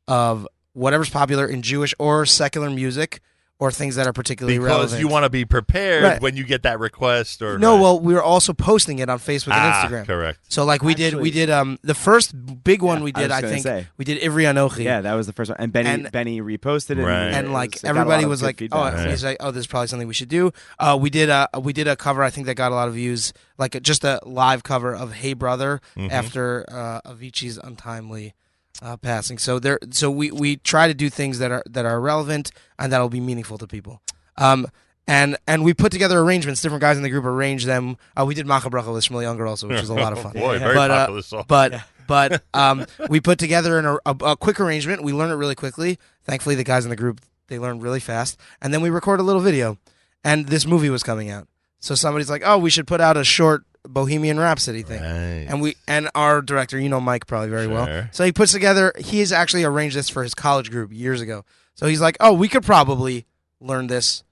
of 0.09 0.47
whatever's 0.73 1.11
popular 1.11 1.47
in 1.47 1.63
Jewish 1.63 1.95
or 1.99 2.27
secular 2.27 2.71
music 2.71 3.21
or 3.61 3.73
things 3.73 3.97
that 3.97 4.07
are 4.07 4.13
particularly 4.13 4.57
relevant. 4.59 4.79
Because 4.91 4.93
relevant. 4.93 5.09
you 5.09 5.13
want 5.13 5.25
to 5.25 5.31
be 5.31 5.45
prepared 5.45 6.05
Right. 6.05 6.23
when 6.23 6.37
you 6.37 6.45
get 6.45 6.63
that 6.63 6.79
request, 6.79 7.43
or 7.43 7.59
no, 7.59 7.81
well, 7.81 7.99
we 7.99 8.15
were 8.15 8.23
also 8.23 8.53
posting 8.53 9.01
it 9.01 9.09
on 9.11 9.19
Facebook 9.19 9.49
Ah, 9.51 9.83
and 9.85 9.93
Instagram. 9.95 10.07
correct. 10.07 10.39
So 10.49 10.65
like 10.65 10.83
we 10.83 10.95
did, 10.95 11.15
we 11.17 11.33
did 11.33 11.51
um 11.51 11.77
the 11.83 11.95
first 11.95 12.35
big 12.63 12.83
one 12.83 13.03
we 13.03 13.11
did. 13.11 13.31
was 13.31 13.33
I, 13.33 13.41
think 13.43 13.63
say. 13.65 13.87
we 13.97 14.05
did 14.05 14.21
Ivri 14.23 14.45
Anochi. 14.45 14.85
Yeah, 14.85 15.01
that 15.01 15.15
was 15.15 15.27
the 15.27 15.33
first 15.33 15.51
one. 15.51 15.59
And 15.61 15.73
Benny 15.73 15.89
And- 15.89 16.13
Benny 16.13 16.41
reposted 16.41 16.99
it. 16.99 17.05
Right. 17.05 17.27
it 17.29 17.35
and 17.35 17.53
like 17.53 17.73
was- 17.73 17.83
it 17.83 17.87
got 17.87 17.91
everybody 17.97 18.25
was 18.27 18.43
like, 18.43 18.59
feedback. 18.59 18.95
"Oh, 18.95 19.11
he's 19.11 19.25
like, 19.25 19.39
oh, 19.41 19.51
this 19.51 19.63
is 19.63 19.67
probably 19.67 19.89
something 19.89 20.07
we 20.07 20.15
should 20.15 20.29
do." 20.29 20.53
Uh, 20.79 20.97
we 21.01 21.11
did 21.11 21.29
a 21.29 21.49
we 21.61 21.73
did 21.73 21.89
a 21.89 21.97
cover. 21.97 22.23
I 22.23 22.31
think 22.31 22.47
that 22.47 22.55
got 22.55 22.71
a 22.71 22.77
lot 22.77 22.87
of 22.87 22.95
views, 22.95 23.33
like 23.59 23.75
a, 23.75 23.81
just 23.81 24.05
a 24.05 24.21
live 24.25 24.63
cover 24.63 24.95
of 24.95 25.15
"Hey 25.15 25.33
Brother" 25.33 25.81
Mhm. 25.97 26.13
after 26.13 26.65
uh, 26.71 27.01
Avicii's 27.11 27.59
untimely 27.59 28.35
uh, 28.83 28.97
passing. 28.97 29.39
So 29.39 29.59
there, 29.59 29.79
so 29.91 30.11
we 30.11 30.31
we 30.31 30.57
try 30.57 30.89
to 30.89 30.95
do 30.95 31.11
things 31.11 31.39
that 31.39 31.51
are 31.51 31.63
that 31.69 31.85
are 31.85 32.01
relevant 32.01 32.53
and 32.79 32.93
that'll 32.93 33.09
be 33.09 33.21
meaningful 33.21 33.59
to 33.59 33.67
people. 33.67 34.03
Um, 34.37 34.69
and 35.07 35.37
and 35.47 35.65
we 35.65 35.75
put 35.75 35.91
together 35.91 36.21
arrangements. 36.21 36.61
Different 36.61 36.83
guys 36.83 36.97
in 36.97 37.03
the 37.03 37.11
group 37.11 37.25
arranged 37.25 37.67
them. 37.67 37.97
Uh, 38.17 38.25
we 38.27 38.35
did 38.35 38.47
Machabracha 38.47 38.93
with 38.93 39.05
Shmuel 39.05 39.25
Ungar 39.25 39.49
also, 39.49 39.67
which 39.67 39.81
was 39.81 39.91
a 39.91 39.95
lot 39.95 40.13
of 40.13 40.19
fun. 40.23 40.33
Boy, 40.33 40.59
very 40.59 40.75
but, 40.75 40.91
uh, 40.91 40.99
popular 40.99 41.23
song. 41.23 41.45
But 41.49 41.83
but 42.07 42.43
um, 42.55 42.87
we 43.09 43.21
put 43.21 43.39
together 43.39 43.79
an, 43.79 43.99
a, 44.05 44.11
a 44.25 44.37
quick 44.37 44.61
arrangement. 44.61 45.03
We 45.03 45.13
learned 45.13 45.33
it 45.33 45.37
really 45.37 45.55
quickly. 45.55 45.99
Thankfully, 46.25 46.55
the 46.55 46.65
guys 46.65 46.85
in 46.85 46.91
the 46.91 46.97
group 46.97 47.21
they 47.49 47.59
learned 47.59 47.83
really 47.83 48.01
fast. 48.01 48.39
And 48.61 48.73
then 48.73 48.83
we 48.83 48.91
record 48.91 49.21
a 49.21 49.23
little 49.23 49.41
video. 49.41 49.79
And 50.23 50.49
this 50.49 50.67
movie 50.67 50.91
was 50.91 51.03
coming 51.03 51.31
out, 51.31 51.47
so 51.79 51.95
somebody's 51.95 52.29
like, 52.29 52.43
"Oh, 52.45 52.59
we 52.59 52.71
should 52.71 52.89
put 52.89 53.01
out 53.01 53.17
a 53.17 53.23
short 53.25 53.65
Bohemian 53.93 54.39
Rhapsody 54.39 54.83
thing." 54.83 55.01
Right. 55.01 55.47
And 55.49 55.61
we 55.61 55.77
and 55.87 56.09
our 56.15 56.43
director, 56.43 56.79
you 56.79 56.89
know 56.89 57.01
Mike 57.01 57.27
probably 57.27 57.49
very 57.49 57.67
well. 57.67 58.09
So 58.13 58.25
he 58.25 58.33
puts 58.33 58.53
together. 58.53 58.93
He 58.99 59.21
has 59.21 59.33
actually 59.33 59.65
arranged 59.65 59.97
this 59.97 60.09
for 60.09 60.23
his 60.23 60.35
college 60.35 60.71
group 60.71 60.93
years 60.93 61.21
ago. 61.21 61.45
So 61.75 61.87
he's 61.87 62.01
like, 62.01 62.17
"Oh, 62.21 62.33
we 62.33 62.49
could 62.49 62.65
probably 62.65 63.27
learn 63.61 63.87
this." 63.87 64.23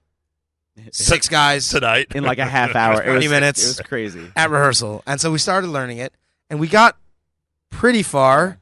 Six 0.91 1.27
guys 1.27 1.67
tonight 1.69 2.11
in 2.13 2.23
like 2.23 2.37
a 2.37 2.45
half 2.45 2.75
hour. 2.75 3.01
It 3.01 3.05
20 3.05 3.17
was, 3.17 3.29
minutes. 3.29 3.63
It 3.63 3.67
was 3.67 3.87
crazy. 3.87 4.31
at 4.35 4.51
rehearsal. 4.51 5.01
And 5.07 5.19
so 5.19 5.31
we 5.31 5.39
started 5.39 5.69
learning 5.69 5.97
it, 5.97 6.13
and 6.51 6.59
we 6.59 6.67
got 6.67 6.97
pretty 7.71 8.03
far 8.03 8.59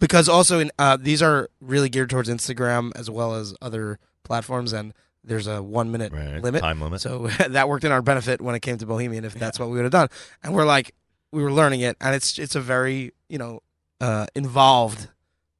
because 0.00 0.28
also 0.28 0.58
in 0.58 0.70
uh, 0.78 0.96
these 1.00 1.22
are 1.22 1.48
really 1.60 1.88
geared 1.88 2.10
towards 2.10 2.28
Instagram 2.28 2.92
as 2.96 3.10
well 3.10 3.34
as 3.34 3.54
other 3.60 3.98
platforms, 4.24 4.72
and 4.72 4.92
there's 5.28 5.46
a 5.46 5.62
one 5.62 5.92
minute 5.92 6.12
Right, 6.12 6.42
limit, 6.42 6.62
time 6.62 6.80
limit. 6.80 7.00
So 7.00 7.26
that 7.48 7.68
worked 7.68 7.84
in 7.84 7.92
our 7.92 8.02
benefit 8.02 8.40
when 8.40 8.54
it 8.54 8.60
came 8.60 8.78
to 8.78 8.86
Bohemian, 8.86 9.24
if 9.24 9.34
that's 9.34 9.58
what 9.58 9.68
we 9.68 9.76
would 9.76 9.84
have 9.84 9.92
done. 9.92 10.08
And 10.42 10.54
we're 10.54 10.64
like, 10.66 10.94
we 11.32 11.42
were 11.42 11.52
learning 11.52 11.80
it, 11.82 11.96
and 12.00 12.14
it's 12.14 12.38
it's 12.38 12.54
a 12.56 12.60
very 12.60 13.12
you 13.28 13.38
know 13.38 13.60
uh, 14.00 14.26
involved 14.34 15.08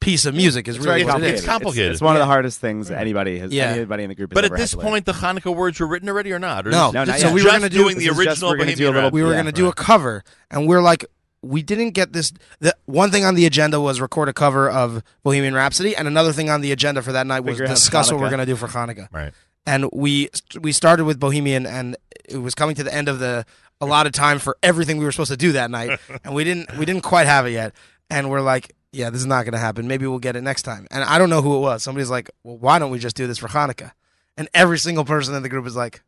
piece 0.01 0.27
of 0.27 0.35
music. 0.35 0.69
Is 0.69 0.77
It's 0.77 0.85
really 0.85 1.03
very 1.03 1.13
what 1.13 1.23
it 1.23 1.35
is. 1.35 1.41
It's 1.41 1.47
complicated. 1.47 1.93
It's, 1.93 2.01
one 2.01 2.15
of 2.17 2.21
the 2.21 2.27
hardest 2.27 2.61
things 2.61 2.91
anybody 2.91 3.39
has. 3.41 3.53
Yeah. 3.53 3.71
Anybody 3.73 4.05
in 4.05 4.09
the 4.09 4.15
group. 4.15 4.31
Has 4.31 4.35
But 4.37 4.45
at 4.45 4.51
ever 4.53 4.57
had 4.57 4.63
this 4.63 4.71
to 4.71 4.77
learn. 4.79 4.87
point, 4.87 5.07
the 5.07 5.13
Hanukkah 5.13 5.55
words 5.55 5.81
were 5.81 5.87
written 5.89 6.09
already, 6.09 6.33
or 6.33 6.39
not? 6.39 6.67
Or 6.67 6.71
No, 6.71 6.89
is- 6.89 6.95
No, 6.95 7.05
not 7.05 7.19
so 7.19 7.27
yet. 7.27 7.35
we 7.35 7.43
were 7.45 7.51
gonna 7.51 7.69
do 7.69 7.89
the 7.89 7.95
this 7.95 7.97
is 7.99 8.05
just- 8.07 8.19
original 8.19 8.51
we're 8.51 8.57
do 8.59 8.65
Bohemian 8.65 8.95
little- 8.95 9.11
we 9.11 9.23
were 9.23 9.31
Yeah, 9.31 9.35
going 9.43 9.47
to 9.47 9.53
do 9.53 9.67
a 9.67 9.73
cover, 9.75 10.23
and 10.51 10.69
we're 10.69 10.81
like, 10.81 11.05
we 11.43 11.63
didn't 11.63 11.91
get 11.91 12.13
this. 12.13 12.33
The 12.61 12.75
one 12.87 13.11
thing 13.11 13.25
on 13.25 13.35
the 13.35 13.45
agenda 13.47 13.81
was 13.81 14.01
record 14.01 14.29
a 14.29 14.33
cover 14.33 14.69
of 14.71 15.03
Bohemian 15.25 15.55
Rhapsody, 15.55 15.95
and 15.97 16.09
another 16.09 16.33
thing 16.33 16.49
on 16.49 16.61
the 16.63 16.73
agenda 16.73 17.03
for 17.03 17.13
that 17.13 17.27
night 17.27 17.41
was 17.41 17.55
Figure 17.59 17.67
discuss 17.67 18.11
what 18.11 18.21
we're 18.21 18.29
going 18.31 18.41
to 18.41 18.47
do 18.47 18.57
for 18.57 18.67
Hanukkah. 18.69 19.09
Right. 19.13 19.33
And 19.69 19.91
we 19.93 20.31
we 20.59 20.73
started 20.73 21.05
with 21.05 21.21
Bohemian, 21.21 21.67
and 21.67 21.95
it 22.25 22.39
was 22.39 22.55
coming 22.55 22.75
to 22.77 22.83
the 22.83 22.95
end 22.95 23.07
of 23.07 23.19
the 23.19 23.45
allotted 23.83 24.15
time 24.15 24.39
for 24.39 24.57
everything 24.63 24.97
we 24.97 25.05
were 25.05 25.13
supposed 25.13 25.31
to 25.31 25.37
do 25.37 25.53
that 25.53 25.71
night, 25.71 26.01
and 26.25 26.35
we 26.35 26.43
didn't 26.43 26.75
we 26.79 26.87
didn't 26.87 27.03
quite 27.03 27.27
have 27.27 27.45
it 27.47 27.51
yet. 27.51 27.75
And 28.09 28.31
we're 28.31 28.41
like, 28.41 28.75
yeah, 28.93 29.11
this 29.11 29.21
is 29.21 29.27
not 29.27 29.43
going 29.43 29.53
to 29.53 29.59
happen. 29.59 29.87
Maybe 29.87 30.07
we'll 30.07 30.21
get 30.21 30.37
it 30.37 30.41
next 30.41 30.63
time. 30.63 30.87
And 30.91 31.05
I 31.05 31.19
don't 31.19 31.29
know 31.29 31.43
who 31.43 31.55
it 31.57 31.61
was. 31.61 31.83
Somebody's 31.83 32.09
like, 32.09 32.31
well, 32.43 32.57
why 32.57 32.79
don't 32.79 32.91
we 32.91 32.99
just 32.99 33.15
do 33.15 33.27
this 33.27 33.37
for 33.37 33.49
Hanukkah? 33.49 33.93
And 34.39 34.49
every 34.55 34.79
single 34.79 35.05
person 35.05 35.35
in 35.35 35.43
the 35.43 35.51
group 35.51 35.67
is 35.67 35.77
like, 35.77 36.03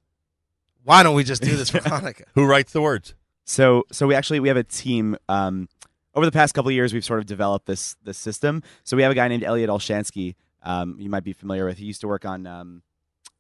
why 0.82 1.02
don't 1.02 1.14
we 1.14 1.22
just 1.22 1.42
do 1.42 1.54
this 1.54 1.68
for 1.68 1.78
Hanukkah? 1.80 2.24
Who 2.36 2.46
writes 2.46 2.72
the 2.72 2.80
words? 2.80 3.14
So 3.44 3.84
so 3.92 4.06
we 4.06 4.14
actually 4.14 4.40
we 4.40 4.48
have 4.48 4.56
a 4.56 4.64
team. 4.64 5.18
Um, 5.28 5.68
over 6.14 6.24
the 6.24 6.32
past 6.32 6.54
couple 6.54 6.70
of 6.70 6.74
years, 6.74 6.94
we've 6.94 7.04
sort 7.04 7.18
of 7.18 7.26
developed 7.26 7.66
this 7.66 7.94
this 8.04 8.16
system. 8.16 8.62
So 8.84 8.96
we 8.96 9.02
have 9.02 9.12
a 9.12 9.14
guy 9.14 9.28
named 9.28 9.44
Elliot 9.44 9.68
Olshansky. 9.68 10.34
Um, 10.62 10.96
you 10.98 11.10
might 11.10 11.24
be 11.24 11.34
familiar 11.34 11.66
with. 11.66 11.76
He 11.76 11.84
used 11.84 12.00
to 12.00 12.08
work 12.08 12.24
on 12.24 12.46
um, 12.46 12.82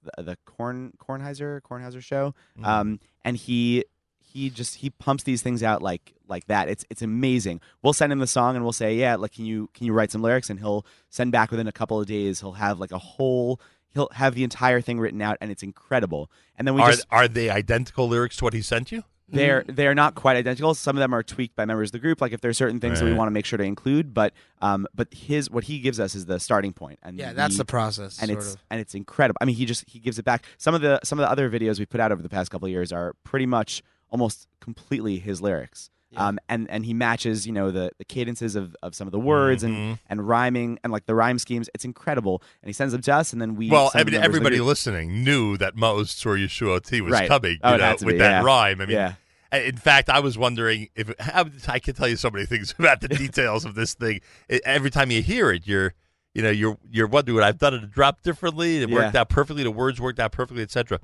the, 0.02 0.22
the 0.22 0.38
Korn 0.44 0.92
Kornheiser 0.98 1.60
Kornheiser 1.62 2.02
show. 2.02 2.34
Mm-hmm. 2.56 2.64
Um, 2.64 3.00
and 3.24 3.36
he 3.36 3.84
he 4.32 4.50
just 4.50 4.76
he 4.76 4.90
pumps 4.90 5.24
these 5.24 5.42
things 5.42 5.62
out 5.62 5.82
like 5.82 6.14
like 6.28 6.46
that. 6.46 6.68
It's 6.68 6.84
it's 6.90 7.02
amazing. 7.02 7.60
We'll 7.82 7.92
send 7.92 8.12
him 8.12 8.18
the 8.18 8.26
song 8.26 8.56
and 8.56 8.64
we'll 8.64 8.72
say, 8.72 8.94
yeah, 8.94 9.16
like 9.16 9.32
can 9.32 9.44
you 9.44 9.68
can 9.74 9.86
you 9.86 9.92
write 9.92 10.10
some 10.10 10.22
lyrics? 10.22 10.50
And 10.50 10.58
he'll 10.58 10.86
send 11.08 11.32
back 11.32 11.50
within 11.50 11.66
a 11.66 11.72
couple 11.72 12.00
of 12.00 12.06
days. 12.06 12.40
He'll 12.40 12.52
have 12.52 12.78
like 12.78 12.92
a 12.92 12.98
whole. 12.98 13.60
He'll 13.92 14.08
have 14.12 14.36
the 14.36 14.44
entire 14.44 14.80
thing 14.80 15.00
written 15.00 15.20
out, 15.20 15.36
and 15.40 15.50
it's 15.50 15.64
incredible. 15.64 16.30
And 16.56 16.66
then 16.66 16.74
we 16.76 16.82
Are 16.82 16.90
just 16.92 17.06
are 17.10 17.26
they 17.26 17.50
identical 17.50 18.08
lyrics 18.08 18.36
to 18.36 18.44
what 18.44 18.54
he 18.54 18.62
sent 18.62 18.92
you? 18.92 19.02
They're 19.30 19.64
they're 19.66 19.94
not 19.94 20.14
quite 20.14 20.36
identical. 20.36 20.74
Some 20.74 20.96
of 20.96 21.00
them 21.00 21.14
are 21.14 21.22
tweaked 21.22 21.56
by 21.56 21.64
members 21.64 21.88
of 21.88 21.92
the 21.92 21.98
group. 21.98 22.20
Like 22.20 22.32
if 22.32 22.40
there's 22.40 22.56
certain 22.58 22.80
things 22.80 23.00
that 23.00 23.06
we 23.06 23.12
want 23.14 23.28
to 23.28 23.32
make 23.32 23.46
sure 23.46 23.56
to 23.56 23.64
include, 23.64 24.12
but 24.14 24.32
um, 24.60 24.86
but 24.94 25.08
his 25.14 25.50
what 25.50 25.64
he 25.64 25.78
gives 25.80 25.98
us 26.00 26.14
is 26.14 26.26
the 26.26 26.38
starting 26.40 26.72
point, 26.72 26.98
and 27.02 27.18
Yeah, 27.18 27.32
that's 27.32 27.54
we- 27.54 27.58
the 27.58 27.64
process, 27.64 28.18
and 28.20 28.28
sort 28.28 28.38
it's 28.42 28.54
of. 28.54 28.60
and 28.70 28.80
it's 28.80 28.94
incredible. 28.94 29.38
I 29.40 29.44
mean, 29.44 29.56
he 29.56 29.64
just 29.66 29.84
he 29.88 29.98
gives 29.98 30.18
it 30.18 30.24
back. 30.24 30.44
Some 30.58 30.74
of 30.74 30.80
the 30.80 31.00
some 31.04 31.18
of 31.18 31.24
the 31.24 31.30
other 31.30 31.48
videos 31.50 31.78
we 31.78 31.86
put 31.86 32.00
out 32.00 32.12
over 32.12 32.22
the 32.22 32.28
past 32.28 32.50
couple 32.50 32.66
of 32.66 32.70
years 32.72 32.92
are 32.92 33.14
pretty 33.24 33.46
much 33.46 33.82
almost 34.10 34.48
completely 34.60 35.18
his 35.18 35.40
lyrics. 35.40 35.90
Um, 36.16 36.38
and 36.48 36.68
and 36.70 36.84
he 36.84 36.92
matches 36.92 37.46
you 37.46 37.52
know 37.52 37.70
the, 37.70 37.92
the 37.98 38.04
cadences 38.04 38.56
of, 38.56 38.74
of 38.82 38.94
some 38.96 39.06
of 39.06 39.12
the 39.12 39.20
words 39.20 39.62
Mhm. 39.62 39.66
and 39.68 39.98
and 40.08 40.26
rhyming 40.28 40.78
and 40.82 40.92
like 40.92 41.06
the 41.06 41.14
rhyme 41.14 41.38
schemes. 41.38 41.70
It's 41.74 41.84
incredible. 41.84 42.42
And 42.62 42.68
he 42.68 42.72
sends 42.72 42.92
them 42.92 43.00
to 43.02 43.14
us, 43.14 43.32
and 43.32 43.40
then 43.40 43.54
we. 43.54 43.70
Well, 43.70 43.90
I 43.94 43.98
mean, 43.98 44.06
them 44.06 44.12
members 44.12 44.14
of 44.16 44.20
the 44.22 44.24
everybody 44.24 44.56
group. 44.56 44.66
listening 44.66 45.22
knew 45.24 45.56
that 45.58 45.76
Maoz 45.76 46.06
Tzur 46.20 46.36
Yeshuati 46.44 47.00
was 47.00 47.12
Right. 47.12 47.28
coming, 47.28 47.58
Oh, 47.62 47.68
you 47.70 47.74
it 47.76 47.78
know, 47.78 47.90
with 48.06 48.14
be, 48.14 48.18
that 48.18 48.30
yeah. 48.30 48.42
rhyme. 48.42 48.80
I 48.80 48.86
mean, 48.86 48.96
Yeah. 48.96 49.14
in 49.52 49.76
fact, 49.76 50.10
I 50.10 50.18
was 50.20 50.36
wondering 50.36 50.88
if 50.96 51.12
how, 51.20 51.44
I 51.68 51.78
could 51.78 51.94
tell 51.96 52.08
you 52.08 52.16
so 52.16 52.28
many 52.30 52.44
things 52.44 52.74
about 52.78 53.00
the 53.00 53.08
details 53.24 53.64
of 53.64 53.74
this 53.76 53.94
thing. 53.94 54.20
I- 54.50 54.60
Every 54.64 54.90
time 54.90 55.10
you 55.12 55.22
hear 55.22 55.50
it, 55.52 55.66
you're, 55.68 55.94
you 56.34 56.42
know, 56.42 56.50
you're 56.50 56.76
you're 56.90 57.06
wondering, 57.06 57.36
would 57.36 57.44
I've 57.44 57.58
done 57.58 57.74
it 57.74 57.84
a 57.84 57.86
drop 57.86 58.22
differently? 58.22 58.82
It 58.82 58.90
worked 58.90 59.14
out 59.14 59.28
perfectly. 59.28 59.62
The 59.62 59.70
words 59.70 60.00
worked 60.00 60.18
out 60.18 60.32
perfectly, 60.32 60.62
etc. 60.62 60.98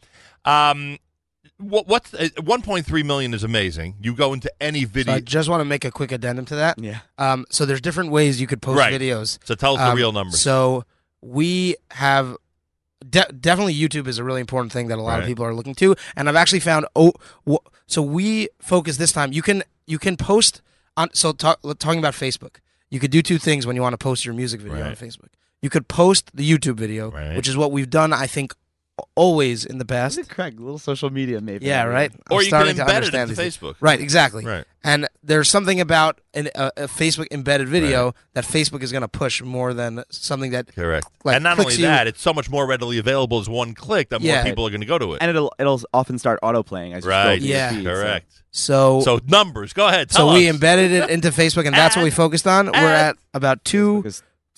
Um, 0.44 0.98
what 1.58 1.86
what's 1.88 2.12
uh, 2.14 2.28
1.3 2.36 3.04
million 3.04 3.32
is 3.34 3.42
amazing. 3.44 3.96
You 4.00 4.14
go 4.14 4.32
into 4.32 4.50
any 4.60 4.82
So 4.82 4.88
video. 4.88 5.14
I 5.14 5.20
just 5.20 5.48
want 5.48 5.60
to 5.60 5.64
make 5.64 5.84
a 5.84 5.90
quick 5.90 6.12
addendum 6.12 6.44
to 6.46 6.56
that. 6.56 6.78
Yeah. 6.78 6.98
Um, 7.18 7.46
so 7.50 7.64
there's 7.64 7.80
different 7.80 8.10
ways 8.10 8.40
you 8.40 8.46
could 8.46 8.60
post 8.62 8.78
Right. 8.78 8.92
videos. 8.92 9.38
So 9.44 9.54
tell 9.54 9.74
us 9.74 9.80
the 9.80 9.90
Um, 9.90 9.96
real 9.96 10.12
numbers. 10.12 10.40
So 10.40 10.84
we 11.22 11.76
have 11.92 12.36
de- 13.08 13.32
definitely 13.32 13.74
YouTube 13.74 14.06
is 14.06 14.18
a 14.18 14.24
really 14.24 14.40
important 14.40 14.72
thing 14.72 14.88
that 14.88 14.98
a 14.98 15.02
lot 15.02 15.14
Right. 15.14 15.20
of 15.22 15.26
people 15.26 15.44
are 15.44 15.54
looking 15.54 15.74
to, 15.76 15.96
and 16.14 16.28
I've 16.28 16.36
actually 16.36 16.60
found 16.60 16.86
oh, 16.94 17.12
w- 17.44 17.58
so 17.86 18.02
we 18.02 18.48
focus 18.60 18.96
this 18.98 19.12
time. 19.12 19.32
You 19.32 19.42
can 19.42 19.62
you 19.86 19.98
can 19.98 20.16
post 20.16 20.62
on 20.96 21.08
so 21.14 21.32
talk, 21.32 21.60
talking 21.78 21.98
about 21.98 22.14
Facebook. 22.14 22.56
You 22.90 23.00
could 23.00 23.10
do 23.10 23.22
two 23.22 23.38
things 23.38 23.66
when 23.66 23.76
you 23.76 23.82
want 23.82 23.94
to 23.94 23.98
post 23.98 24.24
your 24.24 24.34
music 24.34 24.60
video 24.60 24.84
on 24.84 24.94
Facebook. 24.94 25.28
You 25.62 25.70
could 25.70 25.88
post 25.88 26.30
the 26.34 26.48
YouTube 26.48 26.76
video, 26.76 27.10
Right. 27.10 27.36
which 27.36 27.48
is 27.48 27.56
what 27.56 27.72
we've 27.72 27.88
done. 27.90 28.12
I 28.12 28.26
think 28.26 28.54
always 29.14 29.64
in 29.64 29.78
the 29.78 29.84
past. 29.84 30.28
Correct. 30.28 30.58
Little 30.58 30.78
social 30.78 31.10
media, 31.10 31.40
maybe. 31.40 31.66
Yeah, 31.66 31.84
right. 31.84 32.10
Or 32.30 32.38
I'm 32.38 32.44
you 32.44 32.50
can 32.50 32.60
starting 32.60 32.76
to 32.76 32.82
embed 32.82 32.88
it 32.88 32.94
understand 32.94 33.30
into 33.30 33.42
these 33.42 33.56
things. 33.56 33.74
Facebook. 33.74 33.76
Right, 33.80 34.00
exactly. 34.00 34.44
Right. 34.44 34.64
And 34.82 35.08
there's 35.22 35.48
something 35.50 35.80
about 35.80 36.20
an, 36.34 36.48
a, 36.54 36.70
a 36.76 36.82
Facebook 36.86 37.26
embedded 37.30 37.68
video 37.68 38.14
that 38.34 38.44
Facebook 38.44 38.82
is 38.82 38.92
going 38.92 39.02
to 39.02 39.08
push 39.08 39.42
more 39.42 39.74
than 39.74 40.04
something 40.10 40.52
that 40.52 40.74
Correct. 40.74 41.06
Like, 41.24 41.34
and 41.36 41.42
not 41.44 41.52
only 41.54 41.64
clicks 41.64 41.78
you- 41.78 41.86
that, 41.86 42.06
it's 42.06 42.22
so 42.22 42.32
much 42.32 42.48
more 42.48 42.66
readily 42.66 42.98
available 42.98 43.38
as 43.40 43.48
one 43.48 43.74
click 43.74 44.08
that 44.10 44.22
more 44.22 44.42
people 44.44 44.66
are 44.66 44.70
going 44.70 44.80
to 44.80 44.86
go 44.86 44.98
to 44.98 45.14
it. 45.14 45.18
And 45.20 45.28
it'll 45.30 45.52
it'll 45.58 45.80
often 45.92 46.18
start 46.18 46.38
auto 46.42 46.62
playing 46.62 46.94
as 46.94 47.04
you 47.04 47.10
Right. 47.10 47.38
through 47.40 47.48
Yeah. 47.48 47.70
feed, 47.72 47.84
Correct. 47.84 48.32
So 48.52 49.00
So 49.00 49.20
numbers. 49.26 49.72
Go 49.74 49.86
ahead. 49.88 50.10
so 50.10 50.18
Tell 50.26 50.32
we 50.32 50.48
embedded 50.48 50.90
it 50.92 51.10
into 51.10 51.30
Facebook, 51.30 51.66
and 51.66 51.74
that's 51.74 51.96
what 51.96 52.04
we 52.04 52.10
focused 52.24 52.46
on. 52.46 52.66
We're 52.66 52.72
at 52.94 53.16
about 53.34 53.64
two 53.64 54.04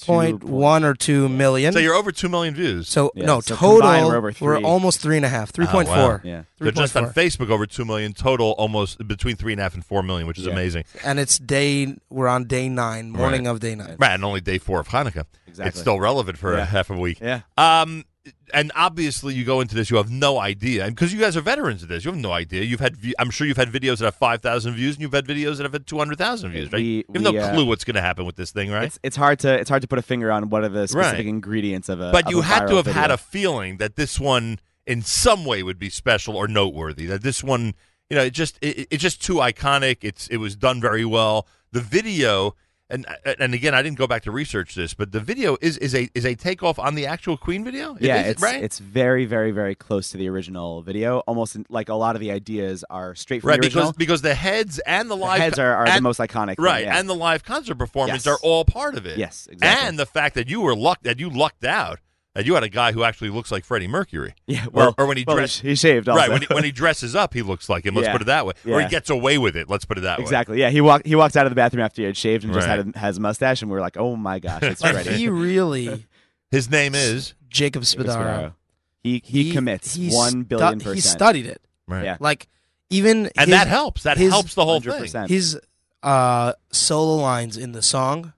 point 0.07 0.44
one 0.44 0.85
or 0.85 0.94
two 0.94 1.28
million. 1.28 1.73
So 1.73 1.78
you're 1.78 1.94
over 1.94 2.12
two 2.12 2.28
million 2.28 2.55
views. 2.55 2.89
So 2.89 3.10
Yeah, 3.15 3.27
no 3.27 3.41
so 3.41 3.57
total. 3.57 3.81
combined, 3.81 4.07
we're 4.07 4.17
over 4.17 4.33
three. 4.33 4.62
almost 4.62 5.01
three 5.01 5.17
and 5.17 5.25
a 5.27 5.28
half, 5.28 5.51
three 5.51 5.67
Oh, 5.67 5.70
point 5.70 5.89
wow. 5.89 5.94
four. 6.07 6.20
Yeah. 6.25 6.43
So 6.59 6.70
just 6.70 6.97
on 6.97 7.05
3.4. 7.07 7.12
Facebook, 7.15 7.51
over 7.51 7.67
two 7.67 7.85
million 7.85 8.12
total, 8.12 8.52
almost 8.59 9.07
between 9.07 9.36
three 9.36 9.52
and 9.52 9.60
a 9.60 9.62
half 9.65 9.75
and 9.75 9.85
four 9.85 10.02
million, 10.02 10.27
which 10.27 10.39
is 10.39 10.47
Yeah. 10.47 10.52
amazing. 10.52 10.85
and 11.05 11.18
it's 11.18 11.39
day. 11.39 11.97
We're 12.10 12.28
on 12.28 12.44
day 12.44 12.68
nine, 12.68 13.10
morning 13.10 13.47
of 13.47 13.60
day 13.60 13.75
nine. 13.75 13.97
Right, 13.99 14.12
and 14.12 14.25
only 14.25 14.41
day 14.41 14.59
four 14.59 14.81
of 14.81 14.89
Hanukkah. 14.89 15.25
Exactly. 15.47 15.68
It's 15.68 15.81
still 15.81 15.99
relevant 16.01 16.39
for 16.39 16.55
a 16.55 16.59
Yeah. 16.59 16.65
half 16.67 16.91
a 16.91 16.94
week. 16.94 17.18
Yeah. 17.20 17.41
Um, 17.57 18.05
and 18.53 18.73
obviously, 18.75 19.35
you 19.35 19.45
go 19.45 19.61
into 19.61 19.75
this, 19.75 19.91
you 19.91 19.97
have 19.97 20.11
no 20.11 20.39
idea, 20.39 20.85
and 20.85 20.95
because 20.95 21.13
you 21.13 21.21
guys 21.21 21.37
are 21.37 21.41
veterans 21.41 21.83
of 21.83 21.89
this, 21.89 22.05
you 22.05 22.11
have 22.11 22.21
no 22.21 22.33
idea. 22.33 22.63
You've 22.63 22.81
had, 22.81 22.97
I'm 23.19 23.31
sure 23.31 23.47
you've 23.47 23.57
had 23.57 23.69
videos 23.71 23.99
that 23.99 24.05
have 24.07 24.17
five 24.17 24.43
thousand 24.43 24.75
views, 24.75 24.97
and 24.97 25.03
you've 25.03 25.13
had 25.13 25.27
videos 25.27 25.57
that 25.57 25.63
have 25.63 25.73
had 25.73 25.87
two 25.87 25.99
hundred 25.99 26.19
thousand 26.19 26.53
views. 26.53 26.73
Right? 26.73 26.79
We- 26.81 26.85
you 26.85 27.05
have 27.15 27.23
no 27.23 27.37
uh, 27.39 27.53
clue 27.55 27.65
what's 27.67 27.85
going 27.85 27.95
to 27.97 28.01
happen 28.03 28.27
with 28.27 28.37
this 28.37 28.51
thing, 28.51 28.71
right? 28.71 28.85
It's 28.85 28.99
it's 29.03 29.17
hard 29.17 29.39
to 29.41 29.55
it's 29.59 29.71
hard 29.71 29.83
to 29.83 29.89
put 29.89 29.99
a 29.99 30.03
finger 30.03 30.31
on 30.31 30.51
what 30.51 30.65
are 30.65 30.69
the 30.69 30.87
specific 30.89 31.19
Right. 31.19 31.27
ingredients 31.27 31.89
of 31.89 32.01
a. 32.01 32.13
but 32.13 32.27
of 32.27 32.31
you 32.33 32.41
a 32.41 32.43
had 32.43 32.67
to 32.67 32.77
have 32.77 32.87
had 32.87 33.11
a 33.11 33.17
feeling 33.19 33.79
that 33.79 33.97
this 33.97 34.19
one 34.21 34.59
in 34.87 35.03
some 35.03 35.45
way 35.45 35.63
would 35.63 35.79
be 35.79 35.89
special 35.91 36.37
or 36.37 36.49
noteworthy 36.49 37.07
that 37.07 37.23
this 37.23 37.45
one 37.45 37.75
you 38.09 38.17
know 38.17 38.23
it 38.23 38.33
just 38.33 38.59
it, 38.63 38.89
it's 38.91 39.03
just 39.03 39.23
too 39.23 39.35
iconic 39.35 39.99
it's 40.03 40.27
it 40.29 40.39
was 40.39 40.57
done 40.57 40.81
very 40.81 41.05
well 41.05 41.47
the 41.73 41.81
video 41.81 42.55
and 42.91 43.07
uh, 43.07 43.34
and 43.39 43.55
again 43.55 43.75
I 43.75 43.83
didn't 43.83 43.99
go 43.99 44.07
back 44.07 44.23
to 44.23 44.31
research 44.31 44.75
this 44.75 44.94
but 44.94 45.12
the 45.12 45.20
video 45.20 45.57
is 45.60 45.76
is 45.78 45.94
a 45.94 46.08
is 46.15 46.25
a 46.25 46.34
takeoff 46.34 46.78
on 46.78 46.94
the 46.94 47.07
actual 47.07 47.36
Queen 47.36 47.65
video 47.65 47.94
It 47.97 48.02
Yeah, 48.02 48.23
is, 48.23 48.26
it's 48.33 48.42
right 48.42 48.62
it's 48.62 48.78
very 48.78 49.25
very 49.26 49.50
very 49.50 49.75
close 49.75 50.10
to 50.10 50.17
the 50.17 50.28
original 50.28 50.83
video. 50.83 51.18
Almost 51.20 51.57
in- 51.57 51.67
like 51.68 51.89
a 51.89 51.94
lot 51.94 52.15
of 52.17 52.20
the 52.20 52.31
ideas 52.31 52.84
are 52.91 53.15
straight 53.15 53.41
from 53.42 53.50
right 53.50 53.60
the 53.60 53.67
original. 53.67 53.92
because 53.92 53.97
because 53.97 54.23
the 54.23 54.34
heads 54.34 54.78
and 54.81 55.10
the 55.10 55.17
The 55.17 55.20
live 55.20 55.41
heads 55.41 55.58
are, 55.58 55.75
are 55.75 55.91
the 55.94 56.00
most 56.00 56.18
iconic. 56.18 56.57
thing, 56.57 56.65
right 56.65 56.84
yeah. 56.84 56.99
and 56.99 57.08
the 57.08 57.15
live 57.15 57.44
concert 57.44 57.76
performance 57.76 58.25
Yes. 58.25 58.34
are 58.34 58.39
all 58.42 58.65
part 58.65 58.97
of 58.97 59.07
it 59.07 59.18
Yes, 59.18 59.49
exactly. 59.50 59.86
and 59.89 59.99
the 59.99 60.07
fact 60.07 60.34
that 60.36 60.49
you 60.49 60.60
were 60.60 60.75
lucked 60.75 61.05
that 61.05 61.18
you 61.20 61.28
lucked 61.31 61.65
out 61.65 61.99
that 62.35 62.47
you 62.47 62.55
had 62.55 62.63
a 62.63 62.69
guy 62.69 62.93
who 62.93 63.03
actually 63.03 63.31
looks 63.31 63.51
like 63.51 63.65
Freddie 63.65 63.89
Mercury 63.89 64.35
Yeah, 64.47 64.67
Or- 64.67 64.71
well- 64.73 64.95
or, 64.99 65.07
when 65.07 65.17
he 65.17 65.25
well, 65.27 65.37
dressed 65.37 65.61
he 65.63 65.75
shaved 65.75 66.07
right 66.09 66.31
when 66.31 66.43
he, 66.43 66.47
when 66.55 66.63
he 66.65 66.71
dresses 66.71 67.17
up 67.17 67.35
he 67.35 67.43
looks 67.43 67.69
like 67.69 67.85
him 67.85 67.95
let's 67.95 68.07
Yeah. 68.07 68.13
put 68.13 68.23
it 68.23 68.27
that 68.27 68.47
way 68.47 68.53
or 68.67 68.81
he 68.81 68.87
gets 68.89 69.11
away 69.11 69.39
with 69.39 69.57
it 69.57 69.69
let's 69.69 69.85
put 69.85 69.99
it 69.99 70.03
that 70.03 70.19
way 70.19 70.23
Exactly. 70.25 70.61
Yeah, 70.61 70.71
he 70.71 70.81
walked. 70.81 71.07
He 71.07 71.15
walked 71.17 71.37
out 71.37 71.47
of 71.47 71.51
the 71.51 71.57
bathroom 71.57 71.83
after 71.85 72.03
he 72.03 72.07
had 72.07 72.17
shaved 72.17 72.45
and 72.45 72.53
just 72.53 72.67
had 72.67 72.95
a, 72.95 72.99
has 72.99 73.17
a 73.19 73.21
mustache, 73.21 73.63
and 73.63 73.71
we 73.71 73.75
were 73.75 73.81
like, 73.81 73.97
"Oh 73.97 74.15
my 74.17 74.39
gosh, 74.39 74.63
it's 74.63 74.81
Freddie." 74.83 75.15
he 75.17 75.29
really, 75.29 76.07
his 76.51 76.71
name 76.71 76.95
is 76.95 77.35
Jacob 77.49 77.83
Jacob 77.83 77.83
Spadaro. 77.83 78.07
Spadaro. 78.07 78.55
He, 79.03 79.23
he 79.25 79.53
commits 79.53 79.95
he 79.95 80.11
one 80.11 80.31
stu- 80.31 80.45
billion 80.45 80.81
He 80.81 81.01
studied 81.01 81.47
it. 81.47 81.61
right 81.87 82.05
Yeah. 82.05 82.17
Like 82.21 82.47
even 82.91 83.27
and 83.37 83.49
his- 83.49 83.49
that 83.51 83.67
helps 83.69 84.03
that 84.05 84.19
his- 84.19 84.31
helps 84.33 84.55
the 84.55 84.65
whole 84.65 84.81
thing 84.81 84.93
100%. 84.93 85.29
his 85.29 85.59
uh, 86.03 86.53
solo 86.73 87.17
lines 87.23 87.57
in 87.57 87.73
the 87.73 87.83
song, 87.83 88.33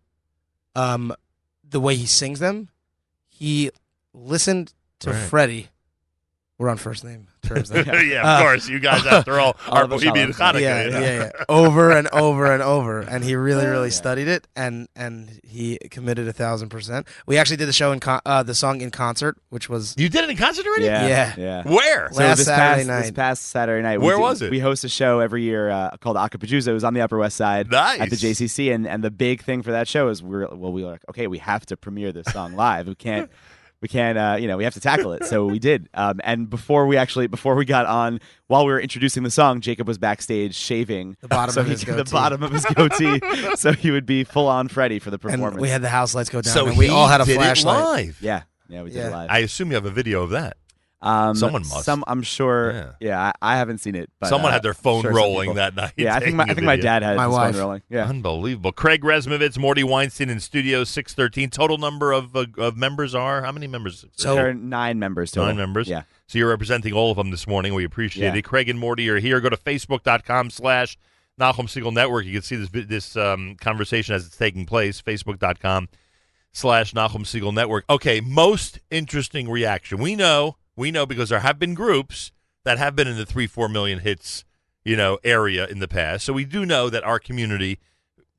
um, 0.77 1.15
the 1.69 1.81
way 1.81 1.95
he 1.97 2.07
sings 2.07 2.39
them, 2.39 2.69
he 3.29 3.71
listened 4.15 4.73
to 5.01 5.11
Right. 5.11 5.17
Freddie. 5.19 5.69
We're 6.59 6.69
on 6.69 6.77
first 6.77 7.05
name 7.05 7.29
terms. 7.41 7.71
yeah, 7.75 7.81
of 7.81 8.13
Uh, 8.27 8.43
course. 8.43 8.69
You 8.69 8.81
guys, 8.81 9.07
after 9.07 9.41
all, 9.41 9.57
all 9.67 9.79
are 9.79 9.85
of 9.85 9.93
us 9.95 10.03
Bohemian 10.05 10.29
are- 10.29 10.33
Hanukkah. 10.35 10.61
yeah, 10.61 10.85
you 10.85 10.91
know? 10.91 11.01
yeah, 11.01 11.19
yeah. 11.35 11.45
Over 11.49 11.91
and 11.91 12.07
over 12.13 12.53
and 12.53 12.63
over, 12.63 13.01
and 13.01 13.25
he 13.25 13.35
really, 13.35 13.65
really 13.65 13.89
studied 13.91 14.29
it, 14.29 14.47
and 14.55 14.87
and 14.95 15.41
he 15.43 15.79
committed 15.91 16.29
a 16.29 16.35
thousand 16.35 16.69
percent. 16.69 17.07
We 17.27 17.39
actually 17.39 17.57
did 17.57 17.67
the 17.67 17.73
show 17.73 17.93
in 17.93 18.01
con- 18.01 18.21
uh, 18.27 18.43
the 18.43 18.55
song 18.55 18.83
in 18.83 18.91
concert, 18.91 19.39
which 19.49 19.71
was 19.71 19.95
You 19.97 20.11
did 20.11 20.25
it 20.25 20.29
in 20.29 20.37
concert 20.37 20.67
already? 20.67 20.85
Yeah, 20.85 21.09
Yeah. 21.09 21.35
yeah. 21.39 21.63
Where? 21.63 22.11
Last 22.13 22.37
this 22.37 22.45
Saturday 22.47 22.87
past, 22.87 23.03
This 23.05 23.11
past 23.13 23.43
Saturday 23.47 23.83
night. 23.83 24.03
Where 24.03 24.17
do- 24.17 24.21
was 24.21 24.43
it? 24.43 24.51
We 24.51 24.59
host 24.59 24.85
a 24.85 24.91
show 24.91 25.21
every 25.21 25.43
year 25.45 25.71
uh, 25.71 25.97
called 26.03 26.19
Acapulco. 26.19 26.71
It 26.71 26.75
was 26.75 26.85
on 26.85 26.93
the 26.93 27.01
Upper 27.01 27.17
West 27.17 27.39
Side 27.39 27.71
Nice. 27.71 28.01
at 28.01 28.11
the 28.11 28.17
JCC, 28.17 28.71
and, 28.75 28.87
and 28.87 29.03
the 29.03 29.11
big 29.11 29.43
thing 29.43 29.63
for 29.63 29.71
that 29.71 29.89
show 29.89 30.09
is 30.09 30.23
we're 30.23 30.47
well, 30.55 30.73
we 30.73 30.85
were 30.85 30.91
like, 30.91 31.09
okay, 31.09 31.27
we 31.27 31.39
have 31.39 31.65
to 31.67 31.77
premiere 31.79 32.13
this 32.13 32.27
song 32.27 32.53
live. 32.53 32.87
We 32.87 32.97
can't. 32.97 33.31
We 33.83 33.89
can't, 33.89 34.19
uh, 34.19 34.37
you 34.39 34.47
know, 34.47 34.57
we 34.59 34.65
have 34.65 34.75
to 34.75 34.81
tackle 34.81 35.13
it. 35.13 35.25
So 35.25 35.47
we 35.47 35.59
did. 35.71 35.89
Um, 35.95 36.21
and 36.23 36.51
before 36.51 36.87
we 36.87 36.97
actually, 36.99 37.29
before 37.29 37.55
we 37.55 37.65
got 37.65 37.87
on, 37.87 38.21
while 38.47 38.67
we 38.67 38.73
were 38.73 38.81
introducing 38.81 39.23
the 39.23 39.31
song, 39.31 39.61
Jacob 39.63 39.89
was 39.89 39.97
backstage 39.97 40.55
shaving 40.55 41.17
The 41.23 41.29
bottom 41.29 41.53
so 41.55 41.61
of 41.63 41.67
he- 41.67 41.73
his 41.73 41.81
the 41.85 41.93
goatee. 41.93 42.13
bottom 42.13 42.43
of 42.43 42.53
his 42.53 42.65
goatee, 42.67 43.21
so 43.57 43.73
he 43.73 43.91
would 43.91 44.05
be 44.07 44.25
full 44.25 44.49
on 44.49 44.69
Freddy 44.69 44.99
for 44.99 45.11
the 45.11 45.15
and 45.15 45.23
performance. 45.23 45.61
we 45.61 45.69
had 45.71 45.81
the 45.81 45.89
house 45.89 46.15
lights 46.15 46.29
go 46.29 46.43
down, 46.43 46.53
So 46.53 46.67
and 46.67 46.77
we 46.77 46.89
all 46.91 47.07
had 47.09 47.23
a 47.23 47.25
did 47.25 47.37
flashlight. 47.37 47.83
live. 47.85 48.19
yeah, 48.21 48.43
yeah, 48.69 48.83
we 48.83 48.91
did 48.91 48.99
Yeah. 48.99 49.09
it 49.09 49.13
live. 49.13 49.31
I 49.31 49.39
assume 49.39 49.69
you 49.71 49.77
have 49.77 49.87
a 49.87 49.91
video 49.91 50.23
of 50.23 50.31
that. 50.31 50.59
Um, 51.03 51.35
Someone 51.35 51.63
must. 51.63 51.85
Some, 51.85 52.05
I'm 52.07 52.23
sure. 52.23 52.73
Yeah. 52.73 52.91
Yeah, 53.01 53.33
I, 53.41 53.55
I 53.55 53.57
haven't 53.57 53.79
seen 53.79 53.95
it. 53.95 54.11
But 54.21 54.29
Someone 54.29 54.51
uh, 54.51 54.55
had 54.55 54.63
their 54.63 54.75
phone 54.75 55.01
sure 55.03 55.13
rolling 55.15 55.55
that 55.55 55.75
night. 55.75 55.93
Yeah, 55.97 56.15
I 56.15 56.21
think 56.25 56.37
my 56.37 56.45
I 56.45 56.53
think 56.55 56.63
my 56.67 56.77
dad 56.77 57.03
had 57.03 57.17
My 57.17 57.25
his 57.25 57.33
wife. 57.33 57.53
phone 57.55 57.61
rolling. 57.63 57.83
Yeah, 57.89 58.05
Unbelievable. 58.07 58.73
Craig 58.73 59.03
Resmovitz, 59.03 59.57
Morty 59.57 59.83
Weinstein 59.83 60.29
in 60.29 60.41
studio 60.41 60.85
Six13. 60.85 61.51
Total 61.51 61.79
number 61.79 62.13
of 62.13 62.37
uh, 62.37 62.45
of 62.59 62.77
members 62.77 63.15
are 63.15 63.43
how 63.43 63.51
many 63.53 63.67
members? 63.67 64.05
So- 64.17 64.35
there 64.35 64.51
are 64.51 64.55
nine 64.55 64.99
members 64.99 65.31
total. 65.31 65.47
Nine 65.47 65.57
members. 65.57 65.89
Yeah, 65.89 66.03
So 66.27 66.39
you're 66.39 66.51
representing 66.51 66.93
all 66.93 67.11
of 67.11 67.17
them 67.17 67.31
this 67.31 67.47
morning. 67.47 67.73
We 67.73 67.85
appreciate 67.85 68.27
Yeah. 68.27 68.35
it. 68.35 68.43
Craig 68.43 68.69
and 68.69 68.79
Morty 68.79 69.09
are 69.09 69.19
here. 69.19 69.41
Go 69.41 69.49
to 69.49 69.57
facebook.com 69.57 70.51
slash 70.51 70.99
Nachum 71.41 71.65
Segal 71.65 71.95
Network. 71.95 72.27
You 72.27 72.33
can 72.35 72.43
see 72.43 72.57
this 72.57 72.69
this 72.87 73.17
um, 73.17 73.57
conversation 73.59 74.15
as 74.15 74.27
it's 74.27 74.37
taking 74.37 74.67
place. 74.67 75.01
Facebook.com 75.01 75.89
slash 76.53 76.93
Nachum 76.93 77.23
Segal 77.25 77.55
Network. 77.55 77.85
Okay, 77.89 78.21
most 78.21 78.81
interesting 78.91 79.49
reaction. 79.49 79.99
We 79.99 80.15
know, 80.17 80.57
we 80.81 80.91
know 80.91 81.07
because 81.07 81.29
there 81.29 81.41
have 81.41 81.59
been 81.59 81.75
groups 81.75 82.33
that 82.65 82.79
have 82.79 82.97
been 82.97 83.07
in 83.07 83.17
the 83.17 83.27
three, 83.27 83.47
four 83.47 83.69
million 83.69 84.01
hits, 84.01 84.45
you 84.85 84.97
know, 84.97 85.19
area 85.23 85.67
in 85.67 85.79
the 85.79 85.89
past. 85.89 86.25
So 86.25 86.33
we 86.33 86.45
do 86.45 86.67
know 86.67 86.91
that 86.91 87.05
our 87.05 87.19
community, 87.19 87.79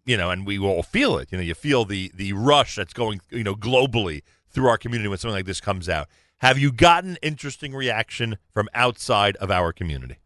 you 0.05 0.17
know, 0.17 0.29
and 0.29 0.45
we 0.45 0.59
all 0.59 0.83
feel 0.83 1.17
it. 1.17 1.31
You 1.31 1.37
know, 1.37 1.43
you 1.43 1.53
feel 1.53 1.85
the 1.85 2.11
the 2.13 2.33
rush 2.33 2.75
that's 2.75 2.93
going, 2.93 3.21
you 3.29 3.43
know, 3.43 3.55
globally 3.55 4.23
through 4.49 4.67
our 4.67 4.77
community 4.77 5.07
when 5.07 5.17
something 5.17 5.35
like 5.35 5.45
this 5.45 5.61
comes 5.61 5.87
out. 5.87 6.07
Have 6.39 6.57
you 6.57 6.71
gotten 6.71 7.17
interesting 7.21 7.73
reaction 7.73 8.37
from 8.51 8.67
outside 8.73 9.35
of 9.37 9.51
our 9.51 9.71
community? 9.71 10.17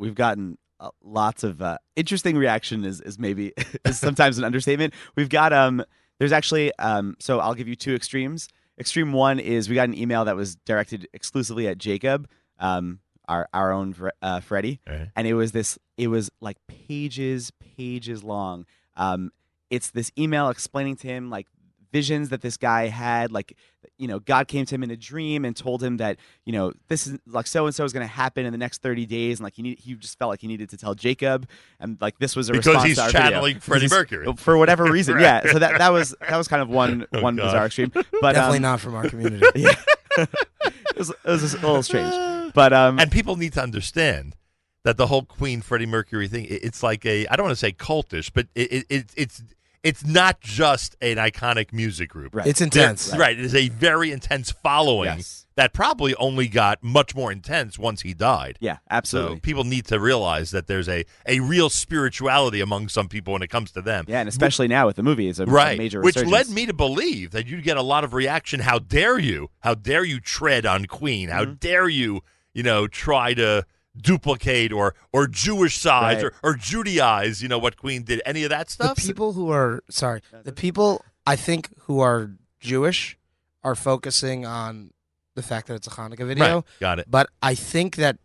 we've 0.00 0.14
gotten 0.14 0.58
uh, 0.80 0.88
lots 1.04 1.44
of 1.44 1.62
uh, 1.62 1.78
interesting 1.94 2.36
reaction. 2.36 2.84
Is 2.84 3.00
is 3.02 3.18
maybe 3.18 3.52
is 3.84 3.98
sometimes 3.98 4.38
an 4.38 4.44
understatement. 4.44 4.94
We've 5.14 5.28
got 5.28 5.52
um. 5.52 5.84
There's 6.18 6.32
actually 6.32 6.72
um. 6.78 7.16
So 7.20 7.38
I'll 7.38 7.54
give 7.54 7.68
you 7.68 7.76
two 7.76 7.94
extremes. 7.94 8.48
Extreme 8.80 9.12
one 9.12 9.38
is 9.38 9.68
we 9.68 9.74
got 9.76 9.88
an 9.88 9.96
email 9.96 10.24
that 10.24 10.34
was 10.36 10.56
directed 10.56 11.06
exclusively 11.12 11.68
at 11.68 11.76
Jacob, 11.78 12.28
um, 12.58 13.00
our 13.28 13.48
our 13.54 13.70
own 13.72 13.94
uh, 14.22 14.40
Freddie, 14.40 14.80
Right. 14.88 15.08
and 15.14 15.26
it 15.28 15.34
was 15.34 15.52
this. 15.52 15.78
It 15.98 16.08
was 16.08 16.30
like 16.40 16.56
pages, 16.66 17.52
pages 17.76 18.24
long. 18.24 18.64
Um, 18.96 19.30
it's 19.68 19.90
this 19.90 20.10
email 20.18 20.48
explaining 20.48 20.96
to 20.96 21.06
him 21.08 21.30
like 21.30 21.46
visions 21.92 22.30
that 22.30 22.40
this 22.40 22.56
guy 22.56 22.86
had, 22.86 23.30
like 23.30 23.56
you 24.00 24.08
know 24.08 24.18
God 24.18 24.48
came 24.48 24.64
to 24.64 24.74
him 24.74 24.82
in 24.82 24.90
a 24.90 24.96
dream 24.96 25.44
and 25.44 25.54
told 25.54 25.82
him 25.82 25.98
that 25.98 26.16
you 26.46 26.52
know 26.52 26.72
this 26.88 27.06
is 27.06 27.18
like 27.26 27.46
so 27.46 27.66
and 27.66 27.74
so 27.74 27.84
is 27.84 27.92
going 27.92 28.02
to 28.06 28.12
happen 28.12 28.46
in 28.46 28.52
the 28.52 28.58
next 28.58 28.80
30 28.82 29.04
days 29.06 29.38
and 29.38 29.44
like 29.44 29.54
he 29.54 29.62
need, 29.62 29.78
he 29.78 29.94
just 29.94 30.18
felt 30.18 30.30
like 30.30 30.40
he 30.40 30.46
needed 30.46 30.70
to 30.70 30.76
tell 30.78 30.94
Jacob 30.94 31.46
and 31.78 31.98
like 32.00 32.18
this 32.18 32.34
was 32.34 32.48
a 32.48 32.52
Because 32.52 32.66
response 32.68 32.86
he's 32.86 32.96
to 32.96 33.02
our 33.02 33.08
video. 33.08 33.22
channeling 33.22 33.54
Because 33.54 33.66
Freddie 33.66 33.88
Mercury. 33.88 34.32
for 34.36 34.56
whatever 34.56 34.84
reason 34.84 35.14
Right. 35.16 35.22
yeah 35.22 35.52
so 35.52 35.58
that 35.58 35.78
that 35.78 35.92
was 35.92 36.14
that 36.26 36.36
was 36.36 36.48
kind 36.48 36.62
of 36.62 36.68
one 36.70 37.06
Oh, 37.12 37.20
one 37.20 37.36
gosh. 37.36 37.46
bizarre 37.46 37.66
extreme 37.66 37.90
but 37.92 38.32
Definitely 38.32 38.56
um, 38.58 38.62
not 38.62 38.80
from 38.80 38.94
our 38.94 39.08
community. 39.08 39.46
yeah 39.60 39.74
it 40.18 40.98
was, 40.98 41.10
it 41.10 41.16
was 41.24 41.54
a 41.54 41.56
little 41.58 41.82
strange 41.82 42.14
but 42.54 42.72
um 42.72 42.98
and 42.98 43.10
people 43.12 43.36
need 43.36 43.52
to 43.52 43.62
understand 43.62 44.34
that 44.82 44.96
the 44.96 45.08
whole 45.08 45.22
Queen 45.24 45.60
Freddie 45.60 45.84
Mercury 45.84 46.26
thing, 46.26 46.44
i- 46.44 46.58
it's 46.62 46.82
like 46.82 47.04
a 47.04 47.26
I 47.26 47.36
don't 47.36 47.44
want 47.44 47.52
to 47.52 47.60
say 47.60 47.70
cultish, 47.70 48.30
but 48.32 48.46
it, 48.54 48.72
it, 48.72 48.86
it 48.88 49.06
it's 49.14 49.42
it's 49.82 50.04
not 50.04 50.40
just 50.40 50.94
an 51.00 51.16
iconic 51.16 51.72
music 51.72 52.10
group. 52.10 52.34
Right. 52.34 52.46
It's 52.46 52.60
intense. 52.60 53.16
Right. 53.16 53.38
It 53.38 53.44
is 53.44 53.54
a 53.54 53.68
very 53.70 54.12
intense 54.12 54.50
following 54.50 55.06
Yes. 55.16 55.46
that 55.56 55.72
probably 55.72 56.14
only 56.16 56.48
got 56.48 56.82
much 56.82 57.14
more 57.14 57.32
intense 57.32 57.78
once 57.78 58.02
he 58.02 58.12
died. 58.12 58.58
yeah 58.60 58.78
absolutely 58.90 59.36
So 59.36 59.40
people 59.40 59.64
need 59.64 59.86
to 59.86 59.98
realize 59.98 60.50
that 60.50 60.66
there's 60.66 60.88
a, 60.88 61.04
a 61.26 61.40
real 61.40 61.70
spirituality 61.70 62.60
among 62.60 62.88
some 62.88 63.08
people 63.08 63.32
when 63.32 63.42
it 63.42 63.48
comes 63.48 63.72
to 63.72 63.80
them. 63.82 64.04
yeah 64.06 64.20
and 64.20 64.28
especially 64.28 64.68
now 64.68 64.86
with 64.86 64.96
the 64.96 65.02
movie 65.02 65.28
it's 65.28 65.38
a, 65.38 65.44
a 65.44 65.46
right. 65.46 65.78
major 65.78 66.02
Which 66.02 66.16
resurgence. 66.16 66.48
led 66.48 66.54
me 66.54 66.66
to 66.66 66.74
believe 66.74 67.30
that 67.30 67.46
you'd 67.46 67.64
get 67.64 67.76
a 67.78 67.82
lot 67.82 68.04
of 68.04 68.12
reaction. 68.12 68.60
How 68.60 68.78
dare 68.78 69.18
you? 69.18 69.48
How 69.60 69.74
dare 69.74 70.04
you 70.04 70.20
tread 70.20 70.66
on 70.66 70.86
Queen? 70.86 71.28
How 71.30 71.44
Mm-hmm. 71.44 71.54
dare 71.54 71.88
you, 71.88 72.20
you 72.52 72.62
know, 72.62 72.86
try 72.86 73.32
to 73.34 73.64
duplicate 74.02 74.72
or 74.72 74.94
or 75.12 75.26
Jewish 75.26 75.78
size 75.78 76.22
Right. 76.22 76.32
or, 76.42 76.50
or 76.52 76.54
Judaize, 76.56 77.42
you 77.42 77.48
know, 77.48 77.58
what 77.58 77.76
Queen 77.76 78.02
did. 78.02 78.20
Any 78.24 78.44
of 78.44 78.50
that 78.50 78.70
stuff. 78.70 78.96
the 78.96 79.02
people 79.02 79.32
who 79.32 79.50
are 79.50 79.82
sorry, 79.90 80.20
the 80.44 80.52
people 80.52 81.04
I 81.26 81.36
think 81.36 81.68
who 81.82 82.00
are 82.00 82.30
Jewish 82.60 83.16
are 83.62 83.74
focusing 83.74 84.46
on 84.46 84.92
the 85.34 85.42
fact 85.42 85.66
that 85.68 85.74
it's 85.74 85.86
a 85.86 85.90
Hanukkah 85.90 86.26
video. 86.26 86.54
Right. 86.56 86.64
Got 86.80 86.98
it. 86.98 87.06
But 87.10 87.28
I 87.42 87.54
think 87.54 87.96
that, 87.96 88.18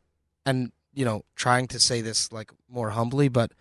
and 0.45 0.71
you 0.93 1.05
know, 1.05 1.23
trying 1.35 1.67
to 1.67 1.79
say 1.79 2.01
this 2.01 2.31
like 2.31 2.51
more 2.69 2.91
humbly, 2.91 3.27
but 3.29 3.51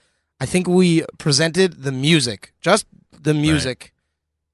I 0.40 0.46
think 0.46 0.66
we 0.68 1.04
presented 1.18 1.82
the 1.82 1.92
music, 1.92 2.52
just 2.60 2.86
the 3.12 3.34
music, 3.34 3.92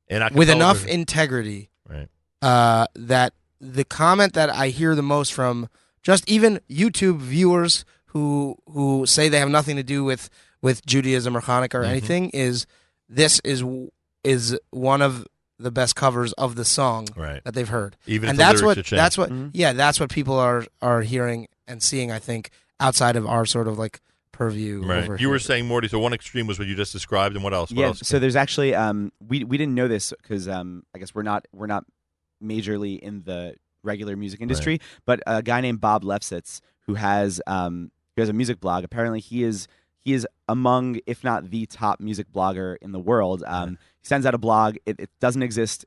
And 0.08 0.34
with 0.34 0.50
enough 0.50 0.84
it- 0.86 0.90
integrity 0.90 1.70
Right. 1.88 2.08
uh, 2.42 2.86
that 2.94 3.32
the 3.60 3.84
comment 3.84 4.32
that 4.34 4.48
I 4.50 4.68
hear 4.68 4.94
the 4.94 5.02
most 5.02 5.32
from 5.32 5.68
just 6.02 6.28
even 6.28 6.60
YouTube 6.70 7.18
viewers 7.18 7.84
who 8.06 8.56
who 8.70 9.06
say 9.06 9.28
they 9.28 9.38
have 9.38 9.48
nothing 9.50 9.76
to 9.76 9.82
do 9.82 10.02
with 10.04 10.28
with 10.62 10.84
Judaism 10.86 11.36
or 11.36 11.40
Hanukkah 11.40 11.74
or 11.74 11.82
Mhm. 11.84 11.88
anything 11.88 12.30
is 12.30 12.66
this 13.08 13.40
is 13.44 13.64
is 14.24 14.58
one 14.70 15.00
of 15.02 15.26
the 15.58 15.70
best 15.70 15.94
covers 15.94 16.32
of 16.34 16.54
the 16.56 16.64
song 16.64 17.06
Right. 17.16 17.42
that 17.44 17.54
they've 17.54 17.68
heard. 17.68 17.96
Even 18.06 18.30
and 18.30 18.38
the 18.38 18.42
that's 18.42 18.62
lyrics 18.62 18.66
what 18.66 18.76
have 18.78 18.86
changed. 18.86 19.00
that's 19.00 19.18
what 19.18 19.30
Mhm. 19.30 19.50
yeah 19.54 19.72
that's 19.72 20.00
what 20.00 20.10
people 20.10 20.34
are 20.38 20.64
are 20.82 21.02
hearing 21.02 21.48
and 21.68 21.82
seeing. 21.82 22.10
I 22.10 22.18
think 22.18 22.50
outside 22.80 23.14
of 23.16 23.26
our 23.26 23.44
sort 23.46 23.68
of 23.68 23.78
like 23.78 24.00
purview. 24.32 24.82
Right. 24.82 25.04
over 25.04 25.16
You 25.16 25.28
were 25.28 25.38
saying, 25.38 25.66
Morty, 25.66 25.86
so 25.88 25.98
one 25.98 26.14
extreme 26.14 26.46
was 26.46 26.58
what 26.58 26.66
you 26.66 26.74
just 26.74 26.92
described, 26.92 27.34
and 27.34 27.44
what 27.44 27.52
else? 27.52 27.70
What 27.70 27.78
yeah 27.80 27.86
else? 27.88 28.00
so 28.04 28.18
there's 28.18 28.36
actually 28.36 28.74
um 28.74 29.12
we 29.28 29.44
we 29.44 29.58
didn't 29.58 29.74
know 29.74 29.86
this 29.86 30.12
because 30.22 30.48
um 30.48 30.82
i 30.94 30.98
guess 30.98 31.14
we're 31.14 31.22
not 31.22 31.46
we're 31.52 31.66
not 31.66 31.84
majorly 32.42 32.98
in 32.98 33.22
the 33.24 33.54
regular 33.82 34.16
music 34.16 34.40
industry 34.40 34.78
but 35.06 35.20
a 35.26 35.42
guy 35.42 35.60
named 35.60 35.80
bob 35.80 36.04
Lefsetz 36.04 36.60
who 36.86 36.94
has 36.94 37.40
um 37.46 37.90
who 38.16 38.22
has 38.22 38.28
a 38.28 38.32
music 38.32 38.60
blog 38.60 38.84
apparently 38.84 39.20
he 39.20 39.42
is 39.42 39.66
he 39.98 40.12
is 40.12 40.26
among 40.48 40.98
if 41.06 41.22
not 41.24 41.50
the 41.50 41.66
top 41.66 42.00
music 42.00 42.30
blogger 42.32 42.76
in 42.82 42.92
the 42.92 42.98
world 43.00 43.42
um 43.46 43.78
he 44.00 44.06
sends 44.06 44.26
out 44.26 44.34
a 44.34 44.38
blog 44.38 44.76
it, 44.86 44.98
it 45.00 45.10
doesn't 45.20 45.42
exist 45.42 45.84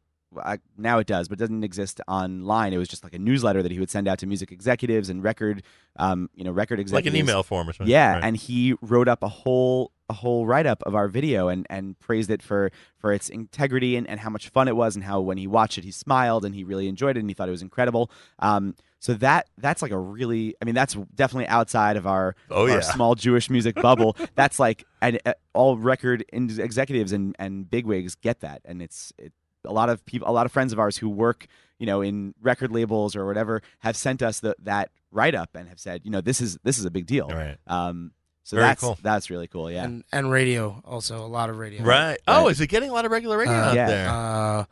now 0.78 0.98
it 0.98 1.06
does, 1.06 1.28
but 1.28 1.38
it 1.38 1.42
doesn't 1.42 1.64
exist 1.64 2.02
online. 2.08 2.74
It 2.74 2.80
was 2.80 2.88
just 2.88 3.04
like 3.04 3.14
a 3.14 3.20
newsletter 3.20 3.62
that 3.62 3.72
he 3.72 3.80
would 3.80 3.92
send 3.92 4.08
out 4.08 4.18
to 4.18 4.26
music 4.26 4.52
executives 4.52 5.10
and 5.10 5.24
record, 5.24 5.62
um, 5.98 6.28
you 6.34 6.44
know, 6.44 6.50
record 6.52 6.80
executives. 6.80 7.06
like 7.06 7.14
an 7.14 7.16
email 7.20 7.44
form 7.44 7.70
or 7.70 7.74
something. 7.74 7.92
Yeah, 7.92 8.14
Right. 8.16 8.24
and 8.24 8.36
he 8.36 8.74
wrote 8.82 9.08
up 9.08 9.22
a 9.22 9.28
whole 9.28 9.92
a 10.10 10.14
whole 10.14 10.46
write 10.46 10.66
up 10.66 10.84
of 10.84 10.96
our 10.96 11.08
video 11.08 11.48
and 11.48 11.66
and 11.70 11.98
praised 12.00 12.30
it 12.30 12.42
for 12.42 12.72
for 12.98 13.14
its 13.14 13.30
integrity 13.30 13.96
and, 13.96 14.08
and 14.08 14.20
how 14.20 14.30
much 14.30 14.50
fun 14.50 14.68
it 14.68 14.76
was 14.76 14.96
and 14.96 15.04
how 15.06 15.22
when 15.22 15.38
he 15.38 15.48
watched 15.48 15.78
it 15.78 15.84
he 15.84 15.92
smiled 15.92 16.44
and 16.46 16.54
he 16.56 16.64
really 16.64 16.88
enjoyed 16.88 17.16
it 17.16 17.22
and 17.22 17.30
he 17.30 17.34
thought 17.34 17.48
it 17.48 17.52
was 17.52 17.62
incredible. 17.62 18.12
Um, 18.40 18.76
so 19.00 19.14
that 19.16 19.48
that's 19.58 19.82
like 19.82 19.92
a 19.92 19.98
really 19.98 20.56
I 20.62 20.66
mean 20.66 20.76
that's 20.76 20.96
definitely 21.16 21.48
outside 21.48 21.98
of 21.98 22.06
our 22.08 22.36
Oh, 22.52 22.64
our 22.64 22.70
yeah. 22.70 22.80
small 22.82 23.16
Jewish 23.16 23.50
music 23.50 23.76
bubble. 23.82 24.16
that's 24.36 24.60
like 24.60 24.86
and 25.02 25.20
uh, 25.26 25.34
all 25.54 25.78
record 25.78 26.26
in- 26.34 26.60
executives 26.60 27.12
and 27.12 27.36
and 27.40 27.70
bigwigs 27.70 28.16
get 28.16 28.42
that 28.42 28.62
and 28.66 28.82
it's 28.82 29.14
it, 29.18 29.32
a 29.66 29.72
lot 29.72 29.88
of 29.90 30.06
people 30.06 30.28
a 30.28 30.32
lot 30.32 30.46
of 30.46 30.52
friends 30.52 30.74
of 30.74 30.80
ours 30.80 30.98
who 30.98 31.08
work 31.10 31.48
you 31.80 31.86
know 31.86 32.02
in 32.02 32.34
record 32.42 32.72
labels 32.72 33.16
or 33.16 33.26
whatever 33.26 33.62
have 33.80 33.96
sent 33.96 34.22
us 34.22 34.42
the, 34.42 34.54
that 34.60 34.90
write 35.12 35.36
up 35.36 35.50
and 35.56 35.70
have 35.70 35.80
said 35.80 36.02
you 36.04 36.12
know 36.12 36.20
this 36.22 36.42
is 36.42 36.58
this 36.64 36.78
is 36.78 36.84
a 36.86 36.92
big 36.92 37.06
deal 37.06 37.28
Right. 37.30 37.58
um 37.68 38.12
so 38.44 38.58
Very 38.58 38.68
that's 38.70 38.82
cool. 38.82 38.98
that's 39.02 39.30
really 39.30 39.48
cool 39.48 39.72
yeah 39.72 39.84
and 39.86 40.04
and 40.12 40.30
radio 40.32 40.82
also 40.86 41.26
a 41.26 41.28
lot 41.28 41.50
of 41.50 41.58
radio. 41.58 41.84
Right. 41.84 42.18
Oh, 42.28 42.50
is 42.50 42.60
it 42.62 42.68
getting 42.68 42.90
a 42.90 42.94
lot 42.94 43.06
of 43.06 43.12
regular 43.12 43.38
radio 43.38 43.54
Uh, 43.54 43.58
out 43.58 43.76
yeah. 43.76 43.88
there? 43.88 44.10
Uh, 44.10 44.66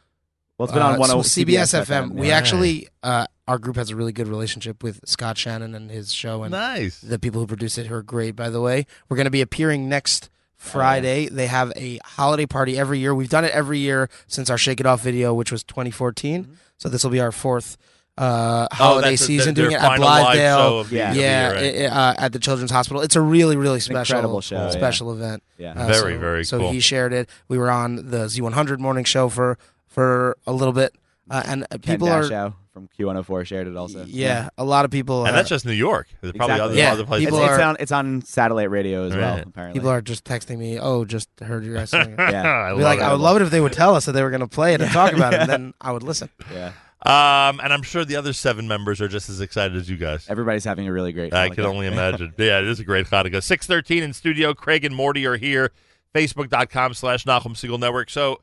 well 0.58 0.66
it's 0.66 0.74
been 0.74 0.82
on 0.84 0.96
uh, 0.96 1.00
one 1.00 1.10
so 1.10 1.18
oh 1.18 1.22
CBS, 1.22 1.74
FM. 1.86 2.12
We 2.14 2.28
Right. 2.30 2.34
actually, 2.36 2.88
uh, 3.02 3.26
our 3.48 3.58
group 3.58 3.78
has 3.78 3.90
a 3.90 3.96
really 3.96 4.12
good 4.12 4.28
relationship 4.28 4.84
with 4.84 5.00
Scott 5.06 5.38
Shannon 5.38 5.74
and 5.74 5.90
his 5.90 6.14
show, 6.14 6.44
and 6.44 6.52
nice. 6.52 7.02
the 7.02 7.18
people 7.18 7.42
who 7.42 7.48
produce 7.48 7.78
it 7.80 7.88
who 7.88 7.96
are 7.96 8.04
great. 8.04 8.36
By 8.36 8.50
the 8.52 8.62
way, 8.62 8.86
we're 9.10 9.18
going 9.18 9.26
to 9.26 9.32
be 9.32 9.42
appearing 9.42 9.90
next 9.90 10.30
Friday. 10.56 11.28
They 11.30 11.48
have 11.48 11.74
a 11.76 12.00
holiday 12.04 12.46
party 12.46 12.78
every 12.78 13.00
year. 13.00 13.16
We've 13.16 13.28
done 13.30 13.44
it 13.44 13.52
every 13.52 13.80
year 13.80 14.08
since 14.28 14.50
our 14.52 14.58
Shake 14.58 14.80
It 14.80 14.86
Off 14.86 15.02
video, 15.02 15.34
which 15.34 15.52
was 15.52 15.64
2014. 15.64 16.58
So 16.78 16.88
this 16.90 17.04
will 17.04 17.12
be 17.12 17.20
our 17.20 17.32
fourth 17.32 17.78
uh, 18.18 18.68
holiday 18.72 19.14
Oh, 19.14 19.16
season 19.16 19.54
their 19.54 19.66
doing 19.66 19.76
it 19.76 19.82
at 19.82 19.88
final 19.88 20.06
live 20.06 20.26
Blythedale. 20.38 20.86
show 20.90 20.96
Yeah. 20.96 21.14
yeah, 21.14 21.54
year, 21.54 21.54
right? 21.86 21.92
i- 21.92 21.96
uh, 22.10 22.14
at 22.18 22.34
the 22.34 22.40
Children's 22.40 22.72
Hospital. 22.72 23.02
It's 23.02 23.16
a 23.16 23.22
really, 23.22 23.56
really 23.56 23.80
special, 23.80 24.16
Incredible 24.18 24.42
show, 24.42 24.56
yeah. 24.66 24.70
special 24.72 25.12
event. 25.12 25.44
Yeah. 25.58 25.72
Uh, 25.74 25.88
Very, 25.88 26.14
so- 26.16 26.20
very 26.20 26.44
So 26.46 26.58
cool. 26.60 26.72
he 26.72 26.80
shared 26.80 27.14
it. 27.14 27.30
We 27.48 27.58
were 27.58 27.72
on 27.72 27.96
the 28.12 28.28
Z100 28.28 28.80
morning 28.80 29.04
show 29.06 29.30
for 29.30 29.58
for 29.88 30.38
a 30.48 30.54
little 30.54 30.74
bit, 30.74 30.94
uh, 31.30 31.44
and 31.46 31.64
uh, 31.64 31.68
Ken 31.72 31.80
people 31.82 32.08
are 32.10 32.54
from 32.74 32.88
Q104 32.98 33.46
shared 33.46 33.68
it 33.68 33.76
also 33.76 34.06
yeah, 34.08 34.48
a 34.58 34.64
lot 34.64 34.86
of 34.86 34.92
people. 34.92 35.26
and 35.26 35.36
are- 35.36 35.40
that's 35.40 35.50
just 35.50 35.66
New 35.66 35.74
York. 35.74 36.08
There's 36.22 36.32
probably 36.32 36.54
Exactly. 36.56 36.72
other, 36.72 36.76
Yeah, 36.82 36.92
other 36.94 37.06
places. 37.06 37.28
it's, 37.28 37.36
people 37.36 37.44
it's 37.46 37.58
are- 37.60 37.62
on 37.64 37.78
it's 37.80 37.92
on 37.92 38.22
satellite 38.22 38.70
radio 38.70 39.06
as 39.08 39.14
well 39.16 39.40
apparently 39.46 39.78
people 39.80 39.90
are 39.90 40.02
just 40.02 40.24
texting 40.24 40.58
me. 40.58 40.80
Oh, 40.80 41.04
just 41.04 41.28
heard 41.42 41.66
you 41.66 41.74
guys 41.74 41.90
saying 41.90 42.12
it. 42.18 42.20
yeah 42.20 42.44
I 42.44 42.68
I'd 42.70 42.72
love 42.74 42.82
like, 42.82 43.00
it. 43.00 43.04
I 43.04 43.12
would 43.12 43.20
love 43.22 43.36
it 43.38 43.42
if 43.42 43.50
they 43.52 43.60
would 43.60 43.74
tell 43.74 43.96
us 43.96 44.06
that 44.06 44.14
they 44.14 44.24
were 44.24 44.30
going 44.30 44.40
to 44.42 44.48
play 44.48 44.74
it 44.74 44.82
and 44.82 44.90
talk 44.92 45.12
about 45.14 45.34
it, 45.34 45.42
and 45.42 45.50
then 45.56 45.74
I 45.82 45.92
would 45.92 46.04
listen. 46.04 46.30
yeah 46.54 46.72
Um, 47.04 47.60
and 47.62 47.74
I'm 47.74 47.82
sure 47.82 48.06
the 48.06 48.16
other 48.16 48.32
seven 48.32 48.68
members 48.68 49.02
are 49.02 49.08
just 49.08 49.28
as 49.30 49.42
excited 49.42 49.76
as 49.76 49.90
you 49.90 49.98
guys. 49.98 50.28
everybody's 50.30 50.64
having 50.66 50.88
a 50.88 50.94
really 50.94 51.12
great 51.14 51.34
I 51.34 51.50
Hanukkah. 51.50 51.56
can 51.56 51.66
only 51.66 51.88
imagine. 51.96 52.34
yeah, 52.38 52.60
it 52.60 52.66
is 52.68 52.80
a 52.80 52.84
great 52.84 53.08
Hanukkah. 53.08 53.42
Six 53.42 53.66
thirteen 53.66 54.04
in 54.04 54.14
studio. 54.14 54.54
Craig 54.54 54.86
and 54.86 54.96
Morty 54.96 55.26
are 55.26 55.38
here. 55.38 55.72
Facebook.com 56.14 56.94
slash 56.94 57.24
Nachum 57.26 57.54
Segal 57.56 57.80
Network. 57.80 58.10
So, 58.10 58.42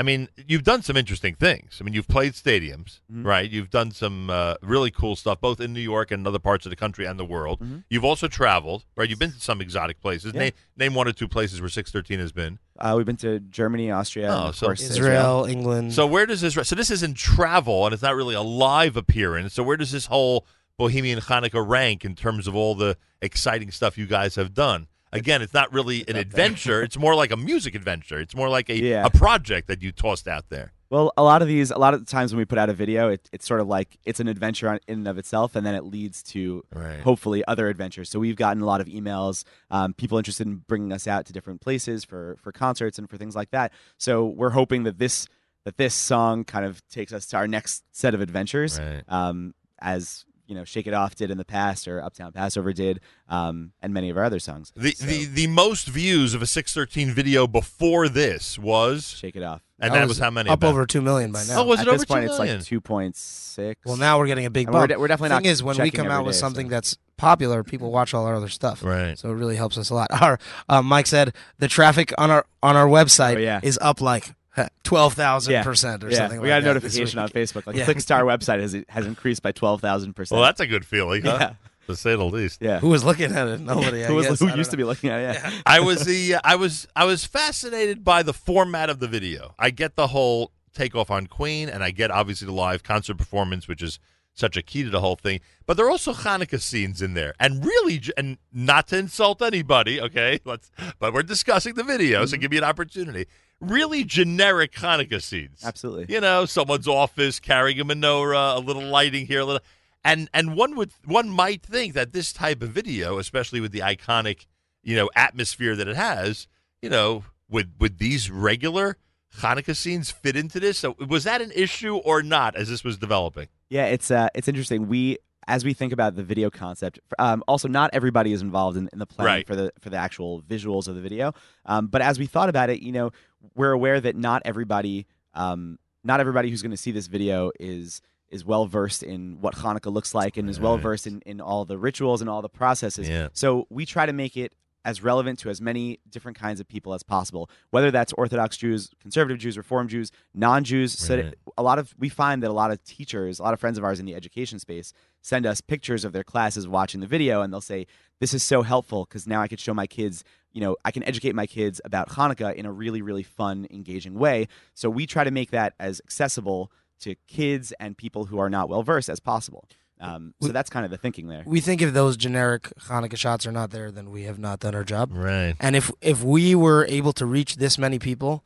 I 0.00 0.02
mean, 0.02 0.28
you've 0.48 0.62
done 0.64 0.80
some 0.82 0.96
interesting 0.96 1.34
things. 1.34 1.76
I 1.78 1.84
mean, 1.84 1.92
you've 1.92 2.08
played 2.08 2.32
stadiums, 2.32 3.00
Mhm. 3.12 3.22
right? 3.26 3.50
You've 3.50 3.68
done 3.68 3.90
some 3.90 4.30
uh, 4.30 4.54
really 4.62 4.90
cool 4.90 5.14
stuff, 5.14 5.42
both 5.42 5.60
in 5.60 5.74
New 5.74 5.80
York 5.94 6.10
and 6.10 6.26
other 6.26 6.38
parts 6.38 6.64
of 6.64 6.70
the 6.70 6.76
country 6.76 7.04
and 7.04 7.18
the 7.18 7.24
world. 7.26 7.60
Mhm. 7.60 7.84
You've 7.90 8.04
also 8.10 8.26
traveled, 8.26 8.86
right? 8.96 9.10
You've 9.10 9.18
been 9.18 9.32
to 9.32 9.40
some 9.40 9.60
exotic 9.60 10.00
places. 10.00 10.32
Yeah. 10.32 10.40
Name, 10.40 10.52
name 10.78 10.94
one 10.94 11.06
or 11.06 11.12
two 11.12 11.28
places 11.28 11.60
where 11.60 11.68
six 11.68 11.90
thirteen 11.92 12.18
has 12.18 12.32
been. 12.32 12.58
uh, 12.78 12.94
we've 12.96 13.04
been 13.04 13.16
to 13.18 13.40
Germany 13.40 13.90
Austria 13.90 14.30
Oh, 14.32 14.48
of 14.48 14.56
so 14.56 14.68
course 14.68 14.80
Israel, 14.80 15.44
England. 15.44 15.92
So 15.92 16.06
where 16.06 16.24
does 16.24 16.40
this? 16.40 16.54
So 16.66 16.74
this 16.74 16.90
isn't 16.90 17.18
travel, 17.18 17.84
and 17.84 17.92
it's 17.92 18.02
not 18.02 18.16
really 18.16 18.34
a 18.34 18.40
live 18.40 18.96
appearance. 18.96 19.52
So 19.52 19.62
where 19.62 19.76
does 19.76 19.92
this 19.92 20.06
whole 20.06 20.46
Bohemian 20.78 21.20
Hanukkah 21.20 21.62
rank 21.76 22.06
in 22.06 22.14
terms 22.14 22.46
of 22.46 22.54
all 22.56 22.74
the 22.74 22.96
exciting 23.20 23.70
stuff 23.70 23.98
you 23.98 24.06
guys 24.06 24.36
have 24.36 24.54
done? 24.54 24.86
Again, 25.12 25.42
it's 25.42 25.54
not 25.54 25.72
really 25.72 26.04
an 26.08 26.16
adventure. 26.16 26.82
It's 26.82 26.96
more 26.98 27.14
like 27.14 27.30
a 27.32 27.36
music 27.36 27.74
adventure. 27.74 28.18
It's 28.20 28.34
more 28.34 28.48
like 28.48 28.68
a, 28.70 28.76
Yeah. 28.76 29.04
a 29.06 29.10
project 29.10 29.66
that 29.68 29.82
you 29.82 29.90
tossed 29.92 30.28
out 30.28 30.48
there. 30.50 30.72
Well, 30.88 31.12
a 31.16 31.22
lot 31.22 31.40
of 31.40 31.46
these, 31.46 31.70
a 31.70 31.78
lot 31.78 31.94
of 31.94 32.00
the 32.00 32.06
times 32.06 32.32
when 32.32 32.38
we 32.38 32.44
put 32.44 32.58
out 32.58 32.68
a 32.68 32.72
video, 32.72 33.10
it, 33.10 33.28
it's 33.32 33.46
sort 33.46 33.60
of 33.60 33.68
like 33.68 33.96
it's 34.04 34.18
an 34.18 34.26
adventure 34.26 34.68
on, 34.68 34.80
in 34.88 34.98
and 34.98 35.08
of 35.08 35.18
itself, 35.18 35.54
and 35.54 35.64
then 35.64 35.74
it 35.76 35.84
leads 35.84 36.22
to 36.24 36.64
Right. 36.74 36.98
hopefully 37.00 37.44
other 37.46 37.68
adventures. 37.68 38.10
So 38.10 38.18
we've 38.18 38.34
gotten 38.34 38.60
a 38.62 38.66
lot 38.66 38.80
of 38.80 38.88
emails, 38.88 39.44
um, 39.70 39.94
people 39.94 40.18
interested 40.18 40.48
in 40.48 40.56
bringing 40.66 40.92
us 40.92 41.06
out 41.06 41.26
to 41.26 41.32
different 41.32 41.60
places 41.60 42.04
for 42.04 42.36
for 42.42 42.50
concerts 42.50 42.98
and 42.98 43.08
for 43.08 43.16
things 43.16 43.36
like 43.36 43.50
that. 43.50 43.72
So 43.98 44.26
we're 44.26 44.50
hoping 44.50 44.82
that 44.82 44.98
this 44.98 45.28
that 45.64 45.76
this 45.76 45.94
song 45.94 46.42
kind 46.42 46.64
of 46.64 46.86
takes 46.88 47.12
us 47.12 47.26
to 47.26 47.36
our 47.36 47.46
next 47.46 47.84
set 47.92 48.12
of 48.14 48.20
adventures, 48.20 48.78
Right. 48.80 49.04
um, 49.08 49.54
as 49.80 50.24
you 50.50 50.56
know, 50.56 50.64
Shake 50.64 50.86
It 50.88 50.92
Off 50.94 51.14
did 51.14 51.30
in 51.30 51.38
the 51.38 51.44
past, 51.44 51.86
or 51.88 52.02
Uptown 52.02 52.32
Passover 52.32 52.72
did, 52.72 53.00
um, 53.28 53.70
and 53.80 53.94
many 53.94 54.10
of 54.10 54.18
our 54.18 54.24
other 54.24 54.40
songs. 54.40 54.72
The, 54.76 54.90
So, 54.90 55.06
the 55.06 55.24
the 55.26 55.46
most 55.46 55.86
views 55.88 56.34
of 56.34 56.42
a 56.42 56.46
six 56.46 56.74
thirteen 56.74 57.12
video 57.12 57.46
before 57.46 58.08
this 58.08 58.58
was, 58.58 59.08
Shake 59.10 59.36
It 59.36 59.42
Off. 59.44 59.62
and 59.78 59.92
That 59.92 59.98
that, 59.98 60.00
was 60.02 60.08
was 60.08 60.18
how 60.18 60.30
many? 60.30 60.50
up 60.50 60.54
about? 60.58 60.70
over 60.70 60.86
two 60.86 61.00
million 61.00 61.30
by 61.32 61.44
now. 61.44 61.60
Oh, 61.60 61.64
was 61.64 61.78
At 61.80 61.86
it 61.86 61.88
over 61.90 61.98
this 61.98 62.04
point, 62.04 62.22
two 62.26 62.30
it's 62.32 62.38
million? 62.38 62.56
like 62.58 62.66
two 62.66 62.80
point 62.80 63.16
six. 63.16 63.80
Well, 63.86 63.96
now 63.96 64.18
we're 64.18 64.26
getting 64.26 64.44
a 64.46 64.50
big 64.50 64.66
And 64.66 64.74
we're 64.74 64.80
bump. 64.80 64.90
de- 64.90 64.98
we're 64.98 65.08
definitely 65.08 65.28
the 65.30 65.34
Thing 65.36 65.44
not 65.44 65.50
is, 65.52 65.62
when 65.62 65.78
we 65.78 65.90
come 65.92 66.06
every 66.06 66.16
out 66.16 66.26
with 66.26 66.34
day, 66.34 66.40
something 66.40 66.66
so- 66.66 66.70
that's 66.70 66.98
popular, 67.16 67.62
people 67.62 67.92
watch 67.92 68.12
all 68.12 68.26
our 68.26 68.34
other 68.34 68.48
stuff. 68.48 68.82
Right. 68.82 69.16
So 69.16 69.30
it 69.30 69.34
really 69.34 69.56
helps 69.56 69.78
us 69.78 69.88
a 69.90 69.94
lot. 69.94 70.08
Our 70.20 70.38
uh, 70.68 70.82
Mike 70.82 71.06
said 71.06 71.32
the 71.58 71.68
traffic 71.68 72.12
on 72.18 72.30
our 72.30 72.44
on 72.62 72.76
our 72.76 72.86
website 72.88 73.36
Oh, 73.36 73.38
yeah. 73.38 73.60
is 73.62 73.78
up 73.80 74.00
like 74.00 74.34
twelve 74.82 75.14
thousand 75.14 75.52
Yeah. 75.52 75.62
percent 75.62 76.04
or 76.04 76.10
Yeah. 76.10 76.18
something. 76.18 76.40
We 76.40 76.50
like 76.50 76.62
got 76.62 76.70
a 76.70 76.74
that 76.74 76.82
notification 76.82 77.18
on. 77.18 77.28
Facebook. 77.28 77.66
Like 77.66 77.76
Yeah. 77.76 77.84
click 77.84 77.98
to 77.98 78.14
our 78.14 78.24
website 78.24 78.60
has 78.60 78.76
has 78.88 79.06
increased 79.06 79.42
by 79.42 79.52
twelve 79.52 79.80
thousand 79.80 80.14
percent. 80.14 80.36
Well, 80.36 80.46
that's 80.46 80.60
a 80.60 80.66
good 80.66 80.84
feeling, 80.84 81.22
huh? 81.22 81.38
Yeah. 81.40 81.52
To 81.86 81.96
say 81.96 82.14
the 82.14 82.24
least. 82.24 82.60
Yeah. 82.60 82.78
Who 82.78 82.88
was 82.88 83.04
looking 83.04 83.32
at 83.34 83.48
it? 83.48 83.60
Nobody. 83.60 84.04
I 84.04 84.06
who 84.06 84.14
was, 84.14 84.26
guess. 84.26 84.40
who 84.40 84.48
I 84.48 84.54
used 84.54 84.68
know. 84.68 84.72
to 84.72 84.76
be 84.76 84.84
looking 84.84 85.10
at 85.10 85.36
it? 85.36 85.40
Yeah. 85.42 85.60
I 85.66 85.80
was 85.80 86.04
the 86.04 86.36
I 86.44 86.54
was 86.56 86.86
I 86.94 87.04
was 87.04 87.24
fascinated 87.24 88.04
by 88.04 88.22
the 88.22 88.32
format 88.32 88.90
of 88.90 89.00
the 89.00 89.08
video. 89.08 89.54
I 89.58 89.70
get 89.70 89.96
the 89.96 90.08
whole 90.08 90.52
takeoff 90.74 91.10
on 91.10 91.26
Queen, 91.26 91.68
and 91.68 91.82
I 91.82 91.90
get 91.90 92.10
obviously 92.10 92.46
the 92.46 92.52
live 92.52 92.82
concert 92.82 93.16
performance, 93.18 93.66
which 93.66 93.82
is 93.82 93.98
such 94.34 94.56
a 94.56 94.62
key 94.62 94.84
to 94.84 94.90
the 94.90 95.00
whole 95.00 95.16
thing. 95.16 95.40
But 95.66 95.76
there 95.76 95.86
are 95.86 95.90
also 95.90 96.12
Hanukkah 96.12 96.60
scenes 96.60 97.02
in 97.02 97.14
there, 97.14 97.34
and 97.40 97.64
really, 97.64 98.00
and 98.16 98.38
not 98.52 98.88
to 98.88 98.98
insult 98.98 99.42
anybody, 99.42 100.00
okay? 100.00 100.40
Let's, 100.44 100.70
but 100.98 101.12
we're 101.12 101.22
discussing 101.22 101.74
the 101.74 101.82
video, 101.84 102.24
so 102.24 102.34
mm-hmm. 102.34 102.40
give 102.40 102.50
me 102.50 102.58
an 102.58 102.64
opportunity. 102.64 103.26
Really 103.60 104.04
generic 104.04 104.72
Hanukkah 104.72 105.22
scenes, 105.22 105.62
Absolutely. 105.64 106.06
You 106.14 106.20
know, 106.20 106.46
someone's 106.46 106.88
office 106.88 107.38
carrying 107.38 107.78
a 107.78 107.84
menorah, 107.84 108.56
a 108.56 108.58
little 108.58 108.84
lighting 108.84 109.26
here, 109.26 109.40
a 109.40 109.44
little, 109.44 109.62
and 110.02 110.30
and 110.32 110.56
one 110.56 110.76
would 110.76 110.92
one 111.04 111.28
might 111.28 111.62
think 111.62 111.92
that 111.92 112.12
this 112.12 112.32
type 112.32 112.62
of 112.62 112.70
video, 112.70 113.18
especially 113.18 113.60
with 113.60 113.72
the 113.72 113.80
iconic, 113.80 114.46
you 114.82 114.96
know, 114.96 115.10
atmosphere 115.14 115.76
that 115.76 115.88
it 115.88 115.96
has, 115.96 116.48
you 116.80 116.88
know, 116.88 117.24
would 117.50 117.72
would 117.78 117.98
these 117.98 118.30
regular 118.30 118.96
Hanukkah 119.40 119.76
scenes 119.76 120.10
fit 120.10 120.36
into 120.36 120.58
this? 120.58 120.78
So 120.78 120.96
was 121.06 121.24
that 121.24 121.42
an 121.42 121.52
issue 121.54 121.96
or 121.96 122.22
not 122.22 122.56
as 122.56 122.70
this 122.70 122.82
was 122.82 122.96
developing? 122.96 123.48
Yeah, 123.68 123.86
it's 123.86 124.10
uh, 124.10 124.28
it's 124.34 124.48
interesting. 124.48 124.88
We 124.88 125.18
as 125.46 125.64
we 125.64 125.74
think 125.74 125.92
about 125.92 126.14
the 126.16 126.22
video 126.22 126.48
concept, 126.48 126.98
um, 127.18 127.42
also 127.48 127.66
not 127.68 127.90
everybody 127.92 128.32
is 128.32 128.40
involved 128.40 128.76
in, 128.76 128.88
in 128.92 128.98
the 129.00 129.06
planning 129.06 129.34
Right. 129.34 129.46
for 129.46 129.54
the 129.56 129.72
for 129.80 129.90
the 129.90 129.96
actual 129.98 130.40
visuals 130.42 130.88
of 130.88 130.94
the 130.94 131.00
video. 131.02 131.34
Um, 131.66 131.88
but 131.88 132.00
as 132.00 132.18
we 132.18 132.26
thought 132.26 132.48
about 132.48 132.70
it, 132.70 132.80
you 132.82 132.92
know, 132.92 133.10
we're 133.54 133.72
aware 133.72 134.00
that 134.00 134.16
not 134.16 134.42
everybody, 134.44 135.06
um, 135.34 135.78
not 136.04 136.20
everybody 136.20 136.50
who's 136.50 136.62
going 136.62 136.70
to 136.70 136.76
see 136.76 136.92
this 136.92 137.06
video 137.06 137.50
is 137.58 138.00
is 138.28 138.44
well 138.44 138.64
versed 138.66 139.02
in 139.02 139.38
what 139.40 139.56
Hanukkah 139.56 139.92
looks 139.92 140.14
like 140.14 140.36
and 140.36 140.48
is 140.48 140.60
well 140.60 140.78
versed 140.78 141.06
in, 141.08 141.20
in 141.26 141.40
all 141.40 141.64
the 141.64 141.76
rituals 141.76 142.20
and 142.20 142.30
all 142.30 142.42
the 142.42 142.48
processes. 142.48 143.08
Yeah. 143.08 143.26
So 143.32 143.66
we 143.70 143.84
try 143.84 144.06
to 144.06 144.12
make 144.12 144.36
it 144.36 144.54
as 144.84 145.02
relevant 145.02 145.38
to 145.40 145.50
as 145.50 145.60
many 145.60 145.98
different 146.08 146.38
kinds 146.38 146.60
of 146.60 146.66
people 146.68 146.94
as 146.94 147.02
possible, 147.02 147.50
whether 147.70 147.90
that's 147.90 148.12
Orthodox 148.14 148.56
Jews, 148.56 148.88
conservative 149.00 149.38
Jews, 149.38 149.58
Reform 149.58 149.88
Jews, 149.88 150.10
non-Jews. 150.32 150.96
So 150.96 151.16
Right. 151.16 151.34
a 151.58 151.62
lot 151.62 151.78
of 151.80 151.92
we 151.98 152.08
find 152.08 152.42
that 152.42 152.50
a 152.50 152.52
lot 152.52 152.70
of 152.70 152.82
teachers, 152.84 153.40
a 153.40 153.42
lot 153.42 153.52
of 153.52 153.60
friends 153.60 153.76
of 153.78 153.84
ours 153.84 153.98
in 154.00 154.06
the 154.06 154.14
education 154.14 154.58
space, 154.58 154.92
send 155.20 155.44
us 155.44 155.60
pictures 155.60 156.04
of 156.04 156.12
their 156.12 156.24
classes 156.24 156.66
watching 156.68 157.00
the 157.00 157.06
video, 157.06 157.42
and 157.42 157.52
they'll 157.52 157.60
say, 157.60 157.86
"This 158.20 158.32
is 158.32 158.42
so 158.42 158.62
helpful 158.62 159.04
because 159.04 159.26
now 159.26 159.42
I 159.42 159.48
could 159.48 159.60
show 159.60 159.74
my 159.74 159.86
kids." 159.88 160.24
You 160.52 160.60
know, 160.60 160.76
I 160.84 160.90
can 160.90 161.02
educate 161.04 161.34
my 161.34 161.46
kids 161.46 161.80
about 161.84 162.08
Hanukkah 162.10 162.54
in 162.54 162.66
a 162.66 162.72
really, 162.72 163.02
really 163.02 163.22
fun, 163.22 163.66
engaging 163.70 164.14
way. 164.14 164.48
So 164.74 164.90
we 164.90 165.06
try 165.06 165.24
to 165.24 165.30
make 165.30 165.50
that 165.52 165.74
as 165.78 166.00
accessible 166.04 166.72
to 167.00 167.14
kids 167.28 167.72
and 167.80 167.96
people 167.96 168.26
who 168.26 168.38
are 168.38 168.50
not 168.50 168.68
well 168.68 168.82
versed 168.82 169.08
as 169.08 169.20
possible. 169.20 169.64
Um, 170.00 170.34
so 170.40 170.48
We- 170.48 170.52
that's 170.52 170.70
kind 170.70 170.84
of 170.84 170.90
the 170.90 170.96
thinking 170.96 171.28
there. 171.28 171.42
We 171.46 171.60
think 171.60 171.82
if 171.82 171.92
those 171.92 172.16
generic 172.16 172.72
Hanukkah 172.88 173.16
shots 173.18 173.46
are 173.46 173.52
not 173.52 173.70
there, 173.70 173.90
then 173.92 174.10
we 174.10 174.22
have 174.24 174.38
not 174.38 174.58
done 174.60 174.74
our 174.74 174.82
job. 174.84 175.10
Right. 175.12 175.54
And 175.60 175.76
if 175.76 175.90
if 176.00 176.22
we 176.24 176.54
were 176.54 176.86
able 176.86 177.12
to 177.14 177.26
reach 177.26 177.56
this 177.56 177.76
many 177.78 177.98
people 177.98 178.44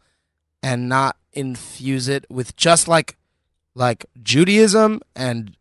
and 0.63 0.89
not 0.89 1.17
infuse 1.33 2.09
it 2.09 2.27
with 2.29 2.57
just 2.57 2.89
like 2.89 3.17
like 3.75 4.07
Judaism 4.23 5.01
and 5.17 5.57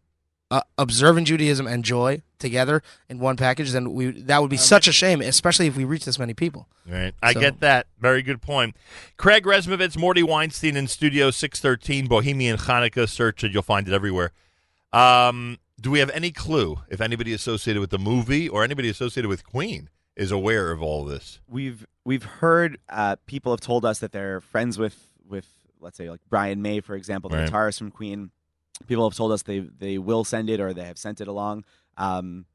uh, 0.53 0.61
observant 0.77 1.27
Judaism 1.27 1.65
and 1.67 1.83
joy 1.83 2.21
together 2.39 2.83
in 3.09 3.19
one 3.19 3.35
package, 3.37 3.71
then 3.71 3.93
we 3.93 4.11
that 4.11 4.39
would 4.41 4.49
be 4.49 4.57
such 4.57 4.87
a 4.87 4.91
shame, 4.91 5.21
especially 5.21 5.67
if 5.67 5.75
we 5.77 5.83
reach 5.85 6.05
this 6.05 6.19
many 6.19 6.33
people. 6.33 6.67
Right. 6.87 7.13
I 7.23 7.33
So- 7.33 7.39
get 7.39 7.59
that. 7.61 7.87
Very 7.99 8.21
good 8.21 8.41
point. 8.41 8.75
Craig 9.17 9.45
Resmovitz, 9.45 9.97
Morty 9.97 10.21
Weinstein 10.23 10.75
in 10.75 10.87
Studio 10.87 11.31
613, 11.31 12.07
Bohemian 12.07 12.57
Hanukkah. 12.57 13.07
Search 13.09 13.43
it. 13.43 13.51
You'll 13.51 13.63
find 13.63 13.87
it 13.87 13.93
everywhere. 13.93 14.31
Um, 14.91 15.57
do 15.81 15.89
we 15.91 15.99
have 15.99 16.09
any 16.11 16.31
clue 16.31 16.79
if 16.89 17.01
anybody 17.01 17.33
associated 17.33 17.79
with 17.79 17.89
the 17.89 17.97
movie 17.99 18.47
or 18.47 18.63
anybody 18.63 18.89
associated 18.89 19.27
with 19.29 19.43
Queen 19.43 19.89
is 20.15 20.31
aware 20.31 20.71
of 20.71 20.81
all 20.81 21.03
this? 21.03 21.39
we've 21.49 21.85
we've 22.05 22.23
heard 22.23 22.77
uh, 22.89 23.15
people 23.25 23.51
have 23.51 23.61
told 23.61 23.85
us 23.85 23.99
that 23.99 24.11
they're 24.11 24.39
friends 24.41 24.77
with 24.77 25.07
with 25.27 25.47
let's 25.79 25.97
say 25.97 26.09
like 26.09 26.19
Brian 26.29 26.61
May 26.61 26.79
for 26.79 26.95
example, 26.95 27.29
the 27.29 27.37
Right. 27.37 27.49
guitarist 27.51 27.79
from 27.79 27.89
Queen. 27.91 28.29
People 28.87 29.07
have 29.09 29.15
told 29.17 29.31
us 29.31 29.43
they 29.43 29.59
they 29.59 29.97
will 29.97 30.23
send 30.23 30.49
it 30.49 30.59
or 30.59 30.73
they 30.73 30.85
have 30.85 30.97
sent 30.97 31.21
it 31.21 31.27
along. 31.27 31.63
Um, 31.97 32.45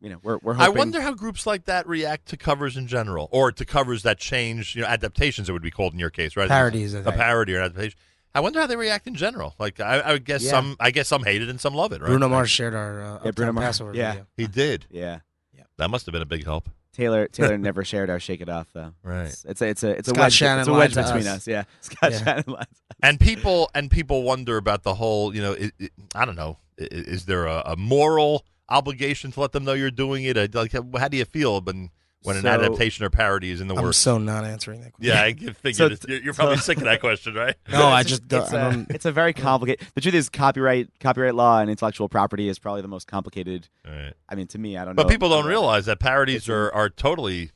you 0.00 0.10
know, 0.10 0.18
we're 0.22 0.38
we're 0.42 0.54
I 0.56 0.68
wonder 0.68 1.00
how 1.00 1.12
groups 1.14 1.46
like 1.46 1.64
that 1.64 1.86
react 1.88 2.26
to 2.28 2.36
covers 2.36 2.76
in 2.76 2.86
general, 2.86 3.28
or 3.32 3.50
to 3.52 3.64
covers 3.64 4.02
that 4.04 4.18
change, 4.18 4.76
you 4.76 4.82
know, 4.82 4.88
adaptations. 4.88 5.48
It 5.48 5.52
would 5.52 5.62
be 5.62 5.70
called 5.70 5.92
in 5.92 5.98
your 5.98 6.10
case, 6.10 6.36
right? 6.36 6.48
Parodies, 6.48 6.94
I 6.94 7.00
a 7.00 7.02
think. 7.04 7.16
parody 7.16 7.54
or 7.54 7.60
adaptation. 7.62 7.98
I 8.34 8.40
wonder 8.40 8.60
how 8.60 8.66
they 8.66 8.76
react 8.76 9.06
in 9.06 9.14
general. 9.14 9.54
Like, 9.58 9.80
I, 9.80 10.00
I 10.00 10.12
would 10.12 10.24
guess 10.24 10.44
Yeah. 10.44 10.50
some. 10.50 10.76
I 10.78 10.90
guess 10.90 11.08
some 11.08 11.24
hate 11.24 11.42
it 11.42 11.48
and 11.48 11.60
some 11.60 11.74
love 11.74 11.92
it. 11.92 12.00
Right? 12.00 12.08
Bruno 12.08 12.28
Mars 12.28 12.50
shared 12.50 12.74
our 12.74 13.02
uh, 13.02 13.18
Yeah, 13.24 13.30
Bruno 13.32 13.52
Mars. 13.52 13.64
Passover 13.66 13.94
Yeah. 13.94 14.10
video. 14.12 14.26
He 14.36 14.46
did. 14.46 14.86
Yeah, 14.90 15.20
Yeah. 15.56 15.62
That 15.78 15.90
must 15.90 16.06
have 16.06 16.12
been 16.12 16.22
a 16.22 16.26
big 16.26 16.44
help. 16.44 16.68
Taylor 16.98 17.28
Taylor 17.32 17.56
never 17.56 17.84
shared 17.84 18.10
our 18.10 18.18
Shake 18.20 18.40
It 18.40 18.48
Off 18.48 18.66
though. 18.74 18.92
Right. 19.02 19.26
It's 19.26 19.44
it's 19.44 19.62
a 19.62 19.68
it's 19.68 19.82
a, 19.84 19.90
it's 19.90 20.08
a 20.08 20.14
wedge, 20.14 20.32
Shannon 20.34 20.60
it's 20.60 20.68
a 20.68 20.72
wedge 20.72 20.94
between 20.94 21.26
us. 21.26 21.36
us. 21.38 21.46
Yeah. 21.46 21.64
Scott 21.80 22.12
Yeah. 22.12 22.18
Shannon 22.24 22.44
lied. 22.48 22.66
and 23.02 23.20
people 23.20 23.70
and 23.74 23.90
people 23.90 24.24
wonder 24.24 24.56
about 24.56 24.82
the 24.82 24.94
whole 24.94 25.34
you 25.34 25.40
know 25.40 25.52
it, 25.52 25.72
it- 25.78 25.92
i 26.14 26.24
don't 26.24 26.36
know 26.36 26.58
i- 26.80 26.84
i- 26.84 26.86
is 26.90 27.24
there 27.26 27.46
a, 27.46 27.62
a 27.66 27.76
moral 27.76 28.44
obligation 28.68 29.30
to 29.32 29.40
let 29.40 29.52
them 29.52 29.64
know 29.64 29.72
you're 29.74 29.90
doing 29.90 30.24
it 30.24 30.54
like 30.54 30.72
how 30.98 31.08
do 31.08 31.16
you 31.16 31.24
feel 31.24 31.60
when 31.60 31.90
when 32.22 32.36
an 32.36 32.42
So- 32.42 32.48
adaptation 32.48 33.04
or 33.04 33.10
parody 33.10 33.50
is 33.50 33.60
in 33.60 33.68
the 33.68 33.76
I'm 33.76 33.82
works 33.82 33.96
so 33.98 34.18
not 34.18 34.44
answering 34.44 34.80
that. 34.82 34.92
question. 34.92 35.14
yeah 35.14 35.22
i 35.22 35.32
figured 35.34 35.76
So- 35.76 35.86
it- 35.86 36.04
you're, 36.08 36.18
you're 36.22 36.34
probably 36.34 36.56
so- 36.56 36.62
sick 36.72 36.78
of 36.78 36.84
that 36.84 37.00
question 37.00 37.34
right 37.34 37.54
No, 37.70 37.86
I 37.86 38.00
It's 38.00 38.10
just 38.10 38.26
don't. 38.28 38.42
it's, 38.42 38.52
I 38.52 38.70
a, 38.72 38.84
it's 38.90 39.04
a 39.04 39.12
very 39.12 39.32
complicated. 39.32 39.86
The 39.94 40.00
truth 40.00 40.14
is, 40.14 40.28
copyright 40.28 40.88
copyright 41.00 41.34
law 41.34 41.60
and 41.60 41.70
intellectual 41.70 42.08
property 42.08 42.48
is 42.48 42.58
probably 42.58 42.82
the 42.82 42.88
most 42.88 43.06
complicated. 43.06 43.68
Right. 43.86 44.12
I 44.28 44.34
mean, 44.34 44.46
to 44.48 44.58
me, 44.58 44.76
I 44.76 44.84
don't 44.84 44.96
know. 44.96 45.02
but 45.04 45.10
people 45.10 45.28
don't 45.28 45.46
realize 45.46 45.86
that 45.86 46.00
parodies 46.00 46.48
are, 46.48 46.70
are 46.72 46.88
totally 46.90 47.50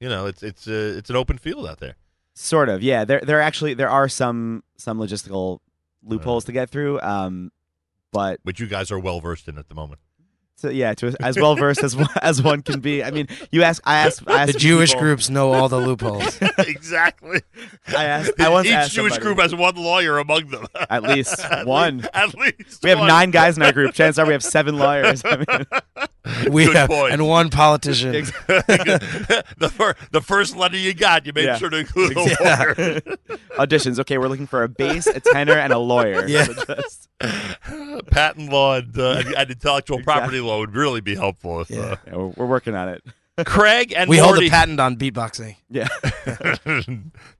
you 0.00 0.08
know 0.08 0.26
it's 0.26 0.42
it's 0.42 0.68
uh, 0.68 0.94
it's 0.98 1.08
an 1.10 1.16
open 1.16 1.38
field 1.38 1.66
out 1.66 1.78
there 1.80 1.96
Sort 2.38 2.68
of, 2.68 2.82
yeah. 2.82 3.06
There, 3.06 3.20
there 3.24 3.40
actually 3.40 3.72
there 3.72 3.88
are 3.88 4.08
some 4.10 4.62
some 4.76 4.98
logistical 4.98 5.60
loopholes 6.04 6.44
to 6.44 6.52
get 6.52 6.68
through. 6.68 7.00
Um, 7.00 7.50
but 8.12 8.40
which 8.42 8.60
you 8.60 8.66
guys 8.66 8.90
are 8.90 8.98
well 8.98 9.20
versed 9.20 9.48
in 9.48 9.56
at 9.56 9.68
the 9.68 9.74
moment 9.74 10.00
so 10.58 10.70
yeah, 10.70 10.94
to 10.94 11.14
as 11.20 11.36
well 11.38 11.54
versed 11.54 11.82
as 11.82 11.94
one- 11.94 12.08
as 12.22 12.42
one 12.42 12.62
can 12.62 12.80
be. 12.80 13.04
I 13.04 13.10
mean, 13.10 13.28
you 13.52 13.62
ask, 13.62 13.82
I 13.84 13.98
asked, 13.98 14.22
I 14.26 14.42
asked 14.42 14.54
the 14.54 14.58
Jewish 14.58 14.90
people- 14.90 15.02
groups 15.02 15.28
know 15.30 15.52
all 15.52 15.68
the 15.68 15.76
loopholes. 15.78 16.38
exactly 16.58 17.42
I 17.88 18.04
asked, 18.04 18.32
I 18.40 18.48
once 18.48 18.66
each 18.66 18.72
asked 18.72 18.92
jewish 18.94 19.12
somebody- 19.14 19.34
group 19.34 19.40
has 19.40 19.54
one 19.54 19.74
lawyer 19.76 20.18
among 20.18 20.48
them 20.48 20.66
At 20.90 21.02
least 21.04 21.38
At 21.40 21.66
one. 21.66 21.98
least- 21.98 22.10
at 22.14 22.34
least 22.34 22.82
We 22.82 22.90
have 22.90 22.98
one. 23.00 23.08
nine 23.08 23.30
guys 23.30 23.56
in 23.56 23.62
our 23.62 23.72
group. 23.72 23.92
Chances 23.94 24.18
are 24.18 24.26
we 24.26 24.32
have 24.32 24.42
seven 24.44 24.76
lawyers. 24.78 25.22
I 25.24 25.36
mean, 25.36 26.50
we 26.52 26.64
Good 26.66 26.76
have, 26.76 26.88
point. 26.90 27.12
and 27.12 27.26
one 27.28 27.50
politician. 27.50 28.12
the, 28.12 29.70
fir- 29.72 29.94
the 30.10 30.20
first 30.20 30.56
letter 30.56 30.76
you 30.76 30.94
got, 30.94 31.26
you 31.26 31.32
made 31.32 31.44
Yeah. 31.44 31.56
sure 31.58 31.70
to 31.70 31.76
include 31.78 32.16
a 32.16 32.20
lawyer. 32.20 33.00
auditions. 33.58 33.98
Okay, 34.00 34.18
we're 34.18 34.28
looking 34.28 34.46
for 34.46 34.62
a 34.62 34.68
bass, 34.68 35.06
a 35.06 35.20
tenor, 35.20 35.52
and 35.58 35.72
a 35.72 35.78
lawyer. 35.78 36.26
Yeah. 36.26 36.44
So 36.44 36.64
just- 36.74 37.08
Patent 38.16 38.50
law 38.50 38.76
and, 38.76 38.98
uh, 38.98 39.22
and 39.36 39.50
intellectual 39.50 40.02
property 40.02 40.40
law 40.40 40.58
would 40.58 40.74
really 40.74 41.00
be 41.02 41.14
helpful. 41.14 41.60
If, 41.60 41.70
Yeah. 41.70 41.96
yeah, 42.06 42.16
we're, 42.16 42.26
we're 42.28 42.46
working 42.46 42.74
on 42.74 42.88
it. 42.88 43.04
uh, 43.36 43.44
Craig 43.46 43.92
and 43.94 44.08
we 44.08 44.16
hold 44.16 44.38
a 44.38 44.48
patent 44.48 44.80
on 44.80 44.96
beatboxing. 44.96 45.56
Yeah. 45.68 45.88
there 46.24 46.88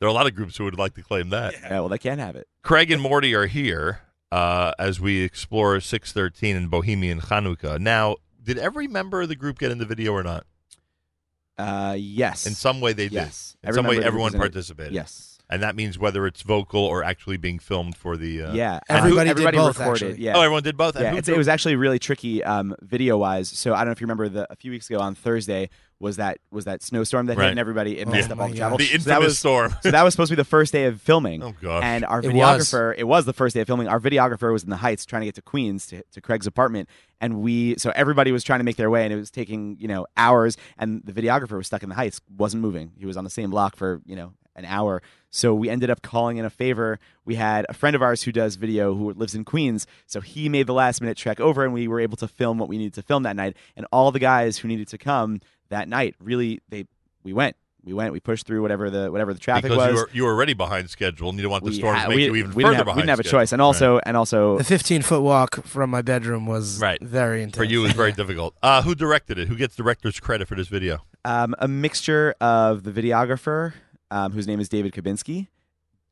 are 0.02 0.06
a 0.08 0.12
lot 0.12 0.26
of 0.26 0.34
groups 0.34 0.56
who 0.56 0.64
would 0.64 0.78
like 0.78 0.94
to 0.94 1.02
claim 1.02 1.30
that. 1.30 1.54
yeah. 1.54 1.70
Well, 1.80 1.88
they 1.88 1.98
can't 1.98 2.20
have 2.20 2.36
it. 2.36 2.46
Craig 2.62 2.90
and 2.90 3.00
Morty 3.00 3.34
are 3.34 3.46
here 3.46 4.00
uh, 4.30 4.72
as 4.78 5.00
we 5.00 5.22
explore 5.22 5.80
613 5.80 6.54
and 6.56 6.70
Bohemian 6.70 7.20
Chanukah. 7.22 7.78
Now, 7.80 8.16
did 8.42 8.58
every 8.58 8.86
member 8.86 9.22
of 9.22 9.28
the 9.30 9.36
group 9.36 9.58
get 9.58 9.72
in 9.72 9.78
the 9.78 9.86
video 9.86 10.12
or 10.12 10.22
not? 10.22 10.44
Uh, 11.58 11.96
yes. 11.98 12.46
In 12.46 12.52
some 12.52 12.82
way, 12.82 12.92
they 12.92 13.08
did. 13.08 13.22
In 13.22 13.28
Every 13.64 13.74
some 13.78 13.86
way, 13.86 13.96
of 13.96 13.96
the 13.96 14.02
group 14.02 14.06
everyone 14.06 14.24
was 14.26 14.34
in 14.34 14.40
it. 14.40 14.44
participated. 14.44 14.92
Yes. 14.92 15.35
And 15.48 15.62
that 15.62 15.76
means 15.76 15.96
whether 15.96 16.26
it's 16.26 16.42
vocal 16.42 16.80
or 16.84 17.04
actually 17.04 17.36
being 17.36 17.60
filmed 17.60 17.96
for 17.96 18.16
the. 18.16 18.42
Uh, 18.42 18.52
yeah. 18.54 18.80
and 18.88 18.98
who- 18.98 19.04
Everybody 19.18 19.28
did 19.28 19.30
everybody 19.30 19.56
both, 19.58 19.78
recorded. 19.78 20.08
actually. 20.10 20.24
Yeah. 20.24 20.36
Oh, 20.36 20.40
everyone 20.42 20.62
did 20.64 20.76
both. 20.76 20.98
Yeah, 21.00 21.14
it's, 21.14 21.28
it 21.28 21.36
was 21.36 21.46
actually 21.46 21.76
really 21.76 22.00
tricky 22.00 22.42
um, 22.42 22.74
video 22.82 23.16
wise. 23.16 23.48
So 23.48 23.72
I 23.72 23.78
don't 23.78 23.86
know 23.86 23.92
if 23.92 24.00
you 24.00 24.06
remember 24.06 24.28
the 24.28 24.52
a 24.52 24.56
few 24.56 24.72
weeks 24.72 24.90
ago 24.90 24.98
on 24.98 25.14
Thursday 25.14 25.70
was 25.98 26.16
that 26.16 26.38
was 26.50 26.66
that 26.66 26.82
snowstorm 26.82 27.24
that 27.26 27.34
hit 27.38 27.40
Right. 27.42 27.50
and 27.50 27.58
everybody 27.58 27.98
it 27.98 28.06
Oh 28.06 28.10
messed 28.10 28.28
my 28.28 28.34
up 28.34 28.40
all 28.40 28.46
the 28.48 28.52
God. 28.54 28.58
travel. 28.58 28.78
the 28.78 28.84
So 28.86 29.08
that 29.08 29.20
was 29.20 29.38
storm. 29.38 29.74
so 29.82 29.90
that 29.92 30.02
was 30.02 30.12
supposed 30.14 30.28
to 30.30 30.36
be 30.36 30.40
the 30.40 30.44
first 30.44 30.72
day 30.72 30.84
of 30.86 31.00
filming. 31.00 31.42
Oh, 31.42 31.54
gosh. 31.62 31.82
And 31.84 32.04
our 32.04 32.18
It 32.20 32.32
was. 32.32 32.34
videographer, 32.34 32.94
it 32.98 33.04
was 33.04 33.24
the 33.24 33.32
first 33.32 33.54
day 33.54 33.60
of 33.60 33.66
filming. 33.68 33.86
Our 33.88 34.00
videographer 34.00 34.52
was 34.52 34.64
in 34.64 34.68
the 34.70 34.76
Heights 34.76 35.06
trying 35.06 35.22
to 35.22 35.26
get 35.26 35.36
to 35.36 35.42
Queens 35.42 35.86
to, 35.86 36.02
to 36.12 36.20
Craig's 36.20 36.46
apartment, 36.48 36.88
and 37.20 37.40
we 37.40 37.76
so 37.78 37.92
everybody 37.94 38.30
was 38.32 38.42
trying 38.44 38.58
to 38.60 38.64
make 38.64 38.76
their 38.76 38.90
way, 38.90 39.04
and 39.04 39.12
it 39.12 39.16
was 39.16 39.30
taking 39.30 39.76
you 39.78 39.86
know 39.88 40.06
hours. 40.18 40.56
And 40.76 41.02
the 41.04 41.12
videographer 41.12 41.56
was 41.56 41.68
stuck 41.68 41.82
in 41.84 41.88
the 41.88 41.94
Heights, 41.94 42.20
wasn't 42.36 42.62
moving. 42.62 42.90
He 42.98 43.06
was 43.06 43.16
on 43.16 43.22
the 43.24 43.30
same 43.30 43.50
block 43.50 43.76
for 43.76 44.02
you 44.04 44.16
know 44.16 44.32
an 44.56 44.64
hour. 44.64 45.02
So 45.30 45.54
we 45.54 45.68
ended 45.68 45.90
up 45.90 46.02
calling 46.02 46.38
in 46.38 46.44
a 46.44 46.50
favor. 46.50 46.98
We 47.24 47.34
had 47.36 47.66
a 47.68 47.74
friend 47.74 47.94
of 47.94 48.02
ours 48.02 48.22
who 48.22 48.32
does 48.32 48.56
video 48.56 48.94
who 48.94 49.12
lives 49.12 49.34
in 49.34 49.44
Queens, 49.44 49.86
so 50.06 50.20
he 50.20 50.48
made 50.48 50.66
the 50.66 50.72
last 50.74 51.00
minute 51.00 51.16
trek 51.16 51.38
over, 51.40 51.62
and 51.64 51.72
we 51.72 51.86
were 51.88 52.00
able 52.00 52.16
to 52.16 52.26
film 52.28 52.58
what 52.58 52.68
we 52.68 52.78
needed 52.78 52.94
to 52.94 53.02
film 53.02 53.22
that 53.24 53.36
night. 53.36 53.56
And 53.76 53.86
all 53.92 54.10
the 54.12 54.18
guys 54.18 54.58
who 54.58 54.68
needed 54.68 54.88
to 54.88 54.98
come 54.98 55.40
that 55.68 55.88
night, 55.88 56.14
really, 56.20 56.60
they 56.70 56.86
we 57.22 57.32
went. 57.32 57.54
we 57.84 57.92
went, 57.92 58.12
we 58.12 58.18
pushed 58.20 58.46
through 58.46 58.62
whatever 58.62 58.88
the 58.90 59.12
whatever 59.12 59.32
the 59.34 59.38
traffic 59.40 59.64
because 59.70 59.76
was. 59.78 59.88
you 59.92 59.94
were 60.00 60.10
you 60.12 60.22
were 60.24 60.30
already 60.32 60.54
behind 60.54 60.88
schedule, 60.90 61.28
and 61.28 61.38
you 61.38 61.42
don't 61.42 61.52
want 61.52 61.64
the 61.64 61.70
We 61.70 61.76
storm 61.76 61.94
ha- 61.96 62.04
to 62.04 62.08
make 62.08 62.16
we- 62.16 62.24
you 62.24 62.34
even 62.36 62.54
we 62.54 62.62
further 62.62 62.72
didn't 62.74 62.76
have, 62.78 62.84
behind. 62.86 62.96
We 62.96 63.02
didn't 63.02 63.10
have 63.10 63.20
a 63.20 63.22
choice, 63.24 63.52
and 63.52 63.60
also 63.60 63.94
Right. 63.94 64.02
and 64.06 64.16
also 64.16 64.56
The 64.58 64.64
15 64.64 65.02
foot 65.02 65.20
walk 65.22 65.64
from 65.66 65.90
my 65.90 66.02
bedroom 66.02 66.46
was 66.46 66.80
Right. 66.80 67.00
very 67.02 67.42
intense. 67.42 67.56
for 67.58 67.64
you 67.64 67.80
it 67.80 67.88
was 67.88 67.92
very 67.92 68.12
difficult. 68.22 68.54
Uh, 68.62 68.80
who 68.82 68.94
directed 68.94 69.38
it? 69.38 69.48
Who 69.48 69.56
gets 69.56 69.76
director's 69.76 70.18
credit 70.18 70.48
for 70.48 70.54
this 70.54 70.68
video? 70.68 71.02
um, 71.24 71.54
a 71.58 71.66
mixture 71.66 72.34
of 72.40 72.84
the 72.84 72.92
videographer, 72.92 73.72
um, 74.10 74.32
whose 74.32 74.46
name 74.46 74.60
is 74.60 74.68
David 74.68 74.92
Kabinski, 74.92 75.48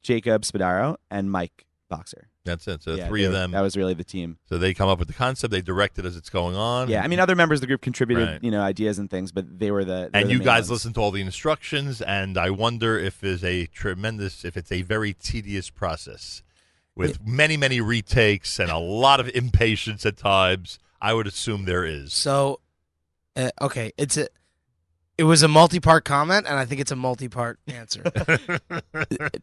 Jacob 0.03 0.43
Spadaro, 0.43 0.97
and 1.11 1.31
Mike 1.31 1.67
Boxer. 1.89 2.29
That's 2.45 2.69
it. 2.69 2.83
So 2.83 2.95
Yeah, 2.95 3.09
three 3.09 3.25
of 3.25 3.33
them. 3.33 3.53
That 3.53 3.63
was 3.63 3.75
really 3.75 3.95
the 3.95 4.05
team. 4.05 4.37
So 4.51 4.59
they 4.59 4.75
come 4.75 4.89
up 4.91 4.99
with 4.99 5.09
the 5.09 5.15
concept. 5.15 5.51
They 5.51 5.63
direct 5.63 5.99
it 5.99 6.05
as 6.05 6.15
it's 6.15 6.29
going 6.29 6.55
on. 6.57 6.91
Yeah, 6.91 7.03
I 7.03 7.09
mean, 7.09 7.19
other 7.19 7.35
members 7.35 7.59
of 7.59 7.61
the 7.63 7.67
group 7.69 7.81
contributed, 7.81 8.29
Right. 8.29 8.45
you 8.45 8.51
know, 8.51 8.61
ideas 8.61 8.99
and 8.99 9.09
things, 9.11 9.33
but 9.33 9.59
they 9.59 9.71
were 9.71 9.83
the. 9.85 9.93
they 9.93 10.01
were 10.01 10.11
and 10.13 10.29
the 10.29 10.33
you 10.33 10.39
main 10.41 10.45
guys 10.45 10.63
ones. 10.65 10.71
listen 10.71 10.93
to 10.95 11.01
all 11.01 11.11
the 11.11 11.23
instructions, 11.23 12.03
and 12.03 12.37
I 12.37 12.51
wonder 12.51 12.99
if 12.99 13.19
there's 13.21 13.43
a 13.45 13.65
tremendous, 13.67 14.45
if 14.45 14.59
it's 14.59 14.71
a 14.71 14.83
very 14.83 15.15
tedious 15.15 15.71
process 15.71 16.43
with 16.95 17.27
many, 17.27 17.57
many 17.57 17.81
retakes 17.81 18.59
and 18.61 18.71
a 18.71 18.79
lot 18.79 19.21
of 19.21 19.29
impatience 19.35 20.05
at 20.05 20.17
times. 20.19 20.79
I 21.01 21.13
would 21.13 21.27
assume 21.27 21.65
there 21.67 21.85
is. 21.85 22.15
So, 22.15 22.61
uh, 23.37 23.51
okay, 23.61 23.93
it's 23.99 24.17
a. 24.17 24.29
It 25.17 25.25
was 25.25 25.43
a 25.43 25.49
multi-part 25.49 26.05
comment, 26.05 26.47
and 26.49 26.59
I 26.59 26.65
think 26.65 26.81
it's 26.81 26.91
a 26.91 26.97
multi-part 26.97 27.59
answer. 27.69 28.03
it, 29.11 29.43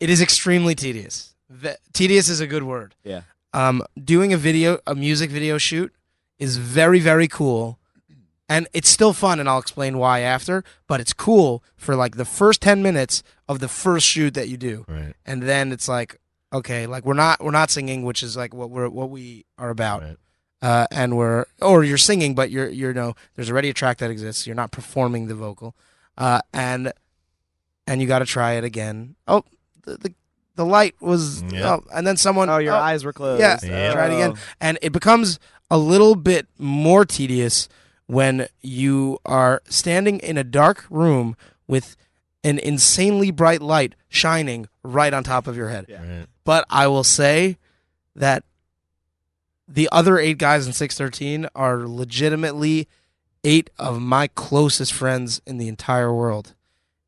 it 0.00 0.10
is 0.10 0.20
extremely 0.20 0.74
tedious. 0.74 1.34
Ve- 1.48 1.76
tedious 1.92 2.28
is 2.28 2.40
a 2.40 2.46
good 2.46 2.62
word. 2.64 2.94
Yeah. 3.04 3.22
Um, 3.52 3.82
doing 4.02 4.32
a 4.32 4.36
video, 4.36 4.78
a 4.86 4.94
music 4.94 5.30
video 5.30 5.58
shoot, 5.58 5.94
is 6.38 6.56
very, 6.58 7.00
very 7.00 7.28
cool, 7.28 7.78
and 8.48 8.66
it's 8.74 8.88
still 8.88 9.12
fun, 9.12 9.40
and 9.40 9.48
I'll 9.48 9.58
explain 9.60 9.96
why 9.96 10.20
after. 10.20 10.64
But 10.86 11.00
it's 11.00 11.12
cool 11.14 11.62
for 11.76 11.94
like 11.96 12.16
the 12.16 12.24
first 12.24 12.60
ten 12.60 12.82
minutes 12.82 13.22
of 13.48 13.60
the 13.60 13.68
first 13.68 14.06
shoot 14.06 14.34
that 14.34 14.48
you 14.48 14.56
do, 14.56 14.84
Right. 14.88 15.14
and 15.24 15.42
then 15.44 15.72
it's 15.72 15.88
like, 15.88 16.18
okay, 16.52 16.86
like 16.86 17.06
we're 17.06 17.14
not 17.14 17.42
we're 17.42 17.52
not 17.52 17.70
singing, 17.70 18.02
which 18.04 18.22
is 18.22 18.36
like 18.36 18.52
what 18.52 18.70
we're 18.70 18.88
what 18.88 19.08
we 19.10 19.46
are 19.56 19.70
about 19.70 20.02
uh, 20.64 20.86
and 20.90 21.16
we're 21.18 21.44
or 21.60 21.84
you're 21.84 21.98
singing, 22.10 22.34
but 22.34 22.50
you're 22.50 22.68
you 22.70 22.92
know 22.94 23.14
there's 23.34 23.50
already 23.50 23.68
a 23.70 23.74
track 23.74 23.98
that 23.98 24.10
exists. 24.10 24.46
You're 24.46 24.56
not 24.56 24.70
performing 24.70 25.28
the 25.28 25.34
vocal, 25.34 25.74
uh, 26.16 26.40
and 26.52 26.92
and 27.86 28.00
you 28.00 28.06
got 28.08 28.20
to 28.20 28.24
try 28.26 28.52
it 28.54 28.64
again. 28.64 29.14
Oh, 29.28 29.44
the 29.84 29.96
the, 29.98 30.14
the 30.56 30.64
light 30.64 30.94
was, 31.00 31.42
Yeah. 31.42 31.74
oh, 31.74 31.84
and 31.94 32.06
then 32.06 32.16
someone. 32.16 32.48
Oh, 32.48 32.58
your 32.58 32.74
eyes 32.74 33.04
were 33.04 33.12
closed. 33.12 33.40
Yeah, 33.40 33.58
Yeah. 33.62 33.92
try 33.92 34.06
it 34.06 34.14
again, 34.14 34.32
Oh. 34.36 34.40
and 34.60 34.78
it 34.80 34.92
becomes 34.92 35.38
a 35.70 35.76
little 35.78 36.14
bit 36.14 36.46
more 36.58 37.04
tedious 37.04 37.68
when 38.06 38.46
you 38.62 39.18
are 39.26 39.60
standing 39.68 40.18
in 40.20 40.36
a 40.38 40.44
dark 40.44 40.84
room 40.90 41.36
with 41.66 41.96
an 42.44 42.58
insanely 42.58 43.30
bright 43.30 43.60
light 43.62 43.94
shining 44.08 44.68
right 44.82 45.12
on 45.14 45.24
top 45.24 45.46
of 45.46 45.56
your 45.56 45.70
head. 45.70 45.86
Right. 45.88 46.26
But 46.44 46.64
I 46.70 46.86
will 46.86 47.04
say 47.04 47.56
that 48.14 48.44
the 49.68 49.88
other 49.92 50.18
eight 50.18 50.38
guys 50.38 50.66
in 50.66 50.72
613 50.72 51.48
are 51.54 51.86
legitimately 51.86 52.88
eight 53.44 53.70
of 53.78 54.00
my 54.00 54.26
closest 54.28 54.92
friends 54.92 55.40
in 55.46 55.58
the 55.58 55.68
entire 55.68 56.12
world. 56.12 56.54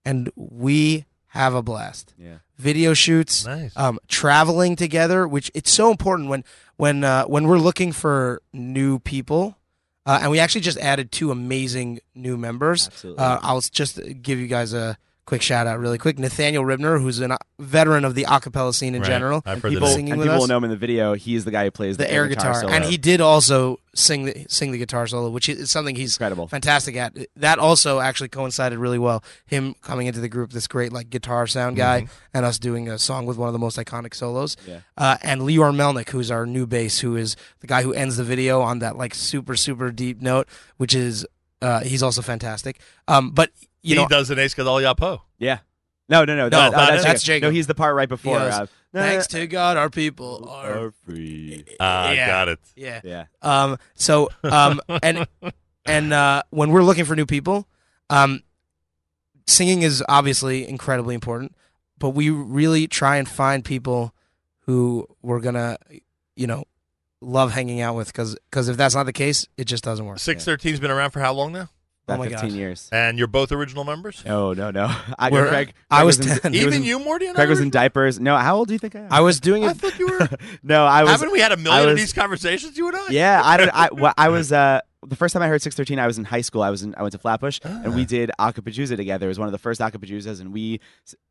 And 0.05 0.31
we 0.36 1.05
have 1.28 1.55
a 1.55 1.62
blast. 1.62 2.15
Yeah. 2.18 2.39
Video 2.59 2.94
shoots, 2.94 3.44
Nice. 3.44 3.76
um, 3.76 3.99
traveling 4.09 4.76
together, 4.76 5.28
which 5.28 5.51
it's 5.55 5.70
so 5.70 5.91
important 5.91 6.28
when 6.31 6.43
when 6.76 7.05
uh, 7.05 7.25
when 7.25 7.47
we're 7.47 7.59
looking 7.59 7.93
for 7.93 8.41
new 8.52 8.99
people. 9.01 9.59
Uh, 10.07 10.20
and 10.23 10.31
we 10.31 10.39
actually 10.39 10.60
just 10.60 10.78
added 10.78 11.10
two 11.12 11.31
amazing 11.33 11.99
new 12.15 12.36
members. 12.36 12.86
Absolutely. 12.86 13.23
Uh, 13.25 13.39
I'll 13.43 13.60
just 13.60 14.01
give 14.23 14.39
you 14.39 14.47
guys 14.47 14.73
a 14.73 14.97
quick 15.27 15.43
shout 15.43 15.67
out 15.67 15.79
really 15.81 15.99
quick. 15.99 16.19
Nathaniel 16.19 16.65
Ribner, 16.65 17.01
who's 17.01 17.21
a 17.21 17.37
veteran 17.59 18.05
of 18.05 18.15
the 18.15 18.25
acapella 18.25 18.73
scene 18.73 18.95
in 18.95 19.03
Right. 19.03 19.09
general, 19.09 19.43
and 19.45 19.63
people, 19.63 19.89
singing 19.89 20.13
and 20.13 20.19
with 20.21 20.27
people 20.27 20.37
us 20.37 20.41
will 20.43 20.49
know 20.49 20.57
him 20.59 20.65
in 20.65 20.71
the 20.71 20.77
video. 20.77 21.15
He's 21.15 21.45
the 21.45 21.51
guy 21.51 21.65
who 21.65 21.71
plays 21.73 21.97
the, 21.97 22.05
the 22.05 22.13
air 22.13 22.29
guitar, 22.29 22.55
solo. 22.55 22.73
and 22.73 22.85
he 22.85 22.97
did 22.97 23.21
also 23.21 23.79
sing 23.95 24.27
the 24.27 24.47
sing 24.49 24.71
the 24.73 24.79
guitar 24.79 25.07
solo, 25.07 25.29
which 25.31 25.49
is 25.49 25.71
something 25.71 25.97
he's 25.97 26.15
Incredible. 26.17 26.47
fantastic 26.49 26.97
at. 26.97 27.17
That 27.37 27.59
also 27.59 27.99
actually 28.01 28.29
coincided 28.29 28.79
really 28.79 28.99
well. 28.99 29.25
Him 29.47 29.75
coming 29.83 30.07
into 30.07 30.21
the 30.21 30.29
group, 30.29 30.53
this 30.53 30.67
great 30.69 30.93
like 30.93 31.11
guitar 31.11 31.47
sound 31.49 31.77
guy, 31.77 32.03
Mhm. 32.03 32.09
and 32.35 32.47
us 32.47 32.59
doing 32.59 32.89
a 32.89 32.99
song 32.99 33.27
with 33.27 33.37
one 33.37 33.49
of 33.49 33.53
the 33.53 33.59
most 33.59 33.77
iconic 33.79 34.15
solos. 34.15 34.57
Yeah. 34.67 34.81
Uh, 34.97 35.17
and 35.23 35.41
Lior 35.43 35.75
Melnick, 35.75 36.11
who's 36.11 36.31
our 36.31 36.47
new 36.47 36.67
bass, 36.67 37.01
who 37.01 37.17
is 37.17 37.35
the 37.61 37.67
guy 37.67 37.83
who 37.83 37.93
ends 37.93 38.17
the 38.17 38.25
video 38.25 38.61
on 38.61 38.79
that 38.79 38.97
like 38.97 39.15
super 39.15 39.57
super 39.57 39.91
deep 39.91 40.23
note, 40.23 40.47
which 40.77 40.95
is 40.95 41.27
uh, 41.63 41.81
he's 41.81 42.03
also 42.03 42.23
fantastic. 42.23 42.79
Um, 43.09 43.31
but 43.31 43.51
you 43.86 43.97
he 43.97 44.02
know, 44.02 44.08
does 44.08 44.31
an 44.31 44.39
Ace 44.39 44.55
Gadol 44.55 44.76
Yapo. 44.76 45.20
Yeah. 45.39 45.58
No, 46.08 46.24
no, 46.24 46.36
no. 46.36 46.44
No, 46.44 46.48
that- 46.50 46.70
that's- 46.73 46.89
that's, 46.90 47.05
that's 47.05 47.23
Jacob. 47.23 47.42
Jacob. 47.42 47.42
No, 47.48 47.50
he's 47.56 47.66
the 47.66 47.74
part 47.74 47.97
right 47.97 48.08
before. 48.08 48.39
He 48.39 48.44
goes, 48.44 48.55
uh, 48.55 48.66
no, 48.92 49.00
no, 49.00 49.06
Thanks 49.08 49.26
to 49.28 49.47
God, 49.47 49.76
our 49.76 49.90
people 49.90 50.48
are 50.48 50.92
free. 51.05 51.65
Ah, 51.81 52.12
Yeah. 52.12 52.26
got 52.28 52.48
it. 52.48 52.60
Yeah. 52.76 53.00
Yeah. 53.05 53.24
Um. 53.42 53.78
So 53.94 54.31
um. 54.44 54.81
and 55.02 55.26
and 55.84 56.12
uh, 56.12 56.42
when 56.50 56.70
we're 56.70 56.82
looking 56.84 57.05
for 57.05 57.16
new 57.16 57.26
people, 57.26 57.66
um, 58.10 58.42
singing 59.47 59.82
is 59.82 60.02
obviously 60.08 60.66
incredibly 60.68 61.15
important, 61.15 61.55
but 61.98 62.10
we 62.10 62.31
really 62.31 62.86
try 62.86 63.16
and 63.16 63.28
find 63.28 63.65
people 63.65 64.15
who 64.60 65.06
we're 65.23 65.40
gonna, 65.40 65.76
you 66.34 66.47
know, 66.47 66.65
love 67.20 67.52
hanging 67.52 67.81
out 67.81 67.94
with. 67.97 68.08
Because 68.08 68.36
if 68.68 68.76
that's 68.76 68.94
not 68.94 69.05
the 69.06 69.12
case, 69.12 69.47
it 69.56 69.65
just 69.65 69.84
doesn't 69.84 70.05
work. 70.06 70.18
Six 70.18 70.44
thirteen's 70.44 70.81
been 70.81 70.90
around 70.90 71.10
for 71.10 71.20
how 71.20 71.32
long 71.32 71.52
now? 71.52 71.68
Oh 72.09 72.15
About 72.15 72.18
my 72.25 72.28
15 72.28 72.51
God. 72.51 72.57
years. 72.57 72.89
And 72.93 73.18
you're 73.18 73.26
both 73.26 73.51
original 73.51 73.83
members. 73.83 74.23
No, 74.25 74.52
no, 74.52 74.70
no. 74.70 74.85
I, 75.18 75.28
We're- 75.28 75.49
Craig, 75.49 75.75
I 75.91 75.97
Craig 75.97 76.07
was 76.07 76.20
in- 76.20 76.39
10. 76.41 76.52
he 76.52 76.65
was 76.65 76.75
Even 76.75 76.83
in- 76.83 76.89
you, 76.89 76.99
Morty, 77.01 77.26
and 77.26 77.35
Craig 77.35 77.47
I 77.49 77.51
was 77.51 77.59
were- 77.59 77.65
in 77.65 77.70
diapers. 77.70 78.20
No, 78.20 78.36
how 78.36 78.57
old 78.57 78.68
do 78.68 78.75
you 78.75 78.78
think 78.78 78.94
I 78.94 79.01
am? 79.01 79.09
I 79.12 79.20
was 79.23 79.41
doing 79.41 79.65
I 79.65 79.73
it. 79.73 79.76
thought 79.78 79.99
you 79.99 80.07
were. 80.20 80.28
no, 80.62 80.86
I 80.86 81.02
was. 81.02 81.10
Haven't 81.10 81.33
we 81.33 81.41
had 81.41 81.51
a 81.51 81.57
million 81.57 81.89
of 81.89 81.97
these 81.97 82.12
conversations, 82.12 82.78
you 82.78 82.86
and 82.86 82.97
I? 82.97 83.07
Yeah, 83.10 83.43
I 83.44 83.57
don't. 83.57 83.70
I, 83.75 83.89
well, 83.93 84.15
I 84.17 84.28
was 84.28 84.52
uh, 84.52 84.83
the 85.05 85.17
first 85.17 85.33
time 85.33 85.43
I 85.43 85.49
heard 85.49 85.62
613. 85.62 85.99
I 85.99 86.07
was 86.07 86.17
in 86.17 86.25
high 86.25 86.43
school. 86.43 86.62
I 86.62 86.70
was 86.70 86.85
in. 86.85 86.94
I 86.97 87.02
went 87.02 87.10
to 87.12 87.18
Flatbush, 87.18 87.59
and 87.65 87.97
we 87.97 88.05
did 88.05 88.31
Acapajuzza 88.39 88.97
together. 88.97 89.26
It 89.26 89.31
was 89.31 89.41
one 89.41 89.49
of 89.49 89.52
the 89.52 89.59
first 89.59 89.81
Acapajuzzas, 89.81 90.41
and 90.41 90.52
we 90.52 90.78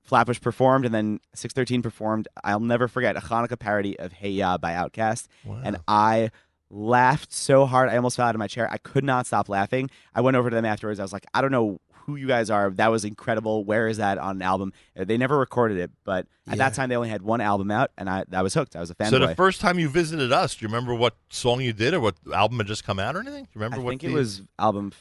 Flatbush 0.04 0.42
performed, 0.42 0.84
and 0.86 0.94
then 0.94 1.22
613 1.36 1.84
performed. 1.84 2.28
I'll 2.44 2.60
never 2.60 2.90
forget 2.90 3.16
a 3.16 3.22
Hanukkah 3.22 3.58
parody 3.58 3.98
of 3.98 4.12
Hey 4.12 4.32
Ya 4.32 4.58
by 4.58 4.74
Outkast, 4.74 5.28
and 5.64 5.78
I 5.88 6.32
laughed 6.70 7.32
so 7.32 7.66
hard 7.66 7.90
I 7.90 7.96
almost 7.96 8.18
fell 8.18 8.28
out 8.28 8.36
of 8.36 8.40
my 8.40 8.48
chair. 8.48 8.68
I 8.72 8.78
could 8.78 9.04
not 9.04 9.26
stop 9.28 9.50
laughing. 9.50 9.90
I 10.14 10.22
went 10.22 10.36
over 10.38 10.50
to 10.50 10.56
them 10.56 10.66
afterwards. 10.66 11.00
I 11.00 11.04
was 11.04 11.14
like, 11.14 11.26
I 11.34 11.42
don't 11.42 11.52
know 11.52 11.80
who 12.06 12.16
you 12.18 12.28
guys 12.28 12.50
are. 12.52 12.70
That 12.70 12.92
was 12.92 13.04
incredible. 13.04 13.64
Where 13.64 13.88
is 13.88 13.98
that 13.98 14.18
on 14.20 14.36
an 14.38 14.42
album? 14.44 14.74
Uh, 15.00 15.06
They 15.06 15.18
never 15.18 15.38
recorded 15.38 15.78
it, 15.80 15.92
but 16.04 16.28
at 16.48 16.60
that 16.60 16.76
time 16.76 16.90
they 16.90 16.96
only 16.96 17.10
had 17.10 17.24
one 17.24 17.42
album 17.42 17.72
out, 17.72 17.90
and 17.98 18.08
I, 18.10 18.26
I 18.32 18.44
was 18.44 18.54
hooked. 18.54 18.76
I 18.76 18.80
was 18.80 18.92
a 18.92 18.96
fanboy. 18.96 19.10
So 19.10 19.20
the 19.20 19.34
first 19.36 19.60
time 19.60 19.80
you 19.80 19.90
visited 19.90 20.32
us, 20.32 20.56
do 20.56 20.64
you 20.64 20.68
remember 20.68 20.94
what 20.94 21.16
song 21.30 21.62
you 21.62 21.74
did 21.74 21.96
or 21.96 22.00
what 22.00 22.16
album 22.32 22.58
had 22.60 22.68
just 22.68 22.84
come 22.84 23.00
out 23.00 23.16
or 23.16 23.20
anything? 23.22 23.46
Do 23.46 23.50
you 23.56 23.60
remember 23.62 23.78
I 23.78 23.80
what? 23.84 23.90
think 23.92 24.04
it 24.04 24.12
was 24.12 24.44
album. 24.60 24.92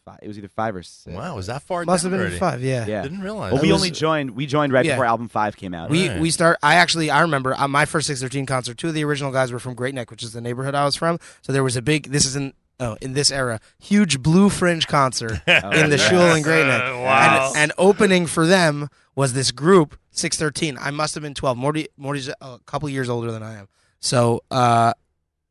F- 0.00 0.04
Five. 0.14 0.18
It 0.22 0.28
was 0.28 0.38
either 0.38 0.48
five 0.48 0.74
or 0.76 0.82
six. 0.82 1.14
Wow, 1.14 1.36
was 1.36 1.46
that 1.48 1.62
far? 1.62 1.84
Must 1.84 2.02
down 2.02 2.12
have 2.12 2.18
been 2.18 2.26
already? 2.26 2.38
five, 2.38 2.62
yeah. 2.62 2.86
Yeah. 2.86 3.02
Didn't 3.02 3.20
realize. 3.20 3.52
Well, 3.52 3.60
that. 3.60 3.66
we 3.66 3.72
was- 3.72 3.80
only 3.82 3.90
joined. 3.90 4.30
We 4.32 4.46
joined 4.46 4.72
right 4.72 4.84
Yeah. 4.84 4.92
before 4.94 5.04
album 5.04 5.28
five 5.28 5.56
came 5.56 5.74
out. 5.74 5.90
We 5.90 6.08
Right. 6.08 6.20
we 6.20 6.30
start. 6.30 6.58
I 6.62 6.76
actually 6.76 7.10
I 7.10 7.20
remember 7.20 7.54
uh, 7.54 7.68
my 7.68 7.84
first 7.84 8.06
six 8.06 8.20
thirteen 8.20 8.46
concert. 8.46 8.78
Two 8.78 8.88
of 8.88 8.94
the 8.94 9.04
original 9.04 9.30
guys 9.32 9.52
were 9.52 9.58
from 9.58 9.74
Great 9.74 9.94
Neck, 9.94 10.10
which 10.10 10.22
is 10.22 10.32
the 10.32 10.40
neighborhood 10.40 10.74
I 10.74 10.84
was 10.84 10.96
from. 10.96 11.18
So 11.42 11.52
there 11.52 11.62
was 11.64 11.76
a 11.76 11.82
big. 11.82 12.10
This 12.10 12.24
is 12.24 12.34
in 12.36 12.54
oh 12.80 12.96
in 13.02 13.12
this 13.12 13.30
era 13.30 13.60
huge 13.78 14.22
blue 14.22 14.48
fringe 14.48 14.86
concert 14.86 15.32
in 15.46 15.90
the 15.90 15.96
yes. 15.98 16.08
Shul 16.08 16.34
in 16.34 16.42
Great 16.42 16.66
Neck. 16.66 16.80
Wow. 16.82 17.48
And, 17.48 17.56
and 17.58 17.72
opening 17.76 18.26
for 18.26 18.46
them 18.46 18.88
was 19.14 19.34
this 19.34 19.50
group 19.50 19.98
six 20.10 20.38
thirteen. 20.38 20.78
I 20.80 20.90
must 20.90 21.14
have 21.14 21.22
been 21.22 21.34
twelve. 21.34 21.58
Morty 21.58 21.88
Morty's 21.98 22.28
a 22.40 22.58
couple 22.64 22.88
years 22.88 23.08
older 23.10 23.30
than 23.32 23.42
I 23.42 23.58
am. 23.58 23.68
So 24.00 24.42
uh, 24.50 24.94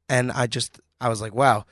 and 0.10 0.32
I 0.32 0.48
just 0.48 0.80
I 1.00 1.08
was 1.08 1.22
like, 1.22 1.36
wow, 1.36 1.66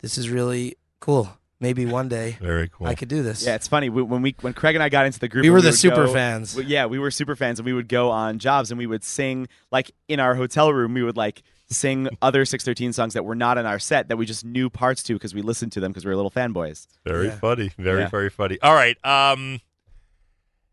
this 0.00 0.16
is 0.16 0.30
really 0.30 0.76
cool. 0.98 1.28
Maybe 1.62 1.86
one 1.86 2.08
day 2.08 2.36
Very 2.40 2.68
cool. 2.68 2.88
I 2.88 2.94
could 2.96 3.08
do 3.08 3.22
this. 3.22 3.46
Yeah, 3.46 3.54
it's 3.54 3.68
funny 3.68 3.88
we, 3.88 4.02
when 4.02 4.20
we 4.20 4.34
when 4.40 4.52
Craig 4.52 4.74
and 4.74 4.82
I 4.82 4.88
got 4.88 5.06
into 5.06 5.20
the 5.20 5.28
group. 5.28 5.42
We 5.42 5.48
and 5.48 5.54
were 5.54 5.62
the 5.62 5.72
super 5.72 6.06
go- 6.06 6.12
fans. 6.12 6.56
we- 6.56 6.64
yeah, 6.64 6.86
we 6.86 6.98
were 6.98 7.10
super 7.12 7.36
fans, 7.36 7.60
and 7.60 7.64
we 7.66 7.72
would 7.72 7.88
go 7.88 8.10
on 8.10 8.38
jobs 8.40 8.70
and 8.72 8.78
we 8.78 8.86
would 8.86 9.04
sing 9.04 9.46
like 9.70 9.92
in 10.08 10.18
our 10.20 10.34
hotel 10.34 10.72
room. 10.72 10.92
We 10.92 11.02
would 11.04 11.16
like 11.16 11.42
sing 11.70 12.08
other 12.20 12.44
six 12.44 12.64
thirteen 12.64 12.92
songs 12.92 13.14
that 13.14 13.24
were 13.24 13.36
not 13.36 13.56
in 13.58 13.64
our 13.64 13.78
set 13.78 14.08
that 14.08 14.16
we 14.16 14.26
just 14.26 14.44
knew 14.44 14.68
parts 14.68 15.04
to 15.04 15.12
because 15.14 15.34
we 15.34 15.40
listened 15.40 15.70
to 15.72 15.80
them 15.80 15.92
because 15.92 16.04
we 16.04 16.10
were 16.10 16.16
little 16.16 16.32
fanboys. 16.32 16.86
Very 17.06 17.28
Yeah. 17.28 17.36
funny. 17.38 17.70
Very, 17.78 18.00
Yeah. 18.00 18.08
very 18.08 18.28
funny. 18.28 18.58
All 18.60 18.74
right. 18.74 18.96
Um, 19.06 19.60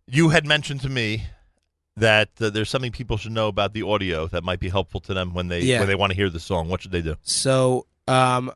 you 0.08 0.30
had 0.30 0.46
mentioned 0.46 0.82
to 0.82 0.90
me 0.90 1.28
that 1.98 2.30
uh, 2.42 2.50
there's 2.50 2.70
something 2.70 2.92
people 2.92 3.18
should 3.18 3.32
know 3.32 3.48
about 3.48 3.74
the 3.74 3.84
audio 3.84 4.26
that 4.28 4.44
might 4.44 4.60
be 4.60 4.70
helpful 4.70 5.00
to 5.02 5.14
them 5.14 5.34
when 5.34 5.50
they 5.50 5.62
Yeah. 5.62 5.80
when 5.80 5.88
they 5.88 5.96
want 5.96 6.12
to 6.12 6.16
hear 6.16 6.30
the 6.30 6.40
song. 6.40 6.68
What 6.68 6.82
should 6.82 6.92
they 6.92 7.02
do? 7.02 7.16
So 7.22 7.86
um, 8.08 8.52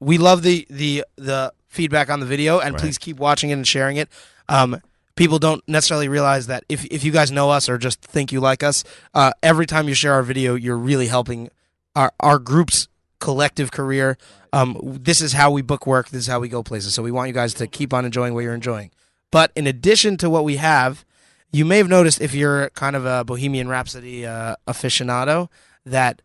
we 0.00 0.18
love 0.18 0.42
the 0.42 0.66
the 0.70 1.04
the 1.16 1.52
feedback 1.68 2.08
on 2.10 2.20
the 2.20 2.26
video, 2.26 2.58
and 2.58 2.74
Right. 2.74 2.80
please 2.82 2.98
keep 2.98 3.18
watching 3.18 3.50
it 3.50 3.54
and 3.54 3.66
sharing 3.66 3.96
it. 3.96 4.08
Um, 4.48 4.80
people 5.16 5.38
don't 5.38 5.66
necessarily 5.68 6.08
realize 6.08 6.46
that 6.46 6.64
if 6.68 6.84
if 6.86 7.04
you 7.04 7.12
guys 7.12 7.30
know 7.30 7.50
us 7.50 7.68
or 7.68 7.78
just 7.78 8.00
think 8.02 8.32
you 8.32 8.40
like 8.40 8.62
us, 8.62 8.84
uh, 9.14 9.32
every 9.42 9.66
time 9.66 9.88
you 9.88 9.94
share 9.94 10.12
our 10.14 10.22
video, 10.22 10.54
you're 10.54 10.76
really 10.78 11.06
helping 11.08 11.50
our 11.94 12.12
our 12.20 12.38
group's 12.38 12.88
collective 13.18 13.70
career. 13.72 14.18
Um, 14.52 14.78
this 15.02 15.20
is 15.20 15.32
how 15.32 15.50
we 15.50 15.62
book 15.62 15.86
work. 15.86 16.10
This 16.10 16.20
is 16.22 16.26
how 16.26 16.38
we 16.40 16.48
go 16.48 16.62
places. 16.62 16.94
So 16.94 17.02
we 17.02 17.10
want 17.10 17.28
you 17.28 17.34
guys 17.34 17.54
to 17.54 17.66
keep 17.66 17.92
on 17.92 18.04
enjoying 18.04 18.34
what 18.34 18.44
you're 18.44 18.54
enjoying. 18.54 18.90
But 19.30 19.50
in 19.56 19.66
addition 19.66 20.16
to 20.18 20.30
what 20.30 20.44
we 20.44 20.56
have, 20.56 21.04
you 21.50 21.64
may 21.64 21.78
have 21.78 21.88
noticed 21.88 22.20
if 22.20 22.34
you're 22.34 22.70
kind 22.70 22.94
of 22.94 23.04
a 23.04 23.24
Bohemian 23.24 23.68
Rhapsody 23.68 24.24
uh, 24.26 24.56
aficionado 24.68 25.48
that 25.84 26.22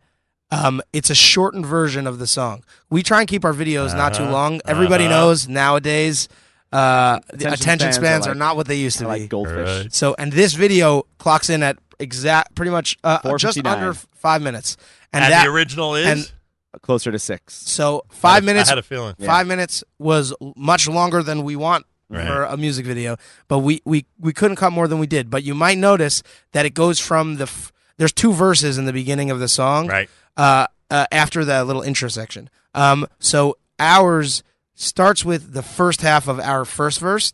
um, 0.52 0.80
it's 0.92 1.10
a 1.10 1.14
shortened 1.14 1.66
version 1.66 2.06
of 2.06 2.18
the 2.20 2.26
song. 2.28 2.62
We 2.90 3.02
try 3.02 3.20
and 3.20 3.28
keep 3.28 3.44
our 3.44 3.52
videos 3.54 3.96
not 3.96 4.14
too 4.14 4.22
Uh-huh. 4.22 4.32
long. 4.32 4.60
Everybody 4.66 5.06
Uh-huh. 5.06 5.14
knows 5.16 5.48
nowadays 5.48 6.28
uh, 6.72 7.18
the 7.28 7.34
Attention 7.34 7.52
attention 7.52 7.92
spans 7.92 7.96
spans, 7.96 8.26
are 8.26 8.30
are, 8.30 8.34
not 8.34 8.56
what 8.56 8.66
they 8.66 8.76
used 8.76 8.98
to 8.98 9.04
are 9.04 9.08
like 9.08 9.22
be. 9.22 9.28
goldfish. 9.28 9.82
Right. 9.84 9.92
So, 9.92 10.14
and 10.18 10.32
this 10.32 10.54
video 10.54 11.02
clocks 11.18 11.50
in 11.50 11.62
at 11.62 11.76
exact, 11.98 12.54
pretty 12.54 12.70
much 12.70 12.96
uh, 13.04 13.36
just 13.36 13.58
under 13.66 13.92
five 14.14 14.40
minutes. 14.40 14.76
And 15.12 15.22
the 15.24 15.28
that, 15.30 15.46
original 15.48 15.94
is? 15.96 16.06
and 16.06 16.32
closer 16.82 17.12
to 17.12 17.18
six. 17.18 17.52
so 17.54 18.04
five 18.10 18.42
I 18.42 18.46
minutes. 18.46 18.68
I 18.70 18.72
had 18.72 18.78
a 18.78 18.82
feeling. 18.82 19.14
Five 19.16 19.46
minutes 19.46 19.84
was 19.98 20.32
much 20.56 20.88
longer 20.88 21.22
than 21.22 21.42
we 21.44 21.56
want 21.56 21.84
Right. 22.08 22.26
for 22.26 22.44
a 22.44 22.58
music 22.58 22.84
video, 22.84 23.16
but 23.48 23.60
we, 23.60 23.80
we 23.86 24.04
we 24.20 24.34
couldn't 24.34 24.56
cut 24.56 24.70
more 24.72 24.86
than 24.86 24.98
we 24.98 25.06
did. 25.06 25.30
But 25.30 25.44
you 25.44 25.54
might 25.54 25.78
notice 25.78 26.22
that 26.52 26.66
it 26.66 26.74
goes 26.74 26.98
from 27.00 27.36
the 27.36 27.44
f- 27.44 27.71
there's 28.02 28.12
two 28.12 28.32
verses 28.32 28.78
in 28.78 28.84
the 28.84 28.92
beginning 28.92 29.30
of 29.30 29.38
the 29.38 29.46
song, 29.46 29.86
right? 29.86 30.10
Uh, 30.36 30.66
uh, 30.90 31.06
after 31.12 31.44
the 31.44 31.64
little 31.64 31.82
intro 31.82 32.08
section. 32.08 32.50
Um, 32.74 33.06
so 33.20 33.58
ours 33.78 34.42
starts 34.74 35.24
with 35.24 35.52
the 35.52 35.62
first 35.62 36.00
half 36.00 36.26
of 36.26 36.40
our 36.40 36.64
first 36.64 36.98
verse, 36.98 37.32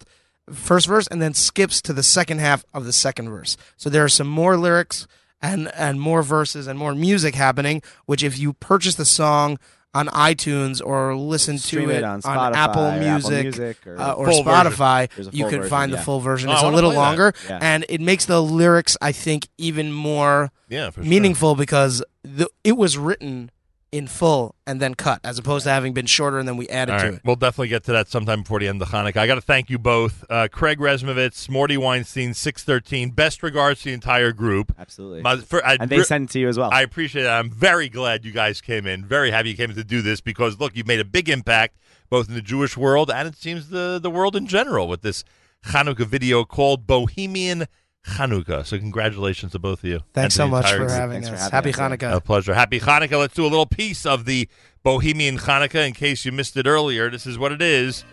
first 0.52 0.86
verse, 0.86 1.06
and 1.06 1.22
then 1.22 1.32
skips 1.32 1.80
to 1.80 1.94
the 1.94 2.02
second 2.02 2.40
half 2.40 2.66
of 2.74 2.84
the 2.84 2.92
second 2.92 3.30
verse. 3.30 3.56
So 3.78 3.88
there 3.88 4.04
are 4.04 4.10
some 4.10 4.26
more 4.26 4.58
lyrics 4.58 5.06
and 5.40 5.72
and 5.74 6.02
more 6.02 6.22
verses 6.22 6.66
and 6.66 6.78
more 6.78 6.94
music 6.94 7.34
happening. 7.34 7.80
Which, 8.04 8.22
if 8.22 8.38
you 8.38 8.52
purchase 8.52 8.96
the 8.96 9.06
song 9.06 9.58
on 9.98 10.06
iTunes 10.08 10.80
or 10.84 11.16
listen 11.16 11.58
Stream 11.58 11.88
to 11.88 11.94
it 11.94 11.98
it 11.98 12.04
on 12.04 12.20
on, 12.24 12.54
Apple 12.54 12.82
or 12.82 12.88
Apple 12.90 13.00
Music, 13.00 13.42
Music 13.44 13.86
or- 13.86 13.98
uh, 14.00 14.12
or 14.12 14.26
Spotify, 14.28 15.08
you 15.32 15.42
full 15.44 15.50
can 15.50 15.58
version, 15.60 15.70
find 15.70 15.90
yeah. 15.90 15.96
the 15.98 16.02
full 16.02 16.20
version. 16.20 16.48
Oh, 16.48 16.52
it's 16.52 16.60
I 16.62 16.62
a 16.62 16.66
wanna 16.66 16.76
little 16.76 16.92
longer, 16.92 17.34
Yeah. 17.48 17.58
and 17.60 17.84
it 17.88 18.00
makes 18.00 18.24
the 18.26 18.42
lyrics, 18.42 18.96
I 19.00 19.12
think, 19.12 19.48
even 19.58 19.92
more 19.92 20.50
Yeah, 20.68 20.90
for 20.90 21.02
sure. 21.02 21.08
meaningful 21.10 21.54
because 21.56 22.02
the, 22.22 22.48
it 22.64 22.76
was 22.76 22.96
written 22.98 23.50
in 23.90 24.06
full 24.06 24.54
and 24.66 24.80
then 24.80 24.94
cut, 24.94 25.20
as 25.24 25.38
opposed 25.38 25.64
to 25.64 25.70
having 25.70 25.94
been 25.94 26.04
shorter 26.06 26.38
and 26.38 26.46
then 26.46 26.56
we 26.56 26.68
added 26.68 26.92
All 26.92 27.00
to 27.00 27.06
it. 27.14 27.20
We'll 27.24 27.36
definitely 27.36 27.68
get 27.68 27.84
to 27.84 27.92
that 27.92 28.08
sometime 28.08 28.42
before 28.42 28.60
the 28.60 28.68
end 28.68 28.82
of 28.82 28.88
Hanukkah. 28.88 29.16
I 29.16 29.26
got 29.26 29.36
to 29.36 29.40
thank 29.40 29.70
you 29.70 29.78
both. 29.78 30.24
Uh, 30.28 30.48
Craig 30.50 30.78
Resmovitz, 30.78 31.48
Morty 31.48 31.76
Weinstein, 31.76 32.34
613. 32.34 33.10
Best 33.10 33.42
regards 33.42 33.80
to 33.80 33.86
the 33.86 33.94
entire 33.94 34.32
group. 34.32 34.74
Absolutely. 34.78 35.22
My- 35.22 35.36
for- 35.38 35.64
I 35.64 35.78
and 35.80 35.90
they 35.90 35.98
re- 35.98 36.04
send 36.04 36.28
it 36.28 36.32
to 36.32 36.38
you 36.38 36.48
as 36.48 36.58
well. 36.58 36.70
I 36.72 36.82
appreciate 36.82 37.24
it. 37.24 37.28
I'm 37.28 37.50
very 37.50 37.88
glad 37.88 38.24
you 38.24 38.32
guys 38.32 38.60
came 38.60 38.86
in. 38.86 39.04
Very 39.04 39.30
happy 39.30 39.50
you 39.50 39.56
came 39.56 39.70
in 39.70 39.76
to 39.76 39.84
do 39.84 40.02
this 40.02 40.20
because, 40.20 40.60
look, 40.60 40.76
you've 40.76 40.86
made 40.86 41.00
a 41.00 41.04
big 41.04 41.28
impact 41.28 41.78
both 42.10 42.28
in 42.28 42.34
the 42.34 42.42
Jewish 42.42 42.76
world 42.76 43.10
and 43.10 43.26
it 43.28 43.36
seems 43.36 43.68
the, 43.70 43.98
the 44.02 44.10
world 44.10 44.34
in 44.36 44.46
general 44.46 44.88
with 44.88 45.02
this 45.02 45.24
Hanukkah 45.66 46.06
video 46.06 46.44
called 46.44 46.86
Bohemian 46.86 47.66
Hanukkah. 48.08 48.66
So, 48.66 48.78
congratulations 48.78 49.52
to 49.52 49.58
both 49.58 49.80
of 49.80 49.84
you. 49.84 50.00
Thanks 50.12 50.34
so 50.34 50.48
much 50.48 50.70
for 50.70 50.78
group. 50.78 50.90
having 50.90 51.24
us. 51.24 51.50
Happy 51.50 51.72
Hanukkah. 51.72 52.14
A 52.14 52.20
pleasure. 52.20 52.54
Happy 52.54 52.80
Hanukkah. 52.80 53.18
Let's 53.18 53.34
do 53.34 53.44
a 53.44 53.48
little 53.48 53.66
piece 53.66 54.06
of 54.06 54.24
the 54.24 54.48
Bohemian 54.82 55.38
Hanukkah 55.38 55.86
in 55.86 55.94
case 55.94 56.24
you 56.24 56.32
missed 56.32 56.56
it 56.56 56.66
earlier. 56.66 57.10
This 57.10 57.26
is 57.26 57.38
what 57.38 57.52
it 57.52 57.62
is. 57.62 58.04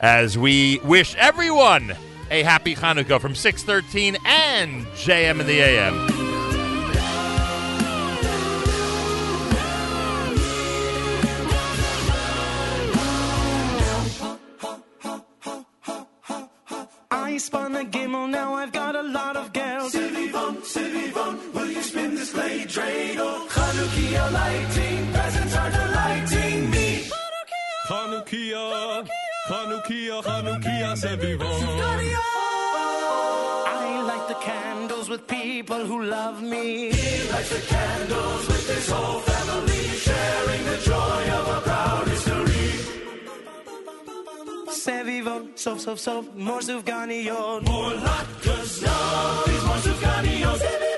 As 0.00 0.36
we 0.36 0.80
wish 0.80 1.14
everyone 1.16 1.94
a 2.30 2.42
happy 2.42 2.74
Hanukkah 2.74 3.20
from 3.20 3.34
613 3.34 4.16
and 4.24 4.86
JM 4.86 5.40
in 5.40 5.46
the 5.46 5.60
AM. 5.60 6.21
I 17.14 17.36
spun 17.36 17.76
a 17.76 17.84
gimel, 17.84 18.28
now 18.30 18.54
I've 18.54 18.72
got 18.72 18.96
a 18.96 19.02
lot 19.02 19.36
of 19.36 19.52
girls. 19.52 19.92
Sevivon, 19.94 20.56
Sevivon, 20.74 21.52
will 21.54 21.70
you 21.70 21.82
spin 21.82 22.14
this 22.14 22.32
blade 22.32 22.68
dreidel? 22.68 23.48
Chanukia 23.48 24.32
lighting, 24.32 25.12
presents 25.12 25.54
are 25.56 25.70
delighting 25.70 26.70
me. 26.70 27.04
Chanukia, 27.88 29.06
Chanukia, 29.48 30.22
Chanukia, 30.22 30.90
Sevivon. 31.02 31.62
I 33.66 34.02
light 34.08 34.26
the 34.28 34.38
candles 34.46 35.08
with 35.10 35.26
people 35.26 35.84
who 35.84 36.04
love 36.04 36.42
me. 36.42 36.92
He 36.92 37.30
lights 37.30 37.50
the 37.50 37.60
candles 37.74 38.46
with 38.48 38.68
his 38.74 38.90
whole 38.90 39.20
family, 39.20 39.84
sharing 40.06 40.64
the 40.64 40.78
joy 40.78 41.22
of 41.38 41.48
a 41.56 41.60
proud 41.60 42.08
history. 44.72 44.92
Sevivon, 44.92 45.58
sof, 45.58 45.80
sof, 45.80 45.98
sof, 45.98 46.34
more 46.34 46.60
sufganiyot. 46.60 47.62
More 47.66 47.90
latkes, 47.92 48.82
no, 48.82 49.42
please 49.44 49.64
more 49.64 49.76
sufganiyot. 49.76 50.58
Sevivon. 50.58 50.91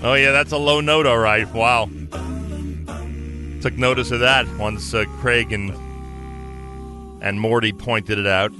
Oh, 0.00 0.14
yeah, 0.14 0.30
that's 0.30 0.52
a 0.52 0.58
low 0.58 0.80
note, 0.80 1.06
all 1.06 1.18
right. 1.18 1.46
Wow. 1.52 1.90
Took 3.60 3.76
notice 3.76 4.12
of 4.12 4.20
that 4.20 4.46
once 4.56 4.94
uh, 4.94 5.04
Craig 5.20 5.52
and, 5.52 5.72
and 7.20 7.40
Morty 7.40 7.72
pointed 7.72 8.18
it 8.18 8.26
out. 8.26 8.52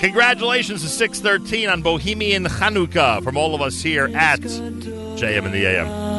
Congratulations 0.00 0.80
to 0.80 0.88
613 0.88 1.68
on 1.68 1.82
Bohemian 1.82 2.44
Hanukkah 2.46 3.22
from 3.22 3.36
all 3.36 3.54
of 3.54 3.60
us 3.60 3.82
here 3.82 4.06
at 4.14 4.40
JM 4.40 5.44
and 5.44 5.52
the 5.52 5.66
AM. 5.66 6.10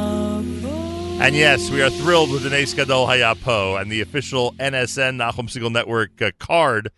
And 1.20 1.36
yes, 1.36 1.72
we 1.72 1.82
are 1.82 1.90
thrilled 1.90 2.32
with 2.32 2.44
the 2.44 2.52
Nes 2.52 2.76
Gadol 2.76 3.08
Hayapo 3.08 3.82
and 3.82 3.92
the 3.92 4.02
official 4.02 4.54
NSN 4.54 5.18
Nachum 5.18 5.50
Segal 5.50 5.72
Network 5.72 6.22
uh, 6.22 6.30
card 6.38 6.92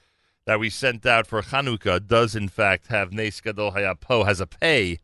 that 0.45 0.59
we 0.59 0.69
sent 0.69 1.05
out 1.05 1.27
for 1.27 1.41
Hanukkah 1.41 2.05
does 2.05 2.35
in 2.35 2.49
fact 2.49 2.87
have 2.87 3.13
Nes 3.13 3.39
Gadol 3.39 3.71
Hayapo 3.71 4.25
has 4.25 4.41
a 4.41 4.47
pay 4.47 4.99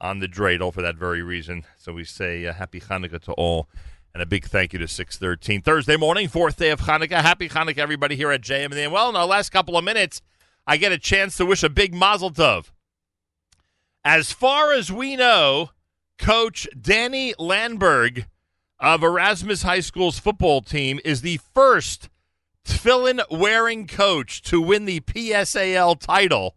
on 0.00 0.20
the 0.20 0.28
dreidel 0.28 0.72
for 0.72 0.82
that 0.82 0.96
very 0.96 1.22
reason. 1.22 1.64
So 1.76 1.92
we 1.92 2.04
say 2.04 2.46
uh, 2.46 2.52
happy 2.54 2.80
Hanukkah 2.80 3.20
to 3.22 3.32
all. 3.32 3.68
And 4.14 4.22
a 4.22 4.26
big 4.26 4.46
thank 4.46 4.72
you 4.72 4.78
to 4.78 4.88
613. 4.88 5.62
Thursday 5.62 5.96
morning, 5.96 6.28
fourth 6.28 6.56
day 6.56 6.70
of 6.70 6.80
Hanukkah. 6.80 7.20
Happy 7.20 7.48
Hanukkah, 7.48 7.78
everybody 7.78 8.16
here 8.16 8.32
at 8.32 8.40
JM. 8.40 8.74
And 8.74 8.92
well, 8.92 9.10
in 9.10 9.16
our 9.16 9.26
last 9.26 9.50
couple 9.50 9.76
of 9.76 9.84
minutes, 9.84 10.22
I 10.66 10.76
get 10.76 10.92
a 10.92 10.98
chance 10.98 11.36
to 11.36 11.46
wish 11.46 11.62
a 11.62 11.68
big 11.68 11.94
mazel 11.94 12.30
tov. 12.30 12.70
As 14.04 14.32
far 14.32 14.72
as 14.72 14.90
we 14.90 15.14
know, 15.14 15.70
Coach 16.16 16.66
Danny 16.80 17.34
Landberg 17.38 18.26
of 18.80 19.02
Erasmus 19.02 19.62
High 19.62 19.80
School's 19.80 20.18
football 20.18 20.62
team 20.62 21.00
is 21.04 21.20
the 21.20 21.38
first 21.54 22.08
tefillin 22.68 23.22
wearing 23.30 23.86
coach 23.86 24.42
to 24.42 24.60
win 24.60 24.84
the 24.84 25.00
PSAL 25.00 25.98
title, 25.98 26.54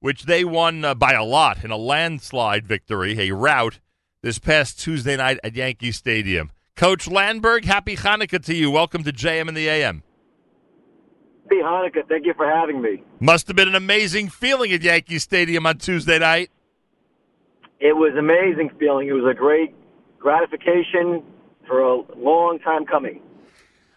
which 0.00 0.24
they 0.24 0.44
won 0.44 0.84
uh, 0.84 0.94
by 0.94 1.12
a 1.12 1.24
lot 1.24 1.64
in 1.64 1.70
a 1.70 1.76
landslide 1.76 2.66
victory, 2.66 3.18
a 3.18 3.34
rout, 3.34 3.80
this 4.22 4.38
past 4.38 4.78
Tuesday 4.78 5.16
night 5.16 5.38
at 5.42 5.54
Yankee 5.54 5.92
Stadium. 5.92 6.50
Coach 6.74 7.08
Landberg, 7.08 7.64
happy 7.64 7.96
Hanukkah 7.96 8.44
to 8.44 8.54
you. 8.54 8.70
Welcome 8.70 9.02
to 9.04 9.12
JM 9.12 9.48
and 9.48 9.56
the 9.56 9.68
AM. 9.68 10.02
Happy 11.44 11.62
Hanukkah. 11.62 12.06
Thank 12.08 12.26
you 12.26 12.34
for 12.34 12.46
having 12.46 12.82
me. 12.82 13.02
Must 13.20 13.46
have 13.46 13.56
been 13.56 13.68
an 13.68 13.74
amazing 13.74 14.28
feeling 14.28 14.72
at 14.72 14.82
Yankee 14.82 15.18
Stadium 15.18 15.66
on 15.66 15.78
Tuesday 15.78 16.18
night. 16.18 16.50
It 17.80 17.96
was 17.96 18.12
an 18.12 18.18
amazing 18.18 18.70
feeling. 18.78 19.08
It 19.08 19.12
was 19.12 19.30
a 19.30 19.34
great 19.34 19.74
gratification 20.18 21.22
for 21.66 21.80
a 21.80 21.96
long 22.16 22.58
time 22.58 22.84
coming. 22.84 23.20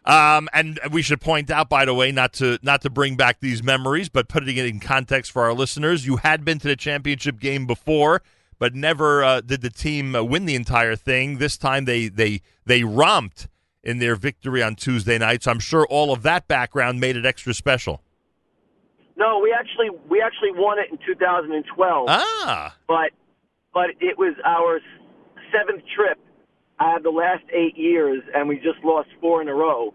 Um, 0.10 0.50
and 0.54 0.80
we 0.92 1.04
should 1.04 1.22
point 1.22 1.52
out, 1.52 1.70
by 1.70 1.86
the 1.86 1.94
way, 1.94 2.12
not 2.12 2.34
to 2.34 2.58
not 2.64 2.82
to 2.82 2.90
bring 2.90 3.16
back 3.16 3.42
these 3.42 3.62
memories, 3.62 4.10
but 4.10 4.28
putting 4.28 4.58
it 4.58 4.66
in 4.66 4.80
context 4.80 5.32
for 5.32 5.44
our 5.44 5.54
listeners, 5.54 6.08
you 6.08 6.18
had 6.18 6.44
been 6.44 6.58
to 6.60 6.68
the 6.68 6.76
championship 6.76 7.40
game 7.40 7.68
before, 7.68 8.24
but 8.58 8.74
never 8.74 9.24
uh, 9.24 9.42
did 9.42 9.62
the 9.62 9.70
team 9.70 10.16
uh, 10.16 10.24
win 10.24 10.46
the 10.46 10.56
entire 10.56 10.96
thing. 10.96 11.38
This 11.38 11.58
time, 11.58 11.86
they 11.86 12.08
they 12.08 12.42
they 12.66 12.84
romped 12.84 13.48
in 13.84 14.00
their 14.00 14.16
victory 14.16 14.64
on 14.64 14.76
Tuesday 14.76 15.20
night. 15.20 15.44
So 15.44 15.52
I'm 15.52 15.60
sure 15.60 15.86
all 15.88 16.12
of 16.12 16.24
that 16.24 16.48
background 16.48 17.00
made 17.00 17.16
it 17.16 17.26
extra 17.26 17.54
special. 17.54 18.02
No, 19.16 19.40
we 19.40 19.54
actually 19.54 19.90
we 20.10 20.24
actually 20.24 20.54
won 20.54 20.80
it 20.80 20.88
in 20.92 20.98
2012. 21.06 22.06
Ah, 22.10 22.76
but 22.88 23.12
but 23.76 23.92
it 24.00 24.18
was 24.18 24.34
our 24.44 24.80
seventh 25.52 25.84
trip 25.96 26.18
out 26.80 26.98
of 26.98 27.04
the 27.04 27.10
last 27.10 27.44
eight 27.54 27.78
years, 27.78 28.24
and 28.34 28.48
we 28.48 28.56
just 28.56 28.84
lost 28.84 29.10
four 29.22 29.42
in 29.42 29.48
a 29.50 29.54
row. 29.54 29.94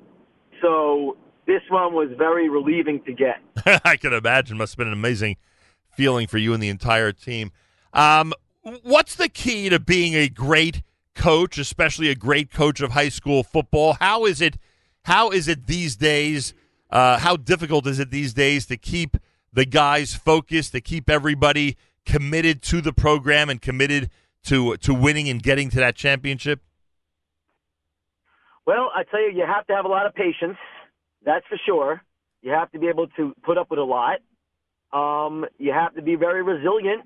So 0.65 1.18
this 1.47 1.60
one 1.68 1.93
was 1.93 2.09
very 2.17 2.49
relieving 2.49 3.02
to 3.05 3.12
get. 3.12 3.41
I 3.84 3.97
can 3.97 4.15
imagine. 4.15 4.57
Must 4.57 4.73
have 4.73 4.78
been 4.78 4.86
an 4.86 4.94
amazing 4.94 5.36
feeling 5.93 6.26
for 6.26 6.39
you 6.39 6.55
and 6.55 6.62
the 6.62 6.70
entire 6.70 7.12
team. 7.12 7.52
Um, 7.93 8.33
what's 8.83 9.15
the 9.15 9.28
key 9.28 9.68
to 9.68 9.78
being 9.78 10.15
a 10.15 10.28
great 10.28 10.83
coach, 11.15 11.59
especially 11.59 12.09
a 12.09 12.15
great 12.15 12.51
coach 12.51 12.81
of 12.81 12.93
high 12.93 13.10
school 13.10 13.43
football? 13.43 13.99
How 14.01 14.25
is 14.25 14.41
it? 14.41 14.57
How 15.02 15.31
is 15.31 15.49
it 15.49 15.67
these 15.67 15.97
days? 15.97 16.55
Uh, 16.89 17.18
how 17.18 17.36
difficult 17.36 17.86
is 17.86 17.99
it 17.99 18.10
these 18.10 18.33
days 18.33 18.65
to 18.67 18.78
keep 18.78 19.18
the 19.52 19.67
guys 19.67 20.15
focused, 20.15 20.73
to 20.73 20.81
keep 20.81 21.10
everybody 21.10 21.76
committed 22.07 22.62
to 22.62 22.81
the 22.81 22.93
program 22.93 23.51
and 23.51 23.60
committed 23.60 24.10
to 24.44 24.78
to 24.78 24.94
winning 24.94 25.28
and 25.28 25.43
getting 25.43 25.68
to 25.70 25.76
that 25.76 25.94
championship? 25.94 26.62
Well, 28.67 28.91
I 28.94 29.05
tell 29.05 29.20
you, 29.20 29.31
you 29.31 29.44
have 29.47 29.67
to 29.67 29.75
have 29.75 29.84
a 29.84 29.89
lot 29.89 30.07
of 30.07 30.15
patience. 30.15 30.57
That's 31.25 31.44
for 31.49 31.59
sure. 31.67 32.02
You 32.43 32.52
have 32.52 32.70
to 32.73 32.78
be 32.78 32.89
able 32.89 33.09
to 33.17 33.34
put 33.43 33.59
up 33.59 33.70
with 33.70 33.78
a 33.78 33.83
lot. 33.83 34.20
Um, 34.93 35.47
you 35.59 35.73
have 35.73 35.94
to 35.94 36.02
be 36.02 36.15
very 36.15 36.43
resilient, 36.43 37.02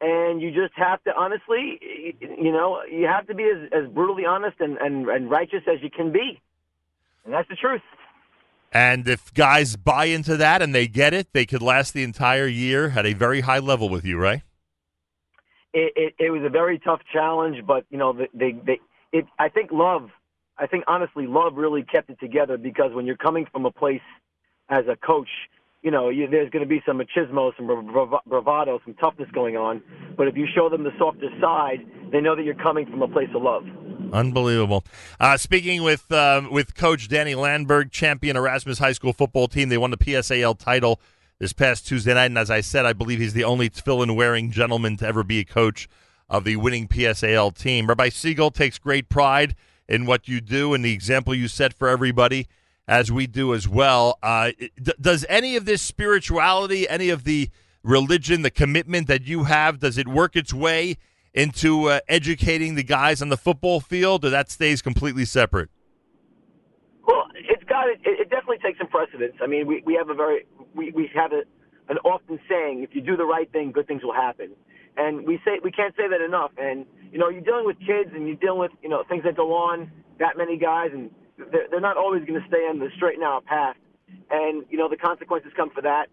and 0.00 0.42
you 0.42 0.50
just 0.50 0.72
have 0.76 1.02
to 1.04 1.14
honestly, 1.16 1.78
you 2.20 2.52
know, 2.52 2.80
you 2.90 3.06
have 3.06 3.26
to 3.28 3.34
be 3.34 3.44
as, 3.44 3.70
as 3.72 3.88
brutally 3.92 4.24
honest 4.24 4.56
and, 4.60 4.76
and, 4.78 5.08
and 5.08 5.30
righteous 5.30 5.62
as 5.68 5.82
you 5.82 5.90
can 5.90 6.10
be, 6.10 6.40
and 7.24 7.32
that's 7.32 7.48
the 7.48 7.54
truth. 7.54 7.82
And 8.72 9.06
if 9.08 9.32
guys 9.34 9.76
buy 9.76 10.06
into 10.06 10.36
that 10.36 10.62
and 10.62 10.74
they 10.74 10.86
get 10.86 11.12
it, 11.12 11.28
they 11.32 11.44
could 11.44 11.62
last 11.62 11.92
the 11.92 12.02
entire 12.02 12.46
year 12.46 12.92
at 12.96 13.04
a 13.04 13.14
very 13.14 13.40
high 13.40 13.58
level 13.58 13.88
with 13.88 14.04
you, 14.04 14.16
right? 14.16 14.42
It, 15.72 15.92
it, 15.96 16.14
it 16.18 16.30
was 16.30 16.42
a 16.44 16.48
very 16.48 16.78
tough 16.78 17.00
challenge, 17.12 17.64
but 17.66 17.84
you 17.90 17.98
know, 17.98 18.12
they, 18.12 18.28
they, 18.34 18.52
they 18.52 18.80
it. 19.12 19.26
I 19.38 19.48
think 19.48 19.70
love. 19.72 20.10
I 20.60 20.66
think 20.66 20.84
honestly, 20.86 21.26
love 21.26 21.54
really 21.54 21.82
kept 21.82 22.10
it 22.10 22.20
together 22.20 22.58
because 22.58 22.92
when 22.92 23.06
you're 23.06 23.16
coming 23.16 23.46
from 23.50 23.64
a 23.64 23.70
place 23.70 24.02
as 24.68 24.84
a 24.88 24.94
coach, 24.94 25.28
you 25.82 25.90
know, 25.90 26.10
you, 26.10 26.28
there's 26.28 26.50
going 26.50 26.62
to 26.62 26.68
be 26.68 26.82
some 26.84 27.00
machismo, 27.00 27.56
some 27.56 27.66
brav- 27.66 28.22
bravado, 28.26 28.78
some 28.84 28.92
toughness 28.94 29.30
going 29.32 29.56
on. 29.56 29.82
But 30.18 30.28
if 30.28 30.36
you 30.36 30.46
show 30.54 30.68
them 30.68 30.84
the 30.84 30.90
softer 30.98 31.30
side, 31.40 31.78
they 32.12 32.20
know 32.20 32.36
that 32.36 32.42
you're 32.42 32.54
coming 32.54 32.84
from 32.84 33.00
a 33.00 33.08
place 33.08 33.30
of 33.34 33.42
love. 33.42 33.64
Unbelievable. 34.12 34.84
Uh, 35.18 35.38
speaking 35.38 35.82
with 35.82 36.12
um, 36.12 36.50
with 36.50 36.74
Coach 36.74 37.08
Danny 37.08 37.34
Landberg, 37.34 37.90
champion 37.90 38.36
Erasmus 38.36 38.78
High 38.78 38.92
School 38.92 39.14
football 39.14 39.48
team, 39.48 39.70
they 39.70 39.78
won 39.78 39.90
the 39.90 39.96
PSAL 39.96 40.58
title 40.58 41.00
this 41.38 41.54
past 41.54 41.86
Tuesday 41.86 42.12
night. 42.12 42.26
And 42.26 42.36
as 42.36 42.50
I 42.50 42.60
said, 42.60 42.84
I 42.84 42.92
believe 42.92 43.18
he's 43.18 43.32
the 43.32 43.44
only 43.44 43.70
tefillin 43.70 44.14
wearing 44.14 44.50
gentleman 44.50 44.98
to 44.98 45.06
ever 45.06 45.24
be 45.24 45.38
a 45.38 45.44
coach 45.44 45.88
of 46.28 46.44
the 46.44 46.56
winning 46.56 46.86
PSAL 46.86 47.56
team. 47.56 47.86
Rabbi 47.86 48.10
Siegel 48.10 48.50
takes 48.50 48.78
great 48.78 49.08
pride 49.08 49.54
in 49.90 50.06
what 50.06 50.28
you 50.28 50.40
do 50.40 50.72
and 50.72 50.84
the 50.84 50.92
example 50.92 51.34
you 51.34 51.48
set 51.48 51.74
for 51.74 51.88
everybody, 51.88 52.46
as 52.86 53.10
we 53.10 53.26
do 53.26 53.52
as 53.52 53.68
well. 53.68 54.18
Uh, 54.22 54.52
d- 54.80 54.94
does 55.00 55.26
any 55.28 55.56
of 55.56 55.64
this 55.64 55.82
spirituality, 55.82 56.88
any 56.88 57.10
of 57.10 57.24
the 57.24 57.50
religion, 57.82 58.42
the 58.42 58.50
commitment 58.50 59.08
that 59.08 59.26
you 59.26 59.44
have, 59.44 59.80
does 59.80 59.98
it 59.98 60.06
work 60.06 60.36
its 60.36 60.54
way 60.54 60.96
into 61.34 61.86
uh, 61.88 62.00
educating 62.08 62.76
the 62.76 62.82
guys 62.82 63.20
on 63.20 63.28
the 63.28 63.36
football 63.36 63.80
field, 63.80 64.24
or 64.24 64.30
that 64.30 64.50
stays 64.50 64.80
completely 64.80 65.24
separate? 65.24 65.68
Well, 67.06 67.24
it's 67.34 67.64
got 67.64 67.88
it. 67.88 68.00
It 68.04 68.30
definitely 68.30 68.58
takes 68.58 68.78
some 68.78 68.88
precedence. 68.88 69.34
I 69.42 69.46
mean, 69.46 69.66
we 69.66 69.82
we 69.84 69.94
have 69.94 70.08
a 70.08 70.14
very 70.14 70.46
we 70.74 70.92
we 70.92 71.10
have 71.14 71.32
a 71.32 71.42
an 71.88 71.98
often 72.04 72.38
saying: 72.48 72.82
if 72.82 72.94
you 72.94 73.00
do 73.00 73.16
the 73.16 73.24
right 73.24 73.50
thing, 73.52 73.72
good 73.72 73.86
things 73.86 74.02
will 74.02 74.14
happen. 74.14 74.50
And 74.96 75.26
we 75.26 75.40
say 75.44 75.60
we 75.62 75.70
can't 75.70 75.94
say 75.96 76.08
that 76.08 76.20
enough. 76.20 76.52
And 76.58 76.86
you 77.12 77.18
know, 77.18 77.28
you're 77.28 77.42
dealing 77.42 77.66
with 77.66 77.78
kids, 77.78 78.10
and 78.14 78.26
you're 78.26 78.36
dealing 78.36 78.60
with 78.60 78.72
you 78.82 78.88
know 78.88 79.04
things 79.08 79.24
that 79.24 79.36
go 79.36 79.54
on. 79.54 79.90
That 80.18 80.36
many 80.36 80.58
guys, 80.58 80.90
and 80.92 81.10
they're, 81.38 81.66
they're 81.70 81.80
not 81.80 81.96
always 81.96 82.24
going 82.24 82.40
to 82.40 82.46
stay 82.46 82.68
on 82.68 82.78
the 82.78 82.88
straight 82.96 83.14
and 83.14 83.22
narrow 83.22 83.40
path. 83.40 83.76
And 84.30 84.64
you 84.68 84.76
know, 84.78 84.88
the 84.88 84.96
consequences 84.96 85.52
come 85.56 85.70
for 85.70 85.82
that. 85.82 86.06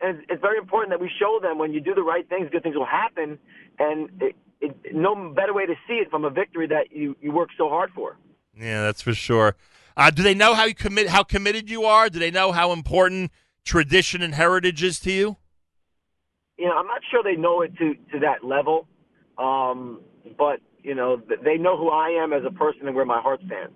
And 0.00 0.18
it's, 0.18 0.26
it's 0.28 0.42
very 0.42 0.58
important 0.58 0.90
that 0.90 1.00
we 1.00 1.10
show 1.18 1.38
them 1.40 1.58
when 1.58 1.72
you 1.72 1.80
do 1.80 1.94
the 1.94 2.02
right 2.02 2.28
things, 2.28 2.48
good 2.50 2.62
things 2.62 2.76
will 2.76 2.84
happen. 2.84 3.38
And 3.78 4.10
it, 4.20 4.36
it, 4.60 4.94
no 4.94 5.32
better 5.34 5.54
way 5.54 5.66
to 5.66 5.74
see 5.86 5.94
it 5.94 6.10
from 6.10 6.24
a 6.24 6.30
victory 6.30 6.66
that 6.68 6.92
you 6.92 7.16
you 7.20 7.32
work 7.32 7.50
so 7.56 7.68
hard 7.68 7.90
for. 7.94 8.16
Yeah, 8.58 8.82
that's 8.82 9.02
for 9.02 9.14
sure. 9.14 9.56
Uh, 9.96 10.10
do 10.10 10.22
they 10.22 10.34
know 10.34 10.54
how 10.54 10.64
you 10.64 10.74
commit 10.74 11.08
how 11.08 11.22
committed 11.22 11.70
you 11.70 11.84
are? 11.84 12.08
Do 12.08 12.18
they 12.18 12.30
know 12.30 12.52
how 12.52 12.72
important 12.72 13.30
tradition 13.64 14.22
and 14.22 14.34
heritage 14.34 14.82
is 14.82 15.00
to 15.00 15.12
you? 15.12 15.36
You 16.58 16.66
know, 16.66 16.76
I'm 16.76 16.86
not 16.86 17.02
sure 17.10 17.22
they 17.22 17.36
know 17.36 17.62
it 17.62 17.76
to 17.78 17.94
to 18.12 18.20
that 18.20 18.44
level, 18.44 18.86
um, 19.38 20.00
but 20.38 20.60
you 20.82 20.94
know, 20.94 21.20
they 21.44 21.56
know 21.56 21.76
who 21.76 21.90
I 21.90 22.10
am 22.10 22.32
as 22.32 22.42
a 22.46 22.50
person 22.50 22.86
and 22.86 22.94
where 22.94 23.04
my 23.04 23.20
heart 23.20 23.40
stands. 23.46 23.74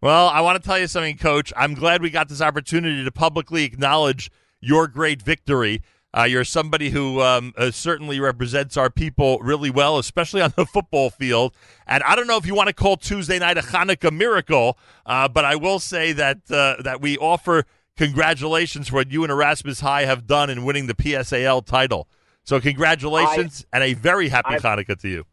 Well, 0.00 0.28
I 0.28 0.42
want 0.42 0.62
to 0.62 0.66
tell 0.66 0.78
you 0.78 0.86
something, 0.86 1.16
Coach. 1.16 1.52
I'm 1.56 1.74
glad 1.74 2.02
we 2.02 2.10
got 2.10 2.28
this 2.28 2.40
opportunity 2.40 3.02
to 3.02 3.10
publicly 3.10 3.64
acknowledge 3.64 4.30
your 4.60 4.86
great 4.86 5.22
victory. 5.22 5.82
Uh, 6.16 6.22
you're 6.22 6.44
somebody 6.44 6.90
who 6.90 7.20
um, 7.20 7.52
uh, 7.56 7.70
certainly 7.70 8.18
represents 8.18 8.76
our 8.76 8.88
people 8.90 9.38
really 9.40 9.70
well, 9.70 9.98
especially 9.98 10.40
on 10.40 10.52
the 10.56 10.64
football 10.72 11.10
field. 11.10 11.54
And 11.86 12.02
I 12.04 12.16
don't 12.16 12.26
know 12.26 12.36
if 12.36 12.46
you 12.46 12.54
want 12.54 12.68
to 12.68 12.72
call 12.72 12.96
Tuesday 12.96 13.38
night 13.38 13.58
a 13.58 13.60
Hanukkah 13.60 14.12
miracle, 14.12 14.78
uh, 15.04 15.28
but 15.28 15.44
I 15.44 15.56
will 15.56 15.78
say 15.78 16.12
that 16.12 16.50
uh, 16.50 16.80
that 16.82 17.00
we 17.00 17.18
offer 17.18 17.64
congratulations 17.98 18.88
for 18.88 18.96
what 18.96 19.10
you 19.10 19.24
and 19.24 19.30
Erasmus 19.30 19.80
High 19.80 20.04
have 20.04 20.26
done 20.26 20.48
in 20.48 20.64
winning 20.64 20.86
the 20.86 20.94
PSAL 20.94 21.66
title. 21.66 22.08
So 22.44 22.60
congratulations 22.60 23.66
and 23.72 23.84
a 23.84 23.92
very 23.92 24.30
happy 24.30 24.54
I- 24.54 24.58
Hanukkah 24.58 24.98
to 25.00 25.08
you. 25.08 25.24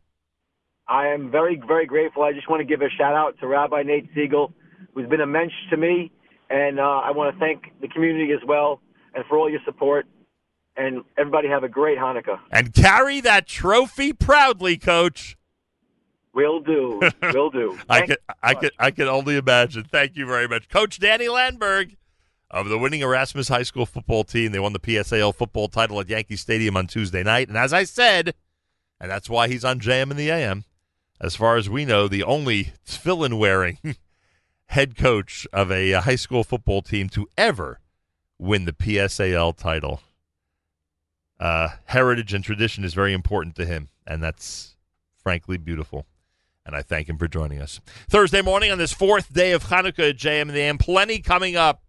I 0.87 1.07
am 1.07 1.31
very, 1.31 1.59
very 1.65 1.87
grateful. 1.87 2.21
I 2.21 2.31
just 2.33 2.47
want 2.47 2.59
to 2.59 2.65
give 2.65 2.81
a 2.81 2.89
shout 2.89 3.15
out 3.15 3.39
to 3.39 3.47
Rabbi 3.47 3.81
Nate 3.81 4.07
Siegel, 4.13 4.53
who's 4.93 5.09
been 5.09 5.21
a 5.21 5.25
mensch 5.25 5.53
to 5.71 5.77
me, 5.77 6.11
and 6.51 6.79
uh, 6.79 6.83
I 6.83 7.09
want 7.09 7.33
to 7.33 7.39
thank 7.39 7.71
the 7.81 7.87
community 7.87 8.31
as 8.33 8.47
well, 8.47 8.81
and 9.15 9.25
for 9.25 9.35
all 9.39 9.49
your 9.49 9.61
support. 9.65 10.05
And 10.77 11.03
everybody 11.17 11.47
have 11.47 11.63
a 11.63 11.69
great 11.69 11.97
Hanukkah. 11.97 12.37
And 12.51 12.71
carry 12.71 13.19
that 13.21 13.47
trophy 13.47 14.13
proudly, 14.13 14.77
Coach. 14.77 15.37
Will 16.35 16.59
do. 16.59 17.01
Will 17.33 17.49
do. 17.49 17.79
I 17.89 18.01
can, 18.01 18.17
I 18.43 18.53
could, 18.53 18.71
I 18.77 18.91
could 18.91 19.07
only 19.07 19.37
imagine. 19.37 19.85
Thank 19.85 20.15
you 20.15 20.27
very 20.27 20.47
much, 20.47 20.69
Coach 20.69 20.99
Danny 20.99 21.25
Landberg 21.25 21.95
of 22.51 22.69
the 22.69 22.77
winning 22.77 23.01
Erasmus 23.01 23.48
High 23.48 23.64
School 23.64 23.85
football 23.85 24.24
team. 24.24 24.51
They 24.51 24.59
won 24.59 24.74
the 24.74 24.80
PSAL 24.80 25.33
football 25.35 25.67
title 25.67 25.99
at 25.99 26.09
Yankee 26.09 26.35
Stadium 26.35 26.77
on 26.77 26.88
Tuesday 26.88 27.24
night, 27.24 27.48
and 27.48 27.57
as 27.57 27.74
I 27.74 27.83
said, 27.83 28.33
and 28.99 29.11
that's 29.11 29.30
why 29.30 29.48
he's 29.48 29.65
on 29.65 29.80
JM 29.80 30.11
in 30.11 30.17
the 30.17 30.30
AM. 30.30 30.65
As 31.19 31.35
far 31.35 31.56
as 31.57 31.69
we 31.69 31.85
know, 31.85 32.07
the 32.07 32.24
only 32.24 32.74
tefillin 32.85 33.38
wearing 33.38 33.77
head 34.67 34.98
coach 34.98 35.48
of 35.53 35.72
a 35.72 35.93
uh, 35.93 36.01
high 36.01 36.15
school 36.15 36.43
football 36.43 36.82
team 36.82 37.09
to 37.09 37.27
ever 37.38 37.80
win 38.38 38.65
the 38.65 38.74
PSAL 38.74 39.56
title. 39.56 40.01
Uh, 41.40 41.69
heritage 41.85 42.33
and 42.33 42.43
tradition 42.43 42.83
is 42.83 42.93
very 42.93 43.14
important 43.14 43.56
to 43.56 43.65
him, 43.65 43.90
and 44.06 44.22
that's 44.24 44.75
frankly 45.17 45.57
beautiful. 45.57 46.06
and 46.65 46.75
I 46.75 46.82
thank 46.82 47.07
him 47.07 47.17
for 47.17 47.27
joining 47.27 47.61
us. 47.61 47.80
Thursday 48.09 48.41
morning 48.41 48.72
on 48.72 48.77
this 48.77 48.93
fourth 48.93 49.32
day 49.32 49.51
of 49.51 49.65
Hanukkah 49.65 50.14
JM 50.14 50.43
and 50.43 50.49
the 50.51 50.61
AM. 50.61 50.77
Plenty 50.77 51.19
coming 51.19 51.56
up. 51.56 51.84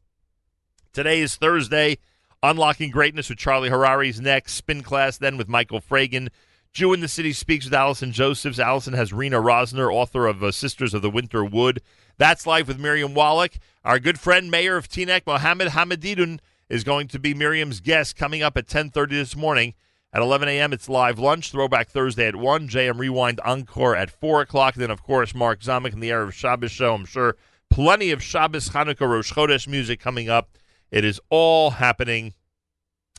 Today 0.96 1.20
is 1.20 1.36
Thursday. 1.36 1.98
Unlocking 2.42 2.90
Greatness 2.90 3.28
with 3.28 3.36
Charlie 3.36 3.68
Harary's 3.68 4.18
next. 4.18 4.54
Spin 4.54 4.82
class 4.82 5.18
then 5.18 5.36
with 5.36 5.46
Michael 5.46 5.78
Fragin. 5.78 6.30
Jew 6.72 6.94
in 6.94 7.00
the 7.00 7.06
City 7.06 7.34
speaks 7.34 7.66
with 7.66 7.74
Allison 7.74 8.12
Josephs. 8.12 8.58
Allison 8.58 8.94
has 8.94 9.12
Rena 9.12 9.38
Rossner, 9.38 9.92
author 9.92 10.26
of 10.26 10.42
uh, 10.42 10.50
Sisters 10.50 10.94
of 10.94 11.02
the 11.02 11.10
Winter 11.10 11.44
Wood. 11.44 11.82
That's 12.16 12.46
live 12.46 12.66
with 12.66 12.78
Miriam 12.78 13.12
Wallach. 13.12 13.58
Our 13.84 13.98
good 13.98 14.18
friend, 14.18 14.50
Mayor 14.50 14.78
of 14.78 14.88
Teaneck, 14.88 15.26
Mohammed 15.26 15.68
Hameeduddin, 15.68 16.38
is 16.70 16.82
going 16.82 17.08
to 17.08 17.18
be 17.18 17.34
Miriam's 17.34 17.80
guest 17.80 18.16
coming 18.16 18.42
up 18.42 18.56
at 18.56 18.66
10.30 18.66 19.10
this 19.10 19.36
morning. 19.36 19.74
At 20.14 20.22
11 20.22 20.48
a.m., 20.48 20.72
it's 20.72 20.88
live 20.88 21.18
lunch. 21.18 21.52
Throwback 21.52 21.90
Thursday 21.90 22.26
at 22.26 22.36
1. 22.36 22.70
JM 22.70 22.98
Rewind 22.98 23.38
Encore 23.40 23.94
at 23.94 24.10
4 24.10 24.40
o'clock. 24.40 24.76
Then, 24.76 24.90
of 24.90 25.02
course, 25.02 25.34
Mark 25.34 25.60
Zamek 25.60 25.92
in 25.92 26.00
the 26.00 26.08
Erev 26.08 26.32
Shabbos 26.32 26.72
show. 26.72 26.94
I'm 26.94 27.04
sure 27.04 27.36
plenty 27.68 28.12
of 28.12 28.22
Shabbos, 28.22 28.70
Hanukkah, 28.70 29.06
Rosh 29.06 29.34
Chodesh 29.34 29.68
music 29.68 30.00
coming 30.00 30.30
up. 30.30 30.56
It 30.90 31.04
is 31.04 31.20
all 31.30 31.70
happening 31.70 32.34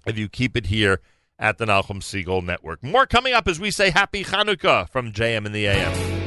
if 0.05 0.17
you 0.17 0.29
keep 0.29 0.55
it 0.55 0.67
here 0.67 1.01
at 1.37 1.57
the 1.57 1.65
Nachum 1.65 2.01
Segal 2.01 2.43
Network. 2.43 2.81
More 2.81 3.05
coming 3.05 3.33
up 3.33 3.47
as 3.47 3.59
we 3.59 3.71
say 3.71 3.89
Happy 3.89 4.23
Hanukkah 4.23 4.89
from 4.89 5.11
JM 5.11 5.45
in 5.45 5.51
the 5.51 5.67
AM. 5.67 6.17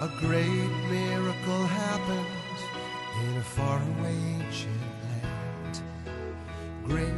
A 0.00 0.08
great 0.18 0.70
miracle 0.90 1.66
happened 1.66 2.26
in 3.22 3.36
a 3.36 3.42
faraway 3.42 4.16
ancient 4.40 4.80
land. 5.04 5.82
Great 6.84 7.12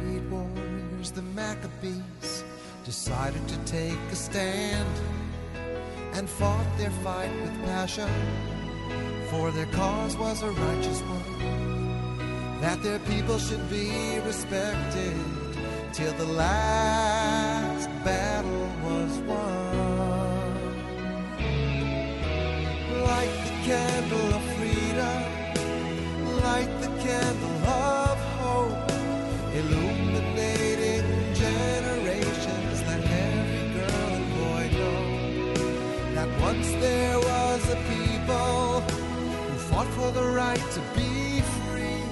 the 1.11 1.21
Maccabees, 1.21 2.43
decided 2.83 3.47
to 3.47 3.57
take 3.65 3.99
a 4.11 4.15
stand 4.15 4.89
and 6.13 6.29
fought 6.29 6.65
their 6.77 6.91
fight 7.03 7.31
with 7.41 7.65
passion, 7.65 8.09
for 9.29 9.51
their 9.51 9.65
cause 9.67 10.15
was 10.17 10.41
a 10.41 10.49
righteous 10.49 11.01
one, 11.01 12.61
that 12.61 12.81
their 12.83 12.99
people 12.99 13.37
should 13.37 13.69
be 13.69 14.19
respected 14.25 15.15
till 15.93 16.13
the 16.13 16.25
last 16.25 17.89
battle 18.03 18.69
was 18.83 19.17
won. 19.19 19.75
Light 23.03 23.35
the 23.45 23.55
candle 23.65 24.34
for 39.95 40.11
the 40.11 40.23
right 40.23 40.65
to 40.71 40.81
be 40.93 41.39
free, 41.39 42.03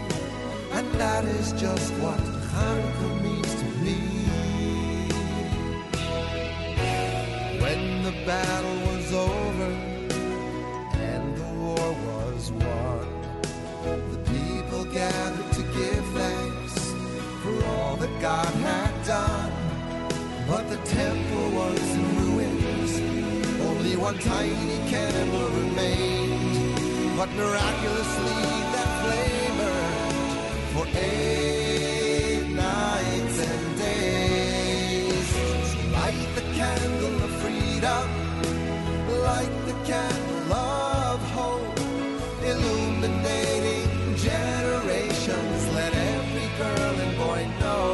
and 0.71 0.87
that 0.93 1.25
is 1.25 1.51
just 1.53 1.91
what 1.95 2.17
Hanukkah 2.55 3.21
means 3.21 3.53
to 3.61 3.65
me. 3.83 3.97
When 7.63 8.03
the 8.03 8.13
battle 8.25 8.77
was 8.89 9.13
over 9.13 9.71
and 11.11 11.35
the 11.35 11.49
war 11.61 11.89
was 12.07 12.51
won. 12.53 13.05
The 14.13 14.21
people 14.31 14.85
gathered 14.85 15.51
to 15.59 15.63
give 15.77 16.05
thanks 16.21 16.75
for 17.41 17.65
all 17.65 17.97
that 17.97 18.13
God 18.21 18.53
had 18.69 18.93
done. 19.05 19.51
But 20.47 20.69
the 20.69 20.77
temple 21.01 21.47
was 21.59 21.95
in 21.95 22.05
ruins, 22.21 22.93
only 23.69 23.97
one 23.97 24.17
tiny 24.19 24.77
candle 24.89 25.49
remained. 25.49 26.22
But 27.15 27.29
miraculously, 27.35 28.49
that 28.73 28.89
flame 29.01 29.57
burned 29.59 30.63
for 30.73 30.85
eight 30.97 32.47
nights 32.49 33.37
and 33.49 33.77
days. 33.77 35.27
Light 35.91 36.35
the 36.35 36.41
candle 36.59 37.23
of 37.23 37.31
freedom 37.41 38.23
light 39.23 39.55
the 39.65 39.73
candle 39.85 40.53
of 40.53 41.19
hope, 41.31 41.79
illuminating 42.51 44.15
generations. 44.15 45.59
Let 45.73 45.93
every 46.13 46.49
girl 46.61 46.95
and 47.03 47.17
boy 47.17 47.41
know 47.61 47.93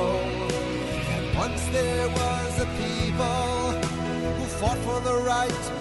that 1.08 1.24
once 1.44 1.62
there 1.78 2.10
was 2.22 2.52
a 2.60 2.70
people 2.84 3.62
who 4.38 4.46
fought 4.60 4.80
for 4.88 5.00
the 5.02 5.18
right 5.34 5.79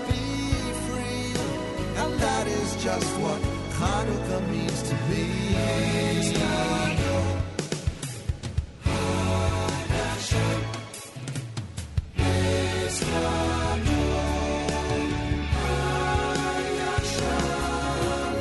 just 2.89 3.13
what 3.21 3.41
Hanukkah 3.81 4.43
means 4.49 4.81
to 4.89 4.95
me. 5.11 5.25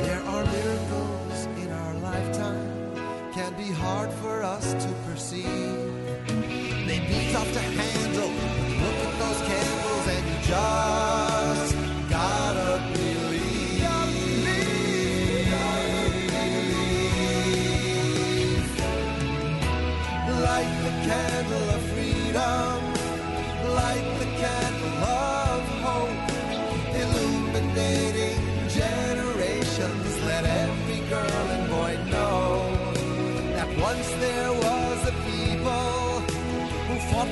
There 0.06 0.22
are 0.34 0.44
miracles 0.56 1.38
in 1.62 1.68
our 1.82 1.94
lifetime, 2.08 2.68
can 3.34 3.52
be 3.62 3.70
hard 3.84 4.10
for 4.22 4.42
us 4.42 4.66
to 4.84 4.90
perceive. 5.06 5.78
They 6.88 6.98
be 7.12 7.18
tough 7.34 7.50
to 7.52 7.64
handle. 7.80 8.32
Look 8.82 8.98
at 9.08 9.14
those 9.22 9.40
candles 9.48 10.04
and 10.14 10.24
you 10.30 10.38
just 10.48 10.87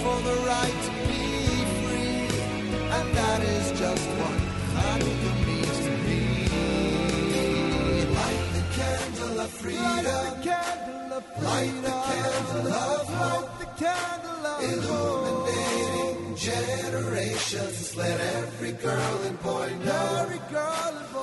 for 0.06 0.18
the 0.28 0.36
right 0.52 0.78
to 0.86 0.92
be 1.10 1.26
free, 1.82 2.22
and 2.96 3.06
that 3.18 3.40
is 3.42 3.66
just 3.82 4.06
what 4.18 4.38
Hanukkah 4.76 5.36
means 5.46 5.78
to 5.86 5.92
me. 6.06 6.22
Light 8.18 8.44
the 8.56 8.64
candle 8.78 9.36
of 9.44 9.50
freedom. 9.50 9.82
Light 11.50 11.76
the 11.86 11.94
candle 12.06 12.68
of 12.72 13.06
hope. 13.20 13.50
Illuminating 14.58 16.34
generations. 16.36 17.76
Let 17.96 18.18
every 18.38 18.72
girl 18.72 19.16
and 19.28 19.38
boy 19.42 19.68
know 19.84 20.26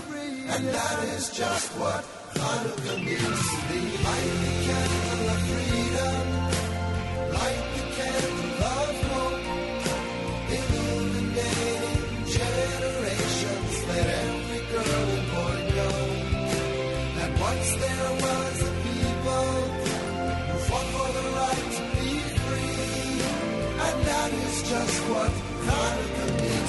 free. 0.08 0.38
And 0.54 0.62
that 0.68 0.98
is 1.16 1.30
just 1.30 1.68
what 1.78 2.04
For 24.92 25.08
the 25.08 25.52
right 25.66 25.98
to 26.16 26.42
me. 26.42 26.61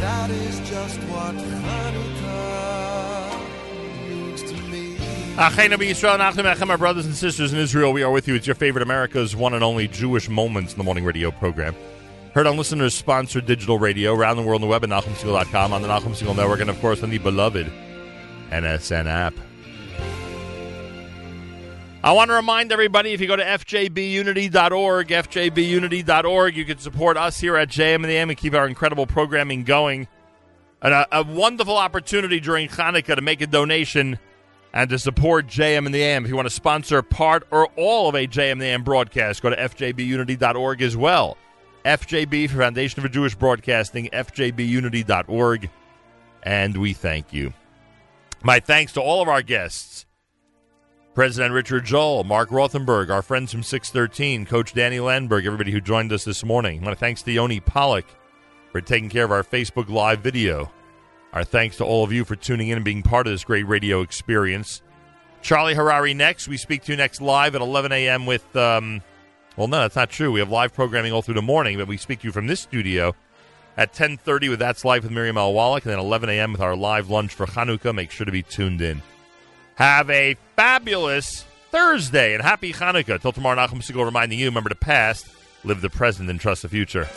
That 0.00 0.30
is 0.30 0.60
just 0.68 0.98
what 1.04 1.34
Hanukkah 1.34 2.88
means 4.08 4.42
to 4.42 4.54
me. 4.70 4.96
My 6.66 6.76
brothers 6.76 7.06
and 7.06 7.14
sisters 7.14 7.52
in 7.52 7.58
Israel, 7.58 7.92
we 7.92 8.02
are 8.02 8.10
with 8.10 8.28
you. 8.28 8.34
It's 8.34 8.46
your 8.46 8.54
favorite 8.54 8.82
America's 8.82 9.34
one 9.34 9.54
and 9.54 9.64
only 9.64 9.88
Jewish 9.88 10.28
Moments 10.28 10.72
in 10.72 10.78
the 10.78 10.84
Morning 10.84 11.04
Radio 11.04 11.30
program. 11.30 11.74
Heard 12.34 12.46
on 12.46 12.56
listeners 12.56 12.94
sponsored 12.94 13.46
digital 13.46 13.78
radio 13.78 14.14
around 14.14 14.36
the 14.36 14.42
world 14.42 14.62
on 14.62 14.68
the 14.68 14.70
web 14.70 14.84
at 14.84 14.90
NachumSegal.com, 14.90 15.72
on 15.72 15.82
the 15.82 15.88
Nachum 15.88 16.14
Segal 16.14 16.36
Network, 16.36 16.60
and 16.60 16.70
of 16.70 16.80
course 16.80 17.02
on 17.02 17.10
the 17.10 17.18
beloved 17.18 17.70
NSN 18.50 19.06
app. 19.06 19.34
I 22.02 22.12
want 22.12 22.28
to 22.30 22.34
remind 22.34 22.70
everybody 22.70 23.12
if 23.12 23.20
you 23.20 23.26
go 23.26 23.34
to 23.34 23.44
fjbunity.org, 23.44 25.08
fjbunity.org, 25.08 26.56
you 26.56 26.64
can 26.64 26.78
support 26.78 27.16
us 27.16 27.40
here 27.40 27.56
at 27.56 27.68
JM 27.68 27.96
and 27.96 28.04
the 28.04 28.16
AM 28.16 28.30
and 28.30 28.38
keep 28.38 28.54
our 28.54 28.68
incredible 28.68 29.06
programming 29.06 29.64
going. 29.64 30.06
And 30.80 30.94
a, 30.94 31.08
a 31.10 31.22
wonderful 31.24 31.76
opportunity 31.76 32.38
during 32.38 32.68
Hanukkah 32.68 33.16
to 33.16 33.20
make 33.20 33.40
a 33.40 33.48
donation 33.48 34.20
and 34.72 34.88
to 34.90 34.98
support 34.98 35.48
JM 35.48 35.86
and 35.86 35.94
the 35.94 36.02
AM. 36.02 36.24
If 36.24 36.30
you 36.30 36.36
want 36.36 36.46
to 36.46 36.54
sponsor 36.54 37.02
part 37.02 37.48
or 37.50 37.66
all 37.76 38.08
of 38.08 38.14
a 38.14 38.28
JM 38.28 38.52
and 38.52 38.60
the 38.60 38.66
AM 38.66 38.84
broadcast, 38.84 39.42
go 39.42 39.50
to 39.50 39.56
fjbunity.org 39.56 40.82
as 40.82 40.96
well. 40.96 41.36
FJB 41.84 42.48
for 42.50 42.58
Foundation 42.58 43.02
for 43.02 43.08
Jewish 43.08 43.34
Broadcasting, 43.34 44.08
fjbunity.org. 44.12 45.70
And 46.44 46.76
we 46.76 46.92
thank 46.92 47.32
you. 47.32 47.52
My 48.44 48.60
thanks 48.60 48.92
to 48.92 49.00
all 49.00 49.20
of 49.20 49.28
our 49.28 49.42
guests. 49.42 50.06
President 51.18 51.52
Richard 51.52 51.84
Joel, 51.84 52.22
Marc 52.22 52.50
Rothenberg, 52.50 53.10
our 53.10 53.22
friends 53.22 53.50
from 53.50 53.62
Six13, 53.62 54.46
Coach 54.46 54.72
Danny 54.72 55.00
Landberg, 55.00 55.46
everybody 55.46 55.72
who 55.72 55.80
joined 55.80 56.12
us 56.12 56.22
this 56.22 56.44
morning. 56.44 56.80
My 56.84 56.94
thanks 56.94 57.22
to 57.22 57.32
Yoni 57.32 57.58
Pollock 57.58 58.04
for 58.70 58.80
taking 58.80 59.08
care 59.10 59.24
of 59.24 59.32
our 59.32 59.42
Facebook 59.42 59.88
Live 59.88 60.20
video. 60.20 60.70
Our 61.32 61.42
thanks 61.42 61.76
to 61.78 61.84
all 61.84 62.04
of 62.04 62.12
you 62.12 62.24
for 62.24 62.36
tuning 62.36 62.68
in 62.68 62.76
and 62.76 62.84
being 62.84 63.02
part 63.02 63.26
of 63.26 63.32
this 63.32 63.42
great 63.42 63.66
radio 63.66 64.00
experience. 64.00 64.80
Charlie 65.42 65.74
Harary 65.74 66.14
next. 66.14 66.46
We 66.46 66.56
speak 66.56 66.84
to 66.84 66.92
you 66.92 66.96
next 66.96 67.20
live 67.20 67.56
at 67.56 67.62
11 67.62 67.90
a.m. 67.90 68.24
with, 68.24 68.54
um, 68.54 69.02
well, 69.56 69.66
no, 69.66 69.80
that's 69.80 69.96
not 69.96 70.10
true. 70.10 70.30
We 70.30 70.38
have 70.38 70.52
live 70.52 70.72
programming 70.72 71.12
all 71.12 71.22
through 71.22 71.34
the 71.34 71.42
morning, 71.42 71.78
but 71.78 71.88
we 71.88 71.96
speak 71.96 72.20
to 72.20 72.28
you 72.28 72.32
from 72.32 72.46
this 72.46 72.60
studio 72.60 73.12
at 73.76 73.92
10.30 73.92 74.50
with 74.50 74.60
That's 74.60 74.84
Life 74.84 75.02
with 75.02 75.10
Miriam 75.10 75.36
L. 75.36 75.52
Wallach, 75.52 75.84
and 75.84 75.90
then 75.90 75.98
11 75.98 76.28
a.m. 76.28 76.52
with 76.52 76.60
our 76.60 76.76
live 76.76 77.10
lunch 77.10 77.34
for 77.34 77.46
Hanukkah. 77.46 77.92
Make 77.92 78.12
sure 78.12 78.24
to 78.24 78.30
be 78.30 78.44
tuned 78.44 78.80
in. 78.80 79.02
Have 79.78 80.10
a 80.10 80.36
fabulous 80.56 81.44
Thursday 81.70 82.34
and 82.34 82.42
happy 82.42 82.72
Hanukkah. 82.72 83.20
Till 83.20 83.30
tomorrow, 83.30 83.56
Nachum 83.56 83.80
Segal 83.80 84.04
reminding 84.04 84.40
you, 84.40 84.46
remember 84.46 84.70
the 84.70 84.74
past, 84.74 85.28
live 85.62 85.82
the 85.82 85.88
present, 85.88 86.28
and 86.28 86.40
trust 86.40 86.62
the 86.62 86.68
future. 86.68 87.08